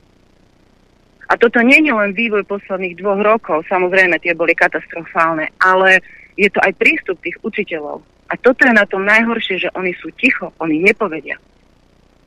A 1.30 1.38
toto 1.38 1.62
nie 1.62 1.78
je 1.82 1.94
len 1.94 2.10
vývoj 2.14 2.46
posledných 2.46 2.98
dvoch 2.98 3.22
rokov, 3.22 3.66
samozrejme 3.70 4.18
tie 4.18 4.34
boli 4.34 4.54
katastrofálne, 4.54 5.50
ale 5.62 6.02
je 6.34 6.50
to 6.50 6.58
aj 6.62 6.74
prístup 6.78 7.18
tých 7.22 7.38
učiteľov. 7.42 8.02
A 8.26 8.34
toto 8.38 8.66
je 8.66 8.74
na 8.74 8.86
tom 8.86 9.06
najhoršie, 9.06 9.62
že 9.62 9.70
oni 9.78 9.94
sú 9.98 10.10
ticho, 10.18 10.50
oni 10.58 10.82
nepovedia. 10.82 11.38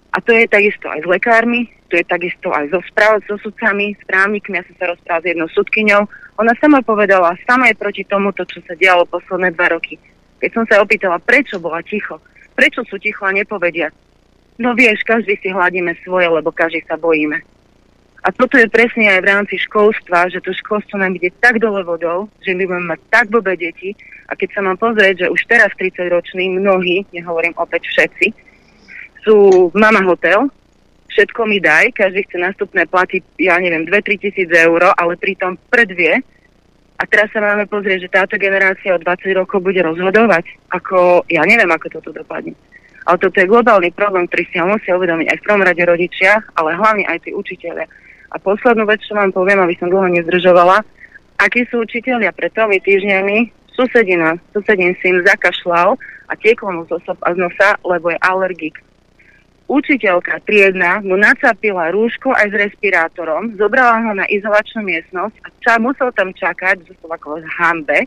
A 0.09 0.17
to 0.25 0.33
je 0.33 0.49
takisto 0.49 0.89
aj 0.89 1.05
s 1.05 1.07
lekármi, 1.07 1.69
to 1.89 1.97
je 1.97 2.05
takisto 2.05 2.49
aj 2.49 2.69
so, 2.73 2.81
správ, 2.89 3.21
so 3.29 3.37
sudcami, 3.41 3.93
s 3.93 4.01
právnikmi. 4.09 4.57
Ja 4.57 4.65
som 4.65 4.75
sa 4.77 4.85
rozprával 4.93 5.21
s 5.21 5.29
jednou 5.29 5.49
sudkyňou. 5.53 6.01
Ona 6.41 6.53
sama 6.57 6.81
povedala, 6.81 7.37
sama 7.45 7.69
je 7.69 7.77
proti 7.77 8.03
tomuto, 8.05 8.45
čo 8.45 8.61
sa 8.65 8.73
dialo 8.73 9.05
posledné 9.05 9.53
dva 9.53 9.73
roky. 9.73 10.01
Keď 10.41 10.49
som 10.55 10.63
sa 10.65 10.81
opýtala, 10.81 11.21
prečo 11.21 11.61
bola 11.61 11.83
ticho, 11.85 12.17
prečo 12.57 12.81
sú 12.87 12.97
ticho 12.97 13.25
a 13.25 13.35
nepovedia. 13.35 13.93
No 14.59 14.73
vieš, 14.73 15.05
každý 15.05 15.37
si 15.39 15.53
hladíme 15.53 15.95
svoje, 16.03 16.27
lebo 16.27 16.49
každý 16.51 16.83
sa 16.89 16.97
bojíme. 16.97 17.39
A 18.19 18.35
toto 18.35 18.59
je 18.59 18.67
presne 18.67 19.07
aj 19.07 19.19
v 19.23 19.29
rámci 19.31 19.55
školstva, 19.63 20.27
že 20.27 20.43
to 20.43 20.51
školstvo 20.51 20.99
nám 20.99 21.15
ide 21.15 21.31
tak 21.39 21.63
dole 21.63 21.79
vodou, 21.87 22.27
že 22.43 22.51
my 22.51 22.67
budeme 22.67 22.91
mať 22.91 22.99
tak 23.07 23.25
blbé 23.31 23.55
deti. 23.55 23.95
A 24.27 24.35
keď 24.35 24.59
sa 24.59 24.61
mám 24.61 24.75
pozrieť, 24.75 25.25
že 25.25 25.31
už 25.31 25.41
teraz 25.47 25.71
30-roční 25.79 26.59
mnohí, 26.59 27.07
nehovorím 27.15 27.55
opäť 27.55 27.87
všetci, 27.87 28.48
sú 29.23 29.69
mama 29.75 30.03
hotel, 30.05 30.47
všetko 31.09 31.41
mi 31.49 31.59
daj, 31.59 31.91
každý 31.91 32.23
chce 32.23 32.37
nástupné 32.39 32.87
platy, 32.87 33.19
ja 33.41 33.59
neviem, 33.59 33.83
2-3 33.83 34.23
tisíc 34.23 34.49
eur, 34.49 34.93
ale 34.95 35.19
pritom 35.19 35.59
predvie. 35.67 36.23
A 36.99 37.07
teraz 37.07 37.31
sa 37.31 37.39
máme 37.39 37.63
pozrieť, 37.67 38.07
že 38.07 38.15
táto 38.15 38.35
generácia 38.35 38.91
o 38.91 38.99
20 38.99 39.31
rokov 39.39 39.63
bude 39.63 39.79
rozhodovať. 39.79 40.43
Ako, 40.75 41.23
ja 41.31 41.47
neviem, 41.47 41.71
ako 41.71 41.99
toto 41.99 42.11
dopadne. 42.11 42.51
Ale 43.07 43.17
toto 43.17 43.39
je 43.39 43.47
globálny 43.47 43.95
problém, 43.95 44.27
ktorý 44.27 44.43
si 44.51 44.59
ho 44.59 44.67
musia 44.67 44.99
uvedomiť 44.99 45.31
aj 45.31 45.37
v 45.39 45.45
prvom 45.47 45.63
rade 45.63 45.83
rodičia, 45.87 46.43
ale 46.59 46.75
hlavne 46.75 47.07
aj 47.07 47.23
tí 47.23 47.31
učiteľia. 47.31 47.87
A 48.29 48.35
poslednú 48.37 48.83
vec, 48.85 48.99
čo 49.01 49.15
vám 49.15 49.31
poviem, 49.31 49.63
aby 49.63 49.79
som 49.79 49.87
dlho 49.89 50.11
nezdržovala, 50.11 50.83
akí 51.39 51.63
sú 51.71 51.81
učiteľia 51.87 52.35
pred 52.35 52.51
tromi 52.51 52.77
týždňami, 52.83 53.37
susedina, 53.73 54.35
susedin 54.51 54.91
syn 54.99 55.23
zakašľal 55.23 55.95
a 56.27 56.33
tieklo 56.35 56.69
mu 56.69 56.83
zo 56.91 56.99
sob 57.07 57.17
a 57.23 57.31
z 57.31 57.39
nosa, 57.39 57.79
lebo 57.87 58.11
je 58.11 58.19
alergik. 58.19 58.75
Učiteľka 59.69 60.41
triedna 60.49 60.97
mu 61.05 61.13
nacapila 61.13 61.93
rúško 61.93 62.33
aj 62.33 62.47
s 62.49 62.55
respirátorom, 62.57 63.53
zobrala 63.53 64.01
ho 64.01 64.11
na 64.17 64.25
izolačnú 64.25 64.81
miestnosť 64.81 65.37
a 65.45 65.47
ča, 65.61 65.73
musel 65.77 66.09
tam 66.09 66.33
čakať, 66.33 66.89
zostal 66.89 67.13
ako 67.13 67.37
v 67.37 67.53
hambe, 67.53 67.99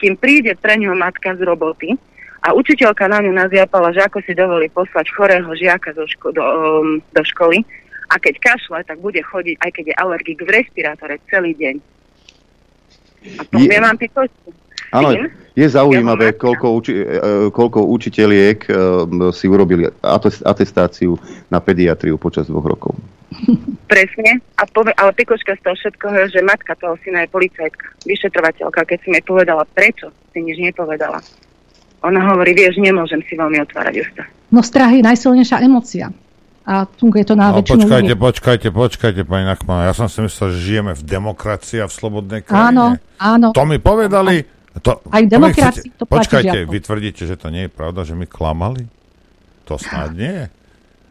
kým 0.00 0.16
príde 0.16 0.56
pre 0.56 0.80
ňoho 0.80 0.96
matka 0.96 1.36
z 1.36 1.44
roboty 1.44 1.92
a 2.40 2.56
učiteľka 2.56 3.12
na 3.12 3.20
ňu 3.20 3.28
nazjapala, 3.36 3.92
že 3.92 4.08
ako 4.08 4.24
si 4.24 4.32
dovolí 4.32 4.72
poslať 4.72 5.12
chorého 5.12 5.48
žiaka 5.52 5.92
do, 5.92 6.08
ško- 6.08 6.32
do, 6.32 6.40
um, 6.40 6.88
do 7.12 7.22
školy 7.28 7.60
a 8.08 8.16
keď 8.16 8.34
kašle, 8.40 8.80
tak 8.88 8.96
bude 9.04 9.20
chodiť, 9.20 9.60
aj 9.60 9.70
keď 9.76 9.84
je 9.92 10.00
alergik 10.00 10.40
v 10.40 10.48
respirátore 10.48 11.20
celý 11.28 11.52
deň. 11.60 11.76
A 13.36 13.42
poviem 13.52 13.82
vám 13.84 14.00
ty 14.00 14.08
Áno, 14.88 15.10
je 15.52 15.66
zaujímavé, 15.66 16.34
koľko, 16.34 16.66
uči- 16.74 16.94
e, 16.94 17.06
e, 17.08 17.18
koľko 17.48 17.88
učiteľiek 17.88 18.58
e, 18.62 18.70
si 19.30 19.46
urobili 19.46 19.88
ates- 19.98 20.42
atestáciu 20.42 21.16
na 21.46 21.58
pediatriu 21.58 22.16
počas 22.16 22.44
dvoch 22.44 22.66
rokov. 22.66 22.92
Presne. 23.86 24.38
A 24.54 24.64
pove, 24.64 24.92
ale 24.92 25.10
pikoška 25.12 25.54
z 25.54 25.62
toho 25.62 25.74
všetkoho 25.74 26.28
že 26.28 26.40
matka 26.42 26.74
toho 26.74 26.94
syna 27.00 27.22
je 27.22 27.30
policajtka, 27.30 27.86
vyšetrovateľka. 28.04 28.84
Keď 28.84 28.98
si 29.00 29.08
mi 29.10 29.20
povedala, 29.20 29.64
prečo 29.66 30.12
si 30.30 30.40
nič 30.40 30.60
nepovedala. 30.60 31.18
Ona 32.02 32.20
hovorí, 32.26 32.52
vieš, 32.52 32.76
nemôžem 32.76 33.24
si 33.24 33.34
veľmi 33.34 33.56
otvárať 33.62 33.94
ústa. 33.98 34.22
No 34.46 34.60
strach 34.60 34.92
je 34.92 35.02
najsilnejšia 35.02 35.58
emocia. 35.60 36.12
A 36.62 36.82
funguje 36.84 37.22
to 37.22 37.32
na 37.32 37.50
No, 37.50 37.62
väčšinu 37.62 37.86
počkajte, 37.86 38.10
ľudí. 38.10 38.20
počkajte, 38.20 38.68
počkajte, 38.70 39.20
pani 39.22 39.46
Nachmanová. 39.46 39.86
Ja 39.86 39.94
som 39.94 40.06
si 40.06 40.18
myslel, 40.18 40.50
že 40.50 40.58
žijeme 40.60 40.92
v 40.92 41.02
demokracii 41.04 41.78
a 41.78 41.86
v 41.86 41.94
slobodnej 41.94 42.40
Áno, 42.44 42.98
krajine. 42.98 42.98
áno. 43.16 43.46
To 43.50 43.62
mi 43.64 43.78
povedali. 43.78 44.42
To, 44.78 45.00
Aj 45.06 45.18
v 45.18 45.28
demokracii 45.28 45.88
chcete- 45.88 45.96
to 45.96 46.04
platí, 46.04 46.18
Počkajte, 46.20 46.58
žiaľ. 46.58 46.68
vy 46.68 46.78
tvrdíte, 46.78 47.22
že 47.22 47.34
to 47.34 47.48
nie 47.48 47.64
je 47.64 47.70
pravda, 47.70 48.00
že 48.02 48.12
my 48.12 48.24
klamali? 48.24 48.84
To 49.64 49.74
snad 49.76 50.12
nie. 50.12 50.46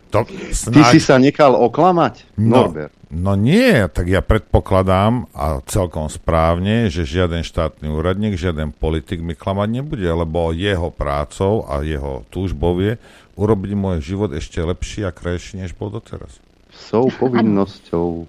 To 0.10 0.22
Ty 0.22 0.54
snáď... 0.54 0.92
si 0.92 1.00
sa 1.00 1.18
nechal 1.18 1.52
oklamať, 1.54 2.38
No, 2.38 2.70
Norbert. 2.70 2.94
no 3.10 3.34
nie, 3.34 3.84
tak 3.90 4.06
ja 4.06 4.22
predpokladám 4.22 5.28
a 5.32 5.60
celkom 5.64 6.08
správne, 6.08 6.88
že 6.88 7.04
žiaden 7.04 7.42
štátny 7.42 7.90
úradník, 7.90 8.34
žiaden 8.34 8.72
politik 8.72 9.20
mi 9.20 9.34
klamať 9.34 9.70
nebude, 9.74 10.06
lebo 10.06 10.52
jeho 10.52 10.88
prácou 10.88 11.66
a 11.66 11.82
jeho 11.82 12.24
túžbou 12.30 12.80
je 12.80 12.96
urobiť 13.34 13.72
môj 13.74 13.98
život 14.00 14.32
ešte 14.32 14.58
lepší 14.58 15.04
a 15.04 15.12
krajší, 15.12 15.60
než 15.60 15.74
bol 15.74 15.90
doteraz. 15.90 16.40
Sou 16.70 17.10
povinnosťou. 17.10 18.24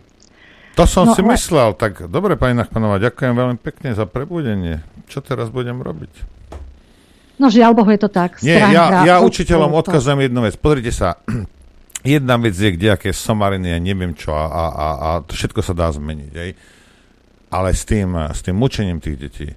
To 0.76 0.84
som 0.84 1.04
No, 1.04 1.12
si 1.12 1.20
ale- 1.20 1.32
myslel. 1.32 1.72
Tak 1.72 2.06
dobre, 2.06 2.36
pani 2.36 2.52
Nachmanová, 2.54 2.96
ďakujem 2.98 3.32
veľmi 3.32 3.56
pekne 3.56 3.92
za 3.92 4.04
prebudenie. 4.04 4.80
Čo 5.06 5.20
teraz 5.20 5.48
budem 5.48 5.78
robiť? 5.78 6.36
No 7.36 7.48
žiaľ 7.48 7.72
Bohu 7.72 7.88
je 7.88 7.98
to 7.98 8.08
tak. 8.08 8.40
Nie, 8.40 8.60
ja, 8.62 9.02
ja 9.02 9.16
veľkú 9.16 9.28
učiteľom 9.28 9.72
odkazujem 9.74 10.20
jednu 10.22 10.40
vec. 10.42 10.54
Pozrite 10.54 10.88
sa, 10.90 11.20
jedna 12.04 12.36
vec 12.36 12.52
je, 12.52 12.70
kde 12.70 12.88
aké 12.90 13.10
somariny, 13.10 13.68
ja 13.68 13.78
neviem 13.78 14.12
čo, 14.12 14.32
a, 14.32 14.44
a, 14.44 14.64
a, 14.66 14.86
a 14.98 15.08
všetko 15.22 15.60
sa 15.60 15.72
dá 15.72 15.88
zmeniť. 15.88 16.32
Aj? 16.34 16.50
Ale 17.50 17.68
s 17.70 17.82
tým, 17.82 18.12
s 18.14 18.40
tým 18.40 18.56
učením 18.56 18.98
tých 18.98 19.16
detí, 19.18 19.48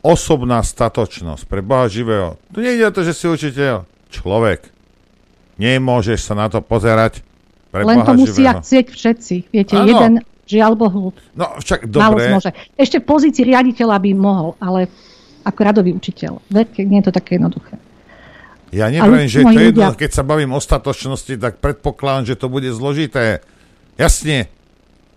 osobná 0.00 0.60
statočnosť 0.60 1.44
pre 1.44 1.60
Boha 1.60 1.84
živého, 1.86 2.36
tu 2.48 2.60
nejde 2.60 2.84
o 2.84 2.92
to, 2.92 3.00
že 3.02 3.12
si 3.12 3.24
učiteľ, 3.26 3.84
človek. 4.08 4.68
Nemôžeš 5.54 6.20
sa 6.22 6.34
na 6.34 6.48
to 6.48 6.58
pozerať 6.58 7.20
pre 7.68 7.80
Len 7.82 7.96
Boha 7.98 8.06
to 8.06 8.12
musia 8.14 8.32
živého. 8.50 8.60
chcieť 8.60 8.86
všetci. 8.88 9.34
Viete, 9.48 9.74
Áno. 9.74 9.86
jeden, 9.86 10.12
žiaľ 10.52 10.76
Bohu, 10.76 11.16
No 11.32 11.56
však 11.56 11.88
dobre, 11.88 12.28
zmôže. 12.28 12.52
Ešte 12.76 13.00
v 13.00 13.06
pozícii 13.06 13.42
riaditeľa 13.42 13.96
by 13.96 14.10
mohol, 14.12 14.52
ale 14.60 14.92
ako 15.42 15.58
radový 15.58 15.90
učiteľ. 15.90 16.44
Viete, 16.46 16.84
nie 16.84 17.00
je 17.00 17.08
to 17.08 17.14
také 17.14 17.40
jednoduché. 17.40 17.80
Ja 18.72 18.88
neviem, 18.88 19.28
že 19.28 19.40
to 19.40 19.48
je 19.48 19.68
ľudia- 19.68 19.68
jedno, 19.68 19.92
keď 19.92 20.10
sa 20.12 20.22
bavím 20.22 20.52
o 20.52 20.60
statočnosti, 20.60 21.36
tak 21.36 21.58
predpokladám, 21.58 22.24
že 22.24 22.34
to 22.36 22.46
bude 22.46 22.68
zložité. 22.68 23.44
Jasne. 23.96 24.48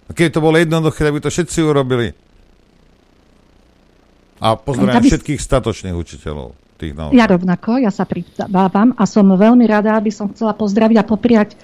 A 0.06 0.12
keď 0.12 0.28
to 0.34 0.40
bolo 0.40 0.56
jednoduché, 0.56 1.02
tak 1.02 1.14
by 1.14 1.22
to 1.22 1.32
všetci 1.32 1.60
urobili. 1.62 2.12
A 4.38 4.56
pozdravím 4.56 5.00
Aby- 5.00 5.10
všetkých 5.10 5.40
statočných 5.40 5.96
učiteľov. 5.96 6.52
Tých 6.76 6.92
naozaj. 6.92 7.16
Ja 7.16 7.24
rovnako, 7.24 7.80
ja 7.80 7.88
sa 7.88 8.04
pridávam 8.04 8.92
a 9.00 9.08
som 9.08 9.24
veľmi 9.24 9.64
rada, 9.64 9.96
aby 9.96 10.12
som 10.12 10.28
chcela 10.28 10.52
pozdraviť 10.52 10.98
a 11.00 11.08
popriať 11.08 11.56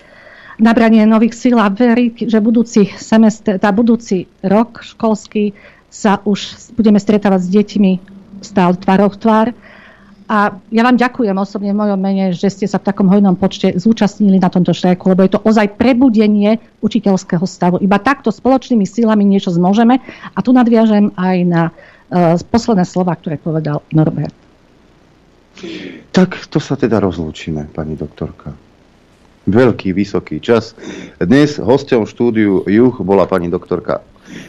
nabranie 0.62 1.04
nových 1.10 1.34
síl 1.34 1.58
a 1.58 1.68
veriť, 1.68 2.30
že 2.30 2.38
budúci 2.38 2.94
semestr, 2.96 3.58
tá 3.58 3.74
budúci 3.74 4.30
rok 4.46 4.86
školský 4.86 5.58
sa 5.92 6.22
už 6.24 6.72
budeme 6.78 7.02
stretávať 7.02 7.42
s 7.42 7.50
deťmi 7.52 7.92
stále 8.42 8.78
tvárov 8.80 9.18
tvár 9.20 9.54
A 10.32 10.56
ja 10.72 10.82
vám 10.88 10.96
ďakujem 10.96 11.36
osobne 11.36 11.76
v 11.76 11.82
mojom 11.84 12.00
mene, 12.00 12.32
že 12.32 12.48
ste 12.48 12.64
sa 12.64 12.80
v 12.80 12.88
takom 12.88 13.12
hojnom 13.12 13.36
počte 13.36 13.76
zúčastnili 13.76 14.40
na 14.40 14.48
tomto 14.48 14.72
štrajku, 14.72 15.12
lebo 15.12 15.28
je 15.28 15.36
to 15.36 15.44
ozaj 15.44 15.76
prebudenie 15.76 16.64
učiteľského 16.80 17.44
stavu. 17.44 17.84
Iba 17.84 18.00
takto 18.00 18.32
spoločnými 18.32 18.88
silami 18.88 19.28
niečo 19.28 19.52
zmôžeme. 19.52 20.00
A 20.32 20.40
tu 20.40 20.56
nadviažem 20.56 21.12
aj 21.20 21.38
na 21.44 21.64
uh, 21.68 22.40
posledné 22.40 22.88
slova, 22.88 23.20
ktoré 23.20 23.36
povedal 23.36 23.84
Norbert. 23.92 24.34
Tak 26.16 26.48
to 26.48 26.64
sa 26.64 26.80
teda 26.80 27.04
rozlúčime, 27.04 27.68
pani 27.68 28.00
doktorka. 28.00 28.71
Veľký, 29.50 29.90
vysoký 29.98 30.38
čas. 30.38 30.78
Dnes 31.18 31.58
hosťom 31.58 32.06
štúdiu 32.06 32.62
Juch 32.70 33.02
bola 33.02 33.26
pani 33.26 33.50
doktorka 33.50 34.06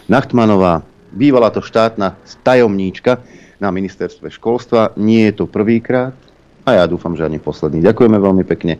Nachtmanová, 0.06 0.84
bývala 1.12 1.48
to 1.48 1.64
štátna 1.64 2.16
tajomníčka 2.44 3.24
na 3.56 3.72
ministerstve 3.72 4.28
školstva. 4.28 4.92
Nie 5.00 5.32
je 5.32 5.42
to 5.42 5.44
prvýkrát 5.48 6.12
a 6.62 6.70
ja 6.78 6.84
dúfam, 6.84 7.16
že 7.16 7.24
ani 7.24 7.40
posledný. 7.40 7.80
Ďakujeme 7.82 8.18
veľmi 8.20 8.44
pekne. 8.44 8.78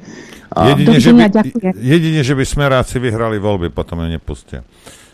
A... 0.53 0.77
Jedine, 0.77 1.01
že 1.01 1.11
by, 1.17 1.23
jedine, 1.81 2.21
že 2.21 2.35
by 2.37 2.45
smeráci 2.45 3.01
vyhrali 3.01 3.41
voľby, 3.41 3.73
potom 3.73 4.05
ju 4.05 4.09
nepustia. 4.13 4.61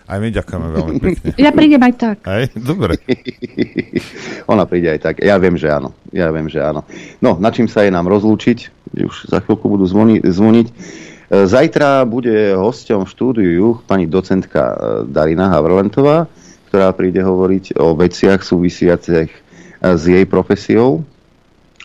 Aj 0.08 0.16
my 0.16 0.32
ďakujeme 0.32 0.68
veľmi 0.72 0.96
pekne. 1.04 1.30
Ja 1.36 1.52
prídem 1.52 1.84
aj 1.84 1.94
tak. 2.00 2.16
Aj? 2.24 2.48
Dobre. 2.56 2.96
Ona 4.52 4.64
príde 4.64 4.96
aj 4.96 5.00
tak. 5.04 5.14
Ja 5.20 5.36
viem, 5.36 5.60
že 5.60 5.68
áno. 5.68 5.92
Ja 6.16 6.32
viem, 6.32 6.48
že 6.48 6.64
áno. 6.64 6.88
No, 7.20 7.36
na 7.36 7.52
čím 7.52 7.68
sa 7.68 7.84
je 7.84 7.92
nám 7.92 8.08
rozlúčiť? 8.08 8.88
Už 9.04 9.28
za 9.28 9.44
chvíľku 9.44 9.68
budú 9.68 9.84
zvoni- 9.84 10.24
zvoniť. 10.24 10.66
E, 10.72 10.74
Zajtra 11.44 12.08
bude 12.08 12.56
hosťom 12.56 13.04
v 13.04 13.12
štúdiu 13.12 13.64
pani 13.84 14.08
docentka 14.08 14.60
e, 14.64 14.76
Darina 15.12 15.52
Havrlentová, 15.52 16.24
ktorá 16.72 16.88
príde 16.96 17.20
hovoriť 17.20 17.76
o 17.76 17.92
veciach 17.92 18.40
súvisiacich 18.40 19.28
e, 19.28 19.38
s 19.84 20.02
jej 20.08 20.24
profesiou, 20.24 21.04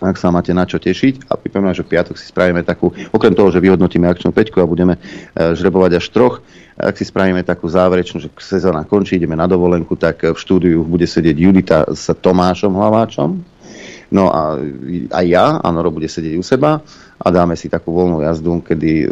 ak 0.04 0.20
sa 0.20 0.30
máte 0.30 0.52
na 0.52 0.68
čo 0.68 0.78
tešiť. 0.78 1.32
A 1.32 1.40
pripomínam, 1.40 1.72
že 1.72 1.88
v 1.88 1.96
piatok 1.96 2.20
si 2.20 2.28
spravíme 2.28 2.62
takú, 2.68 2.92
okrem 3.16 3.32
toho, 3.32 3.50
že 3.50 3.64
vyhodnotíme 3.64 4.04
akčnú 4.06 4.36
peťku 4.36 4.60
a 4.60 4.68
budeme 4.68 5.00
žrebovať 5.34 5.92
až 5.98 6.06
troch, 6.12 6.36
ak 6.74 6.98
si 6.98 7.06
spravíme 7.06 7.46
takú 7.46 7.70
záverečnú, 7.70 8.18
že 8.18 8.30
sezóna 8.42 8.82
končí, 8.84 9.22
ideme 9.22 9.38
na 9.38 9.46
dovolenku, 9.46 9.94
tak 9.94 10.26
v 10.26 10.38
štúdiu 10.38 10.82
bude 10.82 11.06
sedieť 11.06 11.38
Judita 11.38 11.78
s 11.94 12.10
Tomášom 12.10 12.74
Hlaváčom. 12.74 13.30
No 14.14 14.30
a 14.30 14.58
aj 15.14 15.26
ja, 15.26 15.46
Noro 15.70 15.90
bude 15.94 16.10
sedieť 16.10 16.34
u 16.38 16.46
seba 16.46 16.82
a 17.24 17.28
dáme 17.32 17.56
si 17.56 17.72
takú 17.72 17.96
voľnú 17.96 18.20
jazdu, 18.20 18.60
kedy 18.60 19.08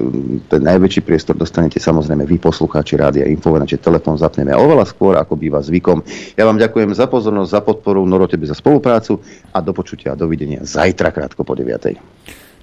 ten 0.52 0.62
najväčší 0.68 1.02
priestor 1.08 1.40
dostanete 1.40 1.80
samozrejme 1.80 2.28
vy 2.28 2.44
poslucháči 2.44 3.00
Rádia 3.00 3.24
Infovena, 3.32 3.64
čiže 3.64 3.88
telefón 3.88 4.20
zapneme 4.20 4.52
oveľa 4.52 4.84
skôr, 4.84 5.16
ako 5.16 5.40
býva 5.40 5.64
zvykom. 5.64 6.04
Ja 6.36 6.44
vám 6.44 6.60
ďakujem 6.60 6.92
za 6.92 7.08
pozornosť, 7.08 7.50
za 7.50 7.62
podporu, 7.64 8.04
Noro 8.04 8.28
tebe 8.28 8.44
za 8.44 8.56
spoluprácu 8.56 9.24
a 9.56 9.64
do 9.64 9.72
počutia 9.72 10.12
a 10.12 10.20
dovidenia 10.20 10.68
zajtra 10.68 11.16
krátko 11.16 11.48
po 11.48 11.56
9. 11.56 11.96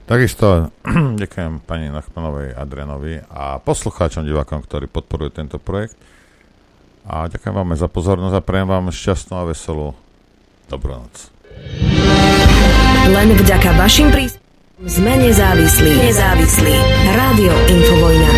Takisto 0.04 0.68
ďakujem 1.24 1.64
pani 1.64 1.88
Nachmanovej 1.88 2.52
Adrenovi 2.52 3.24
a 3.32 3.56
poslucháčom, 3.56 4.28
divákom, 4.28 4.60
ktorí 4.60 4.84
podporujú 4.84 5.32
tento 5.32 5.56
projekt. 5.56 5.96
A 7.08 7.24
ďakujem 7.24 7.56
vám 7.56 7.72
za 7.72 7.88
pozornosť 7.88 8.36
a 8.36 8.44
prejem 8.44 8.68
vám 8.68 8.92
šťastnú 8.92 9.40
a 9.40 9.48
veselú 9.48 9.96
dobrú 10.68 11.00
noc. 11.00 11.32
Len 13.08 13.28
vďaka 13.32 13.72
vašim 13.80 14.12
príspevkom 14.12 14.47
sme 14.86 15.18
nezávislí. 15.18 15.90
Nezávislí. 15.98 16.76
Rádio 17.10 17.50
Infovojna. 17.66 18.30